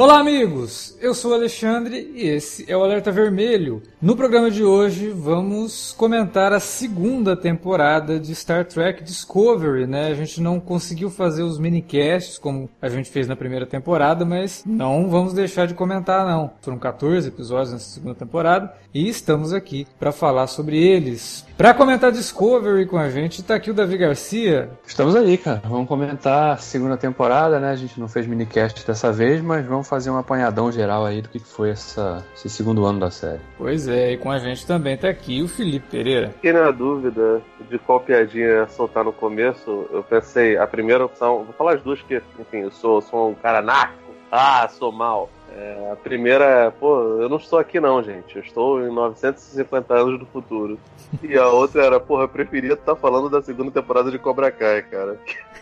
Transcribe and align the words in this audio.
Olá, 0.00 0.18
amigos! 0.18 0.96
Eu 0.98 1.12
sou 1.12 1.30
o 1.30 1.34
Alexandre 1.34 2.10
e 2.14 2.26
esse 2.26 2.64
é 2.66 2.74
o 2.74 2.82
Alerta 2.82 3.12
Vermelho. 3.12 3.82
No 4.00 4.16
programa 4.16 4.50
de 4.50 4.64
hoje 4.64 5.10
vamos 5.10 5.92
comentar 5.92 6.54
a 6.54 6.58
segunda 6.58 7.36
temporada 7.36 8.18
de 8.18 8.34
Star 8.34 8.64
Trek 8.64 9.04
Discovery, 9.04 9.86
né? 9.86 10.06
A 10.06 10.14
gente 10.14 10.40
não 10.40 10.58
conseguiu 10.58 11.10
fazer 11.10 11.42
os 11.42 11.58
minicasts 11.58 12.38
como 12.38 12.70
a 12.80 12.88
gente 12.88 13.10
fez 13.10 13.28
na 13.28 13.36
primeira 13.36 13.66
temporada, 13.66 14.24
mas 14.24 14.62
não 14.64 15.10
vamos 15.10 15.34
deixar 15.34 15.66
de 15.66 15.74
comentar, 15.74 16.24
não. 16.24 16.50
Foram 16.62 16.78
14 16.78 17.28
episódios 17.28 17.74
nessa 17.74 17.90
segunda 17.90 18.14
temporada 18.14 18.72
e 18.94 19.06
estamos 19.06 19.52
aqui 19.52 19.86
para 19.98 20.12
falar 20.12 20.46
sobre 20.46 20.82
eles. 20.82 21.44
Para 21.58 21.74
comentar 21.74 22.10
Discovery 22.10 22.86
com 22.86 22.96
a 22.96 23.10
gente, 23.10 23.42
tá 23.42 23.56
aqui 23.56 23.70
o 23.70 23.74
Davi 23.74 23.98
Garcia. 23.98 24.70
Estamos 24.86 25.14
aí, 25.14 25.36
cara. 25.36 25.60
Vamos 25.62 25.86
comentar 25.86 26.54
a 26.54 26.56
segunda 26.56 26.96
temporada, 26.96 27.60
né? 27.60 27.70
A 27.70 27.76
gente 27.76 28.00
não 28.00 28.08
fez 28.08 28.26
minicast 28.26 28.86
dessa 28.86 29.12
vez, 29.12 29.42
mas 29.42 29.66
vamos 29.66 29.89
fazer 29.90 30.08
um 30.08 30.16
apanhadão 30.16 30.70
geral 30.70 31.04
aí 31.04 31.20
do 31.20 31.28
que 31.28 31.40
foi 31.40 31.70
essa, 31.70 32.24
esse 32.32 32.48
segundo 32.48 32.84
ano 32.86 33.00
da 33.00 33.10
série. 33.10 33.40
Pois 33.58 33.88
é, 33.88 34.12
e 34.12 34.16
com 34.16 34.30
a 34.30 34.38
gente 34.38 34.64
também 34.64 34.96
tá 34.96 35.08
aqui 35.08 35.42
o 35.42 35.48
Felipe 35.48 35.88
Pereira. 35.90 36.28
Fiquei 36.28 36.52
na 36.52 36.70
dúvida 36.70 37.42
de 37.68 37.76
qual 37.80 37.98
piadinha 37.98 38.68
soltar 38.68 39.02
no 39.04 39.12
começo. 39.12 39.88
Eu 39.92 40.04
pensei, 40.04 40.56
a 40.56 40.66
primeira 40.66 41.04
opção, 41.04 41.44
vou 41.44 41.52
falar 41.54 41.74
as 41.74 41.82
duas 41.82 42.00
que, 42.02 42.22
enfim, 42.38 42.58
eu 42.58 42.70
sou, 42.70 43.02
sou 43.02 43.30
um 43.30 43.34
cara 43.34 43.60
narco. 43.60 43.98
Ah, 44.30 44.68
sou 44.68 44.92
mal. 44.92 45.28
É, 45.52 45.90
a 45.92 45.96
primeira, 45.96 46.72
pô, 46.78 47.20
eu 47.20 47.28
não 47.28 47.36
estou 47.36 47.58
aqui 47.58 47.80
não, 47.80 48.02
gente. 48.02 48.36
Eu 48.36 48.42
estou 48.42 48.86
em 48.86 48.92
950 48.92 49.94
anos 49.94 50.18
do 50.18 50.26
futuro. 50.26 50.78
E 51.22 51.36
a 51.36 51.48
outra 51.48 51.84
era, 51.84 51.98
porra, 51.98 52.24
eu 52.24 52.28
preferia 52.28 52.74
estar 52.74 52.94
falando 52.94 53.28
da 53.28 53.42
segunda 53.42 53.70
temporada 53.70 54.10
de 54.10 54.18
Cobra 54.18 54.50
Kai, 54.50 54.82
cara. 54.82 55.18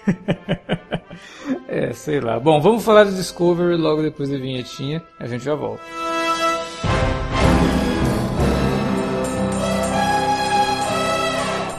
é, 1.67 1.93
sei 1.93 2.21
lá. 2.21 2.39
Bom, 2.39 2.61
vamos 2.61 2.85
falar 2.85 3.05
de 3.05 3.17
Discovery 3.17 3.77
logo 3.77 4.03
depois 4.03 4.29
da 4.29 4.37
vinhetinha. 4.37 5.03
A 5.19 5.27
gente 5.27 5.45
já 5.45 5.55
volta. 5.55 5.83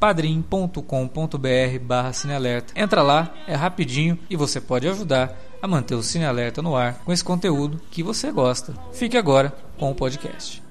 padrim.com.br 0.00 1.78
barra 1.82 2.12
Cinealerta. 2.12 2.72
Entra 2.74 3.02
lá, 3.02 3.32
é 3.46 3.54
rapidinho 3.54 4.18
e 4.30 4.34
você 4.34 4.60
pode 4.60 4.88
ajudar 4.88 5.38
a 5.62 5.68
manter 5.68 5.94
o 5.94 6.02
Cine 6.02 6.24
Alerta 6.24 6.62
no 6.62 6.74
ar 6.74 6.94
com 7.04 7.12
esse 7.12 7.22
conteúdo 7.22 7.80
que 7.90 8.02
você 8.02 8.32
gosta. 8.32 8.74
Fique 8.92 9.18
agora 9.18 9.54
com 9.78 9.90
o 9.90 9.94
podcast. 9.94 10.62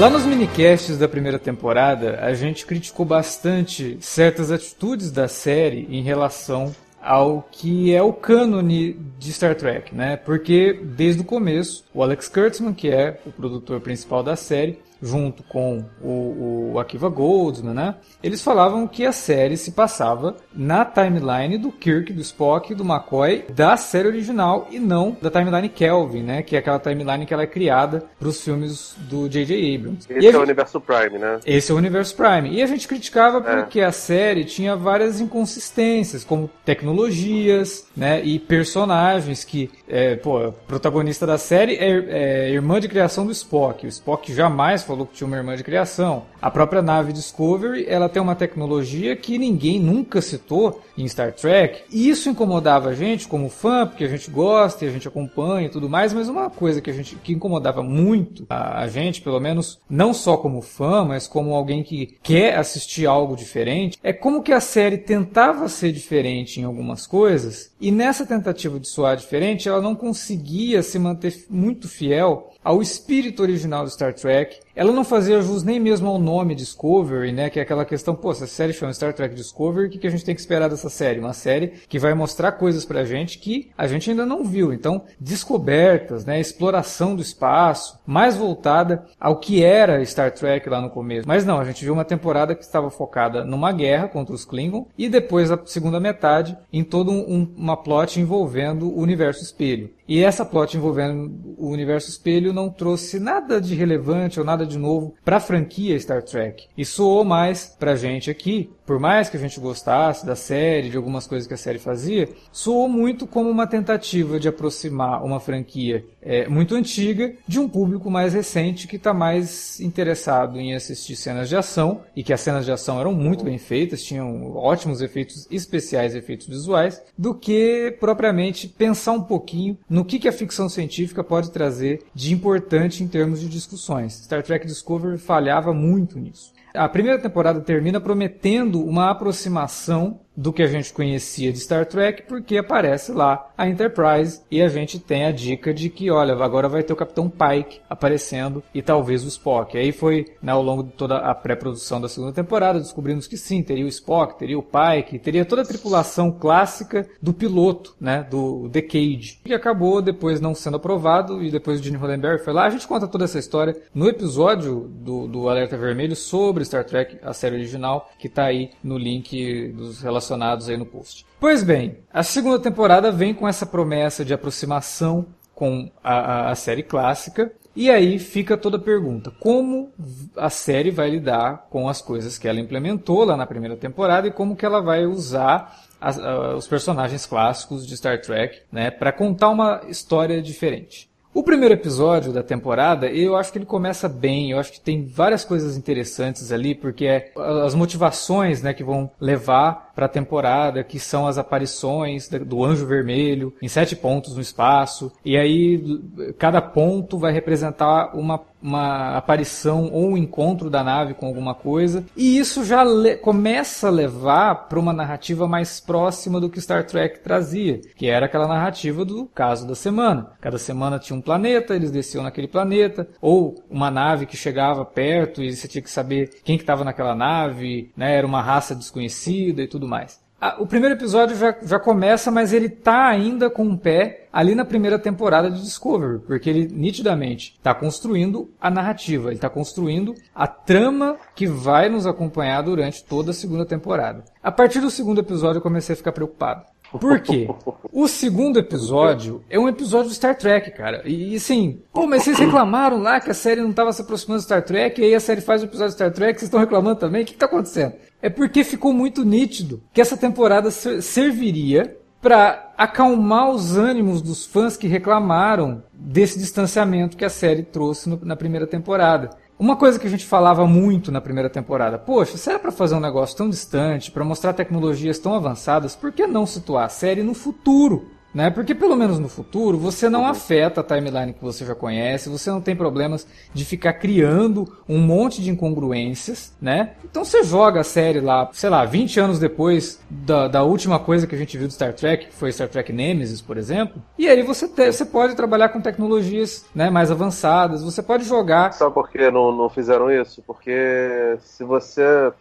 Lá 0.00 0.08
nos 0.08 0.24
minicasts 0.24 0.96
da 0.96 1.06
primeira 1.06 1.38
temporada, 1.38 2.20
a 2.22 2.32
gente 2.32 2.64
criticou 2.64 3.04
bastante 3.04 3.98
certas 4.00 4.50
atitudes 4.50 5.12
da 5.12 5.28
série 5.28 5.86
em 5.90 6.00
relação 6.00 6.74
ao 7.02 7.46
que 7.52 7.94
é 7.94 8.02
o 8.02 8.10
cânone 8.10 8.94
de 9.18 9.30
Star 9.30 9.54
Trek, 9.54 9.94
né? 9.94 10.16
Porque 10.16 10.72
desde 10.82 11.20
o 11.20 11.24
começo, 11.24 11.84
o 11.92 12.02
Alex 12.02 12.28
Kurtzman, 12.28 12.72
que 12.72 12.88
é 12.88 13.20
o 13.26 13.30
produtor 13.30 13.78
principal 13.82 14.22
da 14.22 14.36
série, 14.36 14.78
junto 15.02 15.42
com 15.44 15.84
o, 16.02 16.72
o 16.72 16.78
Akiva 16.78 17.08
Goldsman, 17.08 17.74
né? 17.74 17.94
Eles 18.22 18.42
falavam 18.42 18.86
que 18.86 19.06
a 19.06 19.12
série 19.12 19.56
se 19.56 19.72
passava 19.72 20.36
na 20.54 20.84
timeline 20.84 21.56
do 21.58 21.72
Kirk, 21.72 22.12
do 22.12 22.20
Spock, 22.20 22.74
do 22.74 22.84
McCoy, 22.84 23.44
da 23.54 23.76
série 23.76 24.08
original 24.08 24.68
e 24.70 24.78
não 24.78 25.16
da 25.20 25.30
timeline 25.30 25.68
Kelvin, 25.68 26.22
né? 26.22 26.42
Que 26.42 26.56
é 26.56 26.58
aquela 26.58 26.78
timeline 26.78 27.24
que 27.24 27.32
ela 27.32 27.42
é 27.42 27.46
criada 27.46 28.04
para 28.18 28.28
os 28.28 28.42
filmes 28.42 28.94
do 28.98 29.28
J.J. 29.28 29.74
Abrams. 29.74 30.06
Esse 30.08 30.18
é 30.18 30.22
gente... 30.22 30.36
o 30.36 30.42
universo 30.42 30.80
Prime, 30.80 31.18
né? 31.18 31.40
Esse 31.46 31.70
é 31.70 31.74
o 31.74 31.78
universo 31.78 32.14
Prime. 32.14 32.50
E 32.50 32.62
a 32.62 32.66
gente 32.66 32.86
criticava 32.86 33.38
é. 33.38 33.56
porque 33.56 33.80
a 33.80 33.92
série 33.92 34.44
tinha 34.44 34.76
várias 34.76 35.20
inconsistências, 35.20 36.24
como 36.24 36.50
tecnologias, 36.64 37.86
né? 37.96 38.22
E 38.22 38.38
personagens 38.38 39.44
que, 39.44 39.70
é, 39.88 40.16
pô, 40.16 40.38
a 40.38 40.52
protagonista 40.52 41.26
da 41.26 41.38
série 41.38 41.74
é, 41.76 42.48
é 42.48 42.50
irmã 42.50 42.80
de 42.80 42.88
criação 42.88 43.24
do 43.24 43.32
Spock. 43.32 43.86
O 43.86 43.88
Spock 43.88 44.32
jamais 44.32 44.82
falou 44.90 45.06
que 45.06 45.14
tinha 45.14 45.26
uma 45.26 45.36
irmã 45.36 45.56
de 45.56 45.62
criação. 45.62 46.24
A 46.40 46.50
própria 46.50 46.80
nave 46.80 47.12
Discovery, 47.12 47.84
ela 47.86 48.08
tem 48.08 48.22
uma 48.22 48.34
tecnologia 48.34 49.14
que 49.14 49.38
ninguém 49.38 49.78
nunca 49.78 50.22
citou 50.22 50.82
em 50.96 51.06
Star 51.06 51.32
Trek. 51.32 51.82
E 51.90 52.08
isso 52.08 52.30
incomodava 52.30 52.88
a 52.88 52.94
gente 52.94 53.28
como 53.28 53.50
fã, 53.50 53.86
porque 53.86 54.04
a 54.04 54.08
gente 54.08 54.30
gosta 54.30 54.84
e 54.84 54.88
a 54.88 54.90
gente 54.90 55.06
acompanha 55.06 55.66
e 55.66 55.70
tudo 55.70 55.88
mais, 55.88 56.14
mas 56.14 56.28
uma 56.28 56.48
coisa 56.48 56.80
que 56.80 56.90
a 56.90 56.94
gente 56.94 57.16
que 57.16 57.32
incomodava 57.32 57.82
muito 57.82 58.46
a, 58.48 58.80
a 58.80 58.88
gente, 58.88 59.20
pelo 59.20 59.38
menos 59.38 59.78
não 59.88 60.14
só 60.14 60.36
como 60.36 60.62
fã, 60.62 61.04
mas 61.04 61.28
como 61.28 61.54
alguém 61.54 61.82
que 61.82 62.14
quer 62.22 62.56
assistir 62.56 63.06
algo 63.06 63.36
diferente, 63.36 63.98
é 64.02 64.12
como 64.12 64.42
que 64.42 64.52
a 64.52 64.60
série 64.60 64.96
tentava 64.96 65.68
ser 65.68 65.92
diferente 65.92 66.60
em 66.60 66.64
algumas 66.64 67.06
coisas 67.06 67.70
e 67.80 67.90
nessa 67.90 68.24
tentativa 68.24 68.80
de 68.80 68.88
soar 68.88 69.16
diferente, 69.16 69.68
ela 69.68 69.80
não 69.80 69.94
conseguia 69.94 70.82
se 70.82 70.98
manter 70.98 71.44
muito 71.50 71.88
fiel 71.88 72.50
ao 72.62 72.82
espírito 72.82 73.42
original 73.42 73.84
do 73.84 73.90
Star 73.90 74.14
Trek. 74.14 74.58
Ela 74.76 74.92
não 74.92 75.04
fazia 75.04 75.40
jus 75.40 75.62
nem 75.62 75.80
mesmo 75.80 76.08
ao 76.08 76.18
nome 76.18 76.29
Discovery, 76.54 77.32
né? 77.32 77.50
Que 77.50 77.58
é 77.58 77.62
aquela 77.62 77.84
questão, 77.84 78.14
pô, 78.14 78.30
a 78.30 78.34
série 78.34 78.72
chama 78.72 78.92
Star 78.92 79.12
Trek 79.12 79.34
Discovery, 79.34 79.86
o 79.86 79.90
que, 79.90 79.98
que 79.98 80.06
a 80.06 80.10
gente 80.10 80.24
tem 80.24 80.34
que 80.34 80.40
esperar 80.40 80.68
dessa 80.68 80.88
série? 80.88 81.20
Uma 81.20 81.32
série 81.32 81.68
que 81.88 81.98
vai 81.98 82.14
mostrar 82.14 82.52
coisas 82.52 82.84
pra 82.84 83.04
gente 83.04 83.38
que 83.38 83.70
a 83.76 83.86
gente 83.86 84.10
ainda 84.10 84.24
não 84.24 84.44
viu. 84.44 84.72
Então, 84.72 85.04
descobertas, 85.18 86.24
né? 86.24 86.40
Exploração 86.40 87.14
do 87.16 87.22
espaço, 87.22 87.98
mais 88.06 88.36
voltada 88.36 89.06
ao 89.18 89.38
que 89.38 89.62
era 89.62 90.04
Star 90.04 90.32
Trek 90.32 90.68
lá 90.68 90.80
no 90.80 90.90
começo. 90.90 91.26
Mas 91.26 91.44
não, 91.44 91.58
a 91.58 91.64
gente 91.64 91.84
viu 91.84 91.92
uma 91.92 92.04
temporada 92.04 92.54
que 92.54 92.62
estava 92.62 92.90
focada 92.90 93.44
numa 93.44 93.72
guerra 93.72 94.08
contra 94.08 94.34
os 94.34 94.44
Klingon 94.44 94.86
e 94.96 95.08
depois 95.08 95.50
a 95.50 95.60
segunda 95.64 96.00
metade 96.00 96.56
em 96.72 96.84
todo 96.84 97.10
um, 97.10 97.52
uma 97.56 97.76
plot 97.76 98.20
envolvendo 98.20 98.88
o 98.88 99.00
universo 99.00 99.42
espelho. 99.42 99.90
E 100.10 100.24
essa 100.24 100.44
plot 100.44 100.76
envolvendo 100.76 101.32
o 101.56 101.68
universo 101.68 102.10
espelho 102.10 102.52
não 102.52 102.68
trouxe 102.68 103.20
nada 103.20 103.60
de 103.60 103.76
relevante 103.76 104.40
ou 104.40 104.44
nada 104.44 104.66
de 104.66 104.76
novo 104.76 105.14
para 105.24 105.36
a 105.36 105.40
franquia 105.40 105.96
Star 106.00 106.20
Trek. 106.20 106.66
E 106.76 106.84
soou 106.84 107.24
mais 107.24 107.76
pra 107.78 107.94
gente 107.94 108.28
aqui, 108.28 108.68
por 108.84 108.98
mais 108.98 109.30
que 109.30 109.36
a 109.36 109.40
gente 109.40 109.60
gostasse 109.60 110.26
da 110.26 110.34
série, 110.34 110.90
de 110.90 110.96
algumas 110.96 111.28
coisas 111.28 111.46
que 111.46 111.54
a 111.54 111.56
série 111.56 111.78
fazia, 111.78 112.28
soou 112.50 112.88
muito 112.88 113.24
como 113.24 113.48
uma 113.48 113.68
tentativa 113.68 114.40
de 114.40 114.48
aproximar 114.48 115.22
uma 115.22 115.38
franquia 115.38 116.04
é, 116.20 116.48
muito 116.48 116.74
antiga 116.74 117.32
de 117.46 117.60
um 117.60 117.68
público 117.68 118.10
mais 118.10 118.34
recente 118.34 118.88
que 118.88 118.96
está 118.96 119.14
mais 119.14 119.78
interessado 119.78 120.58
em 120.58 120.74
assistir 120.74 121.14
cenas 121.14 121.48
de 121.48 121.54
ação 121.54 122.00
e 122.16 122.24
que 122.24 122.32
as 122.32 122.40
cenas 122.40 122.64
de 122.64 122.72
ação 122.72 122.98
eram 122.98 123.12
muito 123.12 123.44
bem 123.44 123.58
feitas, 123.58 124.02
tinham 124.02 124.56
ótimos 124.56 125.00
efeitos 125.00 125.46
especiais, 125.52 126.16
efeitos 126.16 126.48
visuais, 126.48 127.00
do 127.16 127.32
que 127.32 127.96
propriamente 128.00 128.66
pensar 128.66 129.12
um 129.12 129.22
pouquinho 129.22 129.78
no 129.88 129.99
no 130.00 130.04
que, 130.04 130.18
que 130.18 130.28
a 130.28 130.32
ficção 130.32 130.66
científica 130.66 131.22
pode 131.22 131.50
trazer 131.50 132.04
de 132.14 132.32
importante 132.32 133.04
em 133.04 133.06
termos 133.06 133.38
de 133.38 133.46
discussões. 133.46 134.14
Star 134.14 134.42
Trek 134.42 134.66
Discovery 134.66 135.18
falhava 135.18 135.74
muito 135.74 136.18
nisso. 136.18 136.54
A 136.72 136.88
primeira 136.88 137.20
temporada 137.20 137.60
termina 137.60 138.00
prometendo 138.00 138.82
uma 138.82 139.10
aproximação 139.10 140.20
do 140.36 140.52
que 140.52 140.62
a 140.62 140.66
gente 140.66 140.92
conhecia 140.92 141.52
de 141.52 141.58
Star 141.58 141.86
Trek, 141.86 142.22
porque 142.22 142.56
aparece 142.56 143.12
lá 143.12 143.50
a 143.56 143.68
Enterprise 143.68 144.40
e 144.50 144.62
a 144.62 144.68
gente 144.68 144.98
tem 144.98 145.24
a 145.24 145.32
dica 145.32 145.74
de 145.74 145.90
que, 145.90 146.10
olha, 146.10 146.34
agora 146.34 146.68
vai 146.68 146.82
ter 146.82 146.92
o 146.92 146.96
Capitão 146.96 147.28
Pike 147.28 147.80
aparecendo 147.88 148.62
e 148.74 148.80
talvez 148.80 149.24
o 149.24 149.28
Spock. 149.28 149.76
Aí 149.76 149.92
foi, 149.92 150.26
né, 150.42 150.52
ao 150.52 150.62
longo 150.62 150.84
de 150.84 150.92
toda 150.92 151.18
a 151.18 151.34
pré-produção 151.34 152.00
da 152.00 152.08
segunda 152.08 152.32
temporada, 152.32 152.80
descobrimos 152.80 153.26
que 153.26 153.36
sim, 153.36 153.62
teria 153.62 153.84
o 153.84 153.88
Spock, 153.88 154.38
teria 154.38 154.58
o 154.58 154.62
Pike, 154.62 155.18
teria 155.18 155.44
toda 155.44 155.62
a 155.62 155.66
tripulação 155.66 156.30
clássica 156.30 157.08
do 157.20 157.32
piloto, 157.32 157.94
né, 158.00 158.26
do 158.30 158.68
The 158.70 158.82
Cage, 158.82 159.40
que 159.44 159.52
acabou 159.52 160.00
depois 160.00 160.40
não 160.40 160.54
sendo 160.54 160.76
aprovado 160.76 161.42
e 161.42 161.50
depois 161.50 161.80
o 161.80 161.82
Gene 161.82 161.96
Roddenberry 161.96 162.42
foi 162.42 162.52
lá. 162.52 162.64
A 162.66 162.70
gente 162.70 162.86
conta 162.86 163.06
toda 163.06 163.24
essa 163.24 163.38
história 163.38 163.76
no 163.94 164.08
episódio 164.08 164.88
do, 164.88 165.26
do 165.26 165.48
Alerta 165.48 165.76
Vermelho 165.76 166.16
sobre 166.16 166.64
Star 166.64 166.84
Trek, 166.84 167.18
a 167.22 167.32
série 167.32 167.56
original, 167.56 168.10
que 168.18 168.26
está 168.26 168.44
aí 168.44 168.70
no 168.82 168.96
link 168.96 169.68
dos 169.72 170.02
relacionados 170.20 170.68
aí 170.68 170.76
no 170.76 170.86
post. 170.86 171.26
Pois 171.38 171.62
bem, 171.62 171.98
a 172.12 172.22
segunda 172.22 172.58
temporada 172.58 173.10
vem 173.10 173.34
com 173.34 173.48
essa 173.48 173.64
promessa 173.64 174.24
de 174.24 174.34
aproximação 174.34 175.26
com 175.54 175.90
a, 176.04 176.14
a, 176.14 176.50
a 176.50 176.54
série 176.54 176.82
clássica. 176.82 177.50
E 177.74 177.90
aí 177.90 178.18
fica 178.18 178.56
toda 178.56 178.76
a 178.76 178.80
pergunta: 178.80 179.32
como 179.40 179.92
a 180.36 180.50
série 180.50 180.90
vai 180.90 181.10
lidar 181.10 181.66
com 181.70 181.88
as 181.88 182.02
coisas 182.02 182.36
que 182.36 182.48
ela 182.48 182.60
implementou 182.60 183.24
lá 183.24 183.36
na 183.36 183.46
primeira 183.46 183.76
temporada 183.76 184.28
e 184.28 184.32
como 184.32 184.56
que 184.56 184.66
ela 184.66 184.80
vai 184.80 185.06
usar 185.06 185.80
as, 186.00 186.16
uh, 186.16 186.56
os 186.56 186.66
personagens 186.66 187.26
clássicos 187.26 187.86
de 187.86 187.96
Star 187.96 188.20
Trek, 188.20 188.62
né, 188.72 188.90
para 188.90 189.12
contar 189.12 189.50
uma 189.50 189.82
história 189.86 190.42
diferente. 190.42 191.09
O 191.32 191.44
primeiro 191.44 191.74
episódio 191.74 192.32
da 192.32 192.42
temporada, 192.42 193.06
eu 193.06 193.36
acho 193.36 193.52
que 193.52 193.58
ele 193.58 193.64
começa 193.64 194.08
bem, 194.08 194.50
eu 194.50 194.58
acho 194.58 194.72
que 194.72 194.80
tem 194.80 195.06
várias 195.06 195.44
coisas 195.44 195.76
interessantes 195.76 196.50
ali, 196.50 196.74
porque 196.74 197.06
é 197.06 197.32
as 197.64 197.72
motivações, 197.72 198.62
né, 198.62 198.74
que 198.74 198.82
vão 198.82 199.08
levar 199.20 199.92
para 199.94 200.06
a 200.06 200.08
temporada, 200.08 200.82
que 200.82 200.98
são 200.98 201.28
as 201.28 201.38
aparições 201.38 202.28
do 202.28 202.64
Anjo 202.64 202.84
Vermelho 202.84 203.54
em 203.62 203.68
sete 203.68 203.94
pontos 203.94 204.34
no 204.34 204.40
espaço, 204.40 205.12
e 205.24 205.36
aí 205.36 206.02
cada 206.36 206.60
ponto 206.60 207.16
vai 207.16 207.32
representar 207.32 208.16
uma 208.16 208.36
uma 208.62 209.16
aparição 209.16 209.90
ou 209.92 210.10
um 210.10 210.16
encontro 210.16 210.68
da 210.70 210.82
nave 210.82 211.14
com 211.14 211.26
alguma 211.26 211.54
coisa. 211.54 212.04
E 212.16 212.38
isso 212.38 212.64
já 212.64 212.84
começa 213.22 213.88
a 213.88 213.90
levar 213.90 214.68
para 214.68 214.78
uma 214.78 214.92
narrativa 214.92 215.46
mais 215.46 215.80
próxima 215.80 216.40
do 216.40 216.48
que 216.48 216.60
Star 216.60 216.86
Trek 216.86 217.20
trazia, 217.20 217.80
que 217.96 218.06
era 218.06 218.26
aquela 218.26 218.46
narrativa 218.46 219.04
do 219.04 219.26
caso 219.26 219.66
da 219.66 219.74
semana. 219.74 220.32
Cada 220.40 220.58
semana 220.58 220.98
tinha 220.98 221.16
um 221.16 221.22
planeta, 221.22 221.74
eles 221.74 221.90
desciam 221.90 222.22
naquele 222.22 222.48
planeta, 222.48 223.08
ou 223.20 223.62
uma 223.70 223.90
nave 223.90 224.26
que 224.26 224.36
chegava 224.36 224.84
perto 224.84 225.42
e 225.42 225.54
você 225.54 225.68
tinha 225.68 225.82
que 225.82 225.90
saber 225.90 226.30
quem 226.44 226.56
que 226.56 226.62
estava 226.62 226.84
naquela 226.84 227.14
nave, 227.14 227.90
né? 227.96 228.16
era 228.16 228.26
uma 228.26 228.42
raça 228.42 228.74
desconhecida 228.74 229.62
e 229.62 229.68
tudo 229.68 229.86
mais. 229.86 230.20
O 230.58 230.66
primeiro 230.66 230.94
episódio 230.94 231.36
já, 231.36 231.54
já 231.62 231.78
começa, 231.78 232.30
mas 232.30 232.52
ele 232.52 232.70
tá 232.70 233.08
ainda 233.08 233.50
com 233.50 233.62
um 233.62 233.76
pé 233.76 234.26
ali 234.32 234.54
na 234.54 234.64
primeira 234.64 234.98
temporada 234.98 235.50
de 235.50 235.60
Discovery, 235.60 236.20
porque 236.20 236.48
ele 236.48 236.66
nitidamente 236.66 237.54
está 237.58 237.74
construindo 237.74 238.50
a 238.58 238.70
narrativa, 238.70 239.28
ele 239.28 239.36
está 239.36 239.50
construindo 239.50 240.14
a 240.34 240.46
trama 240.46 241.16
que 241.34 241.46
vai 241.46 241.90
nos 241.90 242.06
acompanhar 242.06 242.62
durante 242.62 243.04
toda 243.04 243.32
a 243.32 243.34
segunda 243.34 243.66
temporada. 243.66 244.24
A 244.42 244.50
partir 244.50 244.80
do 244.80 244.90
segundo 244.90 245.20
episódio 245.20 245.58
eu 245.58 245.62
comecei 245.62 245.92
a 245.92 245.96
ficar 245.96 246.12
preocupado. 246.12 246.64
Por 246.98 247.20
quê? 247.20 247.48
O 247.92 248.08
segundo 248.08 248.58
episódio 248.58 249.44
é 249.48 249.58
um 249.58 249.68
episódio 249.68 250.08
de 250.08 250.16
Star 250.16 250.36
Trek, 250.36 250.70
cara. 250.72 251.02
E 251.04 251.36
assim, 251.36 251.82
pô, 251.92 252.06
mas 252.06 252.24
vocês 252.24 252.38
reclamaram 252.38 252.98
lá 252.98 253.20
que 253.20 253.30
a 253.30 253.34
série 253.34 253.60
não 253.60 253.70
estava 253.70 253.92
se 253.92 254.02
aproximando 254.02 254.40
de 254.40 254.46
Star 254.46 254.64
Trek, 254.64 255.00
e 255.00 255.04
aí 255.04 255.14
a 255.14 255.20
série 255.20 255.40
faz 255.40 255.62
o 255.62 255.66
episódio 255.66 255.90
de 255.90 255.94
Star 255.94 256.12
Trek, 256.12 256.38
vocês 256.38 256.48
estão 256.48 256.60
reclamando 256.60 256.98
também? 256.98 257.22
O 257.22 257.26
que 257.26 257.32
está 257.32 257.46
acontecendo? 257.46 257.94
É 258.20 258.28
porque 258.28 258.64
ficou 258.64 258.92
muito 258.92 259.24
nítido 259.24 259.82
que 259.92 260.00
essa 260.00 260.16
temporada 260.16 260.70
serviria 260.70 261.96
para 262.20 262.72
acalmar 262.76 263.50
os 263.50 263.76
ânimos 263.76 264.20
dos 264.20 264.44
fãs 264.44 264.76
que 264.76 264.86
reclamaram 264.86 265.82
desse 265.92 266.38
distanciamento 266.38 267.16
que 267.16 267.24
a 267.24 267.30
série 267.30 267.62
trouxe 267.62 268.08
no, 268.08 268.20
na 268.22 268.36
primeira 268.36 268.66
temporada. 268.66 269.30
Uma 269.60 269.76
coisa 269.76 269.98
que 269.98 270.06
a 270.06 270.10
gente 270.10 270.24
falava 270.24 270.66
muito 270.66 271.12
na 271.12 271.20
primeira 271.20 271.50
temporada, 271.50 271.98
poxa, 271.98 272.38
se 272.38 272.48
era 272.48 272.58
para 272.58 272.72
fazer 272.72 272.94
um 272.94 273.00
negócio 273.00 273.36
tão 273.36 273.50
distante, 273.50 274.10
para 274.10 274.24
mostrar 274.24 274.54
tecnologias 274.54 275.18
tão 275.18 275.34
avançadas, 275.34 275.94
por 275.94 276.10
que 276.10 276.26
não 276.26 276.46
situar 276.46 276.86
a 276.86 276.88
série 276.88 277.22
no 277.22 277.34
futuro? 277.34 278.06
Né? 278.32 278.48
Porque 278.48 278.74
pelo 278.74 278.94
menos 278.94 279.18
no 279.18 279.28
futuro 279.28 279.76
você 279.76 280.08
não 280.08 280.24
afeta 280.24 280.80
a 280.80 280.84
timeline 280.84 281.32
que 281.32 281.42
você 281.42 281.64
já 281.64 281.74
conhece, 281.74 282.28
você 282.28 282.48
não 282.48 282.60
tem 282.60 282.76
problemas 282.76 283.26
de 283.52 283.64
ficar 283.64 283.94
criando 283.94 284.72
um 284.88 284.98
monte 284.98 285.42
de 285.42 285.50
incongruências, 285.50 286.54
né? 286.60 286.92
Então 287.04 287.24
você 287.24 287.42
joga 287.42 287.80
a 287.80 287.84
série 287.84 288.20
lá, 288.20 288.48
sei 288.52 288.70
lá, 288.70 288.84
20 288.84 289.18
anos 289.18 289.38
depois 289.40 290.00
da, 290.08 290.46
da 290.46 290.62
última 290.62 290.98
coisa 291.00 291.26
que 291.26 291.34
a 291.34 291.38
gente 291.38 291.58
viu 291.58 291.66
do 291.66 291.72
Star 291.72 291.92
Trek, 291.92 292.26
que 292.26 292.34
foi 292.34 292.52
Star 292.52 292.68
Trek 292.68 292.92
Nemesis, 292.92 293.40
por 293.40 293.56
exemplo, 293.56 294.00
e 294.16 294.28
aí 294.28 294.42
você, 294.42 294.68
te, 294.68 294.92
você 294.92 295.04
pode 295.04 295.34
trabalhar 295.34 295.70
com 295.70 295.80
tecnologias 295.80 296.64
né, 296.72 296.88
mais 296.88 297.10
avançadas, 297.10 297.82
você 297.82 298.02
pode 298.02 298.24
jogar. 298.24 298.72
Sabe 298.72 298.94
por 298.94 299.10
que 299.10 299.30
não, 299.30 299.50
não 299.50 299.68
fizeram 299.68 300.10
isso? 300.10 300.40
Porque 300.46 301.36
se 301.40 301.64
você 301.64 302.32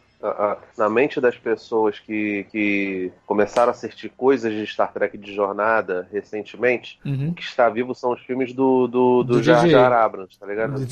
na 0.77 0.89
mente 0.89 1.21
das 1.21 1.38
pessoas 1.38 1.98
que, 1.98 2.45
que 2.51 3.12
começaram 3.25 3.69
a 3.69 3.71
assistir 3.71 4.10
coisas 4.10 4.54
de 4.54 4.68
Star 4.68 4.92
Trek 4.92 5.18
de 5.18 5.33
jornada 5.33 6.07
recentemente, 6.12 7.00
uhum. 7.06 7.33
que 7.33 7.42
está 7.42 7.69
vivo 7.69 7.95
são 7.95 8.12
os 8.12 8.21
filmes 8.21 8.54
do, 8.54 8.88
do, 8.88 9.24
do, 9.24 9.33
do 9.36 9.44
Jar 9.44 9.68
Jar 9.68 9.94
Abrams, 9.94 10.38
tá 10.38 10.45
ligado? 10.45 10.86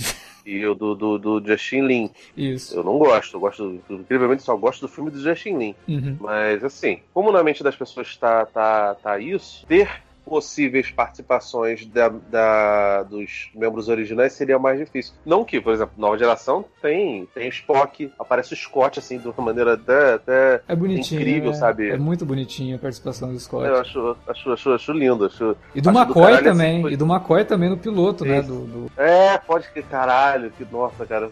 e 0.46 0.66
o 0.66 0.74
do, 0.74 0.96
do, 0.96 1.18
do 1.20 1.46
Justin 1.46 1.82
Lin. 1.82 2.10
Isso. 2.36 2.74
Eu 2.74 2.84
não 2.84 2.98
gosto, 2.98 3.36
eu 3.36 3.40
gosto, 3.42 3.82
incrivelmente 3.90 4.44
só 4.44 4.56
gosto 4.56 4.82
do 4.82 4.88
filme 4.88 5.12
do 5.12 5.20
Justin 5.20 5.58
Lin. 5.58 5.76
Uhum. 5.88 6.18
Mas 6.22 6.64
assim, 6.64 7.02
como 7.14 7.32
na 7.32 7.44
mente 7.44 7.62
das 7.64 7.76
pessoas 7.76 8.08
está 8.08 8.46
tá, 8.46 8.96
tá 8.96 9.20
isso, 9.20 9.66
ter 9.68 9.90
possíveis 10.28 10.92
participações 10.92 11.86
da, 11.86 12.10
da, 12.10 13.04
dos 13.04 13.50
membros 13.56 13.88
originais 13.88 14.34
seria 14.34 14.60
mais 14.60 14.78
difícil. 14.78 15.14
Não 15.26 15.46
que, 15.46 15.62
por 15.62 15.74
exemplo, 15.74 15.94
nova 15.98 16.18
geração 16.18 16.66
tem, 16.82 17.26
tem 17.34 17.48
Spock, 17.50 18.12
aparece 18.20 18.54
o 18.54 18.58
Scott, 18.58 19.00
assim, 19.00 19.18
de 19.18 19.28
uma 19.28 19.46
maneira 19.46 19.74
até, 19.74 20.14
até 20.16 20.62
é 20.68 20.76
bonitinho, 20.76 21.22
incrível, 21.22 21.52
é, 21.52 21.54
sabe? 21.54 21.90
É 21.90 21.98
muito 21.98 22.26
bonitinho 22.26 22.76
a 22.76 22.80
participação 22.80 23.32
do 23.32 23.40
Scott. 23.40 23.66
Eu 23.66 23.80
acho, 23.80 24.18
acho, 24.28 24.52
acho, 24.52 24.74
acho 24.74 24.92
lindo. 24.92 25.26
Acho, 25.26 25.56
e 25.74 25.82
do 25.82 25.90
McCoy 25.90 26.38
do 26.38 26.44
também, 26.44 26.86
assim, 26.86 26.94
e 26.94 26.98
do 26.98 27.06
McCoy 27.06 27.46
também 27.46 27.70
no 27.70 27.78
piloto, 27.78 28.26
né, 28.26 28.42
Sim. 28.42 28.52
né? 28.52 28.58
Do, 28.60 28.66
do, 28.66 28.92
É, 29.02 29.38
pode 29.38 29.72
que 29.72 29.82
caralho, 29.82 30.52
que 30.52 30.66
nossa, 30.72 31.06
cara, 31.06 31.30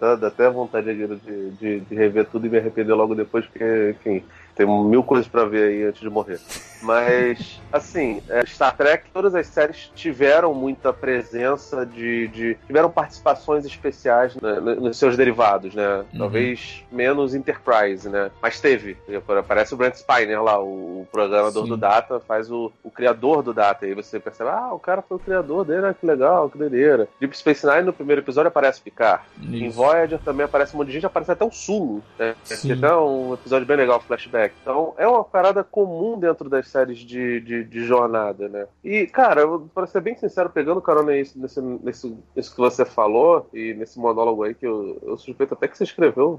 dá, 0.00 0.16
dá 0.16 0.26
até 0.28 0.50
vontade 0.50 0.94
de, 0.94 1.50
de, 1.50 1.80
de 1.80 1.94
rever 1.94 2.26
tudo 2.26 2.46
e 2.46 2.50
me 2.50 2.58
arrepender 2.58 2.94
logo 2.94 3.14
depois, 3.14 3.46
porque, 3.46 3.96
enfim, 3.98 4.22
tem 4.60 4.84
mil 4.84 5.02
coisas 5.02 5.26
para 5.26 5.46
ver 5.46 5.70
aí 5.70 5.84
antes 5.84 6.02
de 6.02 6.10
morrer. 6.10 6.38
Mas, 6.82 7.60
assim, 7.72 8.22
é, 8.28 8.44
Star 8.44 8.76
Trek, 8.76 9.10
todas 9.12 9.34
as 9.34 9.46
séries 9.46 9.90
tiveram 9.94 10.52
muita 10.52 10.92
presença 10.92 11.86
de. 11.86 12.28
de 12.28 12.56
tiveram 12.66 12.90
participações 12.90 13.64
especiais 13.64 14.34
né, 14.36 14.60
nos 14.60 14.98
seus 14.98 15.16
derivados, 15.16 15.74
né? 15.74 16.04
Uhum. 16.12 16.18
Talvez 16.18 16.84
menos 16.92 17.34
Enterprise, 17.34 18.08
né? 18.08 18.30
Mas 18.42 18.60
teve. 18.60 18.98
Aparece 19.38 19.72
o 19.72 19.76
Brent 19.76 19.94
Spiner 19.94 20.42
lá, 20.42 20.60
o, 20.62 21.06
programador 21.10 21.64
Sim. 21.64 21.70
do 21.70 21.76
Data, 21.76 22.20
faz 22.20 22.50
o, 22.50 22.70
o 22.84 22.90
criador 22.90 23.42
do 23.42 23.54
Data. 23.54 23.86
E 23.86 23.90
aí 23.90 23.94
você 23.94 24.20
percebe, 24.20 24.50
ah, 24.50 24.74
o 24.74 24.78
cara 24.78 25.00
foi 25.00 25.16
o 25.16 25.20
criador 25.20 25.64
dele, 25.64 25.86
ah, 25.86 25.94
que 25.94 26.04
legal, 26.04 26.50
que 26.50 26.58
doideira. 26.58 27.08
Deep 27.18 27.36
Space 27.36 27.66
Nine 27.66 27.82
no 27.82 27.92
primeiro 27.92 28.20
episódio 28.20 28.48
aparece 28.48 28.80
Picard. 28.80 29.22
Isso. 29.40 29.54
Em 29.54 29.70
Voyager 29.70 30.18
também 30.18 30.44
aparece 30.44 30.74
um 30.74 30.78
monte 30.78 30.88
de 30.88 30.94
gente, 30.94 31.06
aparece 31.06 31.32
até 31.32 31.44
o 31.44 31.50
Sulu. 31.50 32.02
Né? 32.18 32.34
Tem 32.60 32.72
até 32.72 32.94
um 32.94 33.34
episódio 33.34 33.66
bem 33.66 33.76
legal, 33.76 34.00
flashback. 34.00 34.49
Então 34.60 34.94
é 34.96 35.06
uma 35.06 35.24
parada 35.24 35.62
comum 35.62 36.18
dentro 36.18 36.48
das 36.48 36.68
séries 36.68 36.98
de, 36.98 37.40
de, 37.40 37.64
de 37.64 37.84
jornada, 37.84 38.48
né? 38.48 38.66
E, 38.84 39.06
cara, 39.06 39.42
para 39.74 39.86
ser 39.86 40.00
bem 40.00 40.16
sincero, 40.16 40.50
pegando 40.50 40.80
carona 40.80 41.12
nesse, 41.12 41.38
nesse, 41.38 41.60
nesse, 41.60 42.16
nesse 42.34 42.50
que 42.50 42.58
você 42.58 42.84
falou 42.84 43.48
e 43.52 43.74
nesse 43.74 43.98
monólogo 43.98 44.42
aí, 44.42 44.54
que 44.54 44.66
eu, 44.66 44.98
eu 45.02 45.16
suspeito 45.16 45.54
até 45.54 45.68
que 45.68 45.76
você 45.76 45.84
escreveu 45.84 46.38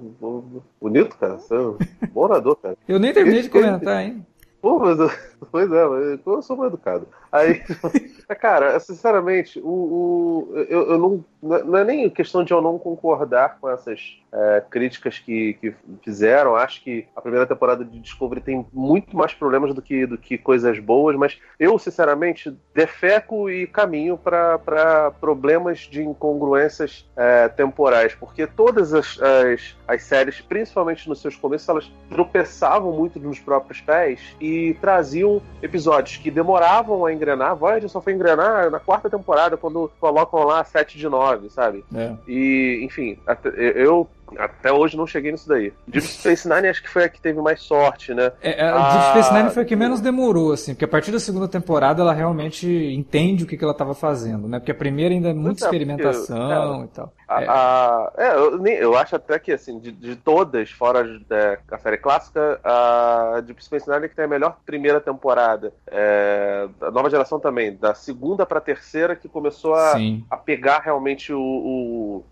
bonito, 0.79 1.17
cara. 1.17 1.37
Você 1.37 1.55
é 1.55 1.59
um 1.59 1.77
bom 2.11 2.21
orador, 2.21 2.55
cara. 2.55 2.77
Eu 2.87 2.99
nem 2.99 3.13
terminei 3.13 3.41
de 3.41 3.49
comentar, 3.49 4.03
hein? 4.03 4.25
Pô, 4.61 4.77
mas, 4.79 4.97
pois 5.49 5.71
é, 5.71 5.83
eu 6.25 6.41
sou 6.41 6.57
mal 6.57 6.67
educado. 6.67 7.07
Aí, 7.31 7.61
cara, 8.39 8.79
sinceramente, 8.79 9.59
o, 9.59 9.69
o 9.69 10.53
eu, 10.69 10.91
eu, 10.91 10.97
não. 10.99 11.25
Não 11.41 11.77
é 11.77 11.83
nem 11.83 12.07
questão 12.07 12.43
de 12.43 12.53
eu 12.53 12.61
não 12.61 12.77
concordar 12.77 13.57
com 13.59 13.67
essas 13.67 14.21
é, 14.31 14.63
críticas 14.69 15.17
que, 15.17 15.53
que 15.55 15.73
fizeram. 16.03 16.55
Acho 16.55 16.83
que 16.83 17.07
a 17.15 17.21
primeira 17.21 17.47
temporada 17.47 17.83
de 17.83 17.99
Discovery 17.99 18.41
tem 18.41 18.67
muito 18.71 19.17
mais 19.17 19.33
problemas 19.33 19.73
do 19.73 19.81
que, 19.81 20.05
do 20.05 20.19
que 20.19 20.37
coisas 20.37 20.77
boas, 20.77 21.15
mas 21.15 21.39
eu, 21.59 21.79
sinceramente, 21.79 22.55
defeco 22.75 23.49
e 23.49 23.65
caminho 23.65 24.19
para 24.19 25.11
problemas 25.19 25.79
de 25.79 26.03
incongruências 26.03 27.09
é, 27.15 27.47
temporais, 27.47 28.13
porque 28.13 28.45
todas 28.45 28.93
as, 28.93 29.19
as, 29.19 29.75
as 29.87 30.03
séries, 30.03 30.41
principalmente 30.41 31.09
nos 31.09 31.21
seus 31.21 31.35
começos, 31.35 31.67
elas 31.67 31.91
tropeçavam 32.07 32.91
muito 32.91 33.19
nos 33.19 33.39
próprios 33.39 33.81
pés 33.81 34.35
e 34.39 34.75
traziam 34.79 35.30
episódios 35.61 36.17
que 36.17 36.31
demoravam 36.31 37.05
a 37.05 37.13
engrenar. 37.13 37.55
Voyager 37.55 37.89
só 37.89 38.01
foi 38.01 38.13
engrenar 38.13 38.71
na 38.71 38.79
quarta 38.79 39.09
temporada, 39.09 39.55
quando 39.55 39.91
colocam 39.99 40.43
lá 40.43 40.63
7 40.63 40.97
de 40.97 41.07
9, 41.07 41.49
sabe? 41.49 41.85
É. 41.93 42.13
E, 42.27 42.81
enfim, 42.83 43.17
eu 43.75 44.07
Até 44.37 44.71
hoje 44.71 44.95
não 44.95 45.05
cheguei 45.05 45.31
nisso 45.31 45.47
daí. 45.47 45.73
Deep 45.87 46.07
Space 46.07 46.47
Nine 46.47 46.67
acho 46.69 46.81
que 46.81 46.89
foi 46.89 47.03
a 47.03 47.09
que 47.09 47.19
teve 47.19 47.41
mais 47.41 47.61
sorte, 47.61 48.13
né? 48.13 48.31
É, 48.41 48.63
a 48.63 48.91
Deep 48.91 49.05
Space 49.09 49.33
Nine 49.33 49.49
foi 49.49 49.63
a 49.63 49.65
que 49.65 49.75
menos 49.75 49.99
demorou, 49.99 50.53
assim, 50.53 50.73
porque 50.73 50.85
a 50.85 50.87
partir 50.87 51.11
da 51.11 51.19
segunda 51.19 51.47
temporada 51.47 52.01
ela 52.01 52.13
realmente 52.13 52.67
entende 52.67 53.43
o 53.43 53.47
que, 53.47 53.57
que 53.57 53.63
ela 53.63 53.73
estava 53.73 53.93
fazendo, 53.93 54.47
né? 54.47 54.59
Porque 54.59 54.71
a 54.71 54.75
primeira 54.75 55.13
ainda 55.13 55.29
é 55.29 55.33
muita 55.33 55.63
é, 55.63 55.67
experimentação 55.67 56.79
porque, 56.79 56.85
e 56.85 56.95
tal. 56.95 57.13
A, 57.31 57.41
é. 57.41 57.47
A, 57.47 58.11
é, 58.17 58.35
eu, 58.35 58.67
eu, 58.67 58.97
acho 58.97 59.15
até 59.15 59.39
que, 59.39 59.53
assim, 59.53 59.79
de, 59.79 59.91
de 59.91 60.15
todas, 60.17 60.69
fora 60.71 61.07
é, 61.29 61.59
a 61.71 61.77
série 61.77 61.97
clássica, 61.97 62.59
a 62.63 63.41
Deep 63.45 63.63
Space 63.63 63.89
Nine 63.89 64.05
é 64.05 64.09
que 64.09 64.15
tem 64.15 64.25
a 64.25 64.27
melhor 64.27 64.57
primeira 64.65 64.99
temporada. 64.99 65.73
É, 65.87 66.67
a 66.81 66.91
nova 66.91 67.09
geração 67.09 67.39
também, 67.39 67.75
da 67.75 67.93
segunda 67.93 68.45
pra 68.45 68.59
terceira, 68.59 69.15
que 69.15 69.29
começou 69.29 69.73
a, 69.73 69.93
a 70.29 70.35
pegar 70.35 70.79
realmente 70.79 71.31
o, 71.31 71.39
o, 71.39 72.25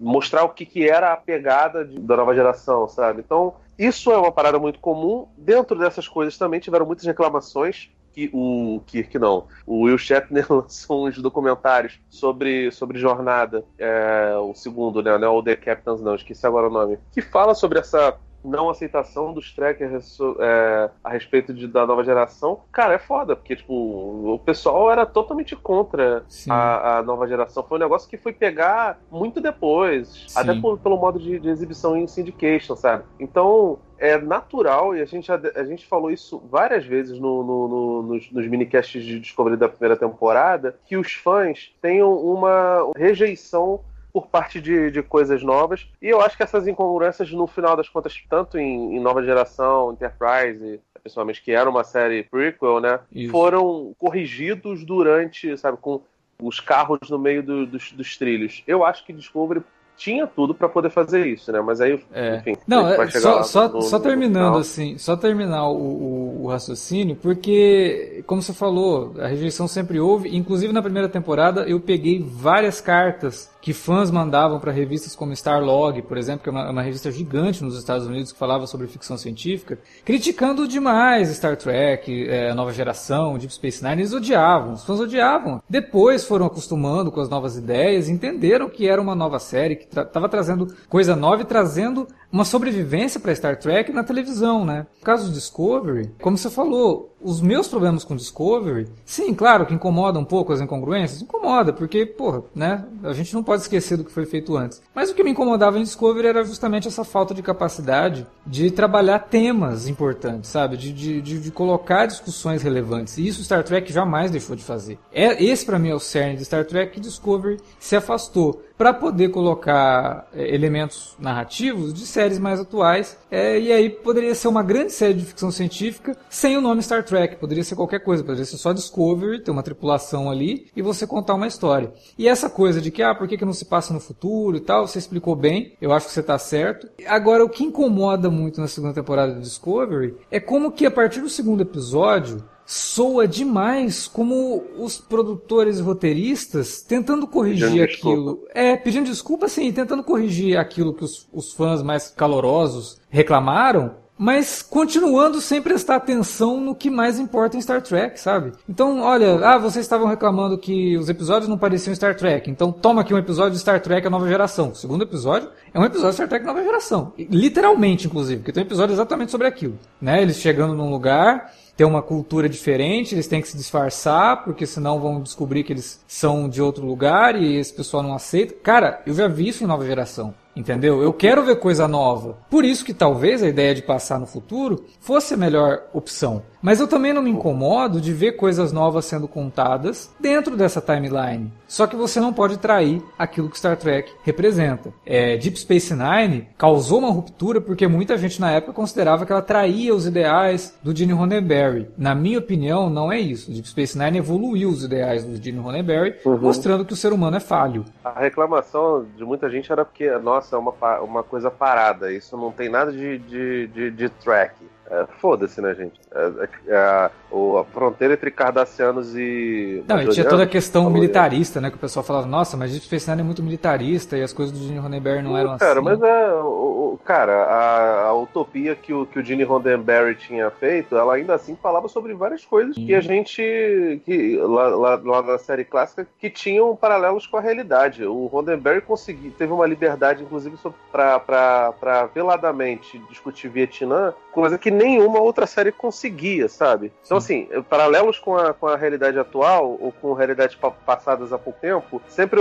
mostrar 0.00 0.42
o 0.42 0.48
que, 0.48 0.66
que 0.66 0.88
era 0.88 1.12
a 1.12 1.16
pegada 1.16 1.84
de, 1.84 2.00
da 2.00 2.16
nova 2.16 2.34
geração, 2.34 2.88
sabe? 2.88 3.20
Então, 3.20 3.54
isso 3.78 4.10
é 4.10 4.18
uma 4.18 4.32
parada 4.32 4.58
muito 4.58 4.80
comum. 4.80 5.28
Dentro 5.38 5.78
dessas 5.78 6.08
coisas 6.08 6.36
também 6.36 6.58
tiveram 6.58 6.86
muitas 6.86 7.06
reclamações 7.06 7.88
que 8.14 8.30
o 8.32 8.80
Kirk 8.86 9.18
não. 9.18 9.48
O 9.66 9.82
Will 9.82 9.98
Shatner 9.98 10.46
lançou 10.50 11.08
uns 11.08 11.18
documentários 11.18 12.00
sobre, 12.08 12.70
sobre 12.70 12.98
jornada, 12.98 13.64
é, 13.76 14.36
o 14.36 14.54
segundo, 14.54 15.02
né? 15.02 15.18
Não 15.18 15.26
é 15.26 15.30
o 15.30 15.42
The 15.42 15.56
Captains, 15.56 16.00
não, 16.00 16.14
esqueci 16.14 16.46
agora 16.46 16.68
o 16.68 16.72
nome. 16.72 16.98
Que 17.12 17.20
fala 17.20 17.54
sobre 17.54 17.80
essa 17.80 18.16
não 18.44 18.68
aceitação 18.68 19.32
dos 19.32 19.52
trackers 19.52 20.18
é, 20.38 20.90
a 21.02 21.10
respeito 21.10 21.54
de, 21.54 21.66
da 21.66 21.86
nova 21.86 22.04
geração, 22.04 22.60
cara, 22.70 22.94
é 22.94 22.98
foda, 22.98 23.34
porque, 23.34 23.56
tipo, 23.56 23.72
o 23.72 24.38
pessoal 24.38 24.90
era 24.90 25.06
totalmente 25.06 25.56
contra 25.56 26.24
a, 26.48 26.98
a, 26.98 27.02
nova 27.02 27.26
geração. 27.26 27.62
Foi 27.62 27.78
um 27.78 27.80
negócio 27.80 28.08
que 28.08 28.18
foi 28.18 28.32
pegar 28.32 29.00
muito 29.10 29.40
depois, 29.40 30.26
Sim. 30.28 30.40
até 30.40 30.60
por, 30.60 30.78
pelo 30.78 30.96
modo 30.96 31.18
de, 31.18 31.38
de, 31.38 31.48
exibição 31.48 31.96
em 31.96 32.06
syndication, 32.06 32.76
sabe? 32.76 33.04
Então, 33.18 33.78
é 33.98 34.18
natural, 34.18 34.94
e 34.94 35.00
a 35.00 35.04
gente, 35.04 35.32
a, 35.32 35.40
a 35.56 35.64
gente 35.64 35.86
falou 35.86 36.10
isso 36.10 36.42
várias 36.50 36.84
vezes 36.84 37.18
no, 37.18 37.42
no, 37.42 37.68
no, 37.68 38.02
nos, 38.02 38.30
nos 38.30 38.46
minicasts 38.46 39.02
de 39.02 39.18
Discovery 39.18 39.56
da 39.56 39.68
primeira 39.68 39.96
temporada, 39.96 40.78
que 40.84 40.96
os 40.96 41.12
fãs 41.14 41.74
tenham 41.80 42.14
uma 42.14 42.90
rejeição 42.96 43.80
por 44.14 44.28
parte 44.28 44.60
de, 44.60 44.92
de 44.92 45.02
coisas 45.02 45.42
novas. 45.42 45.88
E 46.00 46.08
eu 46.08 46.20
acho 46.20 46.36
que 46.36 46.44
essas 46.44 46.68
incongruências, 46.68 47.32
no 47.32 47.48
final 47.48 47.76
das 47.76 47.88
contas, 47.88 48.14
tanto 48.30 48.56
em, 48.56 48.96
em 48.96 49.00
Nova 49.00 49.24
Geração, 49.24 49.92
Enterprise, 49.92 50.80
principalmente 51.02 51.42
que 51.42 51.50
era 51.50 51.68
uma 51.68 51.82
série 51.82 52.22
prequel, 52.22 52.80
né? 52.80 53.00
Isso. 53.12 53.32
Foram 53.32 53.92
corrigidos 53.98 54.84
durante, 54.84 55.58
sabe, 55.58 55.78
com 55.80 56.00
os 56.40 56.60
carros 56.60 57.10
no 57.10 57.18
meio 57.18 57.42
do, 57.42 57.66
dos, 57.66 57.90
dos 57.90 58.16
trilhos. 58.16 58.62
Eu 58.68 58.84
acho 58.84 59.04
que 59.04 59.12
Discovery 59.12 59.62
tinha 59.96 60.26
tudo 60.26 60.54
para 60.54 60.68
poder 60.68 60.90
fazer 60.90 61.26
isso, 61.26 61.50
né? 61.50 61.60
Mas 61.60 61.80
aí, 61.80 62.00
é. 62.12 62.36
enfim. 62.36 62.56
Não, 62.66 62.88
é, 62.88 63.10
só, 63.10 63.42
só, 63.42 63.68
no, 63.68 63.82
só 63.82 63.98
terminando 63.98 64.58
assim, 64.58 64.96
só 64.98 65.16
terminar 65.16 65.68
o, 65.68 65.76
o, 65.76 66.44
o, 66.44 66.48
raciocínio, 66.48 67.16
porque, 67.16 68.22
como 68.26 68.42
você 68.42 68.52
falou, 68.52 69.14
a 69.18 69.26
rejeição 69.26 69.68
sempre 69.68 70.00
houve. 70.00 70.36
Inclusive 70.36 70.72
na 70.72 70.82
primeira 70.82 71.08
temporada 71.08 71.62
eu 71.62 71.80
peguei 71.80 72.20
várias 72.20 72.80
cartas 72.80 73.53
que 73.64 73.72
fãs 73.72 74.10
mandavam 74.10 74.60
para 74.60 74.70
revistas 74.70 75.16
como 75.16 75.32
Starlog, 75.32 76.02
por 76.02 76.18
exemplo, 76.18 76.42
que 76.42 76.50
é 76.50 76.52
uma, 76.52 76.70
uma, 76.70 76.82
revista 76.82 77.10
gigante 77.10 77.64
nos 77.64 77.78
Estados 77.78 78.06
Unidos 78.06 78.30
que 78.30 78.38
falava 78.38 78.66
sobre 78.66 78.86
ficção 78.86 79.16
científica, 79.16 79.78
criticando 80.04 80.68
demais 80.68 81.30
Star 81.30 81.56
Trek, 81.56 82.28
é, 82.28 82.52
nova 82.52 82.74
geração, 82.74 83.38
Deep 83.38 83.54
Space 83.54 83.82
Nine, 83.82 84.02
eles 84.02 84.12
odiavam, 84.12 84.74
os 84.74 84.84
fãs 84.84 85.00
odiavam. 85.00 85.62
Depois 85.66 86.26
foram 86.26 86.44
acostumando 86.44 87.10
com 87.10 87.22
as 87.22 87.30
novas 87.30 87.56
ideias, 87.56 88.06
entenderam 88.06 88.68
que 88.68 88.86
era 88.86 89.00
uma 89.00 89.14
nova 89.14 89.38
série, 89.38 89.76
que 89.76 89.84
estava 89.86 90.10
tra 90.10 90.28
trazendo 90.28 90.66
coisa 90.86 91.16
nova 91.16 91.40
e 91.40 91.46
trazendo 91.46 92.06
uma 92.34 92.44
sobrevivência 92.44 93.20
para 93.20 93.32
Star 93.32 93.56
Trek 93.56 93.92
na 93.92 94.02
televisão, 94.02 94.64
né? 94.64 94.88
No 94.98 95.04
caso 95.04 95.28
do 95.28 95.34
Discovery, 95.34 96.10
como 96.20 96.36
você 96.36 96.50
falou, 96.50 97.14
os 97.22 97.40
meus 97.40 97.68
problemas 97.68 98.02
com 98.02 98.16
Discovery, 98.16 98.88
sim, 99.04 99.32
claro 99.32 99.64
que 99.64 99.72
incomoda 99.72 100.18
um 100.18 100.24
pouco 100.24 100.52
as 100.52 100.60
incongruências, 100.60 101.22
incomoda, 101.22 101.72
porque, 101.72 102.04
porra, 102.04 102.42
né? 102.52 102.84
A 103.04 103.12
gente 103.12 103.32
não 103.32 103.44
pode 103.44 103.62
esquecer 103.62 103.96
do 103.96 104.04
que 104.04 104.10
foi 104.10 104.26
feito 104.26 104.56
antes. 104.56 104.82
Mas 104.92 105.10
o 105.10 105.14
que 105.14 105.22
me 105.22 105.30
incomodava 105.30 105.78
em 105.78 105.84
Discovery 105.84 106.26
era 106.26 106.42
justamente 106.42 106.88
essa 106.88 107.04
falta 107.04 107.32
de 107.32 107.40
capacidade 107.40 108.26
de 108.44 108.68
trabalhar 108.68 109.20
temas 109.20 109.86
importantes, 109.86 110.50
sabe? 110.50 110.76
De, 110.76 110.92
de, 110.92 111.22
de, 111.22 111.38
de 111.38 111.50
colocar 111.52 112.06
discussões 112.06 112.62
relevantes. 112.62 113.16
E 113.16 113.28
isso 113.28 113.44
Star 113.44 113.62
Trek 113.62 113.92
jamais 113.92 114.32
deixou 114.32 114.56
de 114.56 114.64
fazer. 114.64 114.98
É, 115.12 115.40
esse 115.42 115.64
para 115.64 115.78
mim 115.78 115.90
é 115.90 115.94
o 115.94 116.00
cerne 116.00 116.36
de 116.36 116.44
Star 116.44 116.64
Trek 116.64 116.94
que 116.94 117.00
Discovery 117.00 117.60
se 117.78 117.94
afastou 117.94 118.60
para 118.76 118.92
poder 118.92 119.28
colocar 119.28 120.28
é, 120.34 120.54
elementos 120.54 121.14
narrativos 121.18 121.94
de 121.94 122.06
séries 122.06 122.38
mais 122.38 122.60
atuais. 122.60 123.16
É, 123.30 123.58
e 123.58 123.72
aí 123.72 123.88
poderia 123.88 124.34
ser 124.34 124.48
uma 124.48 124.62
grande 124.62 124.92
série 124.92 125.14
de 125.14 125.24
ficção 125.24 125.50
científica 125.50 126.16
sem 126.28 126.56
o 126.56 126.60
nome 126.60 126.82
Star 126.82 127.04
Trek. 127.04 127.36
Poderia 127.36 127.64
ser 127.64 127.76
qualquer 127.76 128.00
coisa, 128.00 128.22
poderia 128.22 128.44
ser 128.44 128.56
só 128.56 128.72
Discovery, 128.72 129.42
ter 129.42 129.50
uma 129.50 129.62
tripulação 129.62 130.30
ali 130.30 130.66
e 130.74 130.82
você 130.82 131.06
contar 131.06 131.34
uma 131.34 131.46
história. 131.46 131.92
E 132.18 132.28
essa 132.28 132.50
coisa 132.50 132.80
de 132.80 132.90
que, 132.90 133.02
ah, 133.02 133.14
por 133.14 133.28
que, 133.28 133.38
que 133.38 133.44
não 133.44 133.52
se 133.52 133.64
passa 133.64 133.94
no 133.94 134.00
futuro 134.00 134.56
e 134.56 134.60
tal, 134.60 134.86
você 134.86 134.98
explicou 134.98 135.36
bem, 135.36 135.74
eu 135.80 135.92
acho 135.92 136.06
que 136.06 136.12
você 136.12 136.20
está 136.20 136.38
certo. 136.38 136.88
Agora, 137.06 137.44
o 137.44 137.48
que 137.48 137.64
incomoda 137.64 138.30
muito 138.30 138.60
na 138.60 138.68
segunda 138.68 138.94
temporada 138.94 139.34
de 139.34 139.40
Discovery 139.40 140.16
é 140.30 140.40
como 140.40 140.72
que 140.72 140.86
a 140.86 140.90
partir 140.90 141.20
do 141.20 141.28
segundo 141.28 141.62
episódio 141.62 142.42
soa 142.66 143.28
demais 143.28 144.06
como 144.06 144.62
os 144.78 144.98
produtores 144.98 145.78
e 145.78 145.82
roteiristas 145.82 146.82
tentando 146.82 147.26
corrigir 147.26 147.68
pedindo 147.68 147.84
aquilo. 147.84 148.32
Desculpa. 148.32 148.52
É, 148.54 148.76
pedindo 148.76 149.06
desculpa, 149.06 149.48
sim, 149.48 149.72
tentando 149.72 150.02
corrigir 150.02 150.56
aquilo 150.56 150.94
que 150.94 151.04
os, 151.04 151.28
os 151.32 151.52
fãs 151.52 151.82
mais 151.82 152.08
calorosos 152.08 153.00
reclamaram, 153.10 154.02
mas 154.16 154.62
continuando 154.62 155.40
sem 155.40 155.60
prestar 155.60 155.96
atenção 155.96 156.60
no 156.60 156.74
que 156.74 156.88
mais 156.88 157.18
importa 157.18 157.56
em 157.56 157.60
Star 157.60 157.82
Trek, 157.82 158.18
sabe? 158.18 158.52
Então, 158.68 159.00
olha, 159.00 159.44
ah, 159.44 159.58
vocês 159.58 159.84
estavam 159.84 160.06
reclamando 160.06 160.56
que 160.56 160.96
os 160.96 161.08
episódios 161.08 161.48
não 161.48 161.58
pareciam 161.58 161.94
Star 161.94 162.16
Trek, 162.16 162.48
então 162.48 162.70
toma 162.70 163.00
aqui 163.00 163.12
um 163.12 163.18
episódio 163.18 163.52
de 163.52 163.58
Star 163.58 163.80
Trek 163.80 164.06
a 164.06 164.10
nova 164.10 164.28
geração. 164.28 164.70
O 164.70 164.74
segundo 164.74 165.02
episódio 165.02 165.50
é 165.72 165.78
um 165.78 165.84
episódio 165.84 166.10
de 166.10 166.16
Star 166.16 166.28
Trek 166.28 166.46
nova 166.46 166.62
geração, 166.62 167.12
literalmente, 167.18 168.06
inclusive, 168.06 168.38
porque 168.38 168.52
tem 168.52 168.62
um 168.62 168.66
episódio 168.66 168.94
exatamente 168.94 169.32
sobre 169.32 169.48
aquilo, 169.48 169.78
né? 170.00 170.22
Eles 170.22 170.36
chegando 170.36 170.74
num 170.74 170.90
lugar 170.90 171.52
ter 171.76 171.84
uma 171.84 172.02
cultura 172.02 172.48
diferente, 172.48 173.14
eles 173.14 173.26
têm 173.26 173.40
que 173.40 173.48
se 173.48 173.56
disfarçar, 173.56 174.44
porque 174.44 174.66
senão 174.66 175.00
vão 175.00 175.20
descobrir 175.20 175.64
que 175.64 175.72
eles 175.72 176.00
são 176.06 176.48
de 176.48 176.62
outro 176.62 176.86
lugar 176.86 177.40
e 177.40 177.56
esse 177.56 177.72
pessoal 177.72 178.02
não 178.02 178.14
aceita. 178.14 178.54
Cara, 178.62 179.02
eu 179.06 179.14
já 179.14 179.26
vi 179.26 179.48
isso 179.48 179.64
em 179.64 179.66
nova 179.66 179.84
geração. 179.84 180.34
Entendeu? 180.56 181.02
Eu 181.02 181.12
quero 181.12 181.44
ver 181.44 181.56
coisa 181.56 181.88
nova. 181.88 182.38
Por 182.48 182.64
isso 182.64 182.84
que 182.84 182.94
talvez 182.94 183.42
a 183.42 183.48
ideia 183.48 183.74
de 183.74 183.82
passar 183.82 184.20
no 184.20 184.26
futuro 184.26 184.84
fosse 185.00 185.34
a 185.34 185.36
melhor 185.36 185.82
opção. 185.92 186.44
Mas 186.64 186.80
eu 186.80 186.88
também 186.88 187.12
não 187.12 187.20
me 187.20 187.28
incomodo 187.28 188.00
de 188.00 188.10
ver 188.10 188.32
coisas 188.32 188.72
novas 188.72 189.04
sendo 189.04 189.28
contadas 189.28 190.10
dentro 190.18 190.56
dessa 190.56 190.80
timeline. 190.80 191.52
Só 191.68 191.86
que 191.86 191.94
você 191.94 192.18
não 192.18 192.32
pode 192.32 192.56
trair 192.56 193.02
aquilo 193.18 193.50
que 193.50 193.58
Star 193.58 193.76
Trek 193.76 194.10
representa. 194.22 194.90
É, 195.04 195.36
Deep 195.36 195.58
Space 195.58 195.94
Nine 195.94 196.48
causou 196.56 197.00
uma 197.00 197.10
ruptura 197.10 197.60
porque 197.60 197.86
muita 197.86 198.16
gente 198.16 198.40
na 198.40 198.50
época 198.50 198.72
considerava 198.72 199.26
que 199.26 199.32
ela 199.32 199.42
traía 199.42 199.94
os 199.94 200.06
ideais 200.06 200.74
do 200.82 200.96
Gene 200.96 201.12
Roddenberry. 201.12 201.86
Na 201.98 202.14
minha 202.14 202.38
opinião, 202.38 202.88
não 202.88 203.12
é 203.12 203.20
isso. 203.20 203.52
Deep 203.52 203.68
Space 203.68 203.98
Nine 203.98 204.16
evoluiu 204.16 204.70
os 204.70 204.84
ideais 204.84 205.22
do 205.22 205.36
Gene 205.36 205.58
Roddenberry, 205.58 206.16
uhum. 206.24 206.38
mostrando 206.38 206.86
que 206.86 206.94
o 206.94 206.96
ser 206.96 207.12
humano 207.12 207.36
é 207.36 207.40
falho. 207.40 207.84
A 208.02 208.20
reclamação 208.20 209.04
de 209.18 209.22
muita 209.22 209.50
gente 209.50 209.70
era 209.70 209.84
porque, 209.84 210.10
nossa, 210.12 210.56
é 210.56 210.58
uma, 210.58 210.72
uma 211.02 211.22
coisa 211.22 211.50
parada. 211.50 212.10
Isso 212.10 212.38
não 212.38 212.50
tem 212.50 212.70
nada 212.70 212.90
de, 212.90 213.18
de, 213.18 213.66
de, 213.66 213.90
de 213.90 214.08
track. 214.08 214.54
É, 214.90 215.06
Foda-se, 215.20 215.60
né, 215.60 215.74
gente? 215.74 216.00
É, 216.12 216.48
é, 216.68 217.10
a, 217.34 217.60
a, 217.60 217.64
fronteira 217.64 218.14
entre 218.14 218.30
cardassianos 218.30 219.16
e. 219.16 219.82
Não, 219.86 220.00
e 220.02 220.08
tinha 220.08 220.28
toda 220.28 220.44
a 220.44 220.46
questão 220.46 220.88
militarista, 220.90 221.60
né? 221.60 221.70
Que 221.70 221.76
o 221.76 221.80
pessoal 221.80 222.04
falava, 222.04 222.26
nossa, 222.26 222.56
mas 222.56 222.70
Deep 222.70 222.84
Space 222.86 223.08
Nine 223.08 223.22
é 223.22 223.24
muito 223.24 223.42
militarista 223.42 224.16
e 224.16 224.22
as 224.22 224.32
coisas 224.32 224.56
do 224.56 224.64
Gene 224.64 224.78
Roddenberry 224.78 225.22
não 225.22 225.36
eram 225.36 225.58
cara, 225.58 225.80
assim. 225.80 225.82
Mas 225.82 226.02
é. 226.02 226.32
O, 226.34 226.98
cara, 227.04 227.44
a, 227.44 228.06
a, 228.06 228.14
utopia 228.14 228.74
que 228.74 228.92
o, 228.92 229.04
que 229.04 229.18
o 229.18 229.24
Gene 229.24 229.42
Roddenberry 229.42 230.14
tinha 230.14 230.50
feito, 230.50 230.96
ela 230.96 231.14
ainda 231.14 231.34
assim 231.34 231.56
falava 231.60 231.88
sobre 231.88 232.14
várias 232.14 232.44
coisas 232.44 232.74
Sim. 232.74 232.86
que 232.86 232.94
a 232.94 233.00
gente. 233.00 234.00
que 234.04 234.36
lá, 234.36 234.68
lá, 234.68 235.00
lá, 235.02 235.22
na 235.22 235.38
série 235.38 235.64
clássica, 235.64 236.06
que 236.18 236.30
tinham 236.30 236.74
paralelos 236.76 237.26
com 237.26 237.36
a 237.36 237.40
realidade. 237.40 238.04
O 238.04 238.26
Roddenberry 238.26 238.80
conseguiu, 238.80 239.32
teve 239.36 239.52
uma 239.52 239.66
liberdade, 239.66 240.22
inclusive, 240.22 240.56
para 240.92 242.08
veladamente 242.14 242.98
discutir 243.10 243.48
Vietnã, 243.48 244.14
coisa 244.32 244.58
que 244.58 244.70
nenhuma 244.70 245.20
outra 245.20 245.46
série 245.46 245.72
conseguia, 245.72 246.48
sabe? 246.48 246.92
Então, 247.04 247.18
assim, 247.24 247.48
paralelos 247.68 248.18
com 248.18 248.36
a, 248.36 248.52
com 248.52 248.66
a 248.66 248.76
realidade 248.76 249.18
atual, 249.18 249.78
ou 249.80 249.92
com 249.92 250.12
realidades 250.12 250.56
passadas 250.84 251.32
há 251.32 251.38
pouco 251.38 251.58
tempo, 251.60 252.02
sempre 252.08 252.40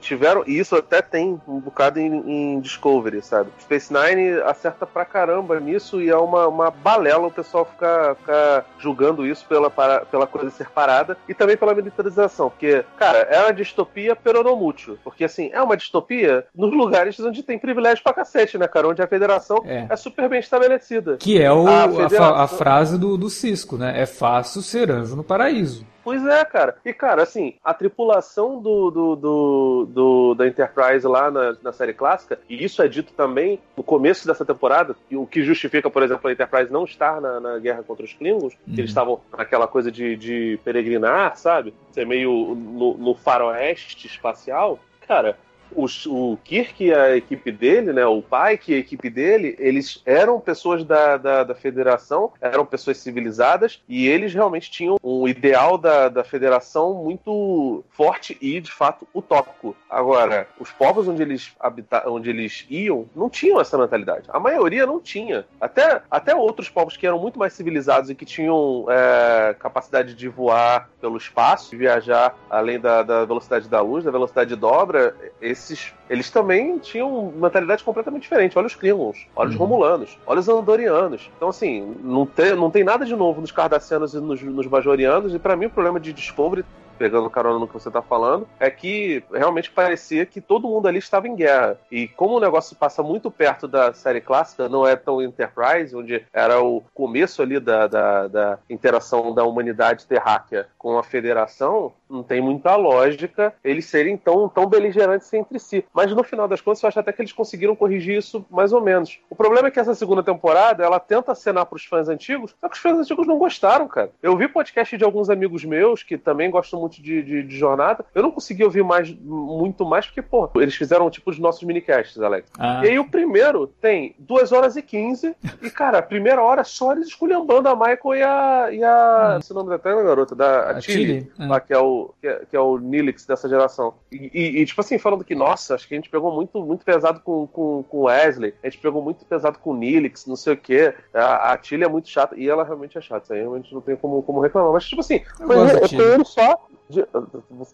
tiveram, 0.00 0.42
e 0.46 0.58
isso 0.58 0.74
até 0.74 1.02
tem 1.02 1.40
um 1.46 1.60
bocado 1.60 2.00
em, 2.00 2.54
em 2.54 2.60
Discovery, 2.60 3.22
sabe? 3.22 3.50
Space 3.60 3.92
Nine 3.92 4.22
DS9 4.22 4.42
acerta 4.44 4.86
pra 4.86 5.04
caramba 5.04 5.58
nisso 5.58 6.00
e 6.00 6.08
é 6.08 6.16
uma, 6.16 6.46
uma 6.46 6.70
balela 6.70 7.26
o 7.26 7.30
pessoal 7.30 7.64
ficar, 7.64 8.14
ficar 8.16 8.64
julgando 8.78 9.26
isso 9.26 9.46
pela, 9.46 9.70
pela 9.70 10.26
coisa 10.26 10.50
ser 10.50 10.68
parada 10.70 11.16
e 11.28 11.34
também 11.34 11.56
pela 11.56 11.74
militarização. 11.74 12.50
Porque, 12.50 12.84
cara, 12.96 13.18
é 13.18 13.40
uma 13.40 13.52
distopia 13.52 14.14
peronomútil. 14.14 14.98
Porque, 15.02 15.24
assim, 15.24 15.50
é 15.52 15.60
uma 15.60 15.76
distopia 15.76 16.44
nos 16.54 16.72
lugares 16.72 17.18
onde 17.20 17.42
tem 17.42 17.58
privilégio 17.58 18.02
pra 18.02 18.12
cacete, 18.12 18.58
né, 18.58 18.68
cara? 18.68 18.88
Onde 18.88 19.02
a 19.02 19.06
federação 19.06 19.62
é, 19.64 19.86
é 19.88 19.96
super 19.96 20.28
bem 20.28 20.40
estabelecida. 20.40 21.16
Que 21.16 21.40
é 21.40 21.52
o, 21.52 21.66
a, 21.66 21.88
federação... 21.88 22.34
a, 22.34 22.42
a, 22.42 22.48
frase 22.48 22.98
do, 22.98 23.16
do 23.16 23.30
Cisco, 23.30 23.76
né? 23.76 24.00
É 24.00 24.06
fácil 24.22 24.62
ser 24.62 24.88
anjo 24.88 25.16
no 25.16 25.24
paraíso. 25.24 25.84
Pois 26.04 26.24
é, 26.24 26.44
cara. 26.44 26.76
E, 26.84 26.92
cara, 26.92 27.24
assim, 27.24 27.54
a 27.62 27.74
tripulação 27.74 28.60
do, 28.60 28.90
do, 28.90 29.16
do, 29.16 29.88
do 29.90 30.34
da 30.34 30.46
Enterprise 30.46 31.04
lá 31.06 31.28
na, 31.28 31.56
na, 31.60 31.72
série 31.72 31.92
clássica, 31.92 32.38
e 32.48 32.62
isso 32.62 32.80
é 32.82 32.88
dito 32.88 33.12
também 33.14 33.58
no 33.76 33.82
começo 33.82 34.24
dessa 34.24 34.44
temporada, 34.44 34.94
o 35.12 35.26
que 35.26 35.42
justifica, 35.42 35.90
por 35.90 36.04
exemplo, 36.04 36.28
a 36.28 36.32
Enterprise 36.32 36.72
não 36.72 36.84
estar 36.84 37.20
na, 37.20 37.40
na 37.40 37.58
guerra 37.58 37.82
contra 37.82 38.04
os 38.04 38.12
Klingons, 38.12 38.54
uhum. 38.66 38.74
que 38.74 38.80
eles 38.80 38.90
estavam 38.90 39.20
naquela 39.36 39.66
coisa 39.66 39.90
de, 39.90 40.16
de 40.16 40.58
peregrinar, 40.64 41.36
sabe? 41.36 41.74
Ser 41.90 42.06
meio 42.06 42.54
no, 42.54 42.96
no 42.96 43.14
faroeste 43.16 44.06
espacial. 44.06 44.78
Cara, 45.06 45.36
o, 45.74 45.86
o 46.08 46.36
Kirk 46.38 46.84
e 46.84 46.92
a 46.92 47.16
equipe 47.16 47.50
dele, 47.50 47.92
né, 47.92 48.06
o 48.06 48.22
Pike 48.22 48.72
e 48.72 48.74
a 48.74 48.78
equipe 48.78 49.10
dele, 49.10 49.56
eles 49.58 50.02
eram 50.04 50.40
pessoas 50.40 50.84
da, 50.84 51.16
da, 51.16 51.44
da, 51.44 51.54
federação, 51.54 52.32
eram 52.40 52.64
pessoas 52.64 52.98
civilizadas 52.98 53.82
e 53.88 54.06
eles 54.08 54.34
realmente 54.34 54.70
tinham 54.70 54.98
um 55.02 55.26
ideal 55.28 55.78
da, 55.78 56.08
da 56.08 56.24
federação 56.24 56.94
muito 56.94 57.84
forte 57.90 58.36
e, 58.40 58.60
de 58.60 58.72
fato, 58.72 59.06
utópico. 59.14 59.76
Agora, 59.88 60.48
os 60.58 60.70
povos 60.70 61.08
onde 61.08 61.22
eles, 61.22 61.52
habita 61.58 62.08
onde 62.08 62.30
eles 62.30 62.66
iam 62.70 63.06
não 63.14 63.28
tinham 63.28 63.60
essa 63.60 63.78
mentalidade. 63.78 64.28
A 64.28 64.40
maioria 64.40 64.86
não 64.86 65.00
tinha. 65.00 65.44
Até, 65.60 66.02
até 66.10 66.34
outros 66.34 66.68
povos 66.68 66.96
que 66.96 67.06
eram 67.06 67.18
muito 67.18 67.38
mais 67.38 67.52
civilizados 67.52 68.10
e 68.10 68.14
que 68.14 68.24
tinham 68.24 68.86
é, 68.88 69.54
capacidade 69.58 70.14
de 70.14 70.28
voar 70.28 70.88
pelo 71.00 71.16
espaço, 71.16 71.76
viajar 71.76 72.36
além 72.50 72.78
da, 72.78 73.02
da 73.02 73.24
velocidade 73.24 73.68
da 73.68 73.80
luz, 73.80 74.04
da 74.04 74.10
velocidade 74.10 74.50
de 74.50 74.56
dobra, 74.56 75.14
esse 75.40 75.61
esses 75.62 75.92
eles 76.10 76.30
também 76.30 76.78
tinham 76.78 77.08
uma 77.08 77.48
mentalidade 77.48 77.82
completamente 77.82 78.24
diferente. 78.24 78.58
Olha 78.58 78.66
os 78.66 78.74
Klingons, 78.74 79.26
olha 79.34 79.48
os 79.48 79.54
uhum. 79.54 79.60
Romulanos, 79.62 80.18
olha 80.26 80.40
os 80.40 80.48
Andorianos. 80.48 81.30
Então, 81.36 81.48
assim, 81.48 81.96
não 82.02 82.26
tem, 82.26 82.54
não 82.54 82.70
tem 82.70 82.84
nada 82.84 83.06
de 83.06 83.16
novo 83.16 83.40
nos 83.40 83.50
Cardassianos 83.50 84.12
e 84.12 84.20
nos, 84.20 84.42
nos 84.42 84.66
Bajorianos, 84.66 85.34
e 85.34 85.38
para 85.38 85.56
mim 85.56 85.66
o 85.66 85.70
problema 85.70 85.98
de 85.98 86.12
Discovery 86.12 86.64
pegando 87.02 87.28
carona 87.28 87.58
no 87.58 87.66
que 87.66 87.74
você 87.74 87.90
tá 87.90 88.00
falando, 88.00 88.46
é 88.60 88.70
que 88.70 89.24
realmente 89.32 89.72
parecia 89.72 90.24
que 90.24 90.40
todo 90.40 90.68
mundo 90.68 90.86
ali 90.86 90.98
estava 90.98 91.26
em 91.26 91.34
guerra. 91.34 91.76
E 91.90 92.06
como 92.06 92.36
o 92.36 92.40
negócio 92.40 92.76
passa 92.76 93.02
muito 93.02 93.28
perto 93.28 93.66
da 93.66 93.92
série 93.92 94.20
clássica, 94.20 94.68
não 94.68 94.86
é 94.86 94.94
tão 94.94 95.20
Enterprise, 95.20 95.96
onde 95.96 96.24
era 96.32 96.62
o 96.62 96.80
começo 96.94 97.42
ali 97.42 97.58
da, 97.58 97.88
da, 97.88 98.28
da 98.28 98.58
interação 98.70 99.34
da 99.34 99.42
humanidade 99.42 100.06
terráquea 100.06 100.68
com 100.78 100.96
a 100.96 101.02
Federação, 101.02 101.92
não 102.08 102.22
tem 102.22 102.40
muita 102.40 102.76
lógica 102.76 103.54
eles 103.64 103.86
serem 103.86 104.16
tão, 104.16 104.48
tão 104.48 104.66
beligerantes 104.66 105.32
entre 105.32 105.58
si. 105.58 105.84
Mas 105.92 106.14
no 106.14 106.22
final 106.22 106.46
das 106.46 106.60
contas, 106.60 106.82
eu 106.82 106.88
acho 106.88 107.00
até 107.00 107.12
que 107.12 107.22
eles 107.22 107.32
conseguiram 107.32 107.74
corrigir 107.74 108.18
isso 108.18 108.44
mais 108.50 108.72
ou 108.72 108.80
menos. 108.80 109.18
O 109.30 109.34
problema 109.34 109.68
é 109.68 109.70
que 109.70 109.80
essa 109.80 109.94
segunda 109.94 110.22
temporada, 110.22 110.84
ela 110.84 111.00
tenta 111.00 111.32
acenar 111.32 111.66
pros 111.66 111.84
fãs 111.84 112.08
antigos, 112.08 112.54
só 112.60 112.68
que 112.68 112.76
os 112.76 112.82
fãs 112.82 112.98
antigos 112.98 113.26
não 113.26 113.38
gostaram, 113.38 113.88
cara. 113.88 114.12
Eu 114.22 114.36
vi 114.36 114.46
podcast 114.46 114.96
de 114.96 115.04
alguns 115.04 115.30
amigos 115.30 115.64
meus 115.64 116.02
que 116.02 116.18
também 116.18 116.50
gostam 116.50 116.80
muito 116.80 116.91
de, 117.00 117.22
de, 117.22 117.42
de, 117.42 117.56
jornada. 117.56 118.04
Eu 118.14 118.22
não 118.22 118.30
consegui 118.30 118.64
ouvir 118.64 118.82
mais, 118.82 119.14
muito 119.14 119.84
mais, 119.84 120.06
porque, 120.06 120.20
pô, 120.20 120.50
eles 120.56 120.74
fizeram 120.74 121.08
tipo 121.10 121.30
os 121.30 121.38
nossos 121.38 121.62
minicasts, 121.62 122.20
Alex. 122.20 122.50
Ah. 122.58 122.84
E 122.84 122.90
aí 122.90 122.98
o 122.98 123.08
primeiro 123.08 123.66
tem 123.66 124.14
2 124.18 124.52
horas 124.52 124.76
e 124.76 124.82
15. 124.82 125.34
E, 125.62 125.70
cara, 125.70 125.98
a 125.98 126.02
primeira 126.02 126.42
hora 126.42 126.62
é 126.62 126.64
só 126.64 126.92
eles 126.92 127.08
esculhambando 127.08 127.68
a 127.68 127.76
Michael 127.76 128.14
e 128.16 128.22
a. 128.22 128.68
E 128.72 128.84
a 128.84 129.12
ah. 129.12 129.38
Esse 129.40 129.54
nome 129.54 129.70
da 129.70 129.78
tela, 129.78 130.02
garota, 130.02 130.34
da 130.34 130.70
a 130.70 130.80
Tilly, 130.80 131.30
é. 131.38 131.46
lá, 131.46 131.60
que 131.60 131.72
é 131.72 131.78
o, 131.78 132.10
que 132.20 132.26
é, 132.26 132.42
que 132.50 132.56
é 132.56 132.60
o 132.60 132.78
Nilix 132.78 133.26
dessa 133.26 133.48
geração. 133.48 133.94
E, 134.10 134.30
e, 134.32 134.60
e, 134.60 134.66
tipo 134.66 134.80
assim, 134.80 134.98
falando 134.98 135.24
que, 135.24 135.34
nossa, 135.34 135.74
acho 135.74 135.86
que 135.86 135.94
a 135.94 135.98
gente 135.98 136.10
pegou 136.10 136.32
muito, 136.32 136.60
muito 136.62 136.84
pesado 136.84 137.20
com, 137.20 137.46
com, 137.46 137.84
com 137.88 138.02
Wesley, 138.02 138.54
a 138.62 138.68
gente 138.68 138.80
pegou 138.80 139.02
muito 139.02 139.24
pesado 139.24 139.58
com 139.58 139.70
o 139.70 139.76
Nilix, 139.76 140.26
não 140.26 140.36
sei 140.36 140.54
o 140.54 140.56
quê. 140.56 140.94
A, 141.12 141.52
a 141.52 141.58
Tilly 141.58 141.84
é 141.84 141.88
muito 141.88 142.08
chata, 142.08 142.36
e 142.36 142.48
ela 142.48 142.64
realmente 142.64 142.96
é 142.98 143.00
chata, 143.00 143.24
isso 143.24 143.32
aí 143.32 143.40
realmente 143.40 143.72
não 143.72 143.80
tem 143.80 143.96
como, 143.96 144.22
como 144.22 144.40
reclamar. 144.40 144.72
Mas, 144.72 144.84
tipo 144.84 145.00
assim, 145.00 145.22
foi, 145.36 145.56
foi 145.88 146.12
ele 146.14 146.24
só 146.24 146.66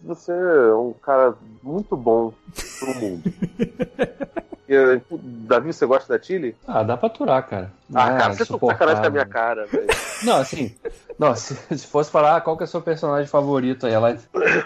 você 0.03 0.31
é 0.31 0.73
um 0.73 0.93
cara 0.93 1.35
muito 1.61 1.95
bom 1.97 2.33
pro 2.79 2.95
mundo. 2.95 3.23
E, 4.69 5.01
Davi, 5.47 5.73
você 5.73 5.83
gosta 5.83 6.13
da 6.13 6.19
Tilly? 6.19 6.55
Ah, 6.67 6.83
dá 6.83 6.95
pra 6.95 7.07
aturar, 7.07 7.41
cara. 7.47 7.71
Ah, 7.91 8.13
cara, 8.13 8.33
você 8.35 8.45
tá 8.45 8.59
sacanagem 8.59 9.01
com 9.01 9.07
a 9.07 9.09
minha 9.09 9.25
cara, 9.25 9.65
velho. 9.65 9.87
Não, 10.23 10.35
assim, 10.35 10.75
não, 11.17 11.35
se, 11.35 11.55
se, 11.75 11.87
fosse 11.87 12.11
falar 12.11 12.35
ah, 12.35 12.41
qual 12.41 12.55
que 12.55 12.61
é 12.61 12.65
o 12.65 12.67
seu 12.67 12.79
personagem 12.79 13.25
favorito 13.25 13.87
aí, 13.87 13.93
ela, 13.93 14.15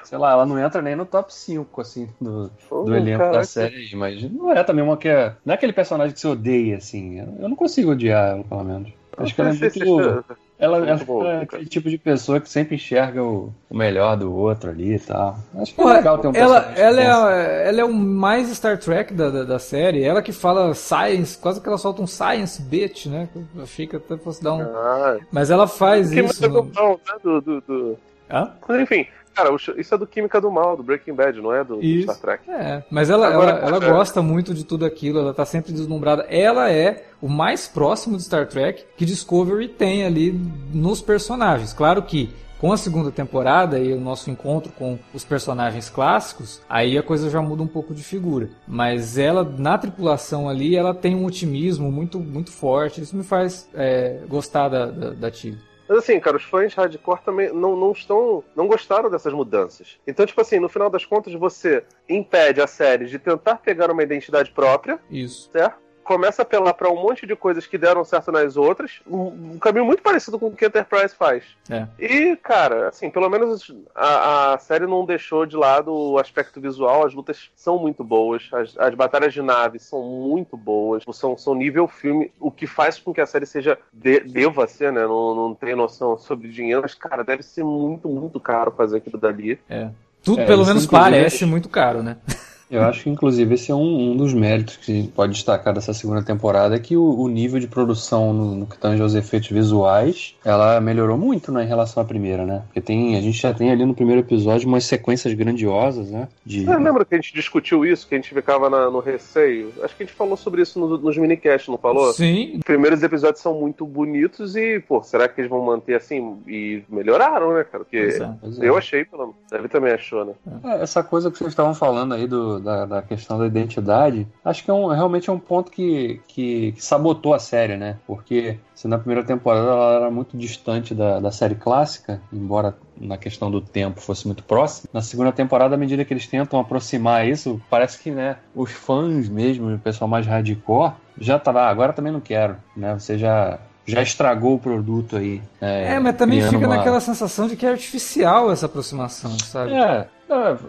sei 0.03 0.17
lá, 0.17 0.33
ela 0.33 0.45
não 0.45 0.59
entra 0.59 0.81
nem 0.81 0.93
no 0.93 1.05
top 1.05 1.33
5, 1.33 1.79
assim, 1.79 2.09
do, 2.19 2.51
oh, 2.69 2.83
do 2.83 2.93
elenco 2.93 3.19
caraca. 3.19 3.37
da 3.37 3.43
série, 3.45 3.95
mas 3.95 4.29
não 4.29 4.51
é 4.51 4.61
também 4.65 4.83
uma 4.83 4.97
que 4.97 5.07
é. 5.07 5.33
Não 5.45 5.53
é 5.53 5.55
aquele 5.55 5.71
personagem 5.71 6.13
que 6.13 6.19
você 6.19 6.27
odeia, 6.27 6.77
assim. 6.77 7.19
Eu 7.39 7.47
não 7.47 7.55
consigo 7.55 7.91
odiar 7.91 8.31
ela, 8.31 8.43
pelo 8.43 8.63
menos. 8.65 8.91
Acho 9.15 9.33
que 9.33 9.39
ela 9.39 9.51
é 9.51 9.53
muito. 9.53 10.25
Ela, 10.59 10.77
ela 10.77 11.29
é 11.29 11.41
aquele 11.41 11.65
tipo 11.65 11.89
de 11.89 11.97
pessoa 11.97 12.39
que 12.39 12.47
sempre 12.47 12.75
enxerga 12.75 13.21
o, 13.21 13.51
o 13.69 13.75
melhor 13.75 14.15
do 14.15 14.33
outro 14.33 14.69
ali 14.69 14.95
e 14.95 14.99
tal. 14.99 15.37
Acho 15.57 15.73
que 15.73 15.81
é 15.81 15.85
legal 15.85 16.17
ter 16.19 16.27
um 16.27 16.31
ela, 16.33 16.73
ela 16.75 17.01
é, 17.01 17.67
ela 17.67 17.81
é 17.81 17.83
o 17.83 17.93
mais 17.93 18.49
Star 18.49 18.77
Trek 18.77 19.13
da, 19.13 19.29
da, 19.29 19.43
da, 19.43 19.59
série. 19.59 20.03
Ela 20.03 20.21
que 20.21 20.31
fala 20.31 20.73
science, 20.73 21.37
quase 21.37 21.59
que 21.59 21.67
ela 21.67 21.77
solta 21.77 22.01
um 22.01 22.07
science 22.07 22.61
bit, 22.61 23.09
né? 23.09 23.27
Eu 23.35 23.63
achei 23.63 23.87
que 23.87 23.95
até 23.95 24.15
fosse 24.15 24.43
dar 24.43 24.53
um. 24.53 24.61
Ah, 24.61 25.17
Mas 25.31 25.49
ela 25.49 25.67
faz 25.67 26.11
isso. 26.11 26.47
No... 26.47 26.63
Não, 26.73 26.91
né? 26.91 27.19
do, 27.23 27.41
do, 27.41 27.61
do... 27.61 27.97
Hã? 28.29 28.51
Enfim, 28.79 29.05
Cara, 29.33 29.49
isso 29.77 29.95
é 29.95 29.97
do 29.97 30.05
Química 30.05 30.39
do 30.39 30.51
Mal, 30.51 30.77
do 30.77 30.83
Breaking 30.83 31.13
Bad, 31.13 31.41
não 31.41 31.53
é 31.53 31.63
do, 31.63 31.77
do 31.77 32.01
Star 32.03 32.17
Trek. 32.17 32.49
É, 32.49 32.83
mas 32.89 33.09
ela, 33.09 33.27
Agora, 33.27 33.51
ela, 33.51 33.77
ela 33.77 33.85
é... 33.85 33.89
gosta 33.89 34.21
muito 34.21 34.53
de 34.53 34.63
tudo 34.63 34.85
aquilo, 34.85 35.19
ela 35.19 35.33
tá 35.33 35.45
sempre 35.45 35.73
deslumbrada. 35.73 36.23
Ela 36.29 36.71
é 36.71 37.05
o 37.21 37.27
mais 37.27 37.67
próximo 37.67 38.17
de 38.17 38.23
Star 38.23 38.47
Trek 38.47 38.85
que 38.95 39.05
Discovery 39.05 39.67
tem 39.67 40.05
ali 40.05 40.39
nos 40.73 41.01
personagens. 41.01 41.73
Claro 41.73 42.03
que 42.03 42.29
com 42.63 42.71
a 42.71 42.77
segunda 42.77 43.11
temporada 43.11 43.77
e 43.77 43.91
o 43.91 43.99
nosso 43.99 44.31
encontro 44.31 44.71
com 44.71 44.97
os 45.13 45.25
personagens 45.25 45.89
clássicos, 45.89 46.61
aí 46.69 46.97
a 46.97 47.03
coisa 47.03 47.29
já 47.29 47.41
muda 47.41 47.61
um 47.61 47.67
pouco 47.67 47.93
de 47.93 48.01
figura. 48.01 48.49
Mas 48.65 49.17
ela, 49.17 49.43
na 49.43 49.77
tripulação 49.77 50.47
ali, 50.47 50.73
ela 50.73 50.93
tem 50.93 51.13
um 51.13 51.25
otimismo 51.25 51.91
muito, 51.91 52.21
muito 52.21 52.53
forte. 52.53 53.01
Isso 53.01 53.17
me 53.17 53.23
faz 53.23 53.69
é, 53.73 54.21
gostar 54.29 54.69
da, 54.69 54.85
da, 54.85 55.09
da 55.09 55.29
Tilly. 55.29 55.57
Mas 55.93 56.05
assim, 56.05 56.19
cara, 56.19 56.37
os 56.37 56.43
fãs 56.43 56.73
hardcore 56.73 57.21
também 57.21 57.53
não, 57.53 57.75
não 57.75 57.91
estão. 57.91 58.43
não 58.55 58.65
gostaram 58.65 59.11
dessas 59.11 59.31
mudanças. 59.31 59.99
Então, 60.07 60.25
tipo 60.25 60.41
assim, 60.41 60.57
no 60.57 60.67
final 60.67 60.89
das 60.89 61.05
contas, 61.05 61.31
você 61.35 61.85
impede 62.09 62.59
a 62.59 62.65
série 62.65 63.05
de 63.05 63.19
tentar 63.19 63.57
pegar 63.57 63.91
uma 63.91 64.01
identidade 64.01 64.49
própria. 64.49 64.99
Isso. 65.07 65.51
Certo? 65.51 65.82
Começa 66.03 66.41
a 66.41 66.43
apelar 66.43 66.73
para 66.73 66.89
um 66.89 67.01
monte 67.01 67.25
de 67.25 67.35
coisas 67.35 67.65
que 67.65 67.77
deram 67.77 68.03
certo 68.03 68.31
nas 68.31 68.57
outras, 68.57 68.99
um, 69.07 69.53
um, 69.53 69.59
caminho 69.59 69.85
muito 69.85 70.03
parecido 70.03 70.37
com 70.37 70.47
o 70.47 70.55
que 70.55 70.65
a 70.65 70.67
Enterprise 70.67 71.15
faz. 71.15 71.43
É. 71.69 71.87
E, 71.97 72.35
cara, 72.35 72.89
assim, 72.89 73.09
pelo 73.09 73.29
menos 73.29 73.73
a, 73.95 74.53
a, 74.53 74.57
série 74.57 74.85
não 74.85 75.05
deixou 75.05 75.45
de 75.45 75.55
lado 75.55 75.93
o 75.93 76.19
aspecto 76.19 76.59
visual, 76.59 77.05
as 77.05 77.13
lutas 77.13 77.49
são 77.55 77.79
muito 77.79 78.03
boas, 78.03 78.49
as, 78.53 78.77
as 78.77 78.93
batalhas 78.93 79.33
de 79.33 79.41
nave 79.41 79.79
são 79.79 80.01
muito 80.03 80.57
boas, 80.57 81.03
são, 81.13 81.37
são 81.37 81.55
nível 81.55 81.87
filme, 81.87 82.31
o 82.39 82.51
que 82.51 82.67
faz 82.67 82.99
com 82.99 83.13
que 83.13 83.21
a 83.21 83.25
série 83.25 83.45
seja, 83.45 83.77
de, 83.91 84.19
deva 84.21 84.67
ser, 84.67 84.91
né, 84.91 85.03
não, 85.03 85.35
não 85.35 85.55
tenho 85.55 85.77
noção 85.77 86.17
sobre 86.17 86.49
dinheiro, 86.49 86.81
mas, 86.81 86.93
cara, 86.93 87.23
deve 87.23 87.43
ser 87.43 87.63
muito, 87.63 88.07
muito 88.09 88.39
caro 88.39 88.71
fazer 88.71 88.97
aquilo 88.97 89.17
dali. 89.17 89.59
É. 89.69 89.89
Tudo 90.23 90.41
é, 90.41 90.45
pelo 90.45 90.65
menos 90.65 90.85
parece 90.85 91.45
muito 91.45 91.67
caro, 91.67 92.01
né? 92.01 92.17
Eu 92.73 92.83
acho 92.83 93.03
que, 93.03 93.09
inclusive, 93.09 93.53
esse 93.53 93.71
é 93.71 93.75
um, 93.75 94.11
um, 94.11 94.17
dos 94.17 94.33
méritos 94.33 94.77
que 94.77 94.91
a 94.91 94.95
gente 94.95 95.09
pode 95.09 95.33
destacar 95.33 95.73
dessa 95.73 95.93
segunda 95.93 96.23
temporada, 96.23 96.75
é 96.75 96.79
que 96.79 96.97
o, 96.97 97.19
o 97.19 97.27
nível 97.27 97.59
de 97.59 97.67
produção 97.67 98.33
no, 98.33 98.55
no, 98.55 98.65
que 98.65 98.77
tange 98.77 99.01
aos 99.01 99.13
efeitos 99.13 99.49
visuais, 99.49 100.35
ela 100.43 100.81
melhorou 100.81 101.17
muito 101.17 101.51
né, 101.51 101.63
em 101.63 101.67
relação 101.67 102.01
à 102.01 102.05
primeira, 102.05 102.45
né? 102.45 102.63
Porque 102.65 102.81
tem, 102.81 103.15
a 103.15 103.21
gente 103.21 103.39
já 103.39 103.53
tem 103.53 103.71
ali 103.71 103.85
no 103.85 103.93
primeiro 103.93 104.21
episódio 104.21 104.67
umas 104.67 104.85
sequências 104.85 105.33
grandiosas, 105.33 106.09
né? 106.09 106.27
De... 106.43 106.65
Você 106.65 106.77
lembra 106.77 107.05
que 107.05 107.13
a 107.13 107.17
gente 107.17 107.33
discutiu 107.33 107.85
isso, 107.85 108.07
que 108.07 108.15
a 108.15 108.17
gente 108.17 108.33
ficava 108.33 108.69
na, 108.69 108.89
no 108.89 108.99
receio? 108.99 109.71
Acho 109.83 109.95
que 109.95 110.03
a 110.03 110.05
gente 110.05 110.15
falou 110.15 110.35
sobre 110.35 110.63
isso 110.63 110.79
no, 110.79 110.97
nos 110.97 111.15
minicasts, 111.15 111.69
não 111.69 111.77
falou? 111.77 112.11
Sim. 112.13 112.55
Os 112.57 112.63
primeiros 112.63 113.03
episódios 113.03 113.41
são 113.41 113.53
muito 113.53 113.85
bonitos 113.85 114.55
e, 114.55 114.79
pô, 114.79 115.03
será 115.03 115.27
que 115.27 115.39
eles 115.39 115.49
vão 115.49 115.63
manter 115.63 115.95
assim? 115.95 116.41
E 116.47 116.81
melhoraram, 116.89 117.53
né, 117.53 117.63
cara? 117.63 117.83
Porque 117.83 117.97
é, 117.97 118.65
eu 118.65 118.75
achei, 118.75 119.05
pelo 119.05 119.27
menos. 119.27 119.35
Deve 119.51 119.67
também 119.67 119.93
achou, 119.93 120.25
né? 120.25 120.33
É, 120.63 120.81
essa 120.81 121.03
coisa 121.03 121.29
que 121.29 121.37
vocês 121.37 121.49
estavam 121.51 121.75
falando 121.75 122.13
aí 122.13 122.25
do 122.25 122.62
da, 122.63 122.85
da 122.85 123.01
questão 123.01 123.37
da 123.37 123.45
identidade, 123.45 124.27
acho 124.43 124.63
que 124.63 124.71
é 124.71 124.73
um, 124.73 124.87
realmente 124.87 125.29
é 125.29 125.33
um 125.33 125.39
ponto 125.39 125.71
que, 125.71 126.21
que, 126.27 126.71
que, 126.71 126.83
sabotou 126.83 127.33
a 127.33 127.39
série, 127.39 127.77
né? 127.77 127.97
Porque 128.07 128.57
se 128.73 128.87
na 128.87 128.97
primeira 128.97 129.23
temporada 129.23 129.67
ela 129.67 129.93
era 129.95 130.11
muito 130.11 130.37
distante 130.37 130.95
da, 130.95 131.19
da 131.19 131.31
série 131.31 131.55
clássica, 131.55 132.21
embora 132.31 132.75
na 132.97 133.17
questão 133.17 133.51
do 133.51 133.61
tempo 133.61 133.99
fosse 133.99 134.25
muito 134.25 134.43
próximo, 134.43 134.89
na 134.93 135.01
segunda 135.01 135.31
temporada, 135.31 135.75
à 135.75 135.77
medida 135.77 136.05
que 136.05 136.13
eles 136.13 136.27
tentam 136.27 136.59
aproximar 136.59 137.27
isso, 137.27 137.61
parece 137.69 137.99
que 137.99 138.09
né, 138.09 138.37
os 138.55 138.71
fãs 138.71 139.29
mesmo, 139.29 139.73
o 139.73 139.79
pessoal 139.79 140.07
mais 140.07 140.25
hardcore, 140.25 140.93
já 141.19 141.37
tava, 141.37 141.61
ah, 141.61 141.69
agora 141.69 141.93
também 141.93 142.11
não 142.11 142.21
quero, 142.21 142.55
né? 142.75 142.93
Você 142.97 143.17
já 143.17 143.59
já 143.85 144.01
estragou 144.01 144.55
o 144.55 144.59
produto 144.59 145.17
aí. 145.17 145.41
É, 145.59 145.95
é 145.95 145.99
mas 145.99 146.15
também 146.15 146.41
fica 146.41 146.57
uma... 146.57 146.77
naquela 146.77 146.99
sensação 146.99 147.47
de 147.47 147.55
que 147.55 147.65
é 147.65 147.69
artificial 147.69 148.51
essa 148.51 148.65
aproximação, 148.65 149.37
sabe? 149.39 149.73
É, 149.73 150.07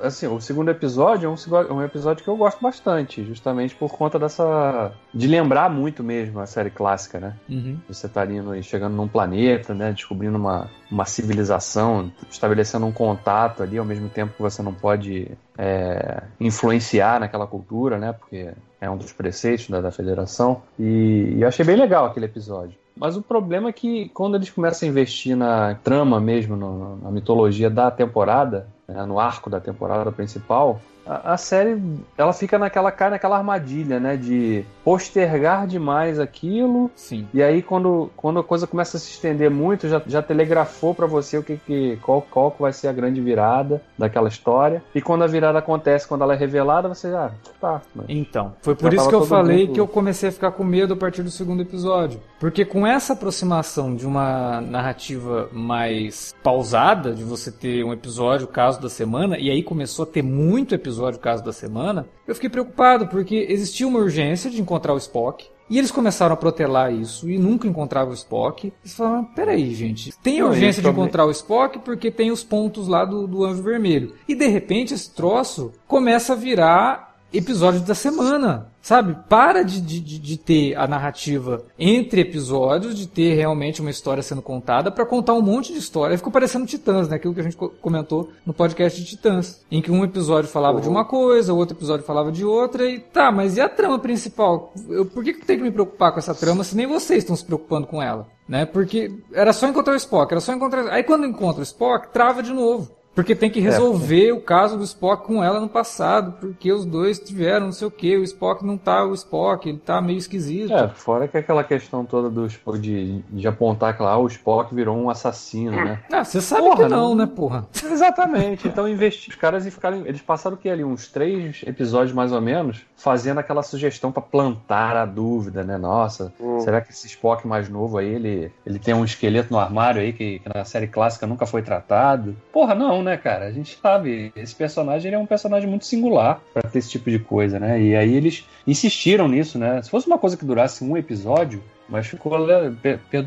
assim, 0.03 0.27
o 0.27 0.41
segundo 0.41 0.71
episódio 0.71 1.27
é 1.27 1.31
um, 1.31 1.75
um, 1.75 1.83
episódio 1.83 2.23
que 2.23 2.29
eu 2.29 2.37
gosto 2.37 2.61
bastante, 2.61 3.25
justamente 3.25 3.75
por 3.75 3.93
conta 3.93 4.19
dessa. 4.19 4.93
de 5.13 5.27
lembrar 5.27 5.71
muito 5.71 6.03
mesmo 6.03 6.41
a 6.41 6.47
série 6.47 6.71
clássica, 6.71 7.21
né? 7.21 7.37
Uhum. 7.49 7.79
Você 7.89 8.09
tá 8.09 8.25
e 8.25 8.63
chegando 8.63 8.95
num 8.95 9.09
planeta, 9.09 9.75
né? 9.75 9.93
Descobrindo 9.93 10.37
uma, 10.37 10.71
uma 10.91 11.05
civilização, 11.05 12.13
estabelecendo 12.31 12.87
um 12.87 12.93
contato 12.93 13.63
ali, 13.63 13.79
ao 13.79 13.85
mesmo 13.85 14.09
tempo 14.09 14.35
que 14.35 14.43
você 14.43 14.63
não 14.63 14.73
pode 14.73 15.31
é, 15.59 16.23
influenciar 16.41 17.21
naquela 17.21 17.47
cultura, 17.47 17.99
né? 17.99 18.13
Porque 18.13 18.51
é 18.81 18.91
um 18.91 18.97
dos 18.97 19.13
preceitos 19.13 19.69
da, 19.69 19.81
da 19.81 19.91
federação. 19.91 20.63
E, 20.79 21.35
e 21.37 21.45
achei 21.45 21.65
bem 21.65 21.77
legal 21.77 22.07
aquele 22.07 22.27
episódio. 22.27 22.77
Mas 22.97 23.17
o 23.17 23.23
problema 23.23 23.71
é 23.71 23.73
que 23.73 24.09
quando 24.11 24.37
eles 24.37 24.51
começam 24.51 24.89
a 24.89 24.91
investir 24.91 25.37
na 25.37 25.75
trama 25.83 26.21
mesmo, 26.21 26.55
no, 26.55 26.97
na 26.97 27.11
mitologia 27.11 27.69
da 27.69 27.91
temporada, 27.91 28.69
né, 28.87 29.05
no 29.05 29.19
arco 29.19 29.49
da 29.49 29.61
temporada 29.61 30.11
principal, 30.13 30.81
a, 31.07 31.35
a, 31.35 31.37
série 31.37 31.81
ela 32.17 32.33
fica 32.33 32.59
naquela 32.59 32.91
cai 32.91 33.11
naquela 33.11 33.37
armadilha, 33.37 34.01
né, 34.01 34.17
de 34.17 34.65
postergar 34.85 35.67
demais 35.67 36.19
aquilo. 36.19 36.91
Sim. 36.95 37.29
E 37.33 37.43
aí 37.43 37.63
quando, 37.63 38.11
quando 38.17 38.41
a 38.41 38.45
coisa 38.45 38.67
começa 38.67 38.97
a 38.97 39.01
se 39.01 39.11
estender 39.11 39.51
muito, 39.51 39.89
já, 39.89 40.01
já 40.07 40.23
telegrafou 40.23 40.95
para 40.95 41.07
você 41.07 41.39
o 41.39 41.43
que, 41.43 41.57
que 41.59 41.99
qual 42.03 42.23
qual 42.23 42.55
vai 42.59 42.73
ser 42.73 42.89
a 42.89 42.93
grande 42.93 43.21
virada 43.21 43.83
daquela 43.99 44.29
história. 44.29 44.83
E 44.95 45.01
quando 45.01 45.25
a 45.25 45.27
virada 45.27 45.59
acontece, 45.59 46.09
quando 46.09 46.23
ela 46.23 46.35
é 46.35 46.37
revelada, 46.37 46.89
você 46.89 47.11
já 47.11 47.31
tá. 47.61 47.83
Então, 48.09 48.55
foi 48.63 48.75
por 48.75 48.93
isso 48.93 49.09
que 49.09 49.15
eu 49.15 49.25
falei 49.27 49.67
mundo... 49.67 49.75
que 49.75 49.81
eu 49.81 49.87
comecei 49.87 50.29
a 50.29 50.33
ficar 50.33 50.53
com 50.53 50.65
medo 50.65 50.95
a 50.95 50.97
partir 50.97 51.23
do 51.23 51.31
segundo 51.31 51.63
episódio, 51.63 52.21
porque 52.39 52.65
com 52.65 52.87
essa 52.87 53.13
aproximação 53.13 53.95
de 53.95 54.07
uma 54.07 54.61
narrativa 54.61 55.49
mais 55.53 56.35
pausada, 56.43 57.13
de 57.13 57.23
você 57.23 57.51
ter 57.51 57.85
um 57.85 57.93
episódio, 57.93 58.47
caso 58.47 58.81
da 58.81 58.89
semana, 58.89 59.39
e 59.39 59.51
aí 59.51 59.63
começou 59.63 60.05
a 60.05 60.07
ter 60.07 60.23
muito 60.23 60.75
episódio 60.75 60.94
episódio 60.95 61.21
Caso 61.21 61.45
da 61.45 61.53
Semana, 61.53 62.07
eu 62.27 62.35
fiquei 62.35 62.49
preocupado 62.49 63.09
porque 63.09 63.47
existia 63.49 63.87
uma 63.87 63.99
urgência 63.99 64.51
de 64.51 64.61
encontrar 64.61 64.95
o 64.95 64.99
Spock. 64.99 65.47
E 65.69 65.79
eles 65.79 65.91
começaram 65.91 66.35
a 66.35 66.37
protelar 66.37 66.93
isso 66.93 67.29
e 67.29 67.39
nunca 67.39 67.67
encontravam 67.67 68.11
o 68.11 68.15
Spock. 68.15 68.71
Eles 68.83 68.95
falaram: 68.95 69.25
peraí, 69.25 69.75
gente, 69.75 70.13
tem 70.23 70.43
urgência 70.43 70.83
de 70.83 70.89
encontrar 70.89 71.25
o 71.25 71.31
Spock 71.31 71.79
porque 71.79 72.11
tem 72.11 72.31
os 72.31 72.45
pontos 72.45 72.87
lá 72.87 73.05
do, 73.05 73.27
do 73.27 73.45
Anjo 73.45 73.63
Vermelho. 73.63 74.15
E 74.29 74.35
de 74.35 74.47
repente 74.47 74.93
esse 74.93 75.11
troço 75.11 75.73
começa 75.89 76.35
a 76.35 76.37
virar 76.37 77.14
episódio 77.37 77.81
da 77.81 77.95
semana. 77.95 78.73
Sabe? 78.85 79.17
Para 79.31 79.63
de, 79.63 79.81
de, 79.81 79.99
de 80.01 80.37
ter 80.37 80.77
a 80.77 80.87
narrativa 80.87 81.65
entre 81.79 82.21
episódios, 82.21 82.95
de 82.95 83.09
ter 83.09 83.35
realmente 83.35 83.81
uma 83.81 83.89
história 83.89 84.23
sendo 84.23 84.43
contada, 84.43 84.91
para 84.91 85.07
contar 85.07 85.33
um 85.33 85.41
monte 85.41 85.73
de 85.73 85.79
história. 85.79 86.19
Ficou 86.19 86.31
parecendo 86.31 86.67
Titãs, 86.67 87.09
né? 87.09 87.17
Aquilo 87.17 87.33
que 87.33 87.41
a 87.41 87.45
gente 87.45 87.57
comentou 87.57 88.31
no 88.45 88.53
podcast 88.53 89.01
de 89.01 89.07
Titãs. 89.07 89.65
Em 89.71 89.81
que 89.81 89.91
um 89.91 90.05
episódio 90.05 90.51
falava 90.51 90.77
uhum. 90.77 90.83
de 90.83 90.89
uma 90.91 91.07
coisa, 91.07 91.55
o 91.55 91.57
outro 91.57 91.75
episódio 91.75 92.05
falava 92.05 92.31
de 92.31 92.45
outra, 92.45 92.85
e 92.85 92.99
tá, 92.99 93.33
mas 93.33 93.57
e 93.57 93.61
a 93.63 93.71
trama 93.71 93.99
principal? 93.99 94.75
Eu, 94.91 95.07
por 95.07 95.25
que, 95.25 95.33
que 95.33 95.47
tem 95.47 95.57
que 95.57 95.63
me 95.63 95.71
preocupar 95.71 96.13
com 96.13 96.19
essa 96.19 96.35
trama 96.35 96.63
se 96.63 96.77
nem 96.77 96.87
vocês 96.87 97.21
estão 97.21 97.35
se 97.35 97.45
preocupando 97.45 97.87
com 97.87 98.03
ela? 98.03 98.29
Né? 98.47 98.67
Porque 98.67 99.11
era 99.33 99.55
só 99.55 99.67
encontrar 99.67 99.95
o 99.95 99.97
Spock, 99.97 100.31
era 100.31 100.43
só 100.43 100.53
encontrar. 100.53 100.89
Aí 100.89 101.03
quando 101.03 101.27
encontra 101.27 101.61
o 101.61 101.65
Spock, 101.65 102.13
trava 102.13 102.43
de 102.43 102.53
novo. 102.53 102.91
Porque 103.15 103.35
tem 103.35 103.51
que 103.51 103.61
é. 103.61 103.63
resolver 103.63 104.29
é. 104.29 104.33
o 104.33 104.41
caso 104.41 104.77
do 104.77 104.85
Spock 104.85 105.27
com 105.27 105.43
ela 105.43 105.61
no 105.61 105.69
passado, 105.69 106.35
porque 106.41 106.73
os 106.73 106.85
dois 106.85 107.19
tiveram 107.19 107.67
não 107.67 107.73
sei 107.73 107.87
o 107.87 107.91
que, 107.91 108.17
o 108.17 108.25
Spock 108.25 108.65
não 108.65 108.77
tá 108.77 109.05
o 109.05 109.15
Spock, 109.15 109.69
ele 109.69 109.79
tá 109.79 110.01
meio 110.01 110.19
esquisito. 110.19 110.73
É, 110.73 110.89
fora 110.89 111.29
que 111.29 111.37
aquela 111.37 111.63
questão 111.63 112.05
toda 112.05 112.29
do 112.29 112.47
Spock 112.47 112.79
de, 112.79 113.23
de 113.31 113.49
apontar 113.49 113.97
que 113.97 114.03
lá 114.03 114.13
ah, 114.13 114.19
o 114.19 114.27
Spock 114.27 114.75
virou 114.75 114.97
um 114.97 115.09
assassino, 115.09 115.73
né? 115.73 116.01
Ah, 116.13 116.25
você 116.25 116.41
sabe 116.41 116.63
porra, 116.63 116.77
que 116.85 116.89
não, 116.89 117.09
não, 117.09 117.15
né, 117.15 117.27
porra? 117.27 117.67
Exatamente. 117.85 118.67
Então 118.69 118.89
investi... 118.89 119.31
os 119.31 119.37
caras 119.37 119.65
ficaram, 119.65 120.07
eles 120.07 120.21
passaram 120.21 120.57
o 120.57 120.59
que 120.59 120.69
ali 120.69 120.85
uns 120.85 121.09
três 121.09 121.63
episódios 121.67 122.13
mais 122.13 122.33
ou 122.33 122.41
menos, 122.41 122.83
fazendo 122.97 123.39
aquela 123.39 123.63
sugestão 123.63 124.11
para 124.11 124.23
plantar 124.23 124.97
a 124.97 125.05
dúvida, 125.05 125.63
né? 125.63 125.77
Nossa, 125.77 126.33
hum. 126.41 126.61
será 126.61 126.81
que 126.81 126.91
esse 126.91 127.07
Spock 127.07 127.47
mais 127.47 127.69
novo 127.69 127.99
aí, 127.99 128.09
ele, 128.09 128.53
ele 128.65 128.79
tem 128.79 128.95
um 128.95 129.05
esqueleto 129.05 129.53
no 129.53 129.59
armário 129.59 130.01
aí 130.01 130.13
que, 130.13 130.39
que 130.39 130.49
na 130.53 130.65
série 130.65 130.87
clássica 130.87 131.27
nunca 131.27 131.47
foi 131.47 131.63
tratado? 131.63 132.37
Porra, 132.53 132.75
não, 132.75 133.03
né, 133.05 133.17
cara? 133.17 133.47
A 133.47 133.53
gente 133.53 133.79
sabe, 133.81 134.33
esse 134.35 134.55
personagem 134.55 135.09
ele 135.09 135.17
é 135.17 135.19
um 135.19 135.27
personagem 135.27 135.69
muito 135.69 135.85
singular 135.85 136.41
para 136.53 136.69
ter 136.69 136.79
esse 136.79 136.91
tipo 136.91 137.11
de 137.11 137.19
coisa, 137.19 137.61
né? 137.61 137.81
E 137.81 137.95
aí 137.95 138.15
eles 138.15 138.45
insistiram 138.67 139.29
nisso, 139.29 139.59
né? 139.59 139.83
Se 139.83 139.91
fosse 139.91 140.07
uma 140.07 140.19
coisa 140.19 140.37
que 140.37 140.45
durasse 140.45 140.83
um 140.83 140.97
episódio, 140.97 141.63
mas 141.89 142.07
ficou, 142.07 142.39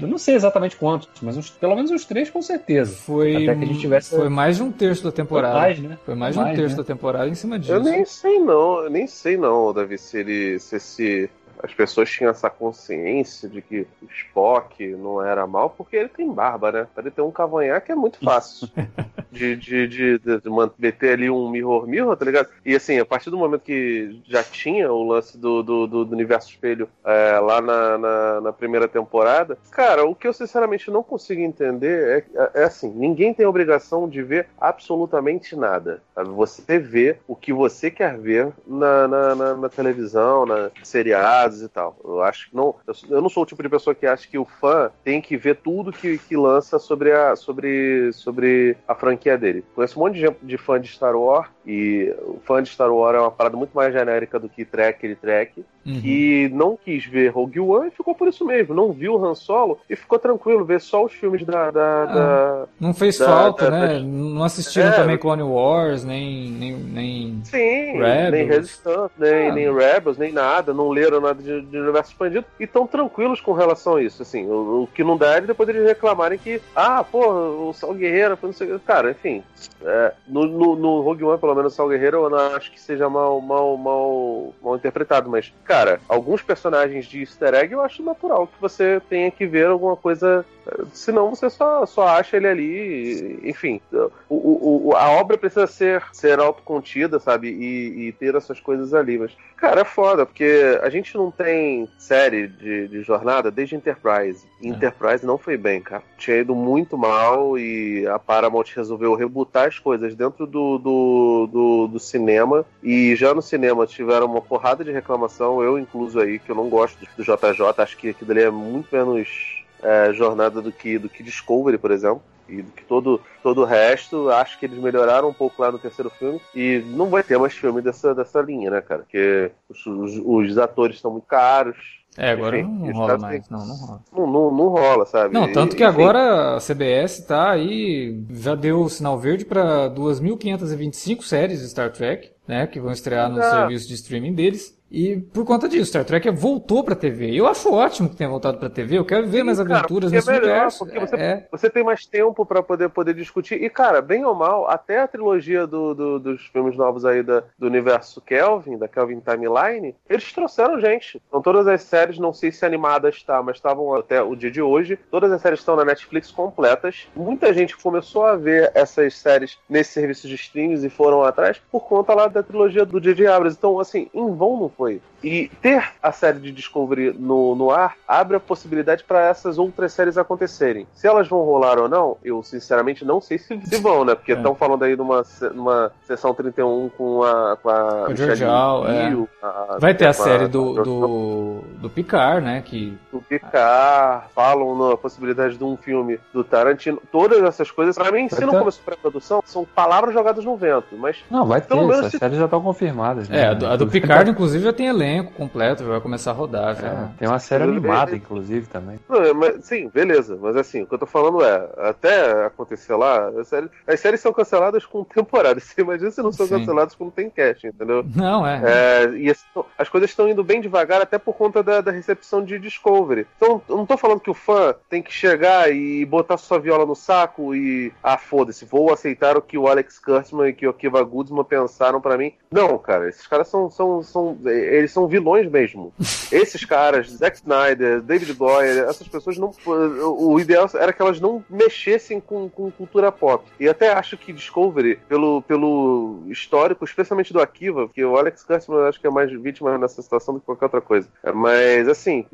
não 0.02 0.18
sei 0.18 0.36
exatamente 0.36 0.76
quantos, 0.76 1.08
mas 1.22 1.38
uns, 1.38 1.50
pelo 1.50 1.76
menos 1.76 1.92
uns 1.92 2.06
três 2.06 2.30
com 2.30 2.42
certeza. 2.42 2.96
Foi, 2.96 3.44
Até 3.44 3.56
que 3.56 3.63
a 3.63 3.68
gente 3.68 3.80
tivesse... 3.80 4.16
foi 4.16 4.30
mais 4.30 4.58
de 4.58 4.63
um 4.63 4.72
terço 4.72 5.04
da 5.04 5.12
temporada. 5.12 5.54
Foi 5.54 5.62
mais, 5.62 5.80
né? 5.80 5.98
Foi 6.06 6.16
mais 6.16 6.36
de 6.36 6.42
um 6.42 6.46
terço 6.56 6.76
né? 6.76 6.78
da 6.78 6.84
temporada 6.84 7.30
em 7.30 7.36
cima 7.36 7.60
disso. 7.60 7.74
Eu 7.74 7.84
nem 7.84 8.04
sei 8.04 8.40
não, 8.40 8.84
eu 8.84 8.90
nem 8.90 9.06
sei 9.06 9.38
não, 9.38 9.72
Davi, 9.72 9.98
se 9.98 10.18
ele, 10.18 10.60
se 10.60 10.76
esse 10.76 11.30
as 11.62 11.74
pessoas 11.74 12.10
tinham 12.10 12.32
essa 12.32 12.50
consciência 12.50 13.48
de 13.50 13.62
que 13.62 13.88
o 14.02 14.06
Spock 14.06 14.86
não 14.96 15.24
era 15.24 15.46
mal 15.48 15.70
porque 15.70 15.96
ele 15.96 16.10
tem 16.10 16.32
barba, 16.32 16.72
né? 16.72 16.88
Para 16.93 17.04
ele 17.04 17.12
ter 17.12 17.22
um 17.22 17.32
cavanhaque 17.32 17.91
é 17.91 17.96
muito 17.96 18.20
fácil. 18.24 18.70
de, 19.32 19.56
de, 19.56 19.88
de, 19.88 20.20
de, 20.20 20.41
meter 20.78 21.13
ali 21.13 21.30
um 21.30 21.50
mirror 21.50 21.88
mirror, 21.88 22.15
tá 22.15 22.26
ligado? 22.26 22.50
E 22.65 22.76
assim, 22.76 23.00
a 23.00 23.06
partir 23.06 23.30
do 23.30 23.38
momento 23.38 23.62
que 23.62 24.22
já 24.26 24.43
tinha 24.43 24.91
o 24.91 25.04
lance 25.04 25.38
do, 25.38 25.62
do, 25.62 25.88
do, 25.88 26.06
do 26.06 26.13
universo 26.13 26.50
espelho 26.50 26.89
é, 27.06 27.39
lá 27.39 27.62
na, 27.62 27.98
na, 27.98 28.41
na, 28.41 28.54
primeira 28.54 28.88
temporada, 28.88 29.58
cara, 29.72 30.06
o 30.06 30.15
que 30.15 30.28
eu 30.28 30.34
sinceramente 30.34 30.89
não 30.89 31.04
consigo 31.04 31.41
entender 31.41 32.26
é, 32.36 32.41
é, 32.41 32.52
é 32.62 32.63
assim: 32.63 32.89
ninguém 32.89 33.34
tem 33.34 33.46
obrigação 33.46 34.08
de 34.08 34.24
ver 34.24 34.48
absolutamente 34.60 35.56
nada. 35.56 36.02
Você 36.24 36.80
vê 36.80 37.18
o 37.28 37.36
que 37.36 37.54
você 37.54 37.92
quer 37.92 38.18
ver 38.18 38.52
na, 38.66 39.08
na, 39.08 39.36
na, 39.36 39.56
na 39.56 39.70
televisão, 39.70 40.46
na 40.46 40.72
seriado 40.84 41.56
e 41.64 41.68
tal. 41.68 41.98
Eu 42.04 42.22
acho 42.22 42.50
que 42.50 42.56
não. 42.56 42.76
Eu 43.10 43.22
não 43.22 43.30
sou 43.30 43.44
o 43.44 43.46
tipo 43.46 43.62
de 43.62 43.70
pessoa 43.70 43.94
que 43.94 44.06
acha 44.06 44.28
que 44.28 44.38
o 44.38 44.46
fã 44.46 44.92
tem 45.04 45.22
que 45.22 45.38
ver 45.38 45.58
tudo 45.58 45.92
que, 45.92 46.18
que 46.18 46.36
lança 46.36 46.80
sobre 46.80 47.12
a, 47.12 47.36
sobre, 47.36 48.12
sobre 48.14 48.76
a 48.88 48.96
franquia 48.96 49.38
dele. 49.38 49.64
Conheço 49.76 50.00
um 50.00 50.04
monte 50.04 50.20
de, 50.20 50.30
de 50.42 50.58
fã 50.58 50.80
de 50.80 50.88
Star 50.88 51.16
Wars 51.16 51.50
e 51.68 52.16
o 52.22 52.40
fã 52.46 52.64
de 52.64 52.70
Star 52.70 52.90
Wars 52.90 53.18
é 53.18 53.20
uma 53.20 53.30
parada 53.30 53.58
muito 53.58 53.72
mais 53.74 53.92
genérica 53.92 54.40
do 54.40 54.48
que 54.48 54.64
track 54.64 55.06
e 55.06 55.16
track. 55.16 55.66
Uhum. 55.86 56.02
Que 56.02 56.50
não 56.54 56.78
quis 56.78 57.06
ver 57.06 57.30
Rogue 57.30 57.60
One 57.60 57.88
e 57.88 57.92
ficou 57.92 58.16
por 58.16 58.28
isso 58.28 58.46
mesmo. 58.46 58.74
Não 58.74 58.92
viu 58.92 59.16
o 59.16 59.26
Han 59.26 59.36
Solo 59.36 59.80
e 59.90 59.96
ficou 59.96 60.18
tranquilo, 60.20 60.64
ver 60.64 60.80
só 60.80 61.04
os 61.04 61.14
filmes 61.14 61.46
da. 61.46 61.72
da, 61.72 62.04
ah, 62.04 62.06
da 62.06 62.68
não 62.80 62.94
fez 62.94 63.18
da, 63.18 63.26
falta, 63.26 63.72
da, 63.72 63.72
né? 63.72 64.00
Não 64.00 64.44
assistiram 64.44 64.90
é, 64.90 64.96
também 64.96 65.18
Clone 65.18 65.44
Wars, 65.44 66.04
nem. 66.04 66.52
nem, 66.52 66.74
nem 66.74 67.42
sim, 67.44 67.98
Rebels. 67.98 68.32
nem 68.32 68.46
Resistance, 68.46 69.14
nem, 69.18 69.50
ah. 69.50 69.54
nem 69.54 69.74
Rebels, 69.74 70.18
nem 70.18 70.32
nada. 70.32 70.74
Não 70.74 70.90
leram 70.90 71.22
nada 71.22 71.42
de, 71.42 71.62
de 71.62 71.78
universo 71.78 72.12
expandido 72.12 72.46
e 72.60 72.64
estão 72.64 72.88
tranquilos 72.88 73.40
com 73.40 73.54
relação 73.54 73.96
a 73.96 74.04
isso. 74.04 74.22
Assim, 74.22 74.46
o, 74.46 74.84
o, 74.84 74.90
que 74.94 75.04
não 75.04 75.18
dá 75.18 75.36
é 75.36 75.42
depois 75.42 75.68
eles 75.70 75.86
reclamarem 75.86 76.38
que, 76.38 76.62
ah, 76.76 77.04
pô, 77.04 77.70
o 77.70 77.74
Sal 77.74 77.94
Guerreiro, 77.94 78.38
não 78.42 78.54
sei 78.54 78.78
Cara, 78.86 79.12
enfim. 79.12 79.44
É, 79.82 80.14
no, 80.28 80.46
no, 80.46 80.76
no 80.76 81.02
Rogue 81.02 81.24
One, 81.24 81.40
pelo 81.40 81.57
menos, 81.58 81.74
Sal 81.74 81.89
Guerreiro, 81.89 82.24
eu 82.24 82.30
não 82.30 82.38
acho 82.56 82.72
que 82.72 82.80
seja 82.80 83.10
mal, 83.10 83.41
mal, 83.41 83.76
mal, 83.78 84.54
mal 84.62 84.76
interpretado, 84.76 85.30
mas, 85.30 85.54
cara, 85.63 86.00
alguns 86.08 86.41
personagens 86.41 87.06
de 87.06 87.20
easter 87.20 87.54
egg 87.54 87.74
eu 87.74 87.82
acho 87.82 88.04
natural 88.04 88.48
que 88.48 88.60
você 88.62 89.02
tenha 89.10 89.30
que 89.30 89.46
ver 89.46 89.67
alguma 89.67 89.96
coisa. 89.96 90.46
Senão 90.94 91.30
você 91.30 91.50
só, 91.50 91.86
só 91.86 92.08
acha 92.08 92.38
ele 92.38 92.48
ali. 92.48 93.40
Enfim, 93.44 93.82
o, 94.30 94.90
o, 94.90 94.96
a 94.96 95.10
obra 95.12 95.38
precisa 95.38 95.68
ser, 95.68 96.04
ser 96.14 96.40
autocontida, 96.40 97.20
sabe? 97.20 97.50
E, 97.50 98.08
e, 98.08 98.12
ter 98.12 98.36
essas 98.36 98.60
coisas 98.60 98.94
ali. 98.94 99.18
Mas, 99.18 99.32
cara, 99.56 99.82
é 99.82 99.86
foda, 99.86 100.26
porque 100.26 100.80
a 100.82 100.90
gente 100.90 101.16
não 101.16 101.32
tem 101.32 101.90
série 101.98 102.48
de, 102.48 102.88
de 102.88 103.02
jornada 103.02 103.52
desde 103.52 103.76
Enterprise. 103.76 104.46
E 104.62 104.68
é. 104.68 104.70
Enterprise 104.70 105.26
não 105.26 105.38
foi 105.38 105.58
bem, 105.58 105.82
cara. 105.82 106.04
Tinha 106.18 106.38
ido 106.38 106.56
muito 106.56 106.98
mal 106.98 107.58
e 107.58 108.08
a 108.08 108.20
Paramount 108.20 108.66
resolveu 108.76 109.16
rebutar 109.16 109.68
as 109.68 109.80
coisas 109.80 110.16
dentro 110.16 110.46
do, 110.46 110.78
do, 110.78 111.50
do, 111.52 111.88
do 111.88 112.00
cinema. 112.00 112.66
E 112.84 113.16
já 113.16 113.34
no 113.34 113.42
cinema 113.42 113.86
tiveram 113.86 114.26
uma 114.26 114.42
porrada 114.42 114.84
de 114.84 114.92
reclamação 114.92 115.62
eu 115.62 115.78
incluso 115.78 116.20
aí, 116.20 116.40
que 116.40 116.52
eu 116.52 116.56
não 116.56 116.70
gosto 116.70 116.98
do 117.16 117.24
JJ, 117.24 117.64
acho 117.78 117.98
que 117.98 118.10
aquilo 118.10 118.32
ali 118.32 118.42
é 118.44 118.52
muito 118.52 118.96
menos 118.96 119.66
é, 119.82 120.13
jornada 120.13 120.62
do 120.62 120.72
que, 120.72 120.98
do 120.98 121.10
que 121.10 121.24
Discovery, 121.24 121.78
por 121.78 121.92
exemplo. 121.92 122.22
E 122.50 122.62
do 122.62 122.72
que 122.72 122.84
todo, 122.86 123.20
todo 123.44 123.62
o 123.62 123.66
resto, 123.66 124.30
acho 124.30 124.58
que 124.58 124.66
eles 124.66 124.80
melhoraram 124.80 125.28
um 125.28 125.34
pouco 125.34 125.62
lá 125.62 125.70
no 125.70 125.78
terceiro 125.78 126.10
filme. 126.10 126.40
E 126.56 126.82
não 126.88 127.10
vai 127.10 127.22
ter 127.22 127.38
mais 127.38 127.54
filme 127.54 127.82
dessa, 127.82 128.16
dessa 128.16 128.42
linha, 128.42 128.72
né, 128.72 128.80
cara? 128.80 129.02
Porque 129.02 129.52
os, 129.70 129.86
os, 129.86 130.22
os 130.24 130.58
atores 130.58 130.96
estão 130.96 131.12
muito 131.12 131.26
caros. 131.26 131.78
É, 132.18 132.32
agora 132.32 132.58
Enfim, 132.58 132.68
não 132.68 132.94
rola 132.94 133.18
mais, 133.20 133.50
não, 133.50 133.66
não 133.66 133.76
rola. 133.76 134.02
Não, 134.12 134.28
não, 134.28 134.52
não 134.52 134.68
rola, 134.70 135.06
sabe? 135.06 135.34
Não, 135.34 135.52
tanto 135.52 135.76
que 135.76 135.84
agora 135.84 136.56
a 136.56 136.60
CBS 136.60 137.24
tá 137.28 137.52
aí, 137.52 138.24
já 138.32 138.56
deu 138.56 138.82
o 138.82 138.90
sinal 138.90 139.20
verde 139.20 139.46
para 139.46 139.88
2.525 139.92 141.22
séries 141.22 141.60
de 141.60 141.70
Star 141.70 141.92
Trek, 141.92 142.32
né, 142.48 142.66
que 142.66 142.80
vão 142.80 142.92
estrear 142.92 143.30
no 143.30 143.40
serviço 143.40 143.88
de 143.88 143.94
streaming 143.94 144.34
deles. 144.34 144.76
E 144.89 145.17
por 145.17 145.45
conta 145.45 145.67
disso, 145.67 145.86
Star 145.86 146.06
Trek 146.06 146.30
voltou 146.32 146.84
pra 146.84 146.95
TV. 146.95 147.32
Eu 147.36 147.47
acho 147.47 147.71
ótimo 147.73 148.10
que 148.10 148.15
tenha 148.15 148.30
voltado 148.30 148.58
pra 148.58 148.69
TV. 148.69 148.97
Eu 148.97 149.06
quero 149.06 149.28
ver 149.28 149.39
Sim, 149.39 149.43
mais 149.43 149.60
aventuras 149.60 150.10
cara, 150.10 150.15
nesse 150.15 150.30
é 150.30 150.34
melhor, 150.34 150.47
universo. 150.47 150.86
Porque 150.86 151.00
você, 151.00 151.15
é. 151.15 151.47
você 151.52 151.69
tem 151.69 151.84
mais 151.84 152.06
tempo 152.06 152.45
para 152.45 152.63
poder, 152.63 152.89
poder 152.89 153.13
discutir. 153.13 153.62
E, 153.62 153.69
cara, 153.69 154.02
bem 154.02 154.23
ou 154.23 154.34
mal, 154.34 154.69
até 154.69 155.02
a 155.02 155.08
trilogia 155.08 155.67
do, 155.67 155.93
do, 155.93 156.19
dos 156.19 156.45
filmes 156.47 156.78
novos 156.78 157.06
aí 157.06 157.21
da, 157.21 157.43
do 157.60 157.67
universo 157.67 158.21
Kelvin, 158.21 158.78
da 158.78 158.88
Kelvin 158.88 159.19
Timeline, 159.19 159.95
eles 160.10 160.32
trouxeram 160.32 160.80
gente. 160.80 161.21
Então 161.28 161.41
todas 161.41 161.67
as 161.67 161.82
séries, 161.82 162.17
não 162.17 162.34
sei 162.34 162.52
se 162.52 162.65
animadas 162.65 163.21
tá, 163.23 163.43
mas 163.43 163.58
estavam 163.58 163.93
até 163.93 164.21
o 164.21 164.36
dia 164.36 164.52
de 164.52 164.62
hoje. 164.62 164.97
Todas 165.12 165.32
as 165.32 165.41
séries 165.41 165.60
estão 165.60 165.76
na 165.76 165.84
Netflix 165.84 166.32
completas. 166.32 167.08
Muita 167.15 167.54
gente 167.54 167.78
começou 167.78 168.26
a 168.26 168.36
ver 168.36 168.71
essas 168.73 169.15
séries 169.15 169.58
nesse 169.69 169.91
serviço 169.91 170.28
de 170.28 170.36
streams 170.36 170.86
e 170.86 170.89
foram 170.89 171.23
atrás 171.23 171.62
por 171.71 171.82
conta 171.82 172.13
lá 172.13 172.28
da 172.28 172.41
trilogia 172.41 172.86
do 172.86 173.02
J.J. 173.02 173.28
Abrams. 173.28 173.58
Então, 173.58 173.80
assim, 173.80 174.10
em 174.13 174.34
vão 174.34 174.58
não 174.58 174.69
foi. 174.78 175.02
E 175.24 175.50
ter 175.62 175.84
a 176.02 176.12
série 176.12 176.40
de 176.40 176.52
Discovery 176.52 177.16
no, 177.18 177.56
no 177.56 177.72
ar 177.72 177.96
abre 178.08 178.38
a 178.38 178.40
possibilidade 178.40 179.04
para 179.04 179.26
essas 179.26 179.58
outras 179.58 179.92
séries 179.92 180.18
acontecerem. 180.18 180.86
Se 180.94 181.08
elas 181.08 181.28
vão 181.28 181.44
rolar 181.44 181.80
ou 181.80 181.90
não, 181.90 182.18
eu 182.24 182.44
sinceramente 182.44 183.04
não 183.04 183.20
sei 183.20 183.40
se, 183.40 183.60
se 183.66 183.78
vão, 183.78 184.06
né? 184.06 184.13
Porque 184.13 184.34
estão 184.34 184.52
é. 184.52 184.56
falando 184.56 184.84
aí 184.84 184.96
numa, 184.96 185.24
numa 185.54 185.92
sessão 186.06 186.34
31 186.34 186.90
com 186.96 187.24
a. 187.24 187.58
Com 187.58 187.70
a 187.70 188.10
o 188.10 188.16
George 188.16 188.44
é. 188.44 188.48
a, 188.48 189.78
Vai 189.80 189.96
ter 189.96 190.06
a, 190.06 190.12
a 190.12 190.13
série 190.13 190.48
do, 190.48 190.84
do, 190.84 191.62
do 191.80 191.90
Picard, 191.90 192.46
né? 192.46 192.62
Que... 192.62 192.96
Do 193.12 193.20
Picard, 193.20 194.28
falam 194.36 194.90
na 194.90 194.98
possibilidade 194.98 195.58
de 195.58 195.63
um 195.63 195.76
filme 195.76 196.20
do 196.32 196.44
Tarantino. 196.44 197.02
Todas 197.12 197.42
essas 197.44 197.72
coisas, 197.72 197.96
para 197.96 198.12
mim, 198.12 198.30
se 198.30 198.46
não 198.46 198.60
começou 198.60 198.84
pré-produção, 198.86 199.42
são 199.46 199.66
palavras 199.66 200.13
jogadas 200.13 200.46
no 200.46 200.56
vento. 200.56 200.96
Mas. 200.96 201.18
Não, 201.30 201.46
vai 201.46 201.60
ter, 201.60 201.76
essas 201.76 202.12
se... 202.12 202.20
séries 202.20 202.38
já 202.38 202.46
estão 202.46 202.62
confirmadas. 202.62 203.28
Né? 203.28 203.42
É, 203.42 203.48
a 203.48 203.54
do, 203.56 203.66
a 203.66 203.76
do 203.76 203.88
Picard, 203.88 204.30
inclusive, 204.38 204.67
já 204.68 204.74
tem 204.74 204.88
elenco 204.88 205.34
completo, 205.34 205.84
vai 205.84 206.00
começar 206.00 206.32
a 206.32 206.34
rodar. 206.34 206.76
Já. 206.76 206.88
É, 206.88 207.10
tem 207.18 207.28
uma 207.28 207.40
série 207.40 207.64
animada, 207.64 208.16
inclusive, 208.16 208.68
também. 208.68 209.00
Não, 209.08 209.24
é, 209.24 209.34
mas, 209.34 209.66
sim, 209.66 209.90
beleza. 209.90 210.38
Mas 210.42 210.56
assim, 210.56 210.82
o 210.82 210.88
que 210.88 210.94
eu 210.94 211.00
tô 211.00 211.06
falando 211.06 211.44
é, 211.44 211.70
até 211.78 212.46
acontecer 212.46 212.96
lá, 212.96 213.30
as 213.30 213.48
séries, 213.48 213.70
as 213.86 214.00
séries 214.00 214.20
são 214.20 214.34
canceladas 214.34 214.86
com 214.86 215.04
temporada. 215.04 215.60
Você 215.60 215.82
imagina 215.82 216.12
se 216.12 216.22
não 216.22 216.32
são 216.32 216.46
sim. 216.48 216.58
canceladas 216.58 216.96
quando 216.96 217.12
tem 217.12 217.30
cast, 217.30 217.68
entendeu? 217.68 218.06
Não, 218.16 218.46
é. 218.46 218.62
é 218.64 219.10
e 219.18 219.30
as, 219.30 219.46
as 219.78 219.90
coisas 219.90 220.10
estão 220.10 220.28
indo 220.28 220.44
bem 220.44 220.62
devagar, 220.62 221.02
até 221.02 221.18
por 221.18 221.36
conta 221.36 221.64
da, 221.64 221.82
da 221.82 221.92
recepção 221.92 222.44
de 222.44 222.60
Discovery. 222.60 223.26
Então, 223.38 223.62
eu 223.68 223.78
não 223.78 223.86
tô 223.86 223.98
falando 223.98 224.20
que 224.20 224.30
o 224.30 224.34
fã 224.34 224.76
tem 224.90 225.02
que 225.02 225.14
chegar 225.14 225.72
e 225.72 226.06
botar 226.06 226.38
sua 226.38 226.60
viola 226.60 226.86
no 226.86 226.96
saco 226.96 227.56
e, 227.56 227.92
ah, 228.04 228.18
foda-se, 228.18 228.66
vou 228.66 228.92
aceitar 228.92 229.38
o 229.38 229.42
que 229.42 229.58
o 229.58 229.68
Alex 229.68 230.00
Kurtzman 230.00 230.50
e 230.50 230.54
que 230.54 230.68
o 230.68 230.72
Akiva 230.72 231.04
Goodsman 231.04 231.44
pensaram 231.44 232.02
para 232.02 232.18
mim. 232.18 232.34
Não, 232.52 232.78
cara, 232.78 233.10
esses 233.10 233.28
caras 233.28 233.48
são, 233.48 233.70
são, 233.70 234.02
são, 234.02 234.38
eles 234.58 234.91
são 234.91 235.08
vilões 235.08 235.50
mesmo. 235.50 235.93
Esses 236.32 236.65
caras, 236.65 237.10
Zack 237.10 237.38
Snyder, 237.38 238.02
David 238.02 238.34
Goyer, 238.34 238.86
essas 238.89 239.08
pessoas 239.08 239.38
não. 239.38 239.52
O 239.65 240.39
ideal 240.39 240.70
era 240.76 240.91
que 240.91 241.02
elas 241.02 241.20
não 241.20 241.43
mexessem 241.50 242.20
com, 242.20 242.50
com 242.50 242.70
cultura 242.72 243.12
pop. 243.12 243.46
E 243.60 243.67
até 243.67 243.91
acho 243.93 244.17
que 244.17 244.34
Discovery, 244.34 245.00
pelo, 245.08 245.41
pelo 245.41 246.24
histórico, 246.28 246.84
especialmente 246.86 247.34
do 247.34 247.41
Akiva, 247.41 247.88
porque 247.88 248.04
o 248.04 248.17
Alex 248.17 248.43
Kurtzman 248.43 248.88
acho 248.88 249.00
que 249.00 249.08
é 249.08 249.10
mais 249.10 249.32
vítima 249.32 249.78
nessa 249.78 250.02
situação 250.02 250.34
do 250.34 250.39
que 250.39 250.46
qualquer 250.46 250.65
outra 250.65 250.82
coisa. 250.82 251.08
Mas, 251.34 251.88
assim, 251.88 252.26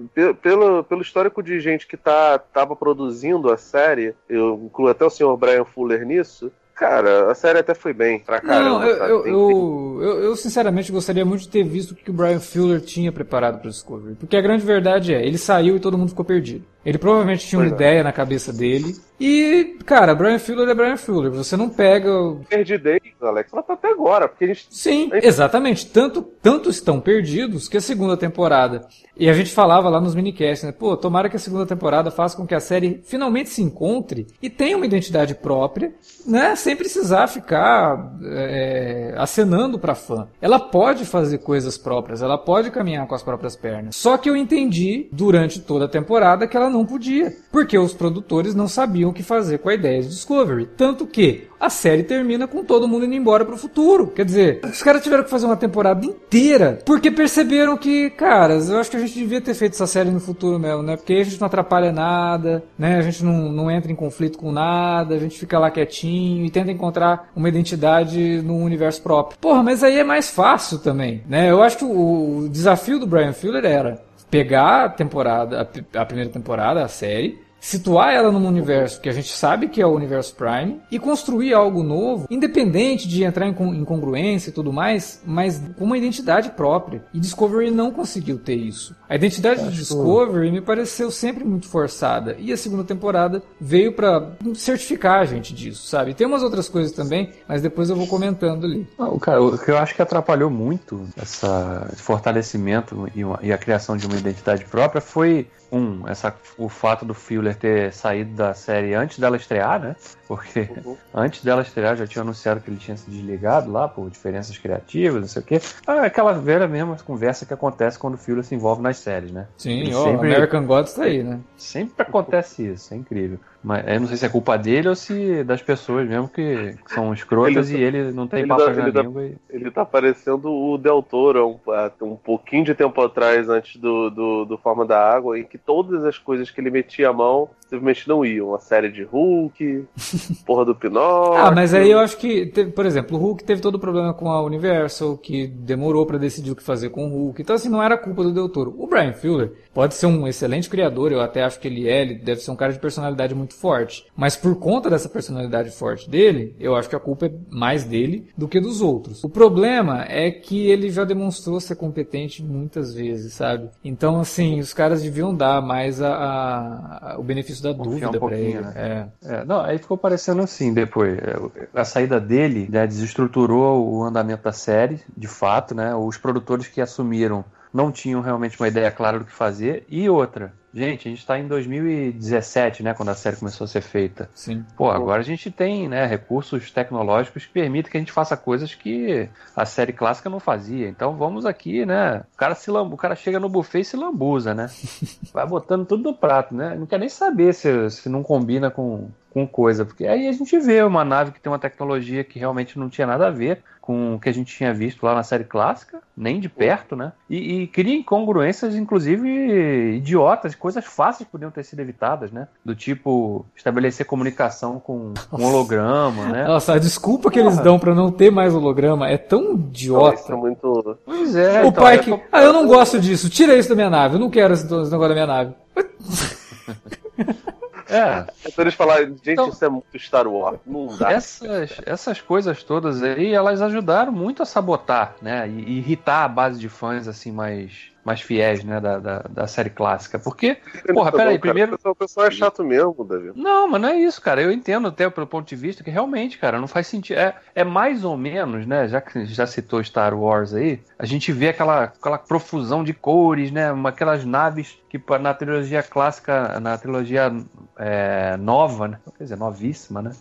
pelo, 0.42 0.84
pelo 0.84 1.02
histórico 1.02 1.44
de 1.44 1.60
gente 1.60 1.88
que 1.88 1.98
tá, 1.98 2.38
tava 2.40 2.76
produzindo 2.76 3.52
a 3.52 3.58
série, 3.58 4.16
eu 4.28 4.60
incluo 4.66 4.90
até 4.90 5.06
o 5.06 5.10
senhor 5.10 5.36
Brian 5.38 5.66
Fuller 5.66 6.06
nisso, 6.06 6.52
Cara, 6.76 7.32
a 7.32 7.36
série 7.36 7.60
até 7.60 7.76
foi 7.76 7.94
bem 7.94 8.20
pra 8.20 8.42
caramba. 8.42 8.80
Não, 8.80 8.84
eu, 8.84 9.28
eu, 9.28 10.02
eu, 10.02 10.24
eu, 10.24 10.36
sinceramente 10.36 10.92
gostaria 10.92 11.24
muito 11.24 11.42
de 11.42 11.50
ter 11.50 11.64
visto 11.64 11.92
o 11.92 11.96
que 11.96 12.10
o 12.10 12.14
Brian 12.14 12.40
Fuller 12.40 12.82
tinha 12.82 13.12
preparado 13.12 13.60
para 13.62 13.70
Discovery. 13.70 14.16
Porque 14.16 14.36
a 14.36 14.42
grande 14.42 14.66
verdade 14.66 15.14
é, 15.14 15.24
ele 15.24 15.38
saiu 15.38 15.76
e 15.76 15.80
todo 15.80 15.98
mundo 15.98 16.10
ficou 16.10 16.26
perdido. 16.26 16.66
Ele 16.84 16.98
provavelmente 16.98 17.46
tinha 17.46 17.60
uma 17.60 17.70
pois 17.70 17.80
é. 17.80 17.84
ideia 17.84 18.04
na 18.04 18.12
cabeça 18.12 18.52
dele. 18.52 18.96
E, 19.26 19.78
cara, 19.86 20.14
Brian 20.14 20.38
Fuller 20.38 20.68
é 20.68 20.74
Brian 20.74 20.98
Fuller. 20.98 21.32
Você 21.32 21.56
não 21.56 21.70
pega. 21.70 22.12
Perdi 22.50 22.78
desde, 22.78 23.14
Alex, 23.22 23.54
ela 23.54 23.64
tá 23.64 23.72
até 23.72 23.90
agora. 23.90 24.28
Porque 24.28 24.44
a 24.44 24.48
gente... 24.48 24.68
Sim, 24.70 25.10
exatamente. 25.14 25.86
Tanto, 25.86 26.22
tanto 26.22 26.70
estão 26.70 27.00
perdidos 27.00 27.70
que 27.70 27.78
a 27.78 27.82
segunda 27.82 28.18
temporada. 28.18 28.86
E 29.16 29.30
a 29.30 29.34
gente 29.34 29.52
falava 29.52 29.88
lá 29.88 30.02
nos 30.02 30.14
minicasts, 30.14 30.66
né? 30.66 30.74
Pô, 30.74 30.98
tomara 30.98 31.30
que 31.30 31.38
a 31.38 31.40
segunda 31.40 31.66
temporada 31.66 32.12
faça 32.12 32.36
com 32.36 32.46
que 32.46 32.54
a 32.54 32.60
série 32.60 33.02
finalmente 33.06 33.50
se 33.50 33.62
encontre 33.62 34.28
e 34.42 34.50
tenha 34.50 34.76
uma 34.76 34.86
identidade 34.86 35.36
própria, 35.36 35.94
né? 36.26 36.54
Sem 36.58 36.76
precisar 36.76 37.28
ficar 37.28 38.18
é, 38.26 39.14
acenando 39.18 39.80
pra 39.80 39.96
fã. 39.96 40.28
Ela 40.42 40.60
pode 40.60 41.06
fazer 41.06 41.38
coisas 41.38 41.78
próprias, 41.78 42.22
ela 42.22 42.38
pode 42.38 42.72
caminhar 42.72 43.08
com 43.08 43.16
as 43.16 43.24
próprias 43.24 43.56
pernas. 43.56 43.96
Só 43.96 44.18
que 44.18 44.30
eu 44.30 44.36
entendi 44.36 45.08
durante 45.14 45.62
toda 45.62 45.86
a 45.86 45.90
temporada 45.90 46.46
que 46.46 46.58
ela 46.58 46.70
não 46.70 46.86
podia, 46.86 47.32
porque 47.52 47.78
os 47.78 47.94
produtores 47.94 48.54
não 48.54 48.68
sabiam 48.68 49.13
o 49.14 49.16
que 49.16 49.24
fazer 49.24 49.60
com 49.60 49.70
a 49.70 49.74
ideia 49.74 50.02
de 50.02 50.10
Discovery. 50.10 50.66
Tanto 50.76 51.06
que 51.06 51.48
a 51.60 51.70
série 51.70 52.04
termina 52.04 52.46
com 52.46 52.64
todo 52.64 52.88
mundo 52.88 53.06
indo 53.06 53.14
embora 53.14 53.46
pro 53.46 53.56
futuro. 53.56 54.08
Quer 54.08 54.26
dizer, 54.26 54.60
os 54.66 54.84
caras 54.84 55.02
tiveram 55.02 55.24
que 55.24 55.30
fazer 55.30 55.46
uma 55.46 55.56
temporada 55.56 56.06
inteira 56.06 56.80
porque 56.86 57.10
perceberam 57.10 57.78
que, 57.78 58.10
caras, 58.10 58.70
eu 58.70 58.80
acho 58.80 58.92
que 58.92 58.98
a 58.98 59.00
gente 59.00 59.14
devia 59.14 59.40
ter 59.40 59.54
feito 59.54 59.74
essa 59.74 59.88
série 59.88 60.10
no 60.10 60.20
futuro 60.20 60.60
mesmo, 60.60 60.84
né? 60.84 60.98
Porque 60.98 61.14
a 61.14 61.24
gente 61.24 61.40
não 61.40 61.48
atrapalha 61.48 61.92
nada, 61.92 62.64
né? 62.78 62.98
A 62.98 63.02
gente 63.02 63.24
não, 63.24 63.52
não 63.52 63.72
entra 63.72 63.92
em 63.92 63.96
conflito 63.96 64.38
com 64.38 64.52
nada, 64.52 65.16
a 65.16 65.20
gente 65.20 65.40
fica 65.40 65.58
lá 65.58 65.72
quietinho 65.72 66.46
e 66.46 66.50
tenta 66.50 66.72
encontrar 66.72 67.32
uma 67.36 67.48
identidade 67.48 68.42
no 68.42 68.58
universo 68.58 69.02
próprio. 69.02 69.38
Porra, 69.40 69.64
mas 69.64 69.84
aí 69.84 70.00
é 70.00 70.04
mais 70.04 70.30
fácil 70.30 70.80
também, 70.80 71.24
né? 71.30 71.50
Eu 71.50 71.62
acho 71.62 71.78
que 71.78 71.86
o, 71.86 72.40
o 72.40 72.50
desafio 72.50 73.00
do 73.00 73.08
Brian 73.08 73.32
Fuller 73.32 73.64
era 73.64 74.04
pegar 74.30 74.86
a 74.86 74.90
temporada, 74.90 75.62
a, 75.62 76.02
a 76.02 76.06
primeira 76.06 76.32
temporada, 76.32 76.84
a 76.84 76.88
série, 76.88 77.40
situar 77.64 78.14
ela 78.14 78.30
num 78.30 78.46
universo 78.46 79.00
que 79.00 79.08
a 79.08 79.14
gente 79.14 79.32
sabe 79.32 79.70
que 79.70 79.82
é 79.82 79.88
o 79.88 79.96
universo 79.96 80.36
Prime 80.36 80.82
e 80.92 81.00
construir 81.00 81.54
algo 81.54 81.82
novo, 81.82 82.28
independente 82.30 83.08
de 83.08 83.24
entrar 83.24 83.48
em 83.48 83.56
incongruência 83.80 84.50
e 84.50 84.54
tudo 84.54 84.74
mais, 84.74 85.22
mas 85.26 85.62
com 85.78 85.86
uma 85.86 85.98
identidade 85.98 86.50
própria. 86.52 87.06
E 87.14 87.20
Discovery 87.22 87.72
não 87.72 87.90
conseguiu 87.90 88.38
ter 88.38 88.56
isso. 88.56 88.94
A 89.08 89.16
identidade 89.16 89.64
de 89.64 89.78
Discovery 89.78 90.52
me 90.52 90.60
pareceu 90.60 91.10
sempre 91.10 91.46
muito 91.46 91.70
forçada 91.70 92.36
e 92.38 92.52
a 92.52 92.58
segunda 92.58 92.84
temporada 92.84 93.42
veio 93.62 93.94
para 93.94 94.34
certificar 94.56 95.22
a 95.22 95.26
gente 95.26 95.54
disso, 95.54 95.88
sabe? 95.88 96.14
Tem 96.14 96.28
umas 96.28 96.44
outras 96.44 96.68
coisas 96.68 96.92
também, 96.92 97.30
mas 97.48 97.62
depois 97.62 97.90
eu 97.90 97.96
vou 97.96 98.08
comentando 98.08 98.66
ali. 98.66 98.86
Não, 99.00 99.18
cara, 99.18 99.42
o 99.42 99.58
que 99.58 99.72
eu 99.72 99.78
acho 99.78 99.96
que 99.96 100.02
atrapalhou 100.02 100.50
muito 100.50 101.08
essa 101.16 101.90
fortalecimento 101.96 103.10
e, 103.16 103.24
uma, 103.24 103.40
e 103.42 103.54
a 103.54 103.58
criação 103.58 103.96
de 103.96 104.06
uma 104.06 104.18
identidade 104.18 104.66
própria 104.66 105.00
foi 105.00 105.48
um, 105.74 106.08
essa, 106.08 106.36
o 106.56 106.70
fato 106.70 107.04
do 107.04 107.16
Fuller 107.16 107.56
ter 107.56 107.92
saído 107.92 108.36
da 108.36 108.54
série 108.54 108.94
antes 108.94 109.18
dela 109.18 109.36
estrear, 109.36 109.82
né? 109.82 109.96
Porque 110.28 110.70
uhum. 110.86 110.96
antes 111.14 111.44
dela 111.44 111.64
estrear 111.64 111.96
já 111.98 112.06
tinha 112.06 112.22
anunciado 112.22 112.62
que 112.62 112.70
ele 112.70 112.78
tinha 112.78 112.96
se 112.96 113.10
desligado 113.10 113.72
lá 113.72 113.88
por 113.88 114.08
diferenças 114.10 114.56
criativas, 114.58 115.22
não 115.22 115.28
sei 115.28 115.42
o 115.42 115.46
quê. 115.46 115.62
Ah, 115.88 116.04
aquela 116.04 116.34
velha 116.34 116.68
mesma 116.68 116.96
conversa 116.98 117.46
que 117.46 117.54
acontece 117.54 117.98
quando 117.98 118.14
o 118.14 118.18
Fuller 118.18 118.44
se 118.44 118.54
envolve 118.54 118.84
nas 118.84 118.98
séries, 118.98 119.32
né? 119.32 119.48
Sim, 119.58 119.92
o 119.94 120.04
sempre... 120.04 120.28
American 120.28 120.66
Gods 120.66 120.94
tá 120.94 121.04
aí, 121.06 121.24
né? 121.24 121.40
Sempre 121.58 122.04
acontece 122.04 122.68
isso, 122.68 122.94
é 122.94 122.98
incrível. 122.98 123.40
Mas 123.64 123.88
eu 123.88 124.00
não 124.02 124.08
sei 124.08 124.18
se 124.18 124.26
é 124.26 124.30
culpa 124.30 124.58
dele 124.58 124.90
ou 124.90 124.96
se 124.96 125.44
das 125.44 125.62
pessoas 125.62 126.08
mesmo 126.08 126.28
que 126.28 126.76
são 126.88 127.14
escrotas 127.14 127.72
ele, 127.72 127.80
e 127.80 127.84
ele 127.84 128.12
não 128.12 128.28
tem 128.28 128.46
papo 128.46 128.70
na 128.70 128.92
tá, 128.92 129.02
língua. 129.02 129.26
E... 129.26 129.38
Ele 129.50 129.72
tá 129.72 129.86
parecendo 129.86 130.52
o 130.52 130.78
Del 130.78 131.02
Toro 131.02 131.48
um, 131.48 132.06
um 132.06 132.16
pouquinho 132.18 132.66
de 132.66 132.76
tempo 132.76 133.02
atrás, 133.02 133.48
antes 133.48 133.80
do, 133.80 134.10
do, 134.10 134.46
do 134.46 134.58
Forma 134.58 134.86
da 134.86 135.00
Água, 135.00 135.40
em 135.40 135.46
que 135.46 135.58
todas 135.58 136.04
as 136.04 136.18
coisas 136.18 136.52
que 136.52 136.60
ele 136.60 136.70
metia 136.70 137.10
a 137.10 137.14
mão 137.14 137.50
simplesmente 137.62 138.08
não 138.08 138.26
iam. 138.26 138.54
A 138.54 138.60
série 138.60 138.92
de 138.92 139.04
Hulk, 139.04 139.86
porra 140.46 140.66
do 140.66 140.76
Pinóquio. 140.76 141.42
Ah, 141.42 141.52
mas 141.52 141.74
aí 141.74 141.90
eu 141.90 142.00
acho 142.00 142.18
que, 142.18 142.48
teve, 142.48 142.72
por 142.72 142.86
exemplo, 142.86 143.18
o 143.18 143.22
Hulk 143.22 143.44
teve 143.44 143.62
todo 143.62 143.76
o 143.76 143.80
problema 143.80 144.14
com 144.14 144.30
a 144.30 144.44
Universal, 144.44 145.18
que 145.18 145.48
demorou 145.48 146.06
para 146.06 146.18
decidir 146.18 146.52
o 146.52 146.56
que 146.56 146.64
fazer 146.64 146.90
com 146.90 147.06
o 147.06 147.10
Hulk. 147.10 147.42
Então, 147.42 147.56
assim, 147.56 147.70
não 147.70 147.82
era 147.82 147.98
culpa 147.98 148.24
do 148.24 148.34
Del 148.34 148.50
Toro. 148.50 148.76
O 148.78 148.88
Brian 148.88 149.14
Fuller 149.14 149.54
pode 149.74 149.96
ser 149.96 150.06
um 150.06 150.28
excelente 150.28 150.70
criador, 150.70 151.12
eu 151.12 151.22
até 151.22 151.44
acho 151.44 151.60
que 151.60 151.68
ele 151.68 151.90
é, 151.90 152.02
ele 152.02 152.16
deve 152.16 152.42
ser 152.42 152.52
um 152.52 152.56
cara 152.56 152.72
de 152.72 152.80
personalidade 152.80 153.34
muito 153.34 153.56
forte. 153.56 154.06
Mas 154.16 154.36
por 154.36 154.56
conta 154.56 154.90
dessa 154.90 155.10
personalidade 155.10 155.72
forte 155.72 156.10
dele, 156.10 156.56
eu 156.60 156.76
acho 156.76 156.90
que 156.90 156.96
a 156.96 157.00
culpa 157.00 157.26
é 157.26 157.32
mais 157.50 157.84
dele 157.84 158.28
do 158.38 158.48
que 158.48 158.60
dos 158.60 158.82
outros. 158.82 159.24
O 159.24 159.30
problema 159.30 160.06
é 160.08 160.30
que 160.32 160.68
ele 160.68 160.90
já 160.90 161.04
demonstrou 161.04 161.60
ser 161.60 161.76
competente 161.76 162.44
muitas 162.44 162.94
vezes, 162.94 163.34
sabe? 163.34 163.70
Então, 163.84 164.20
assim, 164.20 164.60
os 164.60 164.74
caras 164.74 165.02
deviam 165.02 165.34
dar 165.34 165.62
mais 165.62 166.02
a, 166.02 166.14
a, 166.14 167.14
a 167.14 167.20
o 167.20 167.24
benefício 167.24 167.64
da 167.64 167.74
Confiar 167.74 168.12
dúvida 168.12 168.26
um 168.26 168.30
para 168.30 168.38
ele. 168.38 168.60
Né? 168.60 168.74
É. 168.76 169.36
é. 169.36 169.46
não, 169.46 169.62
aí 169.62 169.78
ficou 169.78 169.98
parecendo 169.98 170.42
assim 170.42 170.74
depois. 170.74 171.18
É, 171.18 171.36
a 171.74 171.86
saída 171.86 172.20
dele 172.20 172.68
né, 172.70 172.86
desestruturou 172.86 173.94
o 173.94 174.04
andamento 174.04 174.44
da 174.44 174.52
série, 174.52 175.00
de 175.16 175.28
fato, 175.28 175.74
né? 175.74 175.96
Os 175.96 176.18
produtores 176.18 176.68
que 176.68 176.82
assumiram 176.82 177.44
não 177.74 177.92
tinham 177.92 178.22
realmente 178.22 178.60
uma 178.60 178.68
ideia 178.68 178.92
clara 178.92 179.20
do 179.20 179.26
que 179.26 179.32
fazer. 179.32 179.86
E 179.90 180.10
outra, 180.10 180.54
Gente, 180.74 181.08
a 181.08 181.12
gente 181.12 181.26
tá 181.26 181.38
em 181.38 181.48
2017, 181.48 182.82
né? 182.82 182.96
Quando 182.96 183.10
a 183.10 183.14
série 183.14 183.36
começou 183.36 183.66
a 183.66 183.68
ser 183.68 183.82
feita. 183.82 184.28
Sim. 184.34 184.66
Pô, 184.76 184.90
agora 184.90 185.22
a 185.22 185.24
gente 185.24 185.52
tem, 185.52 185.88
né, 185.88 186.06
recursos 186.08 186.72
tecnológicos 186.72 187.46
que 187.46 187.54
permitem 187.54 187.92
que 187.92 187.98
a 187.98 188.00
gente 188.00 188.12
faça 188.12 188.36
coisas 188.36 188.74
que 188.74 189.30
a 189.56 189.66
série 189.66 189.94
clássica 189.94 190.32
não 190.32 190.40
fazia. 190.40 190.88
Então 190.90 191.16
vamos 191.16 191.46
aqui, 191.46 191.86
né? 191.86 192.24
O 192.34 192.38
cara, 192.38 192.56
se 192.56 192.72
lambu, 192.72 192.96
o 192.96 192.98
cara 192.98 193.16
chega 193.16 193.40
no 193.40 193.50
buffet 193.50 193.82
e 193.82 193.86
se 193.86 193.96
lambuza, 193.96 194.56
né? 194.56 194.68
Vai 195.32 195.46
botando 195.46 195.86
tudo 195.86 196.02
no 196.02 196.16
prato, 196.16 196.56
né? 196.56 196.76
Não 196.76 196.88
quer 196.88 197.00
nem 197.00 197.10
saber 197.10 197.54
se, 197.54 197.92
se 197.92 198.10
não 198.10 198.24
combina 198.24 198.72
com, 198.72 199.10
com 199.34 199.48
coisa, 199.48 199.84
porque 199.84 200.06
aí 200.06 200.28
a 200.28 200.32
gente 200.32 200.58
vê 200.60 200.84
uma 200.84 201.04
nave 201.04 201.32
que 201.32 201.40
tem 201.40 201.52
uma 201.52 201.58
tecnologia 201.58 202.24
que 202.24 202.38
realmente 202.38 202.78
não 202.78 202.88
tinha 202.88 203.08
nada 203.08 203.28
a 203.28 203.32
ver 203.32 203.64
com 203.82 204.16
o 204.16 204.20
que 204.20 204.30
a 204.30 204.32
gente 204.32 204.56
tinha 204.56 204.74
visto 204.74 205.04
lá 205.04 205.14
na 205.14 205.24
série 205.24 205.44
clássica, 205.44 206.00
nem 206.16 206.40
de 206.40 206.48
perto, 206.48 206.96
né? 206.96 207.12
E, 207.30 207.64
e 207.64 207.68
cria 207.68 207.94
incongruências, 207.94 208.76
inclusive 208.76 209.98
idiotas, 209.98 210.56
coisas 210.56 210.86
fáceis 210.86 211.28
podiam 211.30 211.52
ter 211.52 211.66
sido 211.66 211.82
evitadas, 211.82 212.32
né? 212.32 212.48
Do 212.64 212.74
tipo 212.74 213.46
estabelecer 213.54 214.06
comunicação 214.06 214.80
com 214.80 215.14
um 215.34 215.44
holograma, 215.44 216.28
né? 216.28 216.48
Nossa, 216.48 216.76
a 216.76 216.80
desculpa 216.80 217.30
que 217.30 217.40
eles 217.40 217.58
dão 217.58 217.78
para 217.78 217.94
não 217.94 218.10
ter 218.10 218.32
mais 218.32 218.56
holograma 218.56 219.10
é 219.10 219.18
tão 219.18 219.56
idiota. 219.56 220.16
Isso 220.16 220.32
é 220.32 220.36
muito. 220.36 220.98
Pois 221.04 221.36
é. 221.36 221.64
O 221.64 221.68
então, 221.68 221.84
pai 221.84 221.96
é 221.96 221.98
que. 221.98 222.22
Ah, 222.32 222.42
eu 222.42 222.54
não 222.54 222.66
gosto 222.66 223.02
disso. 223.02 223.30
Tira 223.30 223.54
isso 223.54 223.68
da 223.68 223.76
minha 223.76 223.90
nave. 223.90 224.16
Eu 224.16 224.20
não 224.20 224.30
quero 224.30 224.54
esse 224.54 224.64
negócio 224.64 224.92
da 224.98 225.10
minha 225.10 225.28
nave. 225.28 225.54
É. 227.94 228.26
Então 228.46 228.64
eles 228.64 228.74
falaram, 228.74 229.08
gente, 229.08 229.32
então, 229.32 229.50
isso 229.50 229.64
é 229.64 229.70
muito 229.70 230.00
Star 230.00 230.28
Wars. 230.28 230.60
Não 230.66 230.88
dá. 230.98 231.12
Essas, 231.12 231.72
essas 231.86 232.22
coisas 232.22 232.64
todas 232.64 233.02
aí, 233.04 233.34
elas 233.34 233.62
ajudaram 233.62 234.12
muito 234.12 234.42
a 234.44 234.46
sabotar, 234.46 235.16
né? 235.22 235.48
E, 235.48 235.52
e 235.52 235.78
irritar 235.78 236.24
a 236.24 236.28
base 236.28 236.60
de 236.60 236.70
fãs, 236.70 237.08
assim, 237.08 237.32
mais 237.32 237.93
mais 238.04 238.22
fiéis, 238.22 238.64
né, 238.64 238.80
da, 238.80 239.00
da, 239.00 239.20
da 239.30 239.48
série 239.48 239.70
clássica. 239.70 240.20
Porque, 240.20 240.58
porra, 240.94 241.12
peraí, 241.12 241.40
primeiro... 241.40 241.78
O 241.84 241.96
pessoal 241.96 242.28
é 242.28 242.32
chato 242.32 242.64
mesmo, 242.64 243.04
Davi. 243.04 243.32
Não, 243.36 243.68
mas 243.68 243.82
não 243.82 243.90
é 243.90 243.96
isso, 243.96 244.22
cara. 244.22 244.42
Eu 244.42 244.52
entendo 244.52 244.88
até 244.88 245.10
pelo 245.10 245.28
ponto 245.28 245.48
de 245.48 245.56
vista 245.56 245.84
que 245.84 245.90
realmente, 245.90 246.38
cara, 246.38 246.60
não 246.60 246.68
faz 246.68 246.88
sentido. 246.88 247.18
É, 247.18 247.36
é 247.56 247.64
mais 247.64 248.04
ou 248.04 248.18
menos, 248.18 248.66
né, 248.66 248.88
já 248.88 249.00
que 249.00 249.26
já 249.26 249.48
citou 249.48 249.84
Star 249.84 250.14
Wars 250.18 250.54
aí, 250.54 250.82
a 250.98 251.06
gente 251.06 251.32
vê 251.32 251.50
aquela, 251.50 251.84
aquela 251.84 252.18
profusão 252.18 252.84
de 252.84 252.94
cores, 252.94 253.52
né, 253.52 253.68
aquelas 253.86 254.26
naves 254.26 254.78
que 254.90 255.02
na 255.20 255.34
trilogia 255.34 255.82
clássica, 255.82 256.60
na 256.60 256.78
trilogia 256.78 257.34
é, 257.78 258.38
nova, 258.38 258.88
né, 258.88 259.00
quer 259.18 259.24
dizer, 259.24 259.38
novíssima, 259.38 260.02
né, 260.02 260.12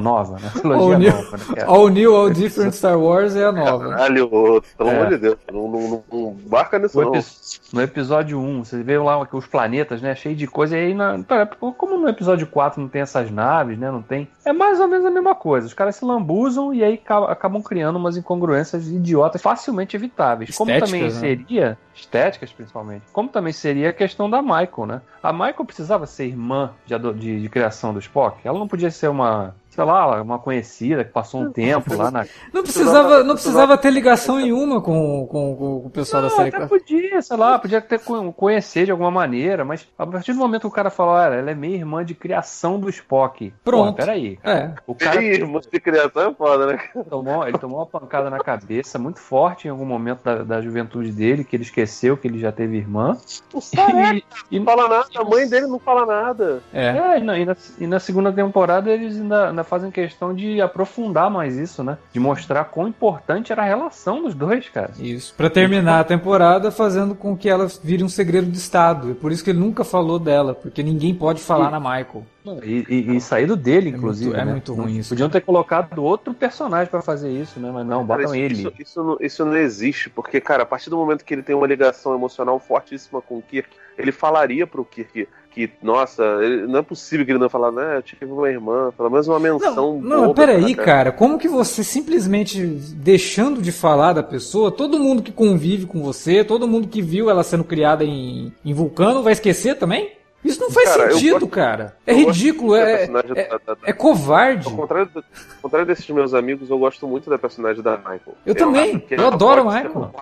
nova, 0.00 0.38
né? 0.38 0.50
Trilogia 0.54 1.12
all 1.12 1.22
nova, 1.22 1.36
né? 1.36 1.44
É. 1.56 1.64
All 1.64 1.88
New, 1.88 2.16
All 2.16 2.30
Different 2.30 2.72
Star 2.72 2.98
Wars 2.98 3.36
é 3.36 3.44
a 3.44 3.52
nova. 3.52 3.90
Caralho, 3.90 4.28
pelo 4.76 4.90
é. 4.90 4.96
amor 4.96 5.08
de 5.08 5.18
Deus, 5.18 5.36
não, 5.52 5.68
não, 5.68 6.04
não 6.12 6.36
barca 6.46 6.78
nisso 6.78 7.00
no 7.00 7.12
não. 7.12 7.22
no 7.72 7.82
episódio 7.82 8.38
1, 8.38 8.64
você 8.64 8.82
vê 8.82 8.98
lá 8.98 9.20
os 9.32 9.46
planetas, 9.46 10.00
né? 10.00 10.14
Cheio 10.14 10.34
de 10.34 10.46
coisa, 10.46 10.76
e 10.76 10.86
aí, 10.86 10.94
na, 10.94 11.18
como 11.76 11.98
no 11.98 12.08
episódio 12.08 12.46
4 12.46 12.80
não 12.80 12.88
tem 12.88 13.02
essas 13.02 13.30
naves, 13.30 13.78
né? 13.78 13.90
Não 13.90 14.02
tem. 14.02 14.28
É 14.44 14.52
mais 14.52 14.80
ou 14.80 14.88
menos 14.88 15.06
a 15.06 15.10
mesma 15.10 15.34
coisa. 15.34 15.66
Os 15.66 15.74
caras 15.74 15.96
se 15.96 16.04
lambuzam 16.04 16.72
e 16.72 16.82
aí 16.82 17.00
acabam 17.28 17.62
criando 17.62 17.96
umas 17.96 18.16
incongruências 18.16 18.88
idiotas 18.88 19.40
facilmente 19.40 19.96
evitáveis. 19.96 20.56
Como 20.56 20.70
também 20.78 21.04
né? 21.04 21.10
seria 21.10 21.78
estéticas 21.94 22.52
principalmente, 22.52 23.04
como 23.12 23.28
também 23.28 23.52
seria 23.52 23.90
a 23.90 23.92
questão 23.92 24.28
da 24.28 24.40
Michael, 24.40 24.86
né? 24.86 25.02
A 25.22 25.32
Michael 25.32 25.64
precisava 25.64 26.06
ser 26.06 26.26
irmã 26.26 26.72
de, 26.86 26.98
de, 27.14 27.42
de 27.42 27.48
criação 27.48 27.92
do 27.92 27.98
Spock, 27.98 28.40
ela 28.44 28.58
não 28.58 28.68
podia 28.68 28.90
ser 28.90 29.08
uma 29.08 29.54
sei 29.72 29.84
lá, 29.84 30.20
uma 30.20 30.38
conhecida 30.38 31.02
que 31.02 31.10
passou 31.10 31.40
um 31.40 31.50
tempo 31.50 31.94
lá 31.96 32.10
na. 32.10 32.26
Não 32.52 32.62
precisava, 32.62 33.24
não 33.24 33.34
precisava 33.34 33.78
ter 33.78 33.90
ligação 33.90 34.36
nenhuma 34.36 34.82
com, 34.82 35.26
com, 35.26 35.56
com 35.56 35.86
o 35.86 35.90
pessoal 35.90 36.22
não, 36.22 36.28
da 36.28 36.36
série. 36.36 36.54
Até 36.54 36.66
podia, 36.66 37.22
sei 37.22 37.36
lá, 37.36 37.58
podia 37.58 37.80
ter 37.80 37.98
conhecer 38.36 38.84
de 38.84 38.90
alguma 38.90 39.10
maneira, 39.10 39.64
mas 39.64 39.88
a 39.98 40.06
partir 40.06 40.32
do 40.32 40.38
momento 40.38 40.62
que 40.62 40.66
o 40.66 40.70
cara 40.70 40.90
falou, 40.90 41.14
ah, 41.14 41.34
ela 41.34 41.50
é 41.50 41.54
minha 41.54 41.76
irmã 41.76 42.04
de 42.04 42.14
criação 42.14 42.78
do 42.78 42.90
Spock. 42.90 43.52
Pronto. 43.64 43.92
Pô, 43.92 43.96
peraí. 43.96 44.38
É. 44.44 44.72
O 44.86 44.94
cara. 44.94 45.22
irmã 45.22 45.60
de 45.60 45.80
criação 45.80 46.30
é 46.30 46.34
foda, 46.34 46.66
né? 46.66 46.78
Tomou, 47.08 47.48
ele 47.48 47.58
tomou 47.58 47.78
uma 47.78 47.86
pancada 47.86 48.28
na 48.28 48.38
cabeça 48.38 48.98
muito 48.98 49.20
forte 49.20 49.66
em 49.66 49.70
algum 49.70 49.86
momento 49.86 50.22
da, 50.22 50.42
da 50.42 50.60
juventude 50.60 51.10
dele, 51.12 51.44
que 51.44 51.56
ele 51.56 51.64
esqueceu 51.64 52.16
que 52.16 52.28
ele 52.28 52.38
já 52.38 52.52
teve 52.52 52.76
irmã. 52.76 53.16
O 53.54 53.58
e, 53.58 54.24
e, 54.50 54.58
não 54.58 54.66
fala 54.66 54.88
nada, 54.88 55.08
a 55.16 55.24
mãe 55.24 55.48
dele 55.48 55.66
não 55.66 55.78
fala 55.78 56.04
nada. 56.04 56.62
É, 56.72 56.88
é 56.88 57.18
e, 57.18 57.22
na, 57.22 57.38
e, 57.38 57.44
na, 57.46 57.56
e 57.78 57.86
na 57.86 57.98
segunda 57.98 58.30
temporada 58.30 58.90
eles 58.90 59.18
ainda, 59.18 59.61
ainda 59.62 59.64
fazem 59.64 59.90
questão 59.90 60.34
de 60.34 60.60
aprofundar 60.60 61.30
mais 61.30 61.56
isso, 61.56 61.82
né? 61.82 61.96
De 62.12 62.20
mostrar 62.20 62.64
quão 62.64 62.88
importante 62.88 63.52
era 63.52 63.62
a 63.62 63.64
relação 63.64 64.22
dos 64.22 64.34
dois, 64.34 64.68
cara. 64.68 64.90
Isso. 64.98 65.34
Para 65.34 65.48
terminar 65.48 66.00
a 66.00 66.04
temporada 66.04 66.70
fazendo 66.70 67.14
com 67.14 67.36
que 67.36 67.48
ela 67.48 67.66
vire 67.82 68.04
um 68.04 68.08
segredo 68.08 68.50
de 68.50 68.58
Estado. 68.58 69.12
É 69.12 69.14
por 69.14 69.32
isso 69.32 69.42
que 69.42 69.50
ele 69.50 69.58
nunca 69.58 69.84
falou 69.84 70.18
dela, 70.18 70.54
porque 70.54 70.82
ninguém 70.82 71.14
pode 71.14 71.40
falar 71.40 71.68
e... 71.68 71.70
na 71.70 71.80
Michael. 71.80 72.26
E, 72.64 72.84
e, 72.88 73.16
e 73.16 73.20
saído 73.20 73.54
dele, 73.54 73.88
é 73.88 73.92
inclusive. 73.92 74.30
Muito, 74.30 74.40
é 74.40 74.44
né? 74.44 74.52
muito 74.52 74.74
ruim 74.74 74.98
isso. 74.98 75.10
Podiam 75.10 75.30
ter 75.30 75.40
colocado 75.42 76.02
outro 76.02 76.34
personagem 76.34 76.90
para 76.90 77.00
fazer 77.00 77.30
isso, 77.30 77.60
né? 77.60 77.70
Mas 77.72 77.86
não, 77.86 78.04
botam 78.04 78.34
ele. 78.34 78.54
Isso, 78.54 78.72
isso, 78.78 79.04
não, 79.04 79.16
isso 79.20 79.44
não 79.44 79.56
existe, 79.56 80.10
porque, 80.10 80.40
cara, 80.40 80.64
a 80.64 80.66
partir 80.66 80.90
do 80.90 80.96
momento 80.96 81.24
que 81.24 81.32
ele 81.32 81.42
tem 81.42 81.54
uma 81.54 81.66
ligação 81.66 82.14
emocional 82.14 82.58
fortíssima 82.58 83.22
com 83.22 83.38
o 83.38 83.42
Kirk, 83.42 83.68
ele 83.96 84.10
falaria 84.10 84.66
pro 84.66 84.84
Kirk 84.84 85.28
que, 85.54 85.70
nossa, 85.82 86.22
não 86.66 86.78
é 86.78 86.82
possível 86.82 87.24
que 87.24 87.32
ele 87.32 87.38
não 87.38 87.48
falar, 87.48 87.70
né, 87.70 87.98
eu 87.98 88.02
tive 88.02 88.24
uma 88.26 88.48
irmã, 88.48 88.92
pelo 88.96 89.10
menos 89.10 89.28
uma 89.28 89.38
menção. 89.38 90.00
Não, 90.00 90.26
não 90.26 90.34
peraí, 90.34 90.74
cara. 90.74 90.86
cara, 90.86 91.12
como 91.12 91.38
que 91.38 91.48
você 91.48 91.84
simplesmente 91.84 92.64
deixando 92.64 93.60
de 93.60 93.70
falar 93.70 94.12
da 94.12 94.22
pessoa, 94.22 94.70
todo 94.70 94.98
mundo 94.98 95.22
que 95.22 95.32
convive 95.32 95.86
com 95.86 96.02
você, 96.02 96.42
todo 96.44 96.68
mundo 96.68 96.88
que 96.88 97.02
viu 97.02 97.28
ela 97.28 97.42
sendo 97.42 97.64
criada 97.64 98.04
em, 98.04 98.52
em 98.64 98.74
Vulcano 98.74 99.22
vai 99.22 99.32
esquecer 99.32 99.78
também? 99.78 100.21
Isso 100.44 100.60
não 100.60 100.70
faz 100.70 100.88
cara, 100.88 101.12
sentido, 101.12 101.32
gosto, 101.32 101.48
cara. 101.48 101.96
É 102.04 102.12
ridículo, 102.12 102.74
é, 102.74 103.04
é, 103.04 103.06
da, 103.06 103.22
da, 103.22 103.76
é, 103.84 103.92
covarde. 103.92 104.66
Ao 104.66 104.74
contrário, 104.74 105.06
do, 105.06 105.18
ao 105.18 105.62
contrário 105.62 105.86
desses 105.86 106.08
meus 106.10 106.34
amigos, 106.34 106.68
eu 106.68 106.78
gosto 106.78 107.06
muito 107.06 107.30
da 107.30 107.38
personagem 107.38 107.82
da 107.82 107.96
Michael. 107.96 108.20
Eu, 108.26 108.34
eu 108.46 108.54
também, 108.54 109.04
eu 109.08 109.26
adoro 109.28 109.68
a 109.68 109.82
Michael. 109.82 110.14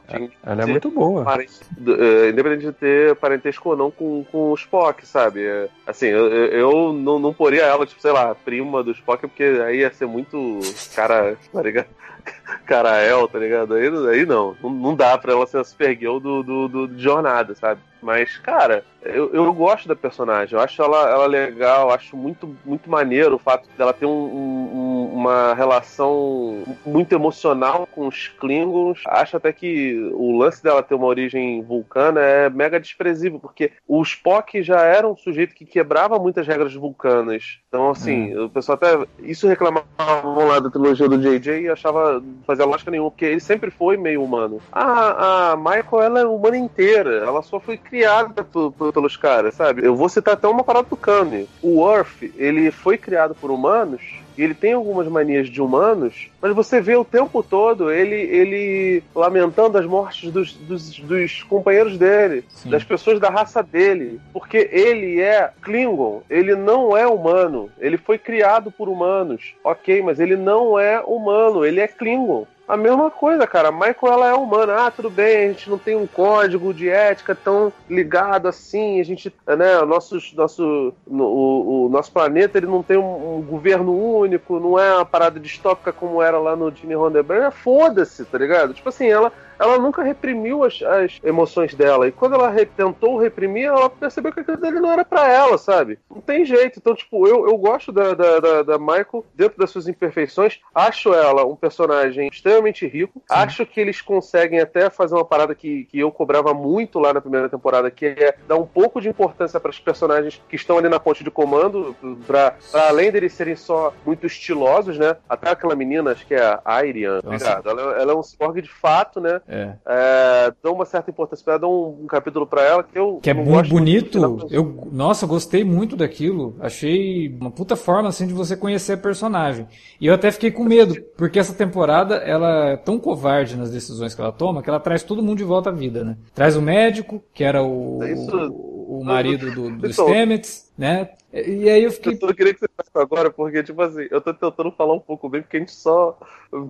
Ela 0.45 0.63
é 0.63 0.67
muito 0.67 0.91
boa. 0.91 1.25
Parente, 1.25 1.55
uh, 1.79 2.29
independente 2.29 2.67
de 2.67 2.73
ter 2.73 3.17
parentesco 3.17 3.71
ou 3.71 3.77
não 3.77 3.91
com, 3.91 4.25
com 4.31 4.51
o 4.51 4.55
Spock, 4.55 5.07
sabe? 5.07 5.45
É, 5.45 5.69
assim, 5.87 6.07
eu, 6.07 6.27
eu 6.29 6.93
não, 6.93 7.19
não 7.19 7.33
poria 7.33 7.63
ela, 7.63 7.87
tipo, 7.87 8.01
sei 8.03 8.13
lá, 8.13 8.35
prima 8.35 8.83
do 8.83 8.93
Spock, 8.93 9.27
porque 9.27 9.45
aí 9.65 9.79
ia 9.79 9.93
ser 9.93 10.07
muito 10.07 10.59
cara, 10.95 11.37
tá 11.51 11.63
ligado? 11.63 11.87
Carael, 12.67 13.27
tá 13.29 13.39
ligado? 13.39 13.75
Aí, 13.75 13.87
aí 13.87 14.27
não, 14.27 14.55
não, 14.63 14.71
não 14.71 14.95
dá 14.95 15.17
pra 15.17 15.33
ela 15.33 15.47
ser 15.47 15.59
a 15.59 15.65
super 15.65 15.97
girl 15.97 16.19
do, 16.19 16.43
do, 16.43 16.69
do, 16.69 16.89
de 16.89 17.03
jornada, 17.03 17.55
sabe? 17.55 17.81
Mas, 18.03 18.37
cara, 18.39 18.85
eu, 19.03 19.33
eu 19.33 19.53
gosto 19.53 19.89
da 19.89 19.97
personagem, 19.97 20.55
eu 20.55 20.63
acho 20.63 20.81
ela, 20.83 21.09
ela 21.09 21.27
legal, 21.27 21.91
acho 21.91 22.17
muito, 22.17 22.55
muito 22.65 22.91
maneiro 22.91 23.37
o 23.37 23.39
fato 23.39 23.69
dela 23.77 23.93
ter 23.93 24.05
um, 24.05 24.11
um, 24.11 25.13
uma 25.15 25.55
relação 25.55 26.63
muito 26.85 27.15
emocional 27.15 27.87
com 27.87 28.07
os 28.07 28.29
Klingons. 28.29 29.03
Acho 29.07 29.37
até 29.37 29.53
que 29.53 30.11
o 30.13 30.37
lance 30.37 30.63
dela 30.63 30.83
ter 30.83 30.95
uma 30.95 31.07
origem 31.07 31.63
vulcana 31.63 32.21
é 32.21 32.51
mega 32.51 32.79
desprezível, 32.79 33.41
porque 33.41 33.73
o 33.89 34.03
Spock 34.03 34.63
já 34.63 34.81
era 34.81 35.09
um 35.09 35.17
sujeito 35.17 35.55
que 35.55 35.65
quebrava 35.65 36.19
muitas 36.19 36.47
regras 36.47 36.75
vulcanas. 36.75 37.59
Então, 37.69 37.91
assim, 37.91 38.37
hum. 38.37 38.47
o 38.47 38.51
pessoal 38.51 38.77
até. 38.77 39.07
Isso 39.21 39.49
reclamava 39.49 39.87
lá 40.25 40.59
da 40.59 40.71
trilogia 40.71 41.09
do 41.09 41.19
JJ 41.19 41.63
e 41.63 41.69
achava 41.69 42.23
fazia 42.47 42.65
lógica 42.65 42.91
nenhuma, 42.91 43.11
porque 43.11 43.25
ele 43.25 43.41
sempre 43.41 43.71
foi 43.71 43.97
meio 43.97 44.23
humano. 44.23 44.61
A, 44.73 45.53
a 45.53 45.57
Michael, 45.57 46.03
ela 46.03 46.21
é 46.21 46.27
humana 46.27 46.57
inteira, 46.57 47.25
ela 47.25 47.43
só 47.43 47.59
foi 47.59 47.79
criada 47.91 48.45
por, 48.45 48.73
por 48.73 48.93
pelos 48.93 49.17
caras, 49.17 49.55
sabe? 49.55 49.85
Eu 49.85 49.97
vou 49.97 50.09
citar 50.09 50.35
até 50.35 50.47
uma 50.47 50.63
parada 50.63 50.89
do 50.89 50.97
Kanye. 50.97 51.49
O 51.61 51.81
Worf, 51.81 52.33
ele 52.39 52.71
foi 52.71 52.97
criado 52.97 53.35
por 53.35 53.51
humanos 53.51 54.01
e 54.39 54.43
ele 54.43 54.55
tem 54.55 54.73
algumas 54.73 55.07
manias 55.09 55.51
de 55.51 55.61
humanos, 55.61 56.31
mas 56.41 56.55
você 56.55 56.81
vê 56.81 56.97
o 56.97 57.05
tempo 57.05 57.43
todo 57.43 57.91
ele, 57.91 58.15
ele 58.15 59.03
lamentando 59.15 59.77
as 59.77 59.85
mortes 59.85 60.33
dos, 60.33 60.55
dos, 60.55 60.99
dos 60.99 61.43
companheiros 61.43 61.99
dele, 61.99 62.45
Sim. 62.49 62.71
das 62.71 62.83
pessoas 62.85 63.21
da 63.21 63.29
raça 63.29 63.63
dele, 63.63 64.19
porque 64.33 64.71
ele 64.73 65.21
é 65.21 65.51
Klingon, 65.61 66.23
ele 66.31 66.55
não 66.55 66.97
é 66.97 67.07
humano, 67.07 67.71
ele 67.79 67.99
foi 67.99 68.17
criado 68.17 68.71
por 68.71 68.89
humanos, 68.89 69.53
ok, 69.65 70.01
mas 70.01 70.19
ele 70.21 70.37
não 70.37 70.79
é 70.79 71.01
humano, 71.01 71.65
ele 71.65 71.81
é 71.81 71.89
Klingon. 71.89 72.47
A 72.71 72.77
mesma 72.77 73.11
coisa, 73.11 73.49
cara. 73.49 73.69
A 73.69 73.73
Michael 73.73 74.13
ela 74.13 74.29
é 74.29 74.35
humana. 74.35 74.87
Ah, 74.87 74.91
tudo 74.93 75.11
bem, 75.11 75.47
a 75.47 75.49
gente 75.49 75.69
não 75.69 75.77
tem 75.77 75.97
um 75.97 76.07
código 76.07 76.73
de 76.73 76.89
ética 76.89 77.35
tão 77.35 77.73
ligado 77.89 78.47
assim. 78.47 79.01
A 79.01 79.03
gente, 79.03 79.35
né, 79.59 79.81
o 79.81 79.87
nosso, 79.87 80.19
nosso, 80.37 80.95
o, 81.05 81.87
o 81.87 81.89
nosso 81.89 82.13
planeta 82.13 82.59
ele 82.59 82.69
não 82.69 82.81
tem 82.81 82.97
um, 82.97 83.39
um, 83.39 83.43
governo 83.43 83.93
único, 83.93 84.61
não 84.61 84.79
é 84.79 84.95
uma 84.95 85.05
parada 85.05 85.41
distópica 85.41 85.93
como 85.93 86.23
era 86.23 86.39
lá 86.39 86.55
no 86.55 86.71
Jimmy 86.71 86.95
Roddenberry. 86.95 87.51
Foda-se, 87.51 88.25
tá 88.25 88.39
ligado? 88.39 88.73
Tipo 88.73 88.89
assim, 88.89 89.09
ela 89.09 89.33
ela 89.61 89.79
nunca 89.79 90.03
reprimiu 90.03 90.65
as, 90.65 90.83
as 90.83 91.21
emoções 91.23 91.75
dela. 91.75 92.09
E 92.09 92.13
quando 92.13 92.35
ela 92.35 92.51
re, 92.51 92.65
tentou 92.65 93.19
reprimir, 93.19 93.67
ela 93.67 93.91
percebeu 93.91 94.33
que 94.33 94.41
aquilo 94.41 94.57
dele 94.57 94.81
não 94.81 94.91
era 94.91 95.05
para 95.05 95.31
ela, 95.31 95.59
sabe? 95.59 95.99
Não 96.11 96.21
tem 96.21 96.45
jeito. 96.45 96.79
Então, 96.79 96.95
tipo, 96.95 97.29
eu, 97.29 97.47
eu 97.47 97.57
gosto 97.59 97.93
da, 97.93 98.15
da, 98.15 98.41
da, 98.41 98.63
da 98.63 98.79
Michael 98.79 99.25
dentro 99.35 99.59
das 99.59 99.71
suas 99.71 99.87
imperfeições. 99.87 100.61
Acho 100.75 101.13
ela 101.13 101.45
um 101.45 101.55
personagem 101.55 102.29
extremamente 102.29 102.87
rico. 102.87 103.19
Sim. 103.19 103.25
Acho 103.29 103.67
que 103.67 103.81
eles 103.81 104.01
conseguem 104.01 104.61
até 104.61 104.89
fazer 104.89 105.15
uma 105.15 105.25
parada 105.25 105.55
que, 105.55 105.85
que 105.85 105.99
eu 105.99 106.11
cobrava 106.11 106.55
muito 106.55 106.99
lá 106.99 107.13
na 107.13 107.21
primeira 107.21 107.49
temporada, 107.49 107.91
que 107.91 108.07
é 108.07 108.35
dar 108.49 108.57
um 108.57 108.67
pouco 108.67 109.01
de 109.01 109.09
importância 109.09 109.61
para 109.61 109.71
os 109.71 109.79
personagens 109.79 110.43
que 110.49 110.57
estão 110.57 110.79
ali 110.79 110.89
na 110.89 110.99
ponte 110.99 111.23
de 111.23 111.31
comando, 111.31 111.95
para 112.27 112.55
além 112.73 113.11
deles 113.11 113.35
serem 113.35 113.57
só 113.57 113.93
muito 114.07 114.27
estilosos, 114.27 114.99
né? 114.99 115.17
Até 115.29 115.51
aquela 115.51 115.77
menina, 115.77 116.13
acho 116.13 116.27
que 116.27 116.35
é 116.35 116.43
a 116.43 116.61
Airian, 116.65 117.21
obrigado. 117.23 117.69
Ela, 117.69 118.01
ela, 118.01 118.13
é 118.13 118.15
um 118.15 118.23
cyborg 118.23 118.63
de 118.63 118.71
fato, 118.71 119.21
né? 119.21 119.41
É. 119.51 119.75
é 119.85 120.53
dão 120.63 120.75
uma 120.75 120.85
certa 120.85 121.11
importância 121.11 121.45
para 121.45 121.55
ela, 121.55 121.61
dão 121.61 121.73
um, 121.73 122.05
um, 122.05 122.07
capítulo 122.07 122.47
para 122.47 122.63
ela 122.63 122.83
que 122.85 122.97
eu. 122.97 123.19
Que 123.21 123.31
é 123.31 123.35
muito 123.35 123.69
bonito. 123.69 124.47
Eu, 124.49 124.89
nossa, 124.93 125.27
gostei 125.27 125.65
muito 125.65 125.97
daquilo. 125.97 126.55
Achei 126.61 127.37
uma 127.41 127.51
puta 127.51 127.75
forma 127.75 128.09
assim 128.09 128.27
de 128.27 128.33
você 128.33 128.57
conhecer 128.57 128.93
a 128.93 128.99
personagem. 128.99 129.67
E 130.01 130.07
eu 130.07 130.15
até 130.15 130.31
fiquei 130.31 130.53
com 130.53 130.63
medo, 130.63 130.95
porque 131.17 131.39
essa 131.39 131.53
temporada 131.53 132.17
ela 132.17 132.71
é 132.71 132.77
tão 132.77 132.99
covarde 132.99 133.57
nas 133.57 133.71
decisões 133.71 134.15
que 134.15 134.21
ela 134.21 134.33
toma 134.33 134.63
que 134.63 134.71
ela 134.71 134.81
traz 134.81 135.03
todo 135.03 135.23
mundo 135.23 135.39
de 135.39 135.45
volta 135.45 135.71
à 135.71 135.73
vida, 135.73 136.05
né? 136.05 136.17
Traz 136.35 136.57
o 136.57 136.63
médico, 136.63 137.23
que 137.35 137.43
era 137.43 137.63
o, 137.63 138.03
é 138.03 138.13
Isso... 138.13 138.80
o, 138.99 139.05
marido 139.05 139.51
do, 139.53 139.71
do 139.71 139.89
então, 139.89 140.09
Stamets, 140.09 140.73
né? 140.77 141.11
E 141.33 141.69
aí 141.69 141.85
eu 141.85 141.93
fiquei. 141.93 142.15
Eu 142.15 142.19
só 142.19 142.33
queria 142.33 142.53
que 142.53 142.59
você 142.59 142.67
faça 142.77 142.91
agora, 143.01 143.31
porque, 143.31 143.63
tipo 143.63 143.81
assim, 143.81 144.09
eu 144.11 144.21
tô 144.21 144.35
tentando 144.35 144.73
falar 144.73 144.95
um 144.95 145.01
pouco 145.01 145.29
bem, 145.29 145.41
porque 145.41 145.59
a 145.59 145.61
gente 145.61 145.73
só. 145.73 146.19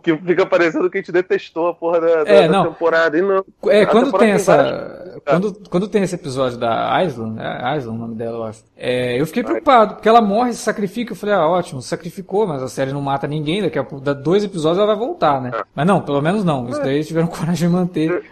Que 0.02 0.14
fica 0.14 0.44
parecendo 0.44 0.90
que 0.90 0.98
a 0.98 1.00
gente 1.00 1.10
detestou 1.10 1.68
a 1.68 1.74
porra 1.74 2.00
da, 2.00 2.08
é, 2.30 2.46
da, 2.46 2.64
temporada. 2.64 3.16
E 3.16 3.22
não. 3.22 3.42
É, 3.68 3.86
quando 3.86 4.12
tem 4.18 4.32
essa. 4.32 4.54
Várias... 4.54 5.00
Quando, 5.24 5.68
quando 5.70 5.88
tem 5.88 6.02
esse 6.02 6.14
episódio 6.14 6.58
da 6.58 7.02
Island, 7.02 7.40
é 7.40 7.76
Island 7.76 7.98
o 7.98 8.00
nome 8.00 8.14
dela, 8.14 8.36
eu 8.36 8.44
acho. 8.44 8.64
É, 8.76 9.18
eu 9.18 9.26
fiquei 9.26 9.42
preocupado, 9.42 9.94
porque 9.94 10.08
ela 10.08 10.20
morre, 10.20 10.52
se 10.52 10.58
sacrifica. 10.58 11.12
Eu 11.12 11.16
falei, 11.16 11.34
ah, 11.34 11.48
ótimo, 11.48 11.80
sacrificou, 11.80 12.46
mas 12.46 12.62
a 12.62 12.68
série 12.68 12.92
não 12.92 13.00
mata 13.00 13.26
ninguém. 13.26 13.62
Daqui 13.62 13.78
a 13.78 13.82
dois 14.12 14.44
episódios 14.44 14.78
ela 14.78 14.94
vai 14.94 14.96
voltar, 14.96 15.40
né? 15.40 15.50
É. 15.54 15.62
Mas 15.74 15.86
não, 15.86 16.02
pelo 16.02 16.20
menos 16.20 16.44
não. 16.44 16.68
Isso 16.68 16.82
daí 16.82 16.96
eles 16.96 17.08
tiveram 17.08 17.28
coragem 17.28 17.68
de 17.68 17.74
manter. 17.74 18.22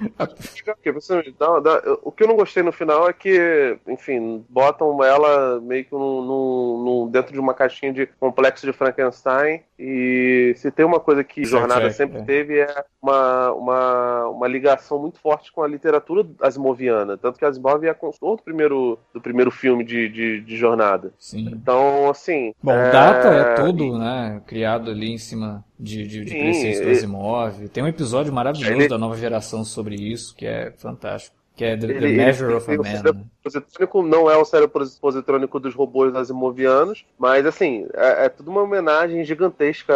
O 2.03 2.13
que 2.13 2.25
eu 2.25 2.29
não 2.29 2.37
gostei 2.37 2.63
no 2.63 2.73
final 2.73 3.09
é 3.09 3.13
que, 3.15 3.78
enfim, 3.87 4.45
botam 4.49 5.03
ela 5.03 5.61
meio 5.61 5.85
que 5.85 5.93
num, 5.93 6.23
num, 6.23 6.85
num, 6.85 7.11
dentro 7.11 7.33
de 7.33 7.41
uma 7.41 7.55
caixinha 7.55 7.93
de 7.93 8.07
complexo 8.07 8.67
de 8.67 8.73
Frankenstein. 8.73 9.63
E 9.79 10.55
se 10.57 10.71
tem 10.71 10.85
uma 10.85 10.99
coisa 10.99 11.23
que 11.23 11.45
Jornada 11.45 11.87
é, 11.87 11.91
sempre 11.91 12.19
é. 12.19 12.23
teve 12.23 12.59
é 12.59 12.85
uma, 13.01 13.53
uma, 13.53 14.29
uma 14.29 14.49
ligação 14.49 14.99
muito 14.99 15.21
forte 15.21 15.53
com 15.53 15.63
a 15.63 15.69
literatura 15.69 16.27
asimoviana. 16.43 17.17
Tanto 17.17 17.39
que 17.39 17.45
Asimov 17.45 17.85
é 17.85 17.91
a 17.91 17.95
consultor 17.95 18.37
do 18.37 18.43
primeiro, 18.43 18.99
do 19.15 19.21
primeiro 19.21 19.51
filme 19.51 19.85
de, 19.85 20.09
de, 20.09 20.41
de 20.41 20.57
Jornada. 20.57 21.13
Sim. 21.19 21.49
Então, 21.53 22.11
assim. 22.11 22.53
Bom, 22.63 22.73
é... 22.73 22.91
Data 22.91 23.29
é 23.29 23.55
todo, 23.55 23.99
né? 23.99 24.43
Criado 24.47 24.91
ali 24.91 25.13
em 25.13 25.19
cima 25.19 25.65
de, 25.79 26.07
de, 26.07 26.25
de 26.25 26.55
Sim, 26.55 26.83
do 26.83 26.91
Asimov. 26.91 27.69
Tem 27.69 27.85
um 27.85 27.89
episódio 27.89 28.33
maravilhoso 28.33 28.73
ele... 28.73 28.89
da 28.89 28.99
nova 28.99 29.17
geração 29.17 29.65
sobre 29.65 29.95
isso, 29.95 30.35
que 30.35 30.47
é 30.47 30.73
fantástico. 30.77 31.38
Que 31.59 31.65
é 31.65 31.77
The, 31.77 31.87
ele, 31.87 32.01
the 32.01 32.25
Measure 32.25 32.55
of 32.55 32.71
a 32.71 32.77
Man. 32.77 33.03
Né? 33.03 33.25
positrônico 33.43 34.03
não 34.05 34.31
é 34.31 34.37
o 34.37 34.45
cérebro 34.45 34.87
positrônico 35.01 35.59
dos 35.59 35.75
robôs 35.75 36.15
asimovianos, 36.15 37.05
mas 37.19 37.45
assim, 37.45 37.89
é, 37.95 38.27
é 38.27 38.29
tudo 38.29 38.49
uma 38.49 38.63
homenagem 38.63 39.25
gigantesca 39.25 39.93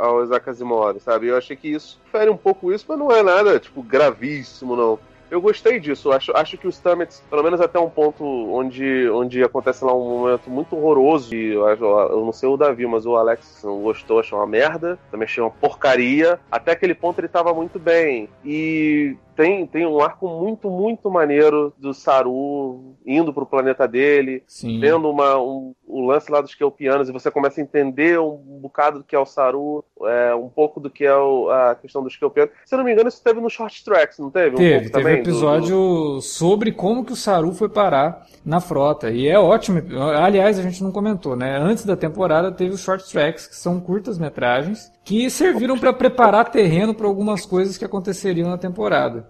ao 0.00 0.24
Isaac 0.24 0.50
Asimov, 0.50 0.98
sabe? 0.98 1.28
Eu 1.28 1.36
achei 1.36 1.56
que 1.56 1.68
isso 1.68 2.00
fere 2.10 2.28
um 2.28 2.36
pouco 2.36 2.72
isso, 2.72 2.84
mas 2.88 2.98
não 2.98 3.12
é 3.12 3.22
nada, 3.22 3.60
tipo, 3.60 3.80
gravíssimo, 3.80 4.74
não 4.74 4.98
eu 5.30 5.40
gostei 5.40 5.78
disso. 5.78 6.10
Acho, 6.10 6.34
acho 6.34 6.56
que 6.56 6.66
os 6.66 6.76
Stamets, 6.76 7.22
pelo 7.28 7.42
menos 7.42 7.60
até 7.60 7.78
um 7.78 7.90
ponto 7.90 8.24
onde, 8.24 9.08
onde 9.10 9.42
acontece 9.42 9.84
lá 9.84 9.94
um 9.94 10.20
momento 10.20 10.48
muito 10.48 10.74
horroroso, 10.74 11.34
e 11.34 11.52
eu, 11.52 11.68
eu 11.68 12.24
não 12.24 12.32
sei 12.32 12.48
o 12.48 12.56
Davi, 12.56 12.86
mas 12.86 13.04
o 13.04 13.14
Alex 13.14 13.62
não 13.62 13.82
gostou, 13.82 14.20
achou 14.20 14.38
uma 14.38 14.46
merda, 14.46 14.98
também 15.10 15.26
achei 15.26 15.42
uma 15.42 15.50
porcaria. 15.50 16.40
Até 16.50 16.72
aquele 16.72 16.94
ponto 16.94 17.20
ele 17.20 17.28
tava 17.28 17.52
muito 17.52 17.78
bem. 17.78 18.28
E 18.44 19.16
tem, 19.38 19.64
tem 19.68 19.86
um 19.86 20.00
arco 20.00 20.26
muito, 20.28 20.68
muito 20.68 21.08
maneiro 21.08 21.72
do 21.78 21.94
Saru 21.94 22.96
indo 23.06 23.32
pro 23.32 23.46
planeta 23.46 23.86
dele, 23.86 24.42
Sim. 24.48 24.80
vendo 24.80 25.08
uma, 25.08 25.40
um, 25.40 25.72
o 25.86 26.04
lance 26.04 26.28
lá 26.28 26.40
dos 26.40 26.56
Kelpianos, 26.56 27.08
e 27.08 27.12
você 27.12 27.30
começa 27.30 27.60
a 27.60 27.62
entender 27.62 28.18
um 28.18 28.58
bocado 28.60 28.98
do 28.98 29.04
que 29.04 29.14
é 29.14 29.18
o 29.18 29.24
Saru, 29.24 29.84
é, 30.02 30.34
um 30.34 30.48
pouco 30.48 30.80
do 30.80 30.90
que 30.90 31.04
é 31.04 31.14
o, 31.14 31.48
a 31.50 31.76
questão 31.76 32.02
dos 32.02 32.16
Kelpianos. 32.16 32.52
Se 32.66 32.74
eu 32.74 32.78
não 32.78 32.84
me 32.84 32.92
engano, 32.92 33.08
isso 33.08 33.22
teve 33.22 33.40
no 33.40 33.48
Short 33.48 33.84
Tracks, 33.84 34.18
não 34.18 34.28
teve? 34.28 34.56
Teve, 34.56 34.76
um 34.76 34.78
teve 34.80 34.90
também, 34.90 35.14
um 35.14 35.18
episódio 35.20 35.76
do, 35.76 36.14
do... 36.16 36.20
sobre 36.20 36.72
como 36.72 37.04
que 37.04 37.12
o 37.12 37.16
Saru 37.16 37.52
foi 37.52 37.68
parar 37.68 38.26
na 38.44 38.60
frota. 38.60 39.08
E 39.08 39.28
é 39.28 39.38
ótimo. 39.38 39.80
Aliás, 40.16 40.58
a 40.58 40.62
gente 40.62 40.82
não 40.82 40.90
comentou, 40.90 41.36
né? 41.36 41.56
Antes 41.56 41.86
da 41.86 41.96
temporada 41.96 42.50
teve 42.50 42.74
os 42.74 42.80
Short 42.80 43.08
Tracks, 43.08 43.46
que 43.46 43.54
são 43.54 43.78
curtas 43.78 44.18
metragens, 44.18 44.90
que 45.04 45.30
serviram 45.30 45.78
para 45.78 45.92
preparar 45.92 46.50
terreno 46.50 46.92
para 46.92 47.06
algumas 47.06 47.46
coisas 47.46 47.78
que 47.78 47.84
aconteceriam 47.84 48.50
na 48.50 48.58
temporada. 48.58 49.27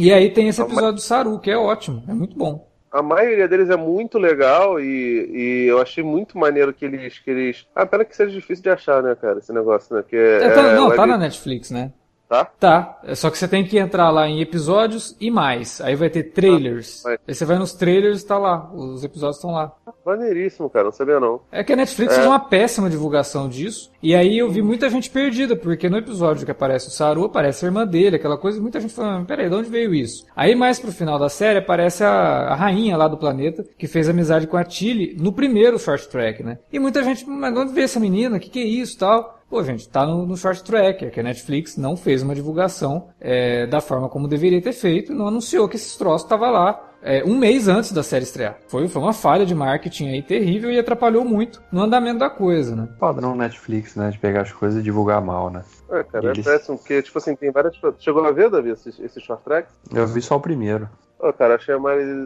E 0.00 0.10
aí 0.10 0.30
tem 0.30 0.48
esse 0.48 0.62
episódio 0.62 0.94
do 0.94 1.00
Saru, 1.00 1.38
que 1.38 1.50
é 1.50 1.58
ótimo, 1.58 2.02
é 2.08 2.14
muito 2.14 2.34
bom. 2.34 2.66
A 2.90 3.02
maioria 3.02 3.46
deles 3.46 3.68
é 3.68 3.76
muito 3.76 4.18
legal 4.18 4.80
e, 4.80 5.30
e 5.30 5.66
eu 5.68 5.78
achei 5.78 6.02
muito 6.02 6.38
maneiro 6.38 6.72
que 6.72 6.86
eles, 6.86 7.18
que 7.18 7.30
eles. 7.30 7.66
Ah, 7.74 7.84
pena 7.84 8.04
que 8.04 8.16
seja 8.16 8.32
difícil 8.32 8.62
de 8.62 8.70
achar, 8.70 9.02
né, 9.02 9.14
cara, 9.14 9.38
esse 9.38 9.52
negócio, 9.52 9.94
né? 9.94 10.02
Que 10.08 10.16
é, 10.16 10.44
é, 10.44 10.50
tá, 10.50 10.74
não, 10.74 10.90
tá 10.90 11.06
na 11.06 11.18
Netflix, 11.18 11.70
né? 11.70 11.92
Tá? 12.30 12.44
Tá. 12.44 13.00
É 13.02 13.16
só 13.16 13.28
que 13.28 13.36
você 13.36 13.48
tem 13.48 13.64
que 13.64 13.76
entrar 13.76 14.08
lá 14.10 14.28
em 14.28 14.40
episódios 14.40 15.16
e 15.20 15.32
mais. 15.32 15.80
Aí 15.80 15.96
vai 15.96 16.08
ter 16.08 16.22
trailers. 16.22 17.04
Ah, 17.04 17.18
Aí 17.26 17.34
você 17.34 17.44
vai 17.44 17.58
nos 17.58 17.72
trailers 17.72 18.22
e 18.22 18.26
tá 18.26 18.38
lá. 18.38 18.70
Os 18.72 19.02
episódios 19.02 19.38
estão 19.38 19.50
lá. 19.50 19.72
Maneiríssimo, 20.06 20.70
cara. 20.70 20.84
Não 20.84 20.92
sabia 20.92 21.18
não. 21.18 21.40
É 21.50 21.64
que 21.64 21.72
a 21.72 21.76
Netflix 21.76 22.12
é. 22.12 22.14
fez 22.14 22.26
uma 22.28 22.38
péssima 22.38 22.88
divulgação 22.88 23.48
disso. 23.48 23.90
E 24.00 24.14
aí 24.14 24.38
eu 24.38 24.48
vi 24.48 24.62
muita 24.62 24.88
gente 24.88 25.10
perdida, 25.10 25.56
porque 25.56 25.90
no 25.90 25.98
episódio 25.98 26.44
que 26.44 26.52
aparece 26.52 26.86
o 26.86 26.92
Saru, 26.92 27.24
aparece 27.24 27.64
a 27.64 27.68
irmã 27.68 27.84
dele, 27.84 28.14
aquela 28.14 28.38
coisa, 28.38 28.58
e 28.58 28.60
muita 28.60 28.78
gente 28.78 28.94
falando, 28.94 29.26
peraí, 29.26 29.48
de 29.48 29.54
onde 29.56 29.68
veio 29.68 29.92
isso? 29.92 30.24
Aí 30.36 30.54
mais 30.54 30.78
pro 30.78 30.92
final 30.92 31.18
da 31.18 31.28
série 31.28 31.58
aparece 31.58 32.04
a, 32.04 32.12
a 32.12 32.54
rainha 32.54 32.96
lá 32.96 33.08
do 33.08 33.18
planeta, 33.18 33.64
que 33.76 33.88
fez 33.88 34.08
amizade 34.08 34.46
com 34.46 34.56
a 34.56 34.62
Tilly 34.62 35.16
no 35.20 35.32
primeiro 35.32 35.80
short 35.80 36.08
track, 36.08 36.44
né? 36.44 36.60
E 36.72 36.78
muita 36.78 37.02
gente, 37.02 37.28
mas 37.28 37.52
de 37.52 37.58
onde 37.58 37.72
veio 37.72 37.86
essa 37.86 37.98
menina? 37.98 38.36
O 38.36 38.40
que, 38.40 38.50
que 38.50 38.60
é 38.60 38.64
isso 38.64 38.96
tal? 38.96 39.39
Pô, 39.50 39.64
gente, 39.64 39.88
tá 39.88 40.06
no, 40.06 40.24
no 40.24 40.36
Short 40.36 40.62
Tracker, 40.62 41.10
que 41.10 41.18
a 41.18 41.22
Netflix 41.24 41.76
não 41.76 41.96
fez 41.96 42.22
uma 42.22 42.36
divulgação 42.36 43.08
é, 43.20 43.66
da 43.66 43.80
forma 43.80 44.08
como 44.08 44.28
deveria 44.28 44.62
ter 44.62 44.72
feito, 44.72 45.12
não 45.12 45.26
anunciou 45.26 45.68
que 45.68 45.74
esse 45.74 45.98
troço 45.98 46.28
tava 46.28 46.48
lá 46.48 46.90
é, 47.02 47.24
um 47.24 47.36
mês 47.36 47.66
antes 47.66 47.90
da 47.90 48.02
série 48.04 48.22
estrear. 48.22 48.58
Foi, 48.68 48.86
foi 48.86 49.02
uma 49.02 49.12
falha 49.12 49.44
de 49.44 49.52
marketing 49.52 50.08
aí 50.08 50.22
terrível 50.22 50.70
e 50.70 50.78
atrapalhou 50.78 51.24
muito 51.24 51.60
no 51.72 51.80
andamento 51.82 52.20
da 52.20 52.30
coisa, 52.30 52.76
né? 52.76 52.88
Padrão 53.00 53.34
Netflix, 53.34 53.96
né? 53.96 54.10
De 54.10 54.18
pegar 54.18 54.42
as 54.42 54.52
coisas 54.52 54.78
e 54.78 54.84
divulgar 54.84 55.20
mal, 55.20 55.50
né? 55.50 55.64
É, 55.90 56.04
cara, 56.04 56.28
é 56.28 56.30
Eles... 56.30 56.46
é 56.46 56.52
péssimo, 56.52 56.78
porque, 56.78 57.02
tipo 57.02 57.18
assim, 57.18 57.34
tem 57.34 57.50
várias. 57.50 57.74
Chegou 57.98 58.24
a 58.24 58.30
ver, 58.30 58.50
Davi, 58.50 58.70
esse, 58.70 58.90
esse 59.02 59.20
short 59.20 59.42
track? 59.42 59.68
Eu 59.92 60.06
vi 60.06 60.22
só 60.22 60.36
o 60.36 60.40
primeiro. 60.40 60.88
Oh, 61.22 61.32
cara, 61.32 61.56
achei 61.56 61.74
a 61.74 61.78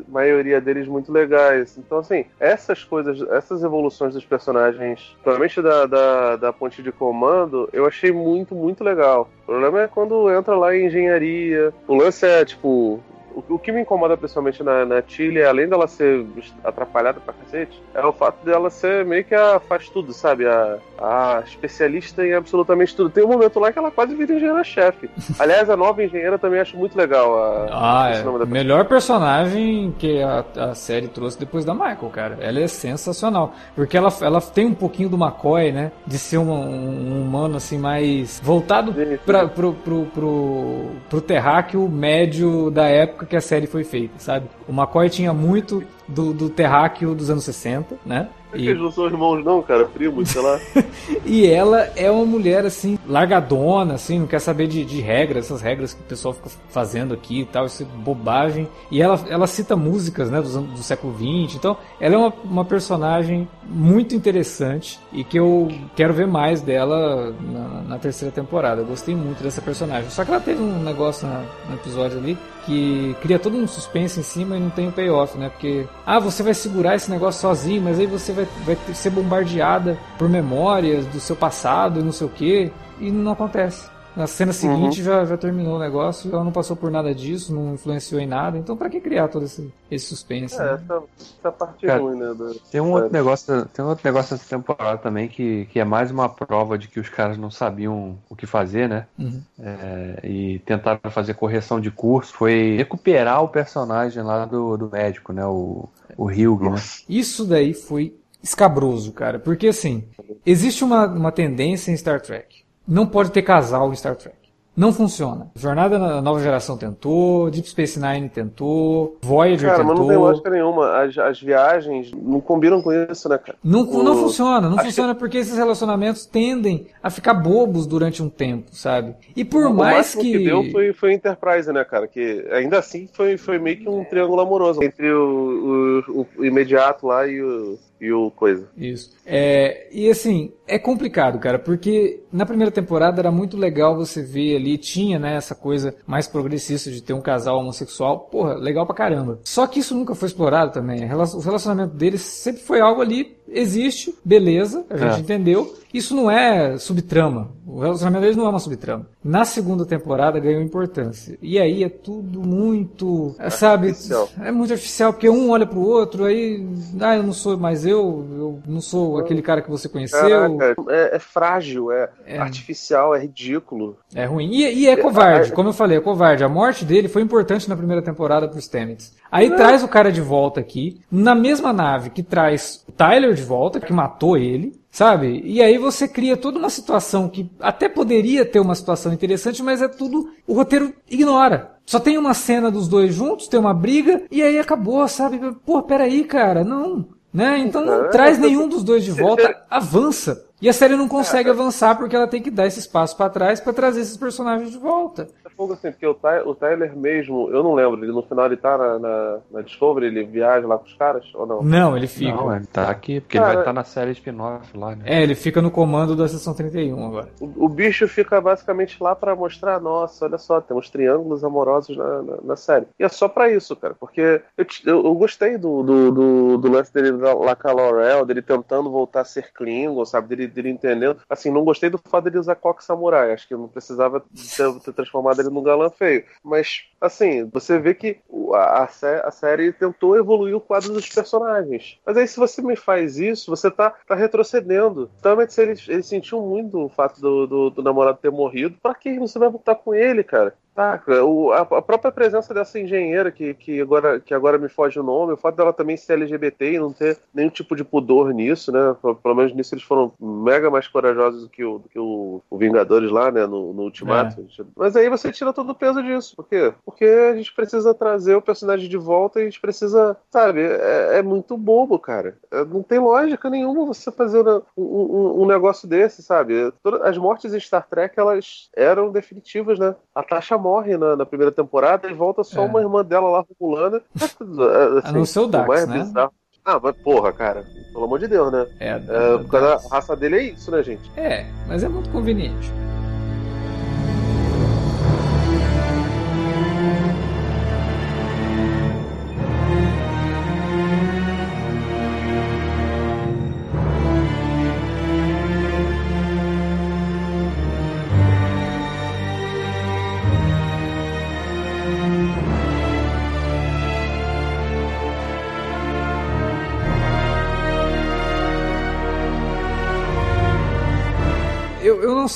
maioria 0.09 0.61
deles 0.61 0.87
muito 0.87 1.13
legais. 1.13 1.77
Então, 1.77 1.99
assim, 1.99 2.27
essas 2.39 2.85
coisas, 2.85 3.21
essas 3.31 3.65
evoluções 3.65 4.15
dos 4.15 4.25
personagens, 4.25 5.01
principalmente 5.15 5.61
da, 5.61 5.87
da, 5.87 6.37
da 6.37 6.53
ponte 6.53 6.81
de 6.81 6.93
comando, 6.93 7.69
eu 7.73 7.87
achei 7.87 8.13
muito, 8.13 8.55
muito 8.55 8.85
legal. 8.85 9.29
O 9.43 9.47
problema 9.47 9.83
é 9.83 9.89
quando 9.89 10.31
entra 10.31 10.57
lá 10.57 10.77
em 10.77 10.87
engenharia. 10.87 11.75
O 11.89 11.95
lance 11.95 12.25
é, 12.25 12.45
tipo, 12.45 13.03
o, 13.35 13.59
que 13.59 13.73
me 13.73 13.81
incomoda 13.81 14.17
principalmente 14.17 14.63
na, 14.63 14.85
na 14.85 15.03
Tilly, 15.03 15.43
além 15.43 15.69
dela 15.69 15.89
ser 15.89 16.25
atrapalhada 16.63 17.21
pra 17.21 17.35
cacete, 17.35 17.83
é 17.93 18.05
o 18.05 18.13
fato 18.13 18.45
dela 18.45 18.71
ser 18.71 19.05
meio 19.05 19.25
que 19.25 19.35
a 19.35 19.59
faz 19.59 19.89
tudo, 19.89 20.13
sabe? 20.13 20.47
A, 20.47 20.79
a 20.99 21.43
especialista 21.47 22.25
em 22.25 22.35
absolutamente 22.35 22.95
tudo. 22.95 23.11
Tem 23.11 23.25
um 23.25 23.29
momento 23.29 23.59
lá 23.59 23.73
que 23.73 23.79
ela 23.79 23.91
quase 23.91 24.15
vira 24.15 24.35
engenheira-chefe. 24.35 25.09
Aliás, 25.39 25.69
a 25.71 25.77
nova 25.77 26.03
engenheira 26.03 26.39
também 26.39 26.61
acho 26.61 26.77
muito 26.77 26.97
legal. 26.97 27.39
A, 27.71 28.07
ah, 28.07 28.11
é. 28.11 28.47
melhor 28.47 28.85
personagem 28.87 29.95
que 29.99 30.23
a, 30.23 30.45
a 30.57 30.75
série 30.75 31.09
trouxe 31.09 31.39
depois 31.39 31.65
da 31.65 31.75
Michael, 31.75 32.11
cara. 32.13 32.39
Ela 32.41 32.61
é 32.61 32.69
sensacional. 32.69 33.55
Porque 33.75 33.97
ela, 33.97 34.13
ela 34.21 34.41
tem 34.41 34.67
um 34.67 34.75
pouquinho 34.75 35.09
do 35.09 35.17
McCoy, 35.17 35.73
né? 35.73 35.93
De 36.07 36.19
ser 36.19 36.39
um, 36.39 36.51
um 36.51 37.23
humano 37.23 37.57
assim 37.57 37.79
mais 37.79 38.41
voltado 38.43 38.95
pra, 39.25 39.49
pro, 39.49 39.73
pro, 39.73 40.07
pro, 40.07 40.91
pro 41.09 41.21
terráqueo 41.21 41.89
médio 41.89 42.71
da 42.71 42.87
época 42.87 43.15
época 43.15 43.27
que 43.27 43.37
a 43.37 43.41
série 43.41 43.67
foi 43.67 43.85
feita, 43.85 44.15
sabe? 44.19 44.47
O 44.69 44.73
McCoy 44.73 45.09
tinha 45.09 45.33
muito 45.33 45.83
do, 46.07 46.33
do 46.33 46.49
terráqueo 46.49 47.15
dos 47.15 47.31
anos 47.31 47.45
60, 47.45 47.97
né? 48.05 48.29
E... 48.55 48.69
Eles 48.69 48.81
não 48.81 48.91
são 48.91 49.07
irmãos, 49.07 49.45
não, 49.45 49.61
cara, 49.63 49.85
primos, 49.85 50.29
sei 50.31 50.41
lá. 50.41 50.61
e 51.27 51.47
ela 51.47 51.91
é 51.97 52.11
uma 52.11 52.25
mulher, 52.25 52.65
assim, 52.65 52.99
largadona, 53.07 53.95
assim, 53.95 54.21
não 54.21 54.27
quer 54.27 54.39
saber 54.39 54.67
de, 54.69 54.85
de 54.85 55.01
regras, 55.01 55.47
essas 55.47 55.61
regras 55.61 55.93
que 55.93 56.01
o 56.01 56.05
pessoal 56.05 56.35
fica 56.35 56.49
fazendo 56.69 57.13
aqui 57.15 57.41
e 57.41 57.45
tal, 57.45 57.67
isso 57.67 57.83
é 57.83 57.87
bobagem. 57.87 58.69
E 58.91 59.03
ela, 59.03 59.21
ela 59.29 59.47
cita 59.47 59.75
músicas, 59.75 60.31
né, 60.31 60.41
do, 60.41 60.61
do 60.61 60.83
século 60.83 61.15
XX. 61.15 61.57
Então, 61.57 61.77
ela 62.01 62.15
é 62.15 62.19
uma, 62.19 62.33
uma 62.45 62.65
personagem 62.65 63.49
muito 63.65 64.15
interessante 64.15 65.01
e 65.13 65.25
que 65.25 65.39
eu 65.39 65.69
quero 65.97 66.15
ver 66.15 66.27
mais 66.27 66.61
dela 66.61 67.35
na, 67.41 67.83
na 67.83 67.99
terceira 67.99 68.33
temporada. 68.33 68.83
Eu 68.83 68.87
gostei 68.87 69.15
muito 69.17 69.43
dessa 69.43 69.61
personagem. 69.61 70.11
Só 70.11 70.25
que 70.25 70.31
ela 70.31 70.41
teve 70.41 70.63
um 70.63 70.83
negócio 70.83 71.27
na, 71.27 71.43
no 71.69 71.75
episódio 71.75 72.19
ali 72.19 72.39
que 72.67 73.17
cria 73.21 73.39
todo 73.39 73.57
um 73.57 73.67
suspense 73.67 74.21
em 74.21 74.23
cima 74.23 74.57
e 74.57 74.61
não 74.61 74.71
tem 74.71 74.87
o 74.87 74.89
um 74.89 74.93
payoff, 74.93 75.37
né? 75.39 75.49
Porque, 75.49 75.87
ah, 76.07 76.19
você 76.19 76.43
vai 76.43 76.55
segurar 76.55 76.95
esse 76.95 77.11
negócio 77.11 77.41
sozinho, 77.41 77.83
mas 77.83 77.99
aí 77.99 78.07
você 78.07 78.33
vai, 78.33 78.47
vai 78.65 78.77
ser 78.95 79.11
bombardeada 79.11 79.99
por 80.19 80.29
memórias 80.29 81.07
do 81.07 81.21
seu 81.21 81.37
passado 81.37 82.01
e 82.01 82.03
não 82.03 82.13
sei 82.13 82.27
o 82.27 82.31
que, 82.31 82.73
e 83.01 83.11
não 83.11 83.33
acontece. 83.33 83.94
Na 84.17 84.27
cena 84.27 84.53
seguinte 84.53 85.01
uhum. 85.01 85.05
já, 85.05 85.25
já 85.25 85.37
terminou 85.37 85.77
o 85.77 85.79
negócio, 85.79 86.33
ela 86.33 86.45
não 86.45 86.53
passou 86.53 86.77
por 86.77 86.91
nada 86.91 87.13
disso, 87.15 87.55
não 87.55 87.75
influenciou 87.75 88.21
em 88.21 88.27
nada, 88.27 88.57
então 88.57 88.77
pra 88.77 88.89
que 88.89 89.01
criar 89.01 89.27
todo 89.29 89.45
esse, 89.45 89.73
esse 89.91 90.07
suspense? 90.07 90.55
É, 90.55 90.59
né? 90.59 90.75
essa, 90.75 91.03
essa 91.41 91.53
parte 91.53 91.87
Cara, 91.87 92.01
ruim, 92.01 92.19
né? 92.19 92.33
Do... 92.33 92.55
Tem 92.71 92.81
um 92.81 92.93
outro 92.93 93.13
negócio, 93.13 93.67
tem 93.67 93.85
um 93.85 93.89
outro 93.89 94.07
negócio 94.07 94.35
nessa 94.35 94.49
temporada 94.49 94.99
também 94.99 95.29
que, 95.29 95.67
que 95.67 95.81
é 95.81 95.85
mais 95.85 96.11
uma 96.13 96.29
prova 96.29 96.79
de 96.79 96.87
que 96.87 97.01
os 97.01 97.09
caras 97.09 97.37
não 97.37 97.51
sabiam 97.51 98.17
o 98.29 98.37
que 98.37 98.47
fazer, 98.47 98.89
né? 98.89 99.07
Uhum. 99.19 99.43
É, 99.59 100.21
e 100.23 100.59
tentaram 100.61 101.11
fazer 101.11 101.35
correção 101.35 101.81
de 101.81 101.91
curso, 101.91 102.33
foi 102.35 102.77
recuperar 102.77 103.43
o 103.43 103.49
personagem 103.49 104.23
lá 104.23 104.45
do, 104.45 104.77
do 104.77 104.89
médico, 104.89 105.33
né? 105.33 105.45
O, 105.45 105.89
o 106.17 106.27
Hugh, 106.27 106.71
né? 106.71 106.81
Isso 107.09 107.45
daí 107.45 107.75
foi 107.75 108.15
escabroso, 108.41 109.11
cara, 109.13 109.39
porque 109.39 109.69
assim, 109.69 110.05
existe 110.45 110.85
uma, 110.85 111.07
uma 111.07 111.33
tendência 111.33 111.91
em 111.91 111.97
Star 111.97 112.21
Trek 112.21 112.64
não 112.87 113.07
pode 113.07 113.31
ter 113.31 113.43
casal 113.43 113.91
em 113.93 113.97
Star 113.97 114.17
Trek. 114.17 114.44
Não 114.77 114.93
funciona. 114.93 115.51
Jornada 115.55 115.99
na 115.99 116.21
Nova 116.21 116.41
Geração 116.41 116.77
tentou, 116.77 117.51
Deep 117.51 117.69
Space 117.69 118.01
Nine 118.01 118.29
tentou, 118.29 119.17
Voyager 119.23 119.71
cara, 119.71 119.79
tentou. 119.79 119.95
Cara, 119.95 119.99
mas 119.99 119.99
não 119.99 120.09
tem 120.09 120.17
lógica 120.17 120.51
nenhuma. 120.51 121.03
As, 121.03 121.19
as 121.19 121.41
viagens 121.41 122.11
não 122.13 122.41
combinam 122.41 122.83
com 122.83 122.93
isso, 122.93 123.29
né, 123.29 123.39
cara? 123.39 123.57
Não, 123.63 123.83
o... 123.83 124.03
não 124.03 124.17
funciona. 124.17 124.69
Não 124.69 124.77
Acho 124.77 124.87
funciona 124.87 125.15
que... 125.15 125.21
porque 125.21 125.39
esses 125.39 125.57
relacionamentos 125.57 126.27
tendem 126.27 126.87
a 127.03 127.09
ficar 127.09 127.35
bobos 127.35 127.87
durante 127.87 128.23
um 128.23 128.29
tempo, 128.29 128.71
sabe? 128.73 129.15
E 129.37 129.45
por 129.45 129.67
o 129.67 129.75
mais 129.75 130.15
que... 130.15 130.33
que 130.33 130.45
deu 130.45 130.71
foi, 130.73 130.93
foi 130.93 131.13
Enterprise, 131.13 131.73
né, 131.73 131.85
cara? 131.85 132.09
Que 132.09 132.47
ainda 132.51 132.79
assim 132.79 133.09
foi, 133.13 133.37
foi 133.37 133.59
meio 133.59 133.79
que 133.79 133.89
um 133.89 134.05
triângulo 134.05 134.41
amoroso 134.41 134.83
entre 134.83 135.11
o, 135.13 136.03
o, 136.09 136.27
o 136.37 136.45
imediato 136.45 137.07
lá 137.07 137.27
e 137.27 137.41
o, 137.41 137.79
e 138.01 138.13
o 138.13 138.31
coisa. 138.31 138.69
Isso. 138.77 139.13
É, 139.25 139.89
e 139.93 140.11
assim, 140.11 140.53
é 140.67 140.79
complicado, 140.79 141.39
cara, 141.39 141.59
porque 141.59 142.23
na 142.33 142.45
primeira 142.45 142.71
temporada 142.71 143.21
era 143.21 143.31
muito 143.31 143.57
legal 143.57 143.97
você 143.97 144.23
ver 144.23 144.57
ali, 144.65 144.79
tinha, 144.79 145.19
né, 145.19 145.37
essa 145.37 145.55
coisa 145.55 145.95
mais 146.07 146.27
progressista 146.27 146.91
de 146.91 147.03
ter 147.03 147.13
um 147.13 147.21
casal 147.21 147.59
homossexual. 147.59 148.21
Porra, 148.21 148.55
legal 148.55 148.87
pra 148.87 148.95
caramba. 148.95 149.39
Só 149.45 149.67
que 149.67 149.81
isso 149.81 149.95
nunca 149.95 150.15
foi 150.15 150.29
explorado 150.29 150.73
também. 150.73 151.05
O 151.05 151.41
relacionamento 151.41 151.95
deles 151.95 152.23
sempre 152.23 152.63
foi 152.63 152.81
algo 152.81 153.03
ali, 153.03 153.37
existe, 153.55 154.15
beleza, 154.25 154.85
a 154.91 154.97
gente 154.97 155.17
é. 155.17 155.21
entendeu. 155.21 155.75
Isso 155.95 156.15
não 156.15 156.29
é 156.29 156.77
subtrama. 156.77 157.53
O 157.65 157.79
relacionamento 157.79 158.23
deles 158.23 158.37
não 158.37 158.47
é 158.47 158.49
uma 158.49 158.59
subtrama. 158.59 159.07
Na 159.23 159.45
segunda 159.45 159.87
temporada 159.87 160.41
ganhou 160.41 160.61
importância. 160.61 161.39
E 161.41 161.57
aí 161.59 161.85
é 161.85 161.89
tudo 161.89 162.43
muito, 162.43 163.35
é, 163.39 163.49
sabe, 163.49 163.89
artificial. 163.89 164.29
é 164.41 164.51
muito 164.51 164.73
artificial, 164.73 165.13
porque 165.13 165.31
um 165.31 165.51
olha 165.51 165.65
pro 165.65 165.81
outro, 165.81 166.25
aí, 166.25 166.67
ah, 167.01 167.17
eu 167.17 167.23
não 167.23 167.33
sou 167.33 167.57
mais 167.57 167.87
eu, 167.87 168.27
eu 168.37 168.61
não 168.67 168.81
sou 168.81 169.19
aquele 169.19 169.41
cara 169.41 169.63
que 169.63 169.71
você 169.71 169.89
conheceu. 169.89 170.59
É, 170.91 171.17
é 171.17 171.19
frágil, 171.21 171.93
é, 171.93 172.11
é, 172.27 172.39
artificial, 172.39 173.15
é 173.15 173.21
ridículo. 173.21 173.97
É 174.13 174.25
ruim. 174.25 174.51
E, 174.51 174.83
e 174.83 174.89
é 174.89 174.97
covarde, 174.97 175.53
como 175.53 175.69
eu 175.69 175.73
falei, 175.73 175.99
é 175.99 176.01
covarde. 176.01 176.43
A 176.43 176.49
morte 176.49 176.85
dele 176.85 177.07
foi 177.07 177.23
importante 177.23 177.69
na 177.69 177.77
primeira 177.77 178.03
temporada 178.03 178.49
pros 178.49 178.65
Stamets. 178.65 179.15
Aí 179.31 179.49
não. 179.49 179.57
traz 179.57 179.83
o 179.83 179.89
cara 179.89 180.11
de 180.11 180.21
volta 180.21 180.59
aqui, 180.59 181.01
na 181.11 181.35
mesma 181.37 181.73
nave 181.73 182.11
que 182.11 182.23
traz 182.23 182.85
o 182.89 182.93
Tyler 182.93 183.35
de 183.35 183.43
volta, 183.45 183.79
que 183.79 183.93
matou 183.93 184.37
ele, 184.37 184.73
Sabe? 184.95 185.43
E 185.45 185.61
aí 185.61 185.77
você 185.77 186.07
cria 186.07 186.37
toda 186.37 186.57
uma 186.57 186.71
situação 186.71 187.29
que 187.29 187.51
até 187.59 187.89
poderia 187.89 188.45
ter 188.45 188.61
uma 188.61 188.77
situação 188.77 189.13
interessante, 189.13 189.61
mas 189.61 189.83
é 189.83 189.89
tudo. 189.89 190.31
O 190.47 190.55
roteiro 190.55 190.95
ignora. 191.11 191.73
Só 191.85 191.99
tem 191.99 192.17
uma 192.17 192.33
cena 192.33 192.71
dos 192.71 192.87
dois 192.87 193.13
juntos, 193.13 193.49
tem 193.49 193.59
uma 193.59 193.75
briga, 193.75 194.23
e 194.31 194.41
aí 194.41 194.57
acabou, 194.57 195.07
sabe? 195.09 195.41
Pô, 195.67 195.83
peraí, 195.83 196.23
cara, 196.23 196.63
não. 196.63 197.09
Né? 197.33 197.59
Então 197.59 197.85
não 197.85 198.09
traz 198.09 198.39
nenhum 198.39 198.69
dos 198.69 198.85
dois 198.85 199.03
de 199.03 199.11
volta, 199.11 199.65
avança. 199.69 200.47
E 200.65 200.69
a 200.71 200.73
série 200.73 200.97
não 200.97 201.07
consegue 201.07 201.51
avançar 201.51 201.95
porque 201.95 202.17
ela 202.17 202.27
tem 202.27 202.41
que 202.41 202.51
dar 202.51 202.67
esse 202.67 202.79
espaço 202.79 203.15
para 203.19 203.29
trás 203.29 203.61
para 203.61 203.75
trazer 203.75 204.01
esses 204.01 204.17
personagens 204.17 204.71
de 204.71 204.79
volta 204.79 205.29
fogo 205.57 205.73
assim, 205.73 205.91
porque 205.91 206.07
o, 206.07 206.15
Ty, 206.15 206.43
o 206.45 206.55
Tyler 206.55 206.97
mesmo, 206.97 207.49
eu 207.51 207.63
não 207.63 207.75
lembro, 207.75 208.03
ele 208.03 208.13
no 208.13 208.23
final 208.23 208.47
ele 208.47 208.57
tá 208.57 208.77
na, 208.77 208.99
na, 208.99 209.39
na, 209.51 209.61
Discovery, 209.63 210.07
ele 210.07 210.25
viaja 210.25 210.67
lá 210.67 210.79
com 210.79 210.85
os 210.85 210.95
caras 210.95 211.25
ou 211.35 211.47
não? 211.47 211.63
Não, 211.63 211.97
ele 211.97 212.07
fica. 212.07 212.35
Não, 212.35 212.55
ele 212.55 212.67
tá 212.67 212.91
aqui, 212.91 213.21
porque 213.21 213.39
Cara, 213.39 213.51
ele 213.51 213.55
vai 213.57 213.63
estar 213.63 213.73
tá 213.73 213.81
na 213.81 213.85
série 213.85 214.13
spin-off 214.13 214.77
lá, 214.77 214.95
né? 214.95 215.05
É, 215.07 215.23
ele 215.23 215.35
fica 215.35 215.63
no 215.63 215.71
comando 215.71 216.17
da 216.17 216.29
seção 216.29 216.55
31 216.55 217.07
agora. 217.07 217.29
O, 217.41 217.67
o 217.67 217.69
bicho 217.69 218.07
fica 218.09 218.41
basicamente 218.41 219.03
lá 219.03 219.15
para 219.15 219.35
mostrar, 219.35 219.81
nossa, 219.81 220.25
olha 220.27 220.39
só, 220.39 220.61
temos 220.61 220.91
triângulos 220.91 221.45
amorosos 221.45 221.97
na, 221.97 222.23
na, 222.23 222.37
na, 222.43 222.57
série. 222.57 222.87
E 222.99 223.05
é 223.05 223.09
só 223.09 223.29
para 223.29 223.51
isso, 223.51 223.75
cara, 223.77 223.95
porque 223.99 224.43
eu, 224.57 224.67
eu, 224.85 225.05
eu 225.05 225.15
gostei 225.15 225.57
do, 225.57 225.83
do, 225.83 226.13
do, 226.13 226.59
do, 226.59 226.71
lance 226.71 226.93
dele 226.93 227.13
lá 227.13 227.55
com 227.55 227.69
a 227.69 227.73
Laurel, 227.73 228.27
dele 228.27 228.43
tentando 228.43 228.91
voltar 228.91 229.21
a 229.21 229.25
ser 229.25 229.53
Klingon, 229.53 230.05
sabe, 230.05 230.29
dele, 230.29 230.47
dele 230.55 230.71
entendendo. 230.71 231.21
Assim, 231.29 231.51
não 231.51 231.65
gostei 231.65 231.91
do 231.91 231.99
fato 231.99 232.25
dele 232.25 232.39
usar 232.39 232.55
Coque 232.55 232.85
Samurai, 232.85 233.33
acho 233.33 233.49
que 233.49 233.55
não 233.55 233.69
precisava 233.69 234.21
ter, 234.21 234.81
ter 234.81 234.93
transformado 234.93 235.41
ele 235.41 235.51
num 235.51 235.63
galã 235.63 235.91
feio. 235.91 236.25
Mas, 236.43 236.85
assim, 237.01 237.45
você 237.45 237.79
vê 237.79 237.95
que 237.95 238.19
a, 238.55 238.85
a, 238.85 239.31
série 239.31 239.73
tentou 239.73 240.17
evoluir 240.17 240.57
o 240.57 240.61
quadro 240.61 240.93
dos 240.93 241.09
personagens. 241.09 241.99
Mas 242.07 242.17
aí, 242.17 242.27
se 242.27 242.39
você 242.39 242.63
me 242.63 242.77
faz 242.77 243.19
isso, 243.19 243.51
você 243.51 243.71
tá, 243.71 243.91
tá 244.07 244.15
retrocedendo. 244.15 245.11
Também 245.21 245.47
ele, 245.59 245.75
ele 245.89 246.03
sentiu 246.03 246.41
muito 246.41 246.79
o 246.79 246.89
fato 246.89 247.21
do, 247.21 247.47
do, 247.47 247.71
do 247.71 247.83
namorado 247.83 248.19
ter 248.19 248.31
morrido. 248.31 248.77
Pra 248.83 248.95
que 248.95 249.19
você 249.19 249.39
vai 249.39 249.49
voltar 249.49 249.75
com 249.75 249.95
ele, 249.95 250.23
cara? 250.23 250.55
Saca? 250.75 251.25
O, 251.25 251.53
a, 251.53 251.61
a, 251.61 251.83
própria 251.83 252.11
presença 252.11 252.53
dessa 252.53 252.81
engenheira, 252.81 253.31
que, 253.31 253.55
que, 253.55 253.81
agora, 253.81 254.19
que 254.19 254.35
agora 254.35 254.59
me 254.59 254.69
foge 254.69 254.99
o 254.99 255.05
nome, 255.05 255.33
o 255.33 255.37
fato 255.37 255.57
dela 255.57 255.73
também 255.73 255.97
ser 255.97 256.15
LGBT 256.15 256.73
e 256.73 256.79
não 256.79 256.93
ter 256.93 257.17
nenhum 257.33 257.49
tipo 257.49 257.77
de 257.77 257.85
pudor 257.85 258.35
nisso, 258.35 258.73
né? 258.73 258.97
Pelo 259.23 259.35
menos 259.35 259.55
nisso 259.55 259.75
eles 259.75 259.85
foram 259.85 260.13
mega 260.21 260.69
mais 260.71 260.89
corajosos 260.89 261.45
do 261.45 261.49
que 261.49 261.65
o, 261.65 261.79
do 261.79 261.89
que 261.89 261.99
o, 261.99 262.43
o 262.51 262.59
Vingadores 262.59 263.11
lá, 263.11 263.31
né? 263.31 263.47
No, 263.47 263.73
no 263.73 263.83
Ultimato. 263.83 264.41
É. 264.41 264.65
Mas 264.77 264.97
aí 264.97 265.09
você 265.09 265.31
tira 265.31 265.53
todo 265.53 265.71
o 265.71 265.75
peso 265.75 266.03
disso. 266.03 266.35
Por 266.35 266.49
quê? 266.49 266.75
Porque 266.85 267.05
a 267.05 267.37
gente 267.37 267.55
precisa 267.55 267.95
trazer 267.95 268.35
o 268.35 268.43
personagem 268.43 268.89
de 268.89 268.97
volta 268.97 269.39
e 269.39 269.43
a 269.43 269.45
gente 269.45 269.61
precisa, 269.61 270.17
sabe? 270.29 270.61
É, 270.61 271.19
é 271.19 271.23
muito 271.23 271.57
bobo, 271.57 271.99
cara. 272.01 272.37
É, 272.51 272.65
não 272.65 272.83
tem 272.83 272.99
lógica 272.99 273.49
nenhuma 273.49 273.87
você 273.87 274.11
fazer 274.11 274.43
um, 274.49 274.63
um, 274.77 275.43
um 275.43 275.47
negócio 275.47 275.87
desse, 275.87 276.21
sabe? 276.21 276.73
Todas, 276.83 277.01
as 277.03 277.17
mortes 277.17 277.55
em 277.55 277.61
Star 277.61 277.87
Trek, 277.89 278.19
elas 278.19 278.69
eram 278.75 279.13
definitivas, 279.13 279.79
né? 279.79 279.95
A 280.13 280.23
taxa 280.23 280.59
morre 280.65 280.97
na, 280.97 281.15
na, 281.15 281.27
primeira 281.27 281.53
temporada 281.53 282.11
e 282.11 282.15
volta 282.15 282.43
só 282.43 282.63
é. 282.63 282.67
uma 282.67 282.81
irmã 282.81 283.05
dela 283.05 283.29
lá 283.29 283.45
rolando. 283.61 284.01
Assim, 284.17 284.35
a 285.05 285.13
não 285.13 285.27
ser 285.27 285.41
o 285.41 285.47
Dax, 285.47 285.87
né? 285.87 285.99
Bizarro. 285.99 286.33
Ah, 286.65 286.81
mas 286.83 286.97
porra, 286.97 287.31
cara, 287.31 287.63
pelo 287.93 288.05
amor 288.05 288.19
de 288.19 288.27
Deus, 288.27 288.51
né? 288.51 288.67
É, 288.81 288.89
é, 288.89 288.95
é 288.95 289.39
por 289.39 289.51
causa 289.51 289.67
da 289.67 289.89
raça 289.95 290.17
dele 290.17 290.37
é 290.37 290.43
isso, 290.45 290.71
né, 290.71 290.83
gente? 290.83 291.11
É, 291.15 291.45
mas 291.69 291.85
é 291.85 291.89
muito 291.89 292.09
conveniente. 292.09 292.73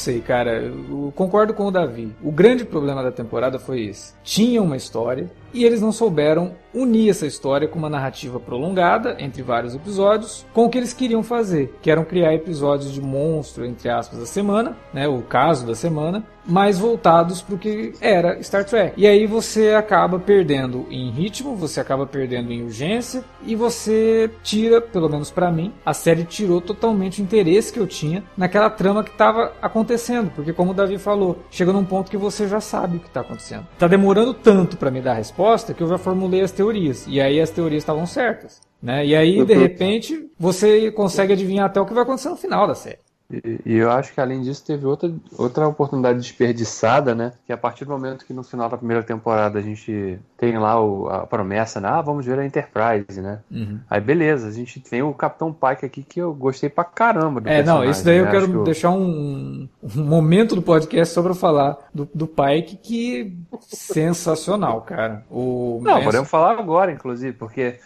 Sei, 0.08 0.20
cara. 0.22 0.62
Eu 0.62 1.12
concordo 1.14 1.52
com 1.52 1.66
o 1.66 1.70
Davi. 1.70 2.14
O 2.22 2.32
grande 2.32 2.64
problema 2.64 3.02
da 3.02 3.12
temporada 3.12 3.58
foi 3.58 3.82
esse. 3.82 4.14
Tinha 4.24 4.62
uma 4.62 4.76
história, 4.76 5.30
e 5.52 5.64
eles 5.64 5.80
não 5.80 5.92
souberam 5.92 6.54
unir 6.74 7.10
essa 7.10 7.26
história 7.26 7.66
com 7.66 7.78
uma 7.78 7.88
narrativa 7.88 8.38
prolongada 8.38 9.16
entre 9.18 9.42
vários 9.42 9.74
episódios 9.74 10.46
com 10.52 10.66
o 10.66 10.70
que 10.70 10.78
eles 10.78 10.92
queriam 10.92 11.22
fazer, 11.22 11.74
que 11.80 11.90
eram 11.90 12.04
criar 12.04 12.34
episódios 12.34 12.92
de 12.92 13.00
monstro 13.00 13.64
entre 13.64 13.88
aspas 13.88 14.18
da 14.20 14.26
semana, 14.26 14.76
né, 14.92 15.08
o 15.08 15.22
caso 15.22 15.66
da 15.66 15.74
semana, 15.74 16.24
mais 16.48 16.78
voltados 16.78 17.42
para 17.42 17.54
o 17.54 17.58
que 17.58 17.92
era 18.00 18.42
Star 18.42 18.64
Trek. 18.64 18.94
E 18.96 19.06
aí 19.06 19.26
você 19.26 19.74
acaba 19.74 20.18
perdendo 20.18 20.86
em 20.90 21.10
ritmo, 21.10 21.54
você 21.54 21.78
acaba 21.78 22.06
perdendo 22.06 22.50
em 22.50 22.62
urgência 22.62 23.22
e 23.44 23.54
você 23.54 24.30
tira, 24.42 24.80
pelo 24.80 25.10
menos 25.10 25.30
para 25.30 25.52
mim, 25.52 25.74
a 25.84 25.92
série 25.92 26.24
tirou 26.24 26.60
totalmente 26.60 27.20
o 27.20 27.24
interesse 27.24 27.72
que 27.72 27.78
eu 27.78 27.86
tinha 27.86 28.24
naquela 28.34 28.70
trama 28.70 29.04
que 29.04 29.10
estava 29.10 29.52
acontecendo, 29.60 30.30
porque 30.34 30.52
como 30.52 30.70
o 30.70 30.74
Davi 30.74 30.96
falou, 30.96 31.38
chega 31.50 31.72
num 31.72 31.84
ponto 31.84 32.10
que 32.10 32.16
você 32.16 32.48
já 32.48 32.60
sabe 32.60 32.96
o 32.96 33.00
que 33.00 33.08
está 33.08 33.20
acontecendo. 33.20 33.66
Tá 33.78 33.86
demorando 33.86 34.32
tanto 34.32 34.78
para 34.78 34.90
me 34.90 35.02
dar 35.02 35.12
a 35.12 35.14
resposta 35.38 35.72
que 35.72 35.80
eu 35.80 35.88
já 35.88 35.96
formulei 35.96 36.40
as 36.40 36.50
teorias 36.50 37.06
e 37.06 37.20
aí 37.20 37.40
as 37.40 37.50
teorias 37.50 37.82
estavam 37.82 38.04
certas. 38.06 38.60
Né? 38.82 39.06
E 39.06 39.14
aí, 39.14 39.44
de 39.44 39.54
repente, 39.54 40.28
você 40.38 40.90
consegue 40.90 41.32
adivinhar 41.32 41.66
até 41.66 41.80
o 41.80 41.86
que 41.86 41.94
vai 41.94 42.02
acontecer 42.02 42.28
no 42.28 42.36
final 42.36 42.66
da 42.66 42.74
série. 42.74 42.98
E, 43.30 43.60
e, 43.66 43.74
eu 43.76 43.90
acho 43.90 44.14
que 44.14 44.20
além 44.20 44.40
disso 44.40 44.64
teve 44.64 44.86
outra, 44.86 45.12
outra 45.36 45.68
oportunidade 45.68 46.18
desperdiçada, 46.18 47.14
né? 47.14 47.32
Que 47.46 47.52
a 47.52 47.58
partir 47.58 47.84
do 47.84 47.90
momento 47.90 48.24
que 48.24 48.32
no 48.32 48.42
final 48.42 48.70
da 48.70 48.78
primeira 48.78 49.02
temporada 49.02 49.58
a 49.58 49.62
gente 49.62 50.18
tem 50.38 50.56
lá 50.56 50.82
o, 50.82 51.08
a 51.10 51.26
promessa, 51.26 51.78
né? 51.78 51.88
Ah, 51.88 52.00
vamos 52.00 52.24
ver 52.24 52.38
a 52.38 52.46
Enterprise, 52.46 53.20
né? 53.20 53.40
Uhum. 53.50 53.80
Aí 53.90 54.00
beleza, 54.00 54.48
a 54.48 54.50
gente 54.50 54.80
tem 54.80 55.02
o 55.02 55.12
Capitão 55.12 55.52
Pike 55.52 55.84
aqui 55.84 56.02
que 56.02 56.18
eu 56.18 56.32
gostei 56.32 56.70
pra 56.70 56.84
caramba 56.84 57.38
do 57.40 57.48
É, 57.50 57.62
não, 57.62 57.84
isso 57.84 58.02
daí 58.02 58.16
eu 58.16 58.24
né? 58.24 58.30
quero 58.30 58.64
deixar 58.64 58.90
um, 58.90 59.68
um, 59.82 60.02
momento 60.02 60.54
do 60.54 60.62
podcast 60.62 61.12
sobre 61.12 61.32
eu 61.32 61.36
falar 61.36 61.76
do, 61.92 62.08
do 62.14 62.26
Pike 62.26 62.76
que 62.76 63.36
sensacional, 63.60 64.80
cara. 64.80 65.24
O 65.30 65.80
não, 65.82 66.02
podemos 66.02 66.30
falar 66.30 66.52
agora, 66.52 66.92
inclusive, 66.92 67.36
porque 67.36 67.78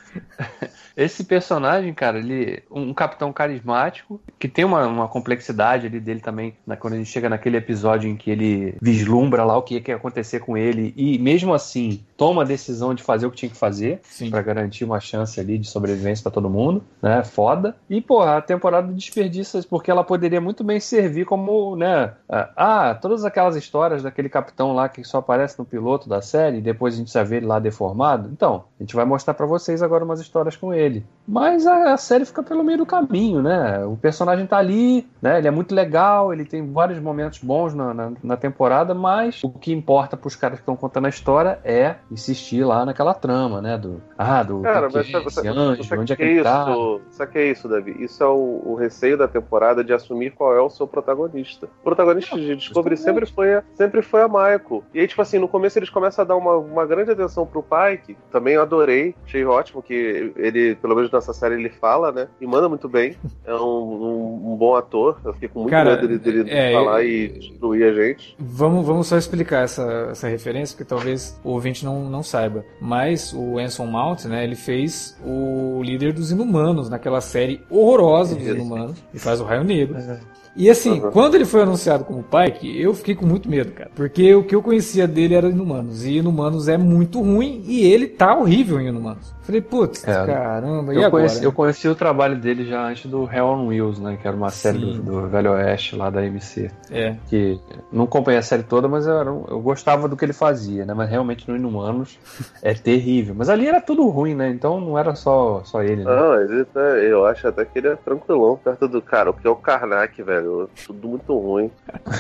esse 0.97 1.25
personagem, 1.25 1.93
cara, 1.93 2.19
ele 2.19 2.63
um 2.71 2.95
capitão 2.95 3.33
carismático 3.33 4.21
que 4.39 4.47
tem 4.47 4.65
uma, 4.65 4.87
uma 4.87 5.09
complexidade 5.09 5.32
ali 5.59 6.01
dele 6.01 6.21
também, 6.21 6.55
né, 6.67 6.77
quando 6.77 6.95
a 6.95 6.97
gente 6.97 7.11
chega 7.11 7.29
naquele 7.29 7.57
episódio 7.57 8.09
em 8.09 8.17
que 8.17 8.31
ele 8.31 8.75
vislumbra 8.81 9.45
lá 9.45 9.57
o 9.57 9.63
que 9.63 9.83
ia 9.87 9.97
acontecer 9.97 10.41
com 10.41 10.57
ele 10.57 10.93
e 10.97 11.19
mesmo 11.19 11.55
assim 11.55 12.01
toma 12.17 12.43
a 12.43 12.45
decisão 12.45 12.95
de 12.95 13.03
fazer 13.03 13.27
o 13.27 13.31
que 13.31 13.37
tinha 13.37 13.51
que 13.51 13.57
fazer 13.57 14.01
para 14.31 14.43
garantir 14.43 14.85
uma 14.85 15.01
chance 15.01 15.39
ali 15.41 15.59
de 15.59 15.67
sobrevivência 15.67 16.23
para 16.23 16.33
todo 16.33 16.49
mundo, 16.49 16.83
né? 17.01 17.25
Foda. 17.25 17.77
E, 17.89 18.01
porra, 18.01 18.37
a 18.37 18.41
temporada 18.41 18.93
desperdiça 18.93 19.61
porque 19.69 19.91
ela 19.91 20.05
poderia 20.05 20.41
muito 20.41 20.63
bem 20.63 20.79
servir 20.79 21.25
como, 21.25 21.77
né? 21.77 22.13
Ah, 22.29 22.97
todas 23.01 23.25
aquelas 23.25 23.57
histórias 23.57 24.03
daquele 24.03 24.29
capitão 24.29 24.73
lá 24.73 24.89
que 24.89 25.03
só 25.05 25.19
aparece 25.19 25.59
no 25.59 25.65
piloto 25.65 26.09
da 26.09 26.21
série 26.21 26.59
e 26.59 26.63
depois 26.63 26.95
a 26.95 26.99
gente 26.99 27.13
já 27.13 27.23
vê 27.23 27.37
ele 27.37 27.47
lá 27.47 27.59
deformado. 27.59 28.31
Então, 28.33 28.65
a 28.79 28.83
gente 28.83 28.95
vai 28.95 29.05
mostrar 29.05 29.35
para 29.35 29.47
vocês 29.47 29.83
agora 29.83 30.05
umas 30.05 30.21
histórias 30.21 30.57
com 30.57 30.73
ele. 30.73 31.05
Mas 31.27 31.67
a, 31.67 31.93
a, 31.93 31.97
série 31.97 32.25
fica 32.25 32.43
pelo 32.43 32.65
meio 32.65 32.79
do 32.79 32.87
caminho, 32.87 33.43
né? 33.43 33.85
O 33.85 33.97
personagem 33.97 34.47
tá 34.47 34.59
ali, 34.59 35.07
né? 35.23 35.39
Ele 35.39 35.47
é 35.47 35.51
muito 35.51 35.73
legal, 35.73 36.33
ele 36.33 36.45
tem 36.45 36.73
vários 36.73 36.99
momentos 36.99 37.39
bons 37.39 37.73
na, 37.73 37.95
na, 37.95 38.13
na 38.23 38.37
temporada, 38.37 38.93
mas 38.93 39.43
o 39.45 39.51
que 39.51 39.73
importa 39.73 40.17
pros 40.17 40.35
caras 40.35 40.59
que 40.59 40.63
estão 40.63 40.75
contando 40.75 41.07
a 41.07 41.09
história 41.09 41.61
é 41.65 41.95
insistir 42.11 42.65
lá 42.65 42.85
naquela 42.85 43.15
trama, 43.15 43.63
né? 43.63 43.79
Do, 43.79 44.03
ah, 44.19 44.43
do 44.43 44.61
Cara, 44.63 44.89
mas 44.93 45.15
é 45.15 45.21
você, 45.21 45.49
anjo, 45.49 45.85
você 45.85 45.97
onde 45.97 46.13
é 46.13 46.17
que, 46.17 46.23
é 46.23 46.33
isso, 46.33 46.43
tá? 46.43 46.67
Sabe 47.11 47.33
que 47.33 47.39
é 47.39 47.51
isso, 47.51 47.69
Davi? 47.69 47.97
Isso 48.03 48.23
é 48.23 48.27
o, 48.27 48.63
o, 48.67 48.75
receio 48.75 49.17
da 49.17 49.29
temporada 49.29 49.85
de 49.85 49.93
assumir 49.93 50.33
qual 50.33 50.57
é 50.57 50.61
o 50.61 50.69
seu 50.69 50.89
protagonista. 50.89 51.69
O 51.81 51.85
protagonista 51.85 52.37
de 52.37 52.57
Discovery 52.57 52.97
sempre 52.97 53.27
foi, 53.27 53.55
a, 53.55 53.63
sempre 53.75 54.03
foi 54.03 54.23
a 54.23 54.29
Michael. 54.29 54.83
E 54.93 55.01
aí, 55.01 55.07
tipo 55.07 55.23
assim, 55.23 55.39
no 55.39 55.47
começo 55.47 55.79
eles 55.79 55.91
começam 55.91 56.25
a 56.25 56.27
dar 56.27 56.37
uma, 56.37 56.57
uma 56.57 56.85
grande 56.85 57.13
atenção 57.13 57.47
pro 57.47 57.63
Pike. 57.63 58.17
Também 58.31 58.57
adorei, 58.57 59.15
achei 59.25 59.45
ótimo 59.45 59.83
que 59.83 60.33
ele, 60.37 60.75
pelo 60.77 60.97
menos 60.97 61.13
nessa 61.13 61.33
série, 61.33 61.55
ele 61.55 61.71
fala, 61.71 62.11
né? 62.11 62.29
E 62.41 62.47
manda 62.47 62.69
muito 62.69 62.89
bem. 62.89 63.17
É 63.45 63.55
um, 63.55 63.59
um, 63.59 64.53
um 64.53 64.57
bom 64.57 64.75
ator. 64.75 65.12
Eu 65.25 65.33
fiquei 65.35 65.49
com 65.49 65.61
muito 65.61 65.71
Cara, 65.71 65.97
medo 65.97 66.19
dele, 66.19 66.45
dele 66.45 66.51
é, 66.51 66.73
falar 66.73 67.05
e 67.05 67.29
destruir 67.29 67.85
a 67.85 67.93
gente. 67.93 68.37
Vamos, 68.39 68.87
vamos 68.87 69.07
só 69.07 69.17
explicar 69.17 69.65
essa, 69.65 70.09
essa 70.11 70.29
referência, 70.29 70.77
porque 70.77 70.89
talvez 70.89 71.39
o 71.45 71.51
ouvinte 71.51 71.85
não, 71.85 72.09
não 72.09 72.23
saiba. 72.23 72.65
Mas 72.81 73.33
o 73.33 73.59
Anson 73.59 73.87
Mount, 73.87 74.25
né, 74.25 74.45
ele 74.45 74.57
fez 74.57 75.19
o 75.25 75.83
líder 75.83 76.13
dos 76.13 76.31
Inumanos 76.31 76.89
naquela 76.89 77.21
série 77.21 77.61
horrorosa 77.71 78.35
dos 78.35 78.47
Inumanos 78.47 79.03
e 79.13 79.19
faz 79.19 79.41
o 79.41 79.45
Raio 79.45 79.65
Negro. 79.65 79.97
É. 79.99 80.32
E 80.55 80.69
assim, 80.69 81.01
uhum. 81.01 81.11
quando 81.11 81.35
ele 81.35 81.45
foi 81.45 81.63
anunciado 81.63 82.05
como 82.05 82.23
Pike, 82.23 82.81
eu 82.81 82.93
fiquei 82.93 83.15
com 83.15 83.25
muito 83.25 83.49
medo, 83.49 83.73
cara. 83.73 83.91
Porque 83.95 84.35
o 84.35 84.45
que 84.45 84.55
eu 84.55 84.63
conhecia 84.63 85.09
dele 85.09 85.35
era 85.35 85.49
Inumanos. 85.49 86.05
E 86.05 86.19
Inumanos 86.19 86.69
é 86.69 86.77
muito 86.77 87.21
ruim 87.21 87.63
e 87.67 87.85
ele 87.85 88.07
tá 88.07 88.37
horrível 88.37 88.81
em 88.81 88.89
Inumanos. 88.89 89.35
Falei, 89.43 89.61
putz, 89.61 90.07
é, 90.07 90.25
caramba, 90.25 90.95
e 90.95 90.99
eu 90.99 91.07
agora? 91.07 91.25
Conheci, 91.25 91.45
eu 91.45 91.53
conheci 91.53 91.89
o 91.89 91.97
trabalho 91.97 92.37
dele 92.37 92.65
já 92.65 92.87
antes 92.87 93.11
do 93.11 93.29
Hell 93.29 93.47
on 93.47 93.67
Wheels, 93.67 93.99
né? 93.99 94.17
Que 94.21 94.29
era 94.29 94.37
uma 94.37 94.51
série 94.51 94.79
do, 94.79 95.03
do, 95.03 95.29
Velho 95.29 95.51
Oeste 95.53 95.97
lá 95.97 96.11
da 96.11 96.25
MC. 96.25 96.71
É. 96.89 97.17
Que 97.27 97.59
não 97.91 98.05
acompanhei 98.05 98.39
a 98.39 98.43
série 98.43 98.63
toda, 98.63 98.87
mas 98.87 99.05
eu, 99.05 99.47
eu 99.49 99.61
gostava 99.61 100.07
do 100.07 100.17
que 100.17 100.25
ele 100.25 100.33
fazia, 100.33 100.85
né? 100.85 100.95
Mas 100.95 101.11
realmente 101.11 101.51
no 101.51 101.57
Inumanos 101.57 102.17
é 102.63 102.73
terrível. 102.73 103.35
Mas 103.37 103.49
ali 103.49 103.67
era 103.67 103.81
tudo 103.81 104.07
ruim, 104.09 104.37
né? 104.37 104.49
Então 104.49 104.81
não 104.81 104.97
era 104.97 105.17
só, 105.17 105.63
só 105.65 105.83
ele, 105.83 106.05
né? 106.05 106.15
Não, 106.15 106.41
ele 106.41 106.65
tá, 106.67 106.81
eu 106.81 107.27
acho 107.27 107.49
até 107.49 107.65
que 107.65 107.81
ele 107.81 107.89
é 107.89 107.97
tranquilão 107.97 108.57
perto 108.57 108.87
do 108.87 109.03
cara, 109.03 109.33
porque 109.33 109.49
é 109.49 109.51
o 109.51 109.57
Karnak, 109.57 110.23
velho. 110.23 110.42
Tudo 110.87 111.09
muito 111.09 111.39
ruim. 111.39 111.71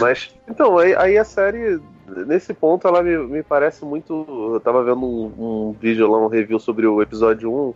Mas, 0.01 0.35
então, 0.49 0.79
aí, 0.79 0.95
aí 0.95 1.19
a 1.19 1.25
série 1.25 1.81
nesse 2.27 2.53
ponto 2.55 2.87
ela 2.87 3.03
me, 3.03 3.17
me 3.19 3.43
parece 3.43 3.85
muito. 3.85 4.27
Eu 4.55 4.61
tava 4.61 4.83
vendo 4.83 5.05
um, 5.05 5.33
um, 5.39 5.77
vídeo 5.79 6.11
lá, 6.11 6.19
um 6.19 6.29
review 6.29 6.59
sobre 6.59 6.87
o 6.87 7.01
episódio 7.03 7.53
1, 7.53 7.75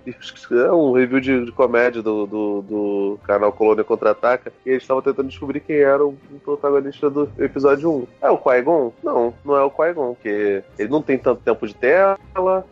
é 0.65 0.73
um 0.73 0.93
review 0.93 1.21
de, 1.21 1.45
de 1.47 1.53
comédia 1.53 2.03
do, 2.03 2.27
do, 2.27 2.63
do, 2.63 3.19
canal 3.25 3.53
Colônia 3.53 3.85
Contra-Ataca, 3.85 4.53
e 4.65 4.71
eles 4.71 4.83
estavam 4.83 5.03
tentando 5.03 5.29
descobrir 5.29 5.61
quem 5.61 5.77
era 5.77 6.05
o 6.05 6.15
protagonista 6.45 7.09
do 7.09 7.29
episódio 7.39 7.91
1. 7.91 8.07
É 8.23 8.31
o 8.31 8.39
Qui-Gon? 8.39 8.93
Não, 9.03 9.35
não 9.45 9.57
é 9.57 9.63
o 9.63 9.71
Qui-Gon, 9.71 10.15
porque 10.15 10.63
ele 10.79 10.89
não 10.89 11.03
tem 11.03 11.19
tanto 11.19 11.43
tempo 11.43 11.67
de 11.67 11.75
tela, 11.75 12.19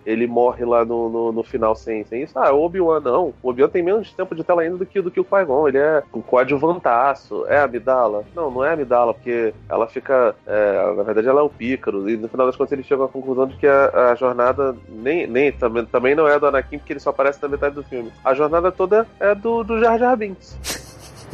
ele 0.04 0.26
morre 0.26 0.64
lá 0.64 0.84
no, 0.84 1.08
no, 1.08 1.32
no 1.32 1.42
final 1.42 1.74
sem, 1.74 2.04
sem 2.04 2.22
isso. 2.22 2.38
Ah, 2.38 2.52
o 2.52 2.62
Obi-Wan 2.62 3.00
não. 3.00 3.34
O 3.42 3.50
Obi-Wan 3.50 3.68
tem 3.68 3.82
menos 3.82 4.12
tempo 4.12 4.34
de 4.34 4.44
tela 4.44 4.62
ainda 4.62 4.76
do 4.76 4.86
que, 4.86 5.00
do 5.00 5.10
que 5.10 5.20
o 5.20 5.24
Qui-Gon. 5.24 5.68
Ele 5.68 5.78
é 5.78 6.02
um 6.12 6.20
coadjuvantaço. 6.20 7.44
É 7.46 7.58
a 7.58 7.64
Amidala? 7.64 8.24
Não, 8.34 8.50
não 8.50 8.64
é 8.64 8.70
a 8.70 8.72
Amidala, 8.72 9.14
porque 9.14 9.54
ela 9.68 9.86
fica. 9.86 10.34
É, 10.46 10.94
na 10.96 11.02
verdade, 11.02 11.28
ela 11.28 11.40
é 11.40 11.44
o 11.44 11.53
Pícaro, 11.56 12.08
e 12.08 12.16
no 12.16 12.28
final 12.28 12.46
das 12.46 12.56
contas 12.56 12.72
ele 12.72 12.82
chega 12.82 13.04
à 13.04 13.08
conclusão 13.08 13.46
de 13.46 13.56
que 13.56 13.66
a, 13.66 14.10
a, 14.10 14.14
jornada 14.14 14.76
nem, 14.88 15.26
nem 15.26 15.52
também, 15.52 15.84
também 15.86 16.14
não 16.14 16.28
é 16.28 16.38
do 16.38 16.46
Anakin, 16.46 16.78
porque 16.78 16.92
ele 16.92 17.00
só 17.00 17.10
aparece 17.10 17.42
na 17.42 17.48
metade 17.48 17.74
do 17.74 17.82
filme. 17.82 18.12
A 18.24 18.34
jornada 18.34 18.70
toda 18.70 19.06
é 19.20 19.34
do, 19.34 19.62
do 19.62 19.78
Jar 19.80 19.98
Jar 19.98 20.16
Binks. 20.16 20.83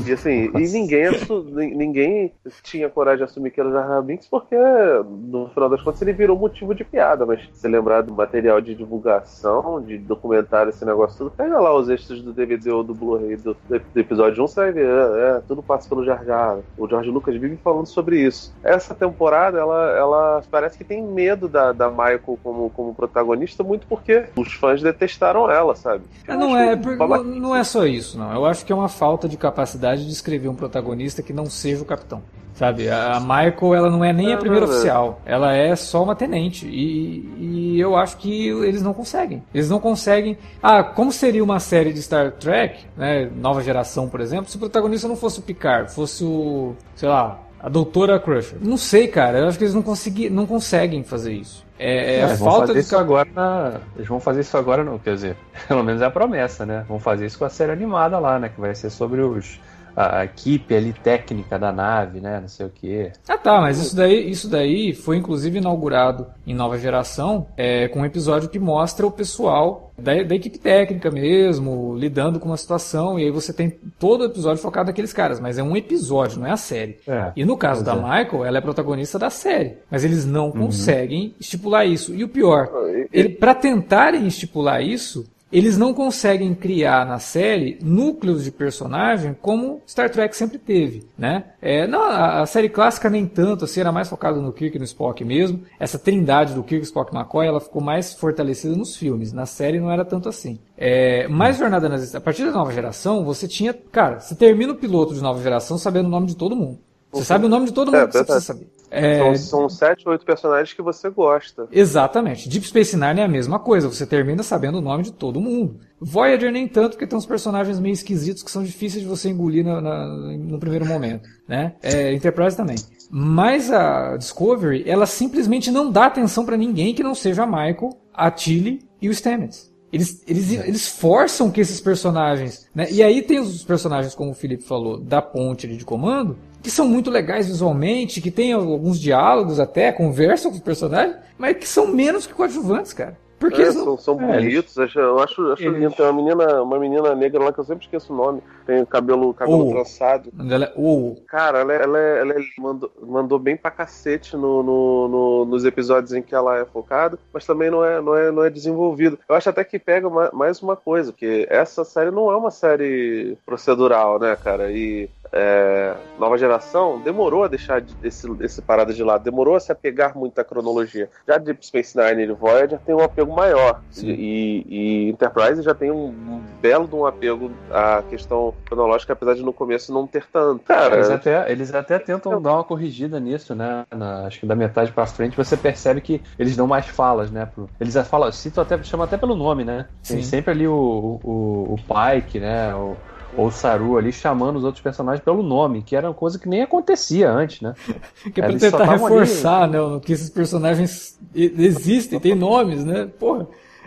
E 0.07 0.13
assim, 0.13 0.51
e 0.55 0.69
ninguém, 0.69 1.11
ninguém 1.57 2.33
tinha 2.63 2.89
coragem 2.89 3.19
de 3.19 3.25
assumir 3.25 3.51
que 3.51 3.61
era 3.61 3.69
o 3.69 3.73
Jar 3.73 4.03
Binks 4.03 4.27
porque, 4.29 4.57
no 4.57 5.49
final 5.49 5.69
das 5.69 5.83
contas, 5.83 6.01
ele 6.03 6.13
virou 6.13 6.39
motivo 6.39 6.75
de 6.75 6.85
piada. 6.85 7.27
Mas 7.27 7.49
se 7.53 7.69
lembrar 7.69 8.03
do 8.03 8.15
material 8.15 8.61
de 8.61 8.75
divulgação, 8.75 9.81
de 9.83 9.99
documentário, 9.99 10.71
esse 10.71 10.85
negócio 10.85 11.19
tudo, 11.19 11.31
pega 11.31 11.59
lá 11.59 11.75
os 11.75 11.89
extras 11.89 12.23
do 12.23 12.33
DVD 12.33 12.71
ou 12.71 12.83
do 12.83 12.95
Blu-ray 12.95 13.37
do, 13.37 13.57
do, 13.69 14.01
episódio 14.01 14.43
1, 14.43 14.47
você 14.47 14.61
vai 14.61 14.73
ver, 14.73 14.87
é, 14.87 15.37
é, 15.37 15.43
tudo 15.47 15.63
passa 15.63 15.89
pelo 15.89 16.05
Jar 16.05 16.25
Jar. 16.25 16.59
O 16.79 16.89
George 16.89 17.11
Lucas 17.11 17.37
vive 17.37 17.57
falando 17.57 17.87
sobre 17.87 18.21
isso. 18.21 18.55
Essa 18.63 18.95
temporada, 18.95 19.59
ela, 19.59 19.91
ela 19.97 20.43
parece 20.51 20.79
que 20.79 20.85
tem 20.85 21.03
medo 21.03 21.49
da, 21.49 21.73
da 21.73 21.91
Michael 21.91 22.39
como, 22.43 22.71
como 22.71 22.95
protagonista, 22.95 23.63
muito 23.63 23.87
porque 23.87 24.25
os 24.37 24.53
fãs 24.55 24.83
detestaram 24.83 25.51
ela, 25.51 25.75
sabe? 25.75 26.05
É, 26.27 26.37
não, 26.37 26.57
é, 26.57 26.77
não, 26.77 27.25
não 27.25 27.57
é 27.57 27.65
só 27.65 27.85
isso, 27.85 28.19
não. 28.19 28.33
Eu 28.33 28.47
acho 28.47 28.65
que 28.65 28.73
é 28.73 28.77
uma 28.77 28.89
falta 28.89 29.29
de 29.29 29.37
capacidade 29.37 29.80
capacidade 29.81 30.05
de 30.05 30.13
escrever 30.13 30.49
um 30.49 30.55
protagonista 30.55 31.23
que 31.23 31.33
não 31.33 31.47
seja 31.47 31.83
o 31.83 31.87
capitão. 31.87 32.23
Sabe, 32.55 32.91
a 32.91 33.19
Michael, 33.21 33.75
ela 33.75 33.91
não 33.91 34.05
é 34.05 34.13
nem 34.13 34.35
a 34.35 34.37
primeira 34.37 34.67
oficial, 34.67 35.23
ela 35.25 35.55
é 35.55 35.75
só 35.75 36.03
uma 36.03 36.15
tenente. 36.15 36.67
E, 36.67 37.25
e, 37.39 37.81
eu 37.81 37.97
acho 37.97 38.19
que 38.19 38.49
eles 38.49 38.83
não 38.83 38.93
conseguem. 38.93 39.43
Eles 39.55 39.71
não 39.71 39.81
conseguem. 39.81 40.37
Ah, 40.63 40.83
como 40.83 41.11
seria 41.11 41.43
uma 41.43 41.59
série 41.59 41.91
de 41.91 42.03
Star 42.03 42.33
Trek, 42.33 42.85
né, 42.99 43.31
nova 43.35 43.63
geração, 43.63 44.11
por 44.11 44.21
exemplo, 44.21 44.51
se 44.51 44.57
o 44.57 44.61
protagonista 44.61 45.09
não 45.09 45.17
fosse 45.17 45.39
o 45.39 45.43
Picard, 45.43 45.91
fosse 45.91 46.23
o, 46.23 46.75
sei 46.95 47.09
lá, 47.09 47.41
a 47.59 47.69
Doutora 47.69 48.21
Crusher? 48.21 48.59
Não 48.61 48.77
sei, 48.77 49.09
cara. 49.09 49.39
Eu 49.39 49.49
acho 49.49 49.57
que 49.57 49.65
eles 49.65 49.75
não, 49.75 49.83
consegui, 49.83 50.29
não 50.29 50.45
conseguem 50.45 51.03
fazer 51.03 51.33
isso. 51.33 51.65
É, 51.79 52.17
é, 52.17 52.25
a 52.25 52.37
falta 52.37 52.75
de. 52.75 52.81
Isso 52.81 52.95
agora 52.95 53.27
na... 53.35 53.81
Eles 53.97 54.07
vão 54.07 54.21
fazer 54.21 54.43
isso 54.43 54.55
agora, 54.55 54.85
não, 54.85 54.99
quer 54.99 55.15
dizer, 55.15 55.37
pelo 55.67 55.83
menos 55.83 56.03
é 56.03 56.05
a 56.05 56.11
promessa, 56.11 56.67
né? 56.67 56.85
Vão 56.87 57.01
fazer 57.01 57.25
isso 57.25 57.39
com 57.39 57.47
a 57.47 57.49
série 57.49 57.73
animada 57.73 58.19
lá, 58.19 58.39
né? 58.39 58.51
Que 58.51 58.61
vai 58.61 58.75
ser 58.75 58.91
sobre 58.91 59.23
os 59.23 59.59
a 59.97 60.25
equipe 60.25 60.75
ali 60.75 60.93
técnica 60.93 61.59
da 61.59 61.73
nave, 61.73 62.21
né? 62.21 62.41
Não 62.41 62.49
sei 62.49 62.67
o 62.67 62.71
quê. 62.71 63.13
Ah 63.29 63.39
tá, 63.39 63.61
mas 63.61 63.79
isso 63.81 63.97
daí, 63.97 64.31
isso 64.31 64.49
daí 64.49 64.93
foi 64.93 65.17
inclusive 65.17 65.59
inaugurado 65.59 66.27
em 66.47 66.55
nova 66.55 66.79
geração 66.79 67.47
é, 67.57 67.89
com 67.89 68.01
um 68.01 68.05
episódio 68.05 68.49
que 68.49 68.59
mostra 68.59 69.07
o 69.07 69.11
pessoal 69.11 69.91
da, 70.01 70.23
da, 70.23 70.35
equipe 70.35 70.59
técnica 70.59 71.11
mesmo, 71.11 71.95
lidando 71.95 72.41
com 72.41 72.47
uma 72.47 72.57
situação, 72.57 73.19
e 73.19 73.25
aí 73.25 73.31
você 73.31 73.53
tem 73.53 73.71
todo 73.99 74.23
o 74.23 74.25
episódio 74.25 74.63
focado 74.63 74.87
naqueles 74.87 75.13
caras, 75.13 75.39
mas 75.39 75.59
é 75.59 75.63
um 75.63 75.77
episódio, 75.77 76.41
não 76.41 76.47
é 76.47 76.53
a 76.53 76.57
série. 76.57 76.99
É, 77.07 77.33
e 77.37 77.45
no 77.45 77.57
caso 77.57 77.85
da 77.85 77.93
é. 77.93 77.97
Michael, 77.97 78.45
ela 78.45 78.59
é 78.59 78.61
protagonista 78.61 79.19
da 79.19 79.31
série, 79.31 79.75
mas 79.91 80.05
eles 80.05 80.25
não 80.25 80.47
uhum. 80.47 80.67
conseguem 80.67 81.35
estipular 81.39 81.87
isso. 81.87 82.15
E 82.15 82.25
o 82.25 82.29
pior, 82.29 82.71
ele, 83.13 83.29
para 83.29 83.55
tentarem 83.55 84.27
estipular 84.27 84.83
isso, 84.83 85.27
eles 85.53 85.77
não 85.77 85.93
conseguem 85.93 86.55
criar 86.55 87.05
na 87.05 87.19
série 87.19 87.79
núcleos 87.83 88.45
de 88.45 88.53
personagem 88.53 89.37
como 89.41 89.81
Star 89.87 90.11
Trek 90.11 90.37
sempre 90.37 90.59
teve, 90.59 91.07
né? 91.19 91.45
É, 91.61 91.87
não, 91.87 92.03
a, 92.03 92.43
a, 92.43 92.47
série 92.47 92.69
clássica 92.69 93.11
nem 93.11 93.27
tanto, 93.27 93.65
assim, 93.65 93.81
era 93.81 93.91
mais 93.91 94.09
focada 94.09 94.41
no 94.41 94.53
Kirk 94.53 94.77
e 94.77 94.79
no 94.79 94.85
Spock 94.85 95.25
mesmo. 95.25 95.63
Essa 95.79 95.99
trindade 95.99 96.55
do 96.55 96.63
Kirk, 96.63 96.85
Spock 96.85 97.13
e 97.13 97.17
McCoy, 97.17 97.47
ela 97.47 97.61
ficou 97.61 97.83
mais 97.83 98.15
fortalecida 98.15 98.77
nos 98.77 98.97
filmes. 98.97 99.33
Na 99.33 99.47
série 99.47 99.81
não 99.81 99.91
era 99.91 100.05
tanto 100.05 100.29
assim. 100.29 100.59
É, 100.77 101.27
mais 101.29 101.59
Jornada 101.59 101.89
nas 101.89 102.15
A 102.15 102.21
partir 102.21 102.45
da 102.45 102.53
nova 102.53 102.73
geração, 102.73 103.25
você 103.25 103.49
tinha... 103.49 103.75
Cara, 103.75 104.21
você 104.21 104.35
termina 104.35 104.73
o 104.73 104.77
piloto 104.77 105.15
de 105.15 105.21
nova 105.21 105.43
geração 105.43 105.77
sabendo 105.77 106.07
o 106.07 106.11
nome 106.11 106.27
de 106.27 106.37
todo 106.37 106.55
mundo. 106.55 106.79
Você 107.13 107.25
sabe 107.25 107.47
o 107.47 107.49
nome 107.49 107.67
de 107.67 107.73
todo 107.73 107.95
é, 107.95 107.99
mundo 107.99 108.05
é, 108.05 108.07
que 108.07 108.13
você 108.13 108.25
precisa 108.25 108.45
saber. 108.45 108.69
É... 108.91 109.19
São, 109.19 109.37
são 109.37 109.69
sete 109.69 110.03
ou 110.07 110.13
oito 110.13 110.25
personagens 110.25 110.73
que 110.73 110.83
você 110.83 111.09
gosta. 111.09 111.69
Exatamente. 111.71 112.49
Deep 112.49 112.67
Space 112.67 112.97
Nine 112.97 113.21
é 113.21 113.25
a 113.25 113.29
mesma 113.29 113.59
coisa. 113.59 113.89
Você 113.89 114.05
termina 114.05 114.43
sabendo 114.43 114.79
o 114.79 114.81
nome 114.81 115.05
de 115.05 115.13
todo 115.13 115.41
mundo. 115.41 115.79
Voyager 116.01 116.51
nem 116.51 116.67
tanto, 116.67 116.91
porque 116.91 117.07
tem 117.07 117.17
uns 117.17 117.27
personagens 117.27 117.79
meio 117.79 117.93
esquisitos 117.93 118.43
que 118.43 118.51
são 118.51 118.63
difíceis 118.63 119.03
de 119.03 119.09
você 119.09 119.29
engolir 119.29 119.65
na, 119.65 119.81
na, 119.81 120.07
no 120.07 120.59
primeiro 120.59 120.85
momento. 120.87 121.29
Né? 121.47 121.75
É, 121.83 122.13
Enterprise 122.13 122.57
também. 122.57 122.77
Mas 123.11 123.71
a 123.71 124.17
Discovery, 124.17 124.85
ela 124.87 125.07
simplesmente 125.07 125.71
não 125.71 125.91
dá 125.91 126.07
atenção 126.07 126.45
para 126.45 126.57
ninguém 126.57 126.95
que 126.95 127.03
não 127.03 127.15
seja 127.15 127.45
a 127.45 127.47
Michael, 127.47 127.91
a 128.13 128.31
Tilly 128.31 128.81
e 129.01 129.09
o 129.09 129.15
Stamets. 129.15 129.71
Eles, 129.93 130.23
eles, 130.27 130.53
eles 130.53 130.89
forçam 130.89 131.51
que 131.51 131.61
esses 131.61 131.81
personagens. 131.81 132.69
Né? 132.73 132.87
E 132.91 133.03
aí 133.03 133.23
tem 133.23 133.41
os 133.41 133.65
personagens, 133.65 134.15
como 134.15 134.31
o 134.31 134.35
Felipe 134.35 134.63
falou, 134.63 134.99
da 134.99 135.21
ponte 135.21 135.67
de 135.67 135.85
comando, 135.85 136.39
que 136.63 136.71
são 136.71 136.87
muito 136.87 137.11
legais 137.11 137.47
visualmente, 137.47 138.21
que 138.21 138.31
tem 138.31 138.53
alguns 138.53 139.01
diálogos 139.01 139.59
até, 139.59 139.91
conversam 139.93 140.51
com 140.51 140.57
os 140.57 140.63
personagens, 140.63 141.17
mas 141.39 141.57
que 141.57 141.67
são 141.67 141.87
menos 141.89 142.27
que 142.27 142.35
coadjuvantes, 142.35 142.93
cara. 142.93 143.17
Porque 143.41 143.63
é, 143.63 143.73
são, 143.73 143.97
são 143.97 144.21
é, 144.21 144.27
bonitos, 144.27 144.77
eles... 144.77 144.95
eu 144.95 145.19
acho, 145.19 145.53
acho 145.53 145.63
eles... 145.63 145.81
lindo. 145.81 145.95
Tem 145.95 146.05
uma 146.05 146.13
menina, 146.13 146.63
uma 146.63 146.79
menina 146.79 147.15
negra 147.15 147.43
lá 147.43 147.53
que 147.53 147.59
eu 147.59 147.65
sempre 147.65 147.87
esqueço 147.87 148.13
o 148.13 148.17
nome. 148.17 148.43
Tem 148.67 148.85
cabelo, 148.85 149.33
cabelo 149.33 149.67
oh. 149.67 149.71
trançado. 149.71 150.31
Ela 150.39 150.67
é... 150.67 150.73
oh. 150.77 151.17
Cara, 151.27 151.61
ela, 151.61 151.73
é, 151.73 151.83
ela, 151.83 151.99
ela 151.99 152.33
é, 152.35 152.37
mandou, 152.59 152.93
mandou 153.01 153.39
bem 153.39 153.57
pra 153.57 153.71
cacete 153.71 154.37
no, 154.37 154.63
no, 154.63 155.09
no, 155.09 155.45
nos 155.47 155.65
episódios 155.65 156.13
em 156.13 156.21
que 156.21 156.35
ela 156.35 156.59
é 156.59 156.67
focada, 156.67 157.19
mas 157.33 157.47
também 157.47 157.71
não 157.71 157.83
é, 157.83 158.01
não 158.03 158.15
é, 158.15 158.31
não 158.31 158.45
é 158.45 158.51
desenvolvido. 158.51 159.19
Eu 159.27 159.35
acho 159.35 159.49
até 159.49 159.65
que 159.65 159.79
pega 159.79 160.11
mais 160.35 160.61
uma 160.61 160.77
coisa, 160.77 161.11
que 161.11 161.47
essa 161.49 161.83
série 161.83 162.11
não 162.11 162.31
é 162.31 162.37
uma 162.37 162.51
série 162.51 163.39
procedural, 163.47 164.19
né, 164.19 164.37
cara? 164.37 164.71
E 164.71 165.09
é, 165.33 165.95
nova 166.19 166.37
geração 166.37 167.01
demorou 167.01 167.45
a 167.45 167.49
deixar 167.49 167.83
esse, 168.03 168.29
esse 168.41 168.61
parada 168.61 168.93
de 168.93 169.03
lado, 169.03 169.23
demorou 169.23 169.55
a 169.55 169.61
se 169.61 169.73
apegar 169.73 170.17
muito 170.17 170.39
à 170.39 170.45
cronologia. 170.45 171.09
Já 171.27 171.39
Deep 171.39 171.65
Space 171.65 171.97
Nine 171.97 172.25
e 172.25 172.33
Voyager 172.33 172.79
tem 172.85 172.95
um 172.95 173.03
apego 173.03 173.30
maior 173.31 173.81
e, 173.97 174.65
e, 174.69 175.11
Enterprise 175.11 175.63
já 175.63 175.75
tem 175.75 175.91
um, 175.91 176.07
um, 176.07 176.43
belo 176.61 176.87
de 176.87 176.95
um 176.95 177.07
apego 177.07 177.51
à 177.71 178.03
questão 178.09 178.55
cronológica, 178.67 179.13
apesar 179.13 179.35
de 179.35 179.43
no 179.43 179.53
começo 179.53 179.93
não 179.93 180.07
ter 180.07 180.25
tanto. 180.33 180.65
Cara, 180.65 180.97
eles 180.97 181.11
até, 181.11 181.53
eles 181.53 181.75
até 181.75 181.99
tentam 181.99 182.41
dar 182.41 182.55
uma 182.55 182.65
corrigida 182.65 183.19
nisso, 183.19 183.55
né? 183.55 183.85
Na, 183.91 184.27
acho 184.27 184.41
que 184.41 184.47
da 184.47 184.55
metade 184.55 184.93
para 184.93 185.07
frente 185.07 185.37
você 185.37 185.57
percebe 185.57 186.01
que 186.01 186.23
eles 186.39 186.57
dão 186.57 186.67
mais 186.67 186.87
falas, 186.87 187.31
né? 187.31 187.47
Pro, 187.47 187.69
eles 187.81 187.97
falam, 188.09 188.31
citam 188.33 188.63
até, 188.63 188.83
chamam 188.83 189.05
até 189.05 189.17
pelo 189.17 189.35
nome, 189.35 189.65
né? 189.65 189.87
Tem 190.07 190.19
Sim. 190.19 190.23
sempre 190.23 190.51
ali 190.53 190.67
o, 190.67 191.21
o, 191.23 191.75
o 191.75 191.77
Pike, 191.77 192.41
né? 192.41 192.75
O, 192.75 192.97
ou 193.37 193.47
o 193.47 193.51
Saru 193.51 193.97
ali 193.97 194.13
chamando 194.13 194.57
os 194.57 194.65
outros 194.65 194.83
personagens 194.83 195.25
pelo 195.25 195.43
nome, 195.43 195.83
que 195.83 195.95
era 195.95 196.09
uma 196.09 196.15
coisa 196.15 196.39
que 196.39 196.49
nem 196.49 196.63
acontecia 196.63 197.31
antes, 197.31 197.61
né? 197.61 197.75
que 198.35 198.41
é 198.41 198.49
pra 198.49 198.59
tentar 198.59 198.85
reforçar, 198.85 199.65
ali... 199.65 199.73
né? 199.73 200.01
Que 200.05 200.13
esses 200.13 200.31
personagens 200.31 201.19
existem, 201.35 202.19
têm 202.19 202.35
nomes, 202.35 202.85
né? 202.85 203.09
Porra. 203.19 203.47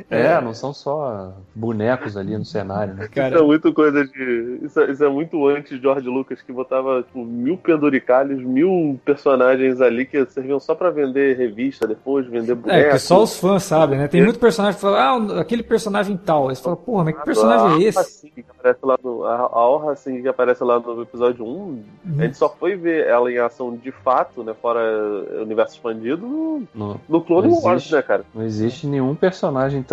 É, 0.10 0.22
é, 0.22 0.42
não 0.42 0.54
são 0.54 0.74
só 0.74 1.34
bonecos 1.54 2.18
ali 2.18 2.38
no 2.38 2.46
cenário, 2.46 2.94
né? 2.94 3.08
Cara... 3.08 3.36
Isso 3.36 3.44
é 3.44 3.48
muito 3.48 3.74
coisa 3.74 4.06
de. 4.06 4.60
Isso 4.64 4.80
é, 4.80 4.92
isso 4.92 5.04
é 5.04 5.10
muito 5.10 5.48
antes 5.48 5.78
de 5.78 5.82
George 5.82 6.08
Lucas, 6.08 6.42
que 6.42 6.52
botava 6.52 7.04
tipo, 7.04 7.24
mil 7.24 7.58
penduricalhos, 7.58 8.42
mil 8.42 9.00
personagens 9.06 9.82
ali 9.82 10.06
que 10.06 10.26
serviam 10.26 10.60
só 10.60 10.74
pra 10.74 10.90
vender 10.90 11.38
revista 11.38 11.86
depois, 11.88 12.26
vender 12.26 12.56
bonecos. 12.56 12.86
É, 12.86 12.90
que 12.92 13.00
só 13.00 13.22
os 13.22 13.38
fãs 13.40 13.64
sabem, 13.64 14.00
né? 14.00 14.08
Tem 14.08 14.22
é. 14.22 14.24
muito 14.24 14.40
personagem 14.40 14.76
que 14.76 14.82
fala, 14.82 15.00
ah, 15.00 15.42
aquele 15.42 15.64
personagem 15.64 16.18
tal. 16.18 16.50
Aí 16.50 16.56
você 16.56 16.64
fala, 16.64 16.76
porra, 16.76 17.04
mas 17.06 17.16
que 17.16 17.26
personagem 17.26 17.84
é 17.84 17.88
esse? 17.88 18.00
Assim, 18.00 18.30
que 18.30 18.44
aparece 18.50 18.80
lá 18.84 18.98
no, 19.04 19.24
a, 19.26 19.36
a 19.36 19.68
Orra 19.68 19.92
assim, 19.92 20.22
que 20.22 20.28
aparece 20.28 20.64
lá 20.64 20.80
no 20.80 21.02
episódio 21.02 21.46
1, 21.46 21.48
uhum. 21.48 21.86
a 22.20 22.24
gente 22.24 22.38
só 22.38 22.50
foi 22.50 22.76
ver 22.76 23.08
ela 23.08 23.32
em 23.32 23.38
ação 23.38 23.76
de 23.76 23.92
fato, 23.92 24.44
né? 24.44 24.54
Fora 24.60 24.80
o 24.80 25.42
universo 25.44 25.76
expandido, 25.76 26.26
no, 26.26 26.64
no, 26.74 27.02
no 27.08 27.22
Clone 27.22 27.50
Wars, 27.62 27.90
né, 27.92 28.02
cara? 28.02 28.24
Não 28.34 28.44
existe 28.44 28.88
nenhum 28.88 29.14
personagem 29.16 29.84
tão 29.84 29.93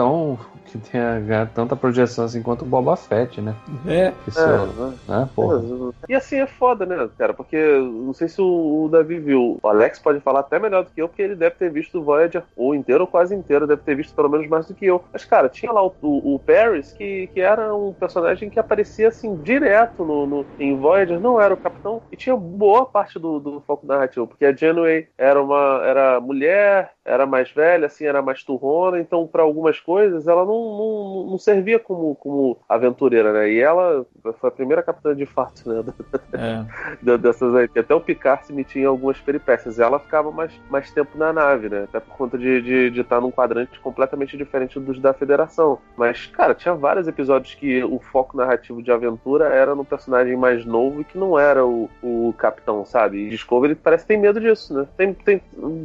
que 0.71 0.79
tenha 0.79 1.47
tanta 1.55 1.75
projeção 1.75 2.25
assim 2.25 2.43
quanto 2.43 2.63
o 2.63 2.69
Boba 2.69 2.97
Fett, 2.97 3.41
né? 3.41 3.55
É. 3.87 4.13
Isso, 4.27 4.41
é, 4.41 5.11
né? 5.11 5.29
Porra. 5.35 5.63
E 6.09 6.15
assim 6.15 6.37
é 6.37 6.47
foda, 6.47 6.87
né, 6.87 7.09
cara? 7.19 7.35
Porque 7.35 7.57
não 7.57 8.15
sei 8.15 8.29
se 8.29 8.41
o, 8.41 8.89
Davi 8.91 9.19
viu. 9.19 9.59
O 9.63 9.69
Alex 9.69 9.99
pode 9.99 10.21
falar 10.21 10.41
até 10.41 10.59
melhor 10.59 10.85
do 10.85 10.91
que 10.91 11.03
eu, 11.03 11.09
porque 11.09 11.23
ele 11.23 11.35
deve 11.35 11.57
ter 11.57 11.71
visto 11.71 11.99
o 11.99 12.03
Voyager 12.03 12.43
ou 12.57 12.75
inteiro 12.75 13.03
ou 13.03 13.07
quase 13.07 13.35
inteiro, 13.35 13.67
deve 13.67 13.83
ter 13.83 13.95
visto 13.95 14.15
pelo 14.15 14.29
menos 14.29 14.47
mais 14.49 14.67
do 14.67 14.75
que 14.75 14.87
eu. 14.87 15.03
Mas, 15.13 15.25
cara, 15.25 15.49
tinha 15.49 15.73
lá 15.73 15.85
o, 15.85 15.93
o, 16.01 16.35
o 16.35 16.39
Paris, 16.39 16.93
que, 16.93 17.29
que 17.29 17.41
era 17.41 17.75
um 17.75 17.93
personagem 17.93 18.49
que 18.49 18.59
aparecia 18.59 19.09
assim 19.09 19.37
direto 19.37 20.05
no, 20.05 20.27
no, 20.27 20.47
em 20.59 20.77
Voyager, 20.77 21.19
não 21.19 21.41
era 21.41 21.55
o 21.55 21.57
capitão, 21.57 22.01
e 22.13 22.17
tinha 22.17 22.37
boa 22.37 22.87
parte 22.87 23.19
do, 23.19 23.39
do 23.39 23.61
foco 23.61 23.87
narrativo, 23.87 24.27
porque 24.27 24.45
a 24.45 24.55
Janeway 24.55 25.09
era 25.17 25.43
uma 25.43 25.81
era 25.85 26.21
mulher, 26.21 26.93
era 27.05 27.27
mais 27.27 27.51
velha, 27.51 27.87
assim, 27.87 28.05
era 28.05 28.23
mais 28.23 28.45
turrona, 28.45 29.01
então 29.01 29.27
para 29.27 29.43
algumas 29.43 29.80
coisas 29.81 30.29
ela 30.29 30.45
não, 30.45 30.53
não, 30.53 31.27
não, 31.31 31.39
servia 31.39 31.79
como, 31.79 32.15
como 32.17 32.59
aventureira, 32.69 33.33
né? 33.33 33.51
E 33.51 33.61
ela 33.61 34.07
foi 34.39 34.49
a 34.49 34.53
primeira 34.53 34.83
capitã 34.83 35.15
de 35.15 35.27
fato, 35.27 35.69
né? 35.69 35.85
É. 36.33 37.17
Dessas 37.19 37.55
aí. 37.55 37.69
Até 37.77 37.95
o 37.95 38.01
Picard 38.01 38.47
se 38.47 38.53
metia 38.53 38.83
em 38.83 38.87
algumas 38.87 39.19
peripécias. 39.19 39.79
Ela 39.79 39.99
ficava 39.99 40.31
mais, 40.31 40.53
mais 40.71 40.91
tempo 40.91 41.17
na 41.17 41.33
nave, 41.33 41.69
né? 41.69 41.85
Até 41.85 42.01
por 42.01 42.17
conta 42.17 42.39
de, 42.39 42.63
de, 42.63 42.91
de 42.91 43.01
estar 43.01 43.21
num 43.21 43.31
quadrante 43.31 43.79
completamente 43.81 44.37
diferente 44.37 44.79
dos 44.79 45.01
da 45.01 45.13
Federação. 45.13 45.79
Mas, 45.97 46.27
cara, 46.27 46.55
tinha 46.55 46.75
vários 46.75 47.09
episódios 47.09 47.55
que 47.55 47.83
o 47.83 47.99
foco 47.99 48.37
narrativo 48.37 48.83
de 48.83 48.93
aventura 48.93 49.47
era 49.47 49.75
no 49.75 49.85
personagem 49.85 50.37
mais 50.37 50.65
novo 50.65 51.01
e 51.01 51.05
que 51.05 51.19
não 51.19 51.39
era 51.39 51.65
o, 51.65 51.89
o 52.03 52.35
capitão, 52.37 52.85
sabe? 52.85 53.19
E 53.19 53.31
Discovery 53.31 53.75
parece 53.75 54.05
que 54.05 54.09
tem 54.09 54.19
medo 54.19 54.41
disso, 54.41 54.75
né? 54.75 54.87
Tem, 54.97 55.15
tem, 55.15 55.43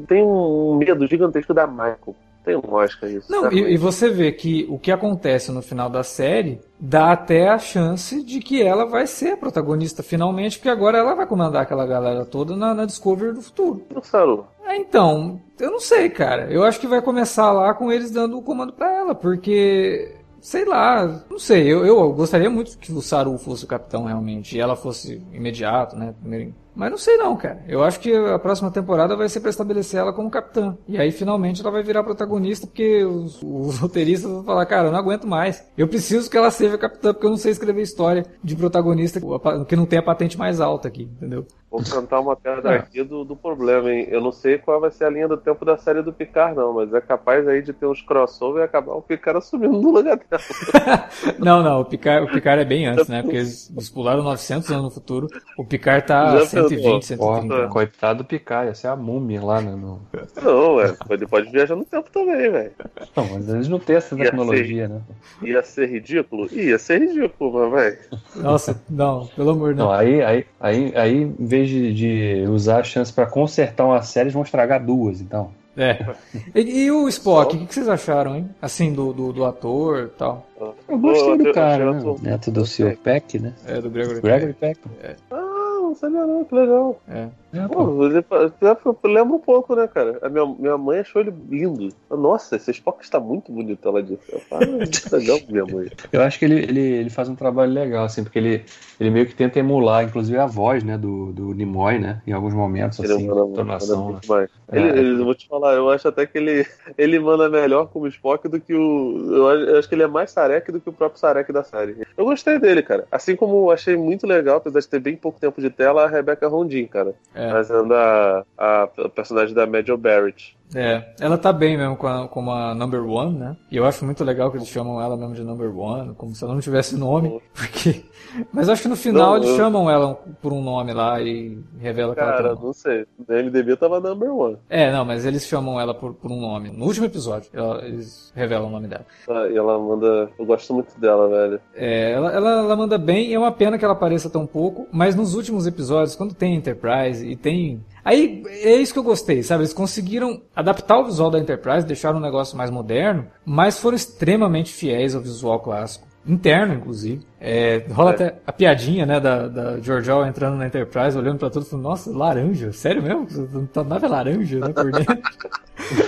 tem 0.07 0.23
um 0.23 0.75
medo 0.77 1.07
gigantesco 1.07 1.53
da 1.53 1.65
Michael. 1.67 2.15
Tem 2.45 2.55
lógica 2.55 3.07
isso. 3.09 3.31
Não, 3.31 3.51
e, 3.51 3.73
e, 3.73 3.77
você 3.77 4.07
vê 4.07 4.31
que 4.31 4.67
o 4.69 4.77
que 4.77 4.91
acontece 4.91 5.51
no 5.51 5.63
final 5.63 5.89
da 5.89 6.03
série 6.03 6.61
dá 6.79 7.11
até 7.11 7.49
a 7.49 7.57
chance 7.57 8.23
de 8.23 8.39
que 8.39 8.61
ela 8.61 8.85
vai 8.85 9.07
ser 9.07 9.31
a 9.31 9.37
protagonista 9.37 10.03
finalmente, 10.03 10.59
porque 10.59 10.69
agora 10.69 10.99
ela 10.99 11.15
vai 11.15 11.25
comandar 11.25 11.63
aquela 11.63 11.87
galera 11.87 12.23
toda 12.23 12.55
na, 12.55 12.75
na 12.75 12.85
Discovery 12.85 13.33
do 13.33 13.41
futuro. 13.41 13.81
Saru. 14.03 14.45
É, 14.63 14.77
então, 14.77 15.41
eu 15.59 15.71
não 15.71 15.79
sei, 15.79 16.07
cara. 16.07 16.51
Eu 16.51 16.63
acho 16.63 16.79
que 16.79 16.85
vai 16.85 17.01
começar 17.01 17.51
lá 17.51 17.73
com 17.73 17.91
eles 17.91 18.11
dando 18.11 18.37
o 18.37 18.43
comando 18.43 18.73
para 18.73 18.93
ela, 18.93 19.15
porque 19.15 20.15
sei 20.45 20.63
lá, 20.63 21.23
não 21.27 21.39
sei, 21.39 21.63
eu, 21.67 21.83
eu 21.83 22.13
gostaria 22.13 22.51
muito 22.51 22.77
que 22.77 22.91
o 22.91 23.01
Saru 23.01 23.35
fosse 23.35 23.65
o 23.65 23.67
capitão 23.67 24.05
realmente, 24.05 24.55
e 24.55 24.59
ela 24.59 24.75
fosse 24.75 25.19
imediato, 25.33 25.95
né, 25.95 26.13
primeiro 26.21 26.53
mas 26.75 26.91
não 26.91 26.97
sei 26.97 27.15
não, 27.15 27.37
cara. 27.37 27.63
Eu 27.67 27.83
acho 27.83 27.99
que 28.01 28.13
a 28.13 28.37
próxima 28.37 28.69
temporada 28.69 29.15
vai 29.15 29.29
ser 29.29 29.39
para 29.39 29.49
estabelecer 29.49 29.97
ela 29.97 30.11
como 30.11 30.29
capitã. 30.29 30.77
E 30.87 30.97
aí 30.97 31.09
finalmente 31.09 31.61
ela 31.61 31.71
vai 31.71 31.81
virar 31.81 32.03
protagonista, 32.03 32.67
porque 32.67 33.03
os, 33.05 33.41
os, 33.41 33.79
roteiristas 33.79 34.29
vão 34.29 34.43
falar, 34.43 34.65
cara, 34.65 34.89
eu 34.89 34.91
não 34.91 34.99
aguento 34.99 35.25
mais. 35.25 35.65
Eu 35.77 35.87
preciso 35.87 36.29
que 36.29 36.35
ela 36.35 36.51
seja 36.51 36.77
capitã, 36.77 37.13
porque 37.13 37.25
eu 37.25 37.29
não 37.29 37.37
sei 37.37 37.53
escrever 37.53 37.81
história 37.81 38.25
de 38.43 38.55
protagonista 38.55 39.21
que 39.67 39.75
não 39.75 39.85
tem 39.85 39.99
a 39.99 40.03
patente 40.03 40.37
mais 40.37 40.59
alta 40.59 40.89
aqui, 40.89 41.03
entendeu? 41.03 41.47
Vou 41.75 41.83
cantar 41.83 42.21
uma 42.21 42.37
pedra 42.37 42.73
é. 42.73 42.77
aqui 42.77 43.03
do, 43.03 43.25
do 43.25 43.35
problema, 43.35 43.91
hein? 43.91 44.07
Eu 44.09 44.21
não 44.21 44.31
sei 44.31 44.57
qual 44.57 44.79
vai 44.79 44.89
ser 44.91 45.03
a 45.03 45.09
linha 45.09 45.27
do 45.27 45.35
tempo 45.35 45.65
da 45.65 45.77
série 45.77 46.01
do 46.01 46.13
Picard, 46.13 46.55
não, 46.55 46.73
mas 46.73 46.93
é 46.93 47.01
capaz 47.01 47.45
aí 47.47 47.61
de 47.61 47.73
ter 47.73 47.85
uns 47.85 48.01
crossover 48.01 48.61
e 48.61 48.65
acabar 48.65 48.93
o 48.93 49.01
Picard 49.01 49.39
assumindo 49.39 49.73
no 49.73 49.91
lugar 49.91 50.17
dela. 50.17 50.41
não, 51.37 51.61
não, 51.61 51.81
o 51.81 51.85
Picard, 51.85 52.29
o 52.29 52.31
Picard 52.31 52.61
é 52.61 52.65
bem 52.65 52.85
antes, 52.85 53.09
né? 53.09 53.21
Porque 53.21 53.37
eles, 53.37 53.69
eles 53.71 53.89
pularam 53.89 54.23
900 54.23 54.71
anos 54.71 54.83
no 54.85 54.91
futuro. 54.91 55.27
O 55.57 55.65
Picard 55.65 56.07
tá 56.07 56.37
Já 56.37 56.45
120, 56.45 57.05
130. 57.05 57.67
coitado 57.67 58.23
do 58.23 58.25
Picard, 58.25 58.69
essa 58.69 58.87
é 58.87 58.91
a 58.91 58.95
múmia 58.95 59.43
lá, 59.43 59.61
né? 59.61 59.71
No... 59.71 60.01
Não, 60.41 60.79
é, 60.79 60.95
ele 61.09 61.27
pode 61.27 61.51
viajar 61.51 61.75
no 61.75 61.83
tempo 61.83 62.09
também, 62.09 62.49
velho. 62.49 62.71
Não, 63.13 63.27
mas 63.27 63.49
eles 63.49 63.67
não 63.67 63.79
têm 63.79 63.97
essa 63.97 64.15
tecnologia, 64.15 64.87
ser, 64.87 64.93
né? 64.93 65.01
Ia 65.41 65.61
ser 65.61 65.89
ridículo? 65.89 66.47
Ia 66.53 66.79
ser 66.79 66.99
ridículo, 67.01 67.69
mas, 67.69 67.71
velho. 67.73 67.97
Nossa, 68.35 68.81
não, 68.89 69.27
pelo 69.27 69.49
amor 69.51 69.73
de 69.73 69.77
Deus. 69.77 69.89
Não, 69.89 69.93
aí, 69.93 70.21
aí, 70.21 70.45
aí, 70.59 70.93
aí, 70.95 71.21
em 71.23 71.45
vez 71.45 71.64
de, 71.69 71.93
de 71.93 72.47
usar 72.49 72.79
a 72.79 72.83
chance 72.83 73.11
para 73.11 73.25
consertar 73.25 73.85
uma 73.85 74.01
série, 74.01 74.25
eles 74.25 74.33
vão 74.33 74.43
estragar 74.43 74.83
duas, 74.83 75.21
então. 75.21 75.51
É. 75.77 76.15
E, 76.53 76.85
e 76.85 76.91
o 76.91 77.07
Spock, 77.09 77.55
o 77.55 77.59
que, 77.59 77.65
que, 77.65 77.73
vocês 77.73 77.89
acharam, 77.89 78.35
hein? 78.35 78.49
Assim, 78.61 78.93
do, 78.93 79.11
do, 79.11 79.33
do 79.33 79.43
ator 79.43 80.05
e 80.05 80.17
tal. 80.17 80.47
Eu 80.87 80.97
gostei 80.97 81.37
do 81.37 81.51
cara, 81.51 81.93
né? 81.93 82.15
Neto 82.21 82.49
do 82.49 82.65
Sr. 82.65 82.97
Peck, 82.97 83.39
né? 83.39 83.53
É, 83.65 83.81
do 83.81 83.89
Gregory, 83.89 84.21
Gregory 84.21 84.53
Peck. 84.53 84.79
Peck. 84.79 84.95
É. 85.03 85.15
Ah, 85.31 85.79
não 85.81 85.95
sabia 85.95 86.25
não, 86.25 86.45
que 86.45 86.55
legal. 86.55 86.99
É. 87.09 87.27
É, 87.55 88.75
pô, 88.75 89.07
lembra 89.07 89.35
um 89.35 89.39
pouco, 89.39 89.75
né, 89.75 89.87
cara? 89.87 90.19
A 90.21 90.29
minha, 90.29 90.45
minha 90.45 90.77
mãe 90.77 90.99
achou 90.99 91.21
ele 91.21 91.33
lindo. 91.49 91.89
Nossa, 92.09 92.57
esse 92.57 92.71
Spock 92.71 93.03
está 93.03 93.19
muito 93.19 93.51
bonito, 93.51 93.87
ela 93.87 94.03
disse. 94.03 94.31
Eu 94.31 94.39
falo, 94.41 94.63
ah, 94.63 95.15
legal 95.15 95.39
minha 95.47 95.65
mãe. 95.65 95.87
Eu 96.11 96.21
acho 96.21 96.37
que 96.37 96.45
ele, 96.45 96.59
ele, 96.59 96.81
ele 96.81 97.09
faz 97.09 97.29
um 97.29 97.35
trabalho 97.35 97.71
legal, 97.71 98.05
assim, 98.05 98.23
porque 98.23 98.39
ele, 98.39 98.65
ele 98.99 99.09
meio 99.09 99.25
que 99.25 99.35
tenta 99.35 99.59
emular, 99.59 100.03
inclusive, 100.03 100.37
a 100.37 100.45
voz, 100.45 100.83
né, 100.83 100.97
do, 100.97 101.31
do 101.31 101.53
Nimoy, 101.53 101.99
né, 101.99 102.21
em 102.27 102.33
alguns 102.33 102.53
momentos, 102.53 102.99
ele 102.99 103.13
assim, 103.13 103.27
manda, 103.27 103.49
entonação. 103.49 104.19
Manda 104.27 104.41
né? 104.41 104.47
é. 104.71 104.77
ele, 104.77 104.99
ele, 104.99 105.23
vou 105.23 105.35
te 105.35 105.47
falar, 105.47 105.73
eu 105.73 105.89
acho 105.89 106.07
até 106.07 106.25
que 106.25 106.37
ele, 106.37 106.65
ele 106.97 107.19
manda 107.19 107.49
melhor 107.49 107.87
como 107.87 108.07
Spock 108.07 108.47
do 108.47 108.59
que 108.59 108.73
o... 108.73 109.33
Eu 109.33 109.49
acho, 109.49 109.61
eu 109.61 109.79
acho 109.79 109.89
que 109.89 109.95
ele 109.95 110.03
é 110.03 110.07
mais 110.07 110.31
Sarek 110.31 110.71
do 110.71 110.81
que 110.81 110.89
o 110.89 110.93
próprio 110.93 111.19
Sarek 111.19 111.51
da 111.51 111.63
série. 111.63 112.05
Eu 112.17 112.25
gostei 112.25 112.59
dele, 112.59 112.81
cara. 112.81 113.07
Assim 113.11 113.35
como 113.35 113.65
eu 113.65 113.71
achei 113.71 113.95
muito 113.95 114.27
legal, 114.27 114.57
apesar 114.57 114.79
de 114.79 114.87
ter 114.87 114.99
bem 114.99 115.15
pouco 115.15 115.39
tempo 115.39 115.61
de 115.61 115.69
tela, 115.69 116.03
a 116.03 116.07
Rebecca 116.07 116.47
Rondin, 116.47 116.85
cara. 116.87 117.13
É. 117.33 117.44
Fazendo 117.49 117.93
a, 117.93 118.45
a, 118.57 118.83
a 118.83 119.09
personagem 119.09 119.53
da 119.53 119.65
Major 119.65 119.97
Barrett. 119.97 120.57
É, 120.73 121.13
ela 121.19 121.37
tá 121.37 121.53
bem 121.53 121.77
mesmo 121.77 121.95
com 121.95 122.07
a, 122.07 122.27
como 122.27 122.51
a 122.51 122.73
number 122.73 123.05
one, 123.07 123.37
né? 123.37 123.55
E 123.71 123.77
eu 123.77 123.85
acho 123.85 124.03
muito 124.03 124.23
legal 124.23 124.49
que 124.49 124.57
eles 124.57 124.67
chamam 124.67 125.01
ela 125.01 125.15
mesmo 125.15 125.35
de 125.35 125.43
number 125.43 125.77
one, 125.77 126.13
como 126.15 126.33
se 126.33 126.43
ela 126.43 126.53
não 126.53 126.61
tivesse 126.61 126.97
nome, 126.97 127.41
porque... 127.53 128.03
Mas 128.51 128.67
acho 128.67 128.81
que 128.81 128.87
no 128.87 128.97
final 128.97 129.31
não, 129.31 129.37
eles 129.37 129.49
eu... 129.49 129.55
chamam 129.55 129.89
ela 129.89 130.15
por 130.41 130.51
um 130.51 130.61
nome 130.61 130.91
lá 130.93 131.21
e 131.21 131.57
revela 131.79 132.13
que 132.13 132.19
ela 132.19 132.31
Cara, 132.33 132.55
não 132.55 132.73
sei. 132.73 133.05
Na 133.27 133.41
MDB 133.41 133.77
tava 133.77 133.99
number 134.01 134.33
one. 134.33 134.57
É, 134.69 134.91
não, 134.91 135.05
mas 135.05 135.25
eles 135.25 135.45
chamam 135.47 135.79
ela 135.79 135.93
por, 135.93 136.13
por 136.13 136.29
um 136.31 136.39
nome. 136.41 136.69
No 136.69 136.85
último 136.85 137.05
episódio, 137.05 137.49
ela, 137.53 137.85
eles 137.85 138.33
revelam 138.35 138.67
o 138.67 138.71
nome 138.71 138.87
dela. 138.87 139.05
Ah, 139.29 139.47
e 139.47 139.55
ela 139.55 139.79
manda... 139.79 140.29
Eu 140.37 140.45
gosto 140.45 140.73
muito 140.73 140.99
dela, 140.99 141.29
velho. 141.29 141.61
É, 141.73 142.11
ela, 142.11 142.31
ela, 142.33 142.49
ela 142.59 142.75
manda 142.75 142.97
bem 142.97 143.29
e 143.29 143.33
é 143.33 143.39
uma 143.39 143.51
pena 143.51 143.77
que 143.77 143.85
ela 143.85 143.93
apareça 143.93 144.29
tão 144.29 144.45
pouco, 144.45 144.87
mas 144.91 145.15
nos 145.15 145.33
últimos 145.33 145.65
episódios, 145.65 146.15
quando 146.15 146.33
tem 146.33 146.55
Enterprise 146.55 147.25
e 147.25 147.37
tem 147.37 147.81
Aí 148.05 148.43
é 148.47 148.75
isso 148.75 148.93
que 148.93 148.99
eu 148.99 149.03
gostei, 149.03 149.41
sabe? 149.41 149.63
Eles 149.63 149.73
conseguiram 149.73 150.43
adaptar 150.55 150.99
o 150.99 151.05
visual 151.05 151.31
da 151.31 151.39
Enterprise, 151.39 151.87
deixar 151.87 152.15
um 152.15 152.19
negócio 152.19 152.55
mais 152.55 152.69
moderno, 152.69 153.25
mas 153.43 153.79
foram 153.79 153.95
extremamente 153.95 154.71
fiéis 154.71 155.15
ao 155.15 155.21
visual 155.21 155.59
clássico. 155.59 156.05
Interno, 156.23 156.75
inclusive. 156.75 157.25
É, 157.47 157.85
rola 157.91 158.09
é. 158.09 158.13
até 158.15 158.35
a 158.47 158.51
piadinha, 158.51 159.05
né, 159.05 159.19
da, 159.19 159.47
da 159.47 159.79
Georgiou 159.79 160.25
entrando 160.25 160.57
na 160.57 160.65
Enterprise, 160.65 161.15
olhando 161.15 161.37
pra 161.37 161.51
tudo, 161.51 161.63
falando, 161.63 161.83
nossa, 161.83 162.09
laranja, 162.09 162.73
sério 162.73 163.03
mesmo? 163.03 163.27
A 163.75 163.83
nave 163.83 164.05
é 164.07 164.09
laranja, 164.09 164.59
né, 164.59 164.73
por 164.73 164.91
dentro. 164.91 165.15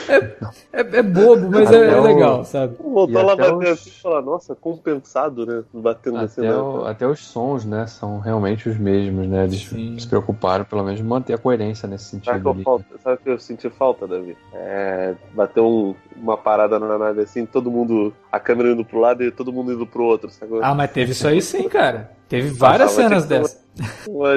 É, 0.10 0.80
é, 0.80 0.80
é, 0.80 1.04
bobo, 1.04 1.50
mas 1.52 1.72
é, 1.72 1.90
é, 1.90 2.00
legal, 2.00 2.44
sabe? 2.46 2.76
Voltou 2.80 3.22
lá 3.22 3.36
bater 3.36 3.54
os... 3.54 3.70
assim 3.70 3.90
e 3.90 4.02
falar, 4.02 4.22
nossa, 4.22 4.56
compensado, 4.56 5.46
né? 5.46 5.64
Batendo 5.74 6.20
nesse 6.20 6.40
até, 6.40 6.56
o, 6.56 6.86
até 6.86 7.08
os 7.08 7.20
sons, 7.20 7.66
né? 7.66 7.86
São 7.86 8.20
realmente 8.20 8.68
os 8.70 8.78
mesmos, 8.78 9.28
né? 9.28 9.44
Eles 9.44 9.68
Sim. 9.68 10.00
se 10.00 10.08
preocuparam, 10.08 10.66
pelo 10.66 10.84
menos, 10.84 11.02
manter 11.02 11.34
a 11.34 11.38
coerência 11.38 11.88
nesse 11.88 12.06
sentido. 12.06 12.42
Sabe, 12.42 12.64
falta, 12.64 12.86
sabe 13.04 13.16
o 13.16 13.20
que 13.20 13.30
eu 13.30 13.40
senti 13.40 13.70
falta, 13.70 14.08
Davi? 14.08 14.38
É, 14.54 15.14
bater 15.34 15.60
um, 15.60 15.94
uma 16.16 16.38
parada 16.38 16.80
na 16.80 16.98
nave 16.98 17.22
assim, 17.22 17.46
todo 17.46 17.70
mundo, 17.70 18.14
a 18.32 18.40
câmera 18.40 18.72
indo 18.72 18.86
pro 18.86 19.00
lado 19.00 19.24
e 19.24 19.32
todo 19.32 19.52
mundo 19.52 19.74
indo 19.74 19.86
pro 19.86 20.04
outro, 20.04 20.30
sabe? 20.30 20.54
Ah, 20.62 20.74
mas 20.74 20.92
teve 20.92 21.12
isso 21.12 21.27
aí 21.28 21.42
sim, 21.42 21.68
cara. 21.70 22.12
Teve 22.28 22.50
várias 22.50 22.92
cenas 22.92 23.26
dessas. 23.26 23.67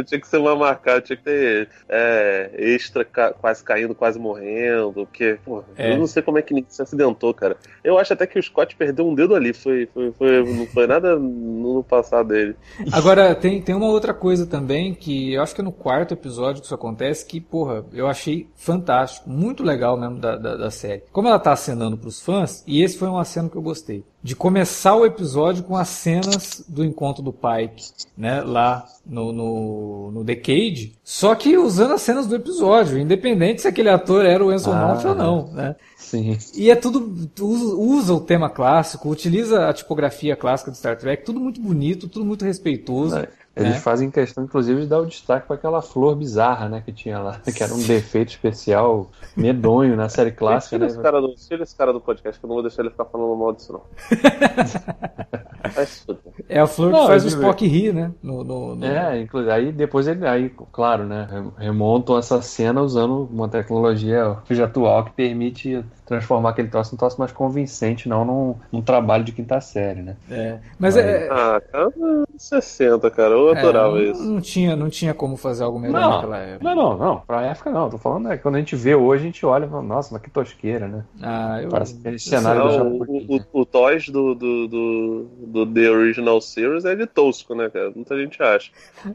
Tinha 0.06 0.20
que 0.20 0.28
ser 0.28 0.38
uma 0.38 0.54
marcada, 0.56 1.00
tinha 1.00 1.16
que 1.16 1.24
ter 1.24 1.68
é, 1.88 2.50
extra 2.58 3.04
ca, 3.04 3.32
quase 3.32 3.62
caindo, 3.62 3.94
quase 3.94 4.18
morrendo. 4.18 4.92
Porque, 4.92 5.38
porra, 5.44 5.64
é. 5.76 5.92
eu 5.92 5.98
não 5.98 6.06
sei 6.06 6.22
como 6.22 6.38
é 6.38 6.42
que 6.42 6.54
ninguém 6.54 6.70
se 6.70 6.82
acidentou, 6.82 7.32
cara. 7.32 7.56
Eu 7.82 7.98
acho 7.98 8.12
até 8.12 8.26
que 8.26 8.38
o 8.38 8.42
Scott 8.42 8.76
perdeu 8.76 9.06
um 9.06 9.14
dedo 9.14 9.34
ali. 9.34 9.52
Foi, 9.52 9.86
foi, 9.92 10.12
foi 10.12 10.44
não 10.44 10.66
foi 10.66 10.86
nada 10.86 11.16
no 11.18 11.84
passado 11.84 12.28
dele. 12.28 12.56
Agora, 12.92 13.34
tem, 13.34 13.60
tem 13.60 13.74
uma 13.74 13.88
outra 13.88 14.12
coisa 14.12 14.46
também 14.46 14.94
que 14.94 15.34
eu 15.34 15.42
acho 15.42 15.54
que 15.54 15.60
é 15.60 15.64
no 15.64 15.72
quarto 15.72 16.14
episódio 16.14 16.60
que 16.60 16.66
isso 16.66 16.74
acontece, 16.74 17.24
que, 17.26 17.40
porra, 17.40 17.84
eu 17.92 18.06
achei 18.06 18.48
fantástico, 18.56 19.28
muito 19.28 19.62
legal 19.62 19.98
mesmo 19.98 20.18
da, 20.18 20.36
da, 20.36 20.56
da 20.56 20.70
série. 20.70 21.02
Como 21.12 21.28
ela 21.28 21.38
tá 21.38 21.52
acenando 21.52 21.96
pros 21.96 22.20
fãs, 22.20 22.62
e 22.66 22.82
esse 22.82 22.98
foi 22.98 23.08
uma 23.08 23.24
cena 23.24 23.48
que 23.48 23.56
eu 23.56 23.62
gostei 23.62 24.04
de 24.22 24.36
começar 24.36 24.94
o 24.94 25.06
episódio 25.06 25.64
com 25.64 25.76
as 25.76 25.88
cenas 25.88 26.62
do 26.68 26.84
encontro 26.84 27.22
do 27.22 27.32
Pike, 27.32 27.90
né, 28.16 28.42
lá 28.42 28.86
no, 29.10 29.32
no, 29.32 30.10
no 30.12 30.24
Decade, 30.24 30.92
só 31.02 31.34
que 31.34 31.58
usando 31.58 31.94
as 31.94 32.02
cenas 32.02 32.28
do 32.28 32.36
episódio, 32.36 32.96
independente 32.96 33.60
se 33.60 33.68
aquele 33.68 33.88
ator 33.88 34.24
era 34.24 34.44
o 34.44 34.52
Enzo 34.52 34.70
ah, 34.70 34.86
Mount 34.86 35.04
ou 35.04 35.14
não, 35.16 35.52
né? 35.52 35.74
Sim. 35.96 36.38
E 36.54 36.70
é 36.70 36.76
tudo, 36.76 37.28
usa, 37.40 37.74
usa, 37.74 38.14
o 38.14 38.20
tema 38.20 38.48
clássico, 38.48 39.10
utiliza 39.10 39.68
a 39.68 39.72
tipografia 39.72 40.36
clássica 40.36 40.70
de 40.70 40.78
Star 40.78 40.96
Trek, 40.96 41.24
tudo 41.24 41.40
muito 41.40 41.60
bonito, 41.60 42.08
tudo 42.08 42.24
muito 42.24 42.44
respeitoso. 42.44 43.16
É. 43.16 43.28
Eles 43.60 43.76
é. 43.76 43.80
fazem 43.80 44.10
questão, 44.10 44.44
inclusive, 44.44 44.82
de 44.82 44.86
dar 44.86 45.00
o 45.00 45.06
destaque 45.06 45.46
para 45.46 45.56
aquela 45.56 45.82
flor 45.82 46.16
bizarra, 46.16 46.68
né, 46.68 46.82
que 46.84 46.92
tinha 46.92 47.18
lá, 47.18 47.38
que 47.38 47.62
era 47.62 47.74
um 47.74 47.82
defeito 47.82 48.30
especial 48.30 49.10
medonho 49.36 49.96
na 49.96 50.08
série 50.08 50.30
clássica. 50.30 50.76
Tira, 50.76 50.86
né? 50.86 50.92
esse 50.92 51.02
cara 51.02 51.20
do, 51.20 51.34
tira 51.34 51.62
esse 51.62 51.76
cara 51.76 51.92
do 51.92 52.00
podcast, 52.00 52.38
que 52.38 52.44
eu 52.44 52.48
não 52.48 52.54
vou 52.54 52.62
deixar 52.62 52.82
ele 52.82 52.90
ficar 52.90 53.04
falando 53.04 53.36
mal 53.36 53.52
disso, 53.52 53.72
não. 53.72 53.82
é 56.48 56.60
a 56.60 56.66
flor 56.66 56.90
não, 56.90 57.00
que 57.00 57.06
faz 57.06 57.24
o 57.24 57.28
Spock 57.28 57.66
rir, 57.66 57.92
né? 57.92 58.12
No, 58.22 58.42
no, 58.42 58.76
no... 58.76 58.86
É, 58.86 59.20
inclusive, 59.20 59.52
aí 59.52 59.72
depois 59.72 60.08
ele, 60.08 60.26
aí, 60.26 60.50
claro, 60.72 61.04
né, 61.04 61.28
remontam 61.58 62.18
essa 62.18 62.40
cena 62.42 62.80
usando 62.80 63.28
uma 63.30 63.48
tecnologia 63.48 64.38
atual 64.64 65.04
que 65.04 65.12
permite 65.12 65.84
transformar 66.06 66.50
aquele 66.50 66.68
troço 66.68 66.92
num 66.92 66.98
troço 66.98 67.18
mais 67.18 67.30
convincente, 67.30 68.08
não 68.08 68.24
num, 68.24 68.56
num 68.72 68.82
trabalho 68.82 69.22
de 69.22 69.30
quinta 69.30 69.60
série, 69.60 70.02
né? 70.02 70.16
É. 70.28 70.58
Mas, 70.78 70.94
Mas 70.94 70.96
é. 70.96 71.28
Ah, 71.30 71.60
cara, 71.70 71.92
60, 72.36 73.10
cara, 73.10 73.36
eu 73.50 73.56
é, 73.56 73.60
adorava 73.60 73.90
não, 73.90 74.02
isso. 74.02 74.22
Não 74.22 74.40
tinha, 74.40 74.76
não 74.76 74.90
tinha 74.90 75.14
como 75.14 75.36
fazer 75.36 75.64
algo 75.64 75.78
melhor 75.78 76.00
não, 76.00 76.10
naquela 76.12 76.38
época. 76.38 76.64
Não, 76.64 76.74
não, 76.74 76.98
não. 76.98 77.20
Pra 77.20 77.46
época 77.46 77.70
não. 77.70 77.90
Tô 77.90 77.98
falando, 77.98 78.28
né? 78.28 78.36
Quando 78.36 78.56
a 78.56 78.58
gente 78.58 78.76
vê 78.76 78.94
hoje, 78.94 79.22
a 79.22 79.26
gente 79.26 79.46
olha 79.46 79.66
e 79.66 79.68
fala, 79.68 79.82
nossa, 79.82 80.12
mas 80.12 80.22
que 80.22 80.30
tosqueira, 80.30 80.86
né? 80.86 81.04
Ah, 81.22 81.60
eu. 81.62 81.68
Parece 81.68 81.98
aquele 81.98 82.18
cenário 82.18 82.64
não, 82.64 82.98
do 82.98 83.04
o, 83.04 83.36
o, 83.36 83.60
o 83.60 83.66
Toys 83.66 84.08
do, 84.08 84.34
do, 84.34 84.68
do, 84.68 85.26
do, 85.46 85.66
The 85.66 85.90
Original 85.90 86.40
Series 86.40 86.84
é 86.84 86.94
de 86.94 87.06
tosco, 87.06 87.54
né, 87.54 87.68
cara? 87.70 87.90
Muita 87.94 88.16
gente 88.16 88.42
acha. 88.42 88.70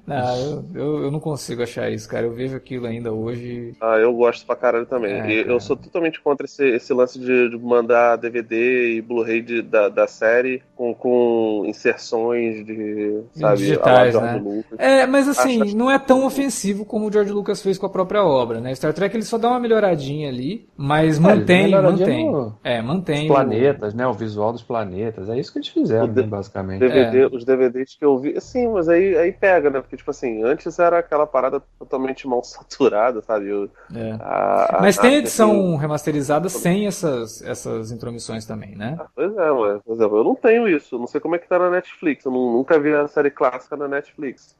Ah, 0.07 0.36
eu, 0.38 0.65
eu, 0.73 1.03
eu, 1.03 1.11
não 1.11 1.19
consigo 1.19 1.63
achar 1.63 1.89
isso, 1.89 2.07
cara. 2.09 2.25
Eu 2.25 2.33
vejo 2.33 2.55
aquilo 2.55 2.88
ainda 2.88 3.11
hoje. 3.11 3.73
Ah, 3.81 3.97
eu 3.97 4.13
gosto 4.13 4.45
pra 4.45 4.55
caralho 4.55 4.86
também. 4.86 5.13
É, 5.13 5.31
e 5.31 5.47
eu 5.47 5.59
sou 5.59 5.75
totalmente 5.75 6.21
contra 6.21 6.45
esse, 6.45 6.65
esse 6.67 6.93
lance 6.93 7.19
de, 7.19 7.49
de 7.49 7.57
mandar 7.57 8.17
DVD 8.17 8.95
e 8.95 9.01
Blu-ray 9.01 9.41
da, 9.61 9.89
da 9.89 10.07
série 10.07 10.61
com, 10.75 10.93
com 10.93 11.63
inserções 11.65 12.65
de, 12.65 13.21
sabe, 13.33 13.57
digitais, 13.57 14.14
né? 14.22 14.41
Lucas. 14.43 14.80
É, 14.80 15.05
mas 15.05 15.28
assim, 15.28 15.61
acho, 15.61 15.78
não 15.78 15.89
é 15.89 15.97
tão 15.99 16.26
ofensivo 16.26 16.86
como 16.86 17.07
o 17.07 17.11
George 17.11 17.32
Lucas 17.32 17.61
fez 17.61 17.78
com 17.78 17.86
a 17.86 17.89
própria 17.89 18.24
obra, 18.24 18.59
né? 18.59 18.74
Star 18.76 18.93
Trek 18.93 19.16
ele 19.16 19.24
só 19.24 19.38
dá 19.38 19.49
uma 19.49 19.59
melhoradinha 19.59 20.30
ali, 20.30 20.68
mas 20.76 21.18
é, 21.18 21.20
mantém, 21.20 21.72
mantém. 21.72 22.32
No... 22.32 22.57
É, 22.63 22.82
mantém. 22.82 23.30
Os 23.30 23.36
planetas, 23.36 23.93
o... 23.93 23.97
né? 23.97 24.07
O 24.07 24.13
visual 24.13 24.51
dos 24.51 24.63
planetas. 24.63 25.30
É 25.30 25.38
isso 25.38 25.51
que 25.51 25.59
eles 25.59 25.70
fizeram, 25.70 26.07
né, 26.07 26.24
basicamente. 26.24 26.80
DVD, 26.80 27.22
é. 27.22 27.28
Os 27.28 27.43
DVDs 27.45 27.95
que 27.97 28.05
eu 28.05 28.18
vi, 28.18 28.39
sim, 28.41 28.68
mas 28.68 28.89
aí, 28.89 29.18
aí 29.18 29.32
pega, 29.32 29.70
né? 29.70 29.82
Porque, 29.82 29.97
tipo 29.97 30.11
assim, 30.11 30.43
antes 30.43 30.78
era 30.80 30.99
aquela 30.99 31.26
parada 31.26 31.61
totalmente 31.80 32.28
mal 32.28 32.43
saturada, 32.45 33.22
sabe? 33.22 33.51
O, 33.51 33.70
é. 33.95 34.11
a, 34.20 34.80
mas 34.82 34.97
a, 34.97 35.01
tem 35.01 35.16
edição 35.16 35.76
remasterizada 35.76 36.49
sem 36.49 36.88
essas, 36.88 37.41
essas 37.41 37.91
intromissões 37.91 38.45
também, 38.45 38.76
né? 38.76 38.97
Ah, 38.99 39.07
pois 39.16 39.36
é, 39.36 39.51
mas, 39.51 39.82
por 39.84 39.93
exemplo, 39.93 40.18
eu 40.18 40.24
não 40.24 40.36
tenho 40.36 40.68
isso. 40.68 40.97
Não 40.97 41.07
sei 41.07 41.20
como 41.22 41.36
é 41.36 41.39
que 41.39 41.47
tá 41.47 41.59
na 41.59 41.70
Netflix. 41.70 42.26
Eu 42.26 42.32
não, 42.32 42.53
nunca 42.53 42.80
vi 42.80 42.93
a 42.93 43.07
série 43.07 43.32
clássica 43.32 43.76
na 43.76 43.88
Netflix. 43.88 44.05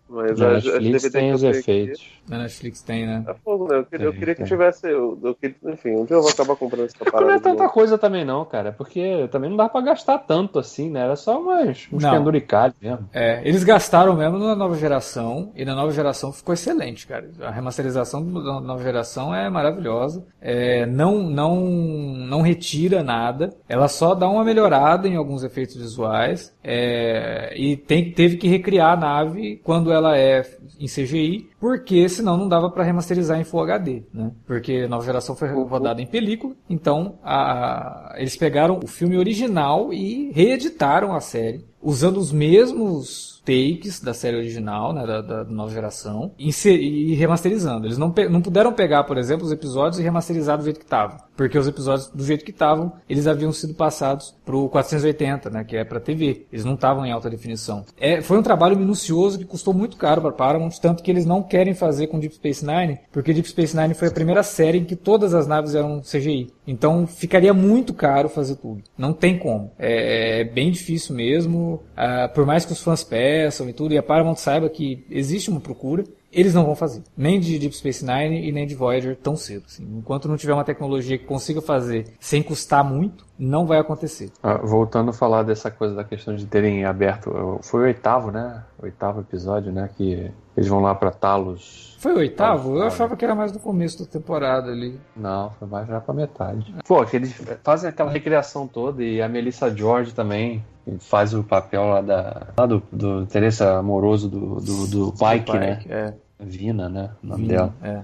Mas 0.08 0.40
na 0.40 0.52
Netflix 0.54 1.12
tem 1.12 1.34
os 1.34 1.44
efeitos. 1.44 2.00
Aqui, 2.00 2.30
na 2.30 2.38
Netflix 2.40 2.82
tem, 2.82 3.08
né? 3.08 3.24
É 3.28 3.34
fogo, 3.34 3.68
né? 3.68 3.78
Eu 3.78 3.86
queria, 3.86 4.06
eu 4.06 4.14
queria 4.14 4.36
que 4.36 4.44
tivesse. 4.44 4.88
Eu, 4.88 5.18
eu, 5.24 5.38
enfim, 5.72 5.96
um 5.96 6.06
dia 6.06 6.16
eu 6.16 6.22
vou 6.22 6.30
acabar 6.30 6.56
comprando 6.56 6.86
essa 6.86 6.98
parada. 6.98 7.26
Não 7.26 7.32
é 7.32 7.40
tanta 7.40 7.68
coisa 7.70 7.98
também, 7.98 8.24
não, 8.24 8.46
cara. 8.46 8.72
Porque 8.72 9.28
também 9.32 9.50
não 9.50 9.58
dá 9.58 9.68
pra 9.68 9.82
gastar 9.82 10.20
tanto 10.20 10.60
assim, 10.60 10.92
né? 10.92 11.02
Era 11.02 11.16
só 11.16 11.42
umas, 11.42 11.88
uns 11.92 12.04
penduricalhos 12.04 12.76
mesmo. 12.80 13.10
É, 13.12 13.42
eles 13.48 13.64
gastaram 13.64 14.16
mesmo 14.16 14.38
na 14.38 14.56
nova 14.56 14.76
geração. 14.76 15.52
E 15.56 15.66
na 15.66 15.74
nova 15.74 15.92
geração 15.92 16.32
ficou 16.32 16.54
excelente, 16.54 17.08
cara. 17.08 17.30
A 17.42 17.50
remasterização 17.50 18.24
da 18.24 18.62
nova 18.62 18.84
geração 18.84 19.34
é 19.34 19.50
maravilhosa. 19.50 20.24
É, 20.40 20.86
não, 20.86 21.24
não, 21.24 21.56
não 21.56 22.42
retira 22.42 23.04
nada. 23.04 23.56
Ela 23.68 23.88
só 23.88 24.14
dá 24.14 24.30
uma 24.30 24.44
melhorada 24.44 25.08
em 25.08 25.16
alguns 25.16 25.44
efeitos 25.44 25.76
visuais. 25.76 26.55
É, 26.68 27.54
e 27.56 27.78
tem, 27.78 28.12
teve 28.12 28.38
que 28.38 28.48
recriar 28.48 28.94
a 28.94 29.00
nave 29.00 29.62
quando 29.64 29.92
ela 29.92 30.18
é 30.18 30.44
em 30.80 30.88
CGI, 30.88 31.48
porque 31.60 32.10
senão 32.10 32.36
não 32.36 32.50
dava 32.50 32.72
para 32.72 32.84
remasterizar 32.84 33.40
em 33.40 33.44
Full 33.44 33.62
HD, 33.62 34.02
né? 34.12 34.32
Porque 34.48 34.84
a 34.86 34.88
nova 34.88 35.06
geração 35.06 35.36
foi 35.36 35.48
rodada 35.48 36.02
em 36.02 36.08
película, 36.08 36.56
então 36.68 37.20
a, 37.24 38.16
eles 38.18 38.36
pegaram 38.36 38.80
o 38.84 38.88
filme 38.88 39.16
original 39.16 39.94
e 39.94 40.32
reeditaram 40.32 41.14
a 41.14 41.20
série 41.20 41.64
usando 41.84 42.18
os 42.18 42.32
mesmos 42.32 43.35
takes 43.46 44.00
da 44.02 44.14
série 44.14 44.36
original, 44.36 44.92
né, 44.92 45.06
da, 45.06 45.22
da 45.22 45.44
nova 45.46 45.72
geração, 45.72 46.32
e, 46.38 46.50
e 46.50 47.14
remasterizando. 47.14 47.86
Eles 47.86 47.98
não, 47.98 48.14
não 48.30 48.42
puderam 48.42 48.74
pegar, 48.74 49.04
por 49.04 49.18
exemplo, 49.18 49.46
os 49.46 49.52
episódios 49.52 50.00
e 50.00 50.04
remasterizar 50.04 50.58
do 50.58 50.64
jeito 50.64 50.80
que 50.80 50.86
estavam. 50.86 51.18
Porque 51.38 51.58
os 51.58 51.68
episódios, 51.68 52.10
do 52.10 52.24
jeito 52.24 52.44
que 52.44 52.52
estavam, 52.52 52.94
eles 53.08 53.28
haviam 53.28 53.52
sido 53.52 53.74
passados 53.74 54.34
pro 54.44 54.68
480, 54.70 55.50
né, 55.50 55.64
que 55.64 55.78
é 55.78 55.84
para 55.84 56.00
TV. 56.00 56.46
Eles 56.52 56.66
não 56.66 56.74
estavam 56.74 57.06
em 57.06 57.12
alta 57.12 57.30
definição. 57.30 57.86
É, 57.98 58.22
foi 58.22 58.38
um 58.38 58.44
trabalho 58.44 58.78
minucioso 58.78 59.38
que 59.38 59.46
custou 59.46 59.74
muito 59.74 59.98
caro 59.98 60.22
para 60.22 60.32
Paramount, 60.32 60.72
tanto 60.82 61.04
que 61.04 61.12
eles 61.12 61.26
não 61.26 61.44
querem 61.44 61.76
fazer 61.76 62.08
com 62.08 62.20
Deep 62.20 62.36
Space 62.36 62.66
Nine, 62.66 63.00
porque 63.12 63.34
Deep 63.34 63.48
Space 63.48 63.78
Nine 63.78 63.94
foi 63.94 64.08
a 64.08 64.12
primeira 64.12 64.42
série 64.42 64.80
em 64.80 64.86
que 64.86 64.96
todas 64.96 65.34
as 65.34 65.46
naves 65.46 65.76
eram 65.76 66.02
CGI. 66.02 66.52
Então 66.66 67.06
ficaria 67.06 67.54
muito 67.54 67.94
caro 67.94 68.28
fazer 68.28 68.56
tudo. 68.56 68.82
Não 68.98 69.14
tem 69.14 69.38
como. 69.38 69.72
É, 69.78 70.42
é 70.42 70.44
bem 70.44 70.72
difícil 70.72 71.16
mesmo. 71.16 71.84
Ah, 71.96 72.30
por 72.34 72.46
mais 72.46 72.66
que 72.66 72.72
os 72.72 72.82
fãs 72.82 73.04
peçam 73.04 73.35
e 73.36 73.74
tudo, 73.74 73.94
e 73.94 73.98
a 73.98 74.04
Paramount 74.04 74.36
saiba 74.36 74.70
que 74.70 75.06
existe 75.10 75.50
uma 75.50 75.60
procura, 75.60 76.04
eles 76.36 76.54
não 76.54 76.66
vão 76.66 76.76
fazer. 76.76 77.02
Nem 77.16 77.40
de 77.40 77.58
Deep 77.58 77.76
Space 77.76 78.06
Nine 78.06 78.46
e 78.48 78.52
nem 78.52 78.68
de 78.68 78.76
Voyager 78.76 79.16
tão 79.16 79.38
cedo. 79.38 79.64
Assim. 79.68 79.88
Enquanto 79.98 80.28
não 80.28 80.36
tiver 80.36 80.54
uma 80.54 80.66
tecnologia 80.66 81.18
que 81.18 81.24
consiga 81.24 81.62
fazer 81.62 82.14
sem 82.20 82.44
custar 82.44 82.84
muito, 82.84 83.26
não 83.40 83.66
vai 83.66 83.80
acontecer. 83.80 84.32
Ah, 84.44 84.58
voltando 84.58 85.12
a 85.12 85.14
falar 85.14 85.44
dessa 85.44 85.72
coisa 85.72 85.96
da 85.96 86.04
questão 86.04 86.36
de 86.36 86.46
terem 86.46 86.84
aberto. 86.84 87.60
Foi 87.62 87.82
o 87.82 87.84
oitavo, 87.84 88.32
né? 88.32 88.64
Oitavo 88.82 89.22
episódio, 89.22 89.72
né? 89.72 89.90
Que 89.96 90.30
eles 90.58 90.70
vão 90.70 90.82
lá 90.82 90.94
para 90.94 91.12
Talos. 91.12 91.96
Foi 92.00 92.14
o 92.14 92.18
oitavo? 92.18 92.78
Eu 92.78 92.84
achava 92.84 93.16
que 93.16 93.24
era 93.24 93.34
mais 93.34 93.54
no 93.54 93.60
começo 93.60 94.04
da 94.04 94.06
temporada 94.06 94.72
ali. 94.72 95.00
Não, 95.16 95.52
foi 95.52 95.68
mais 95.68 95.88
já 95.88 96.02
pra 96.02 96.14
metade. 96.14 96.76
Pô, 96.86 97.06
que 97.06 97.16
eles 97.16 97.34
fazem 97.64 97.90
aquela 97.90 98.12
recriação 98.12 98.68
toda 98.68 99.02
e 99.02 99.22
a 99.22 99.30
Melissa 99.30 99.74
George 99.74 100.14
também 100.14 100.64
faz 101.00 101.34
o 101.34 101.44
papel 101.44 101.86
lá, 101.86 102.02
da, 102.02 102.48
lá 102.58 102.66
do, 102.66 102.84
do 102.92 103.22
interesse 103.22 103.64
amoroso 103.64 104.30
do, 104.30 104.62
do, 104.62 104.88
do 104.88 105.12
Pike, 105.12 105.52
Pike, 105.52 105.58
né? 105.58 105.84
É. 105.90 106.14
Vina, 106.40 106.90
né? 106.90 107.12
O 107.24 107.28
nome 107.28 107.48
Vina, 107.48 107.54
dela. 107.54 107.74
É. 107.84 108.02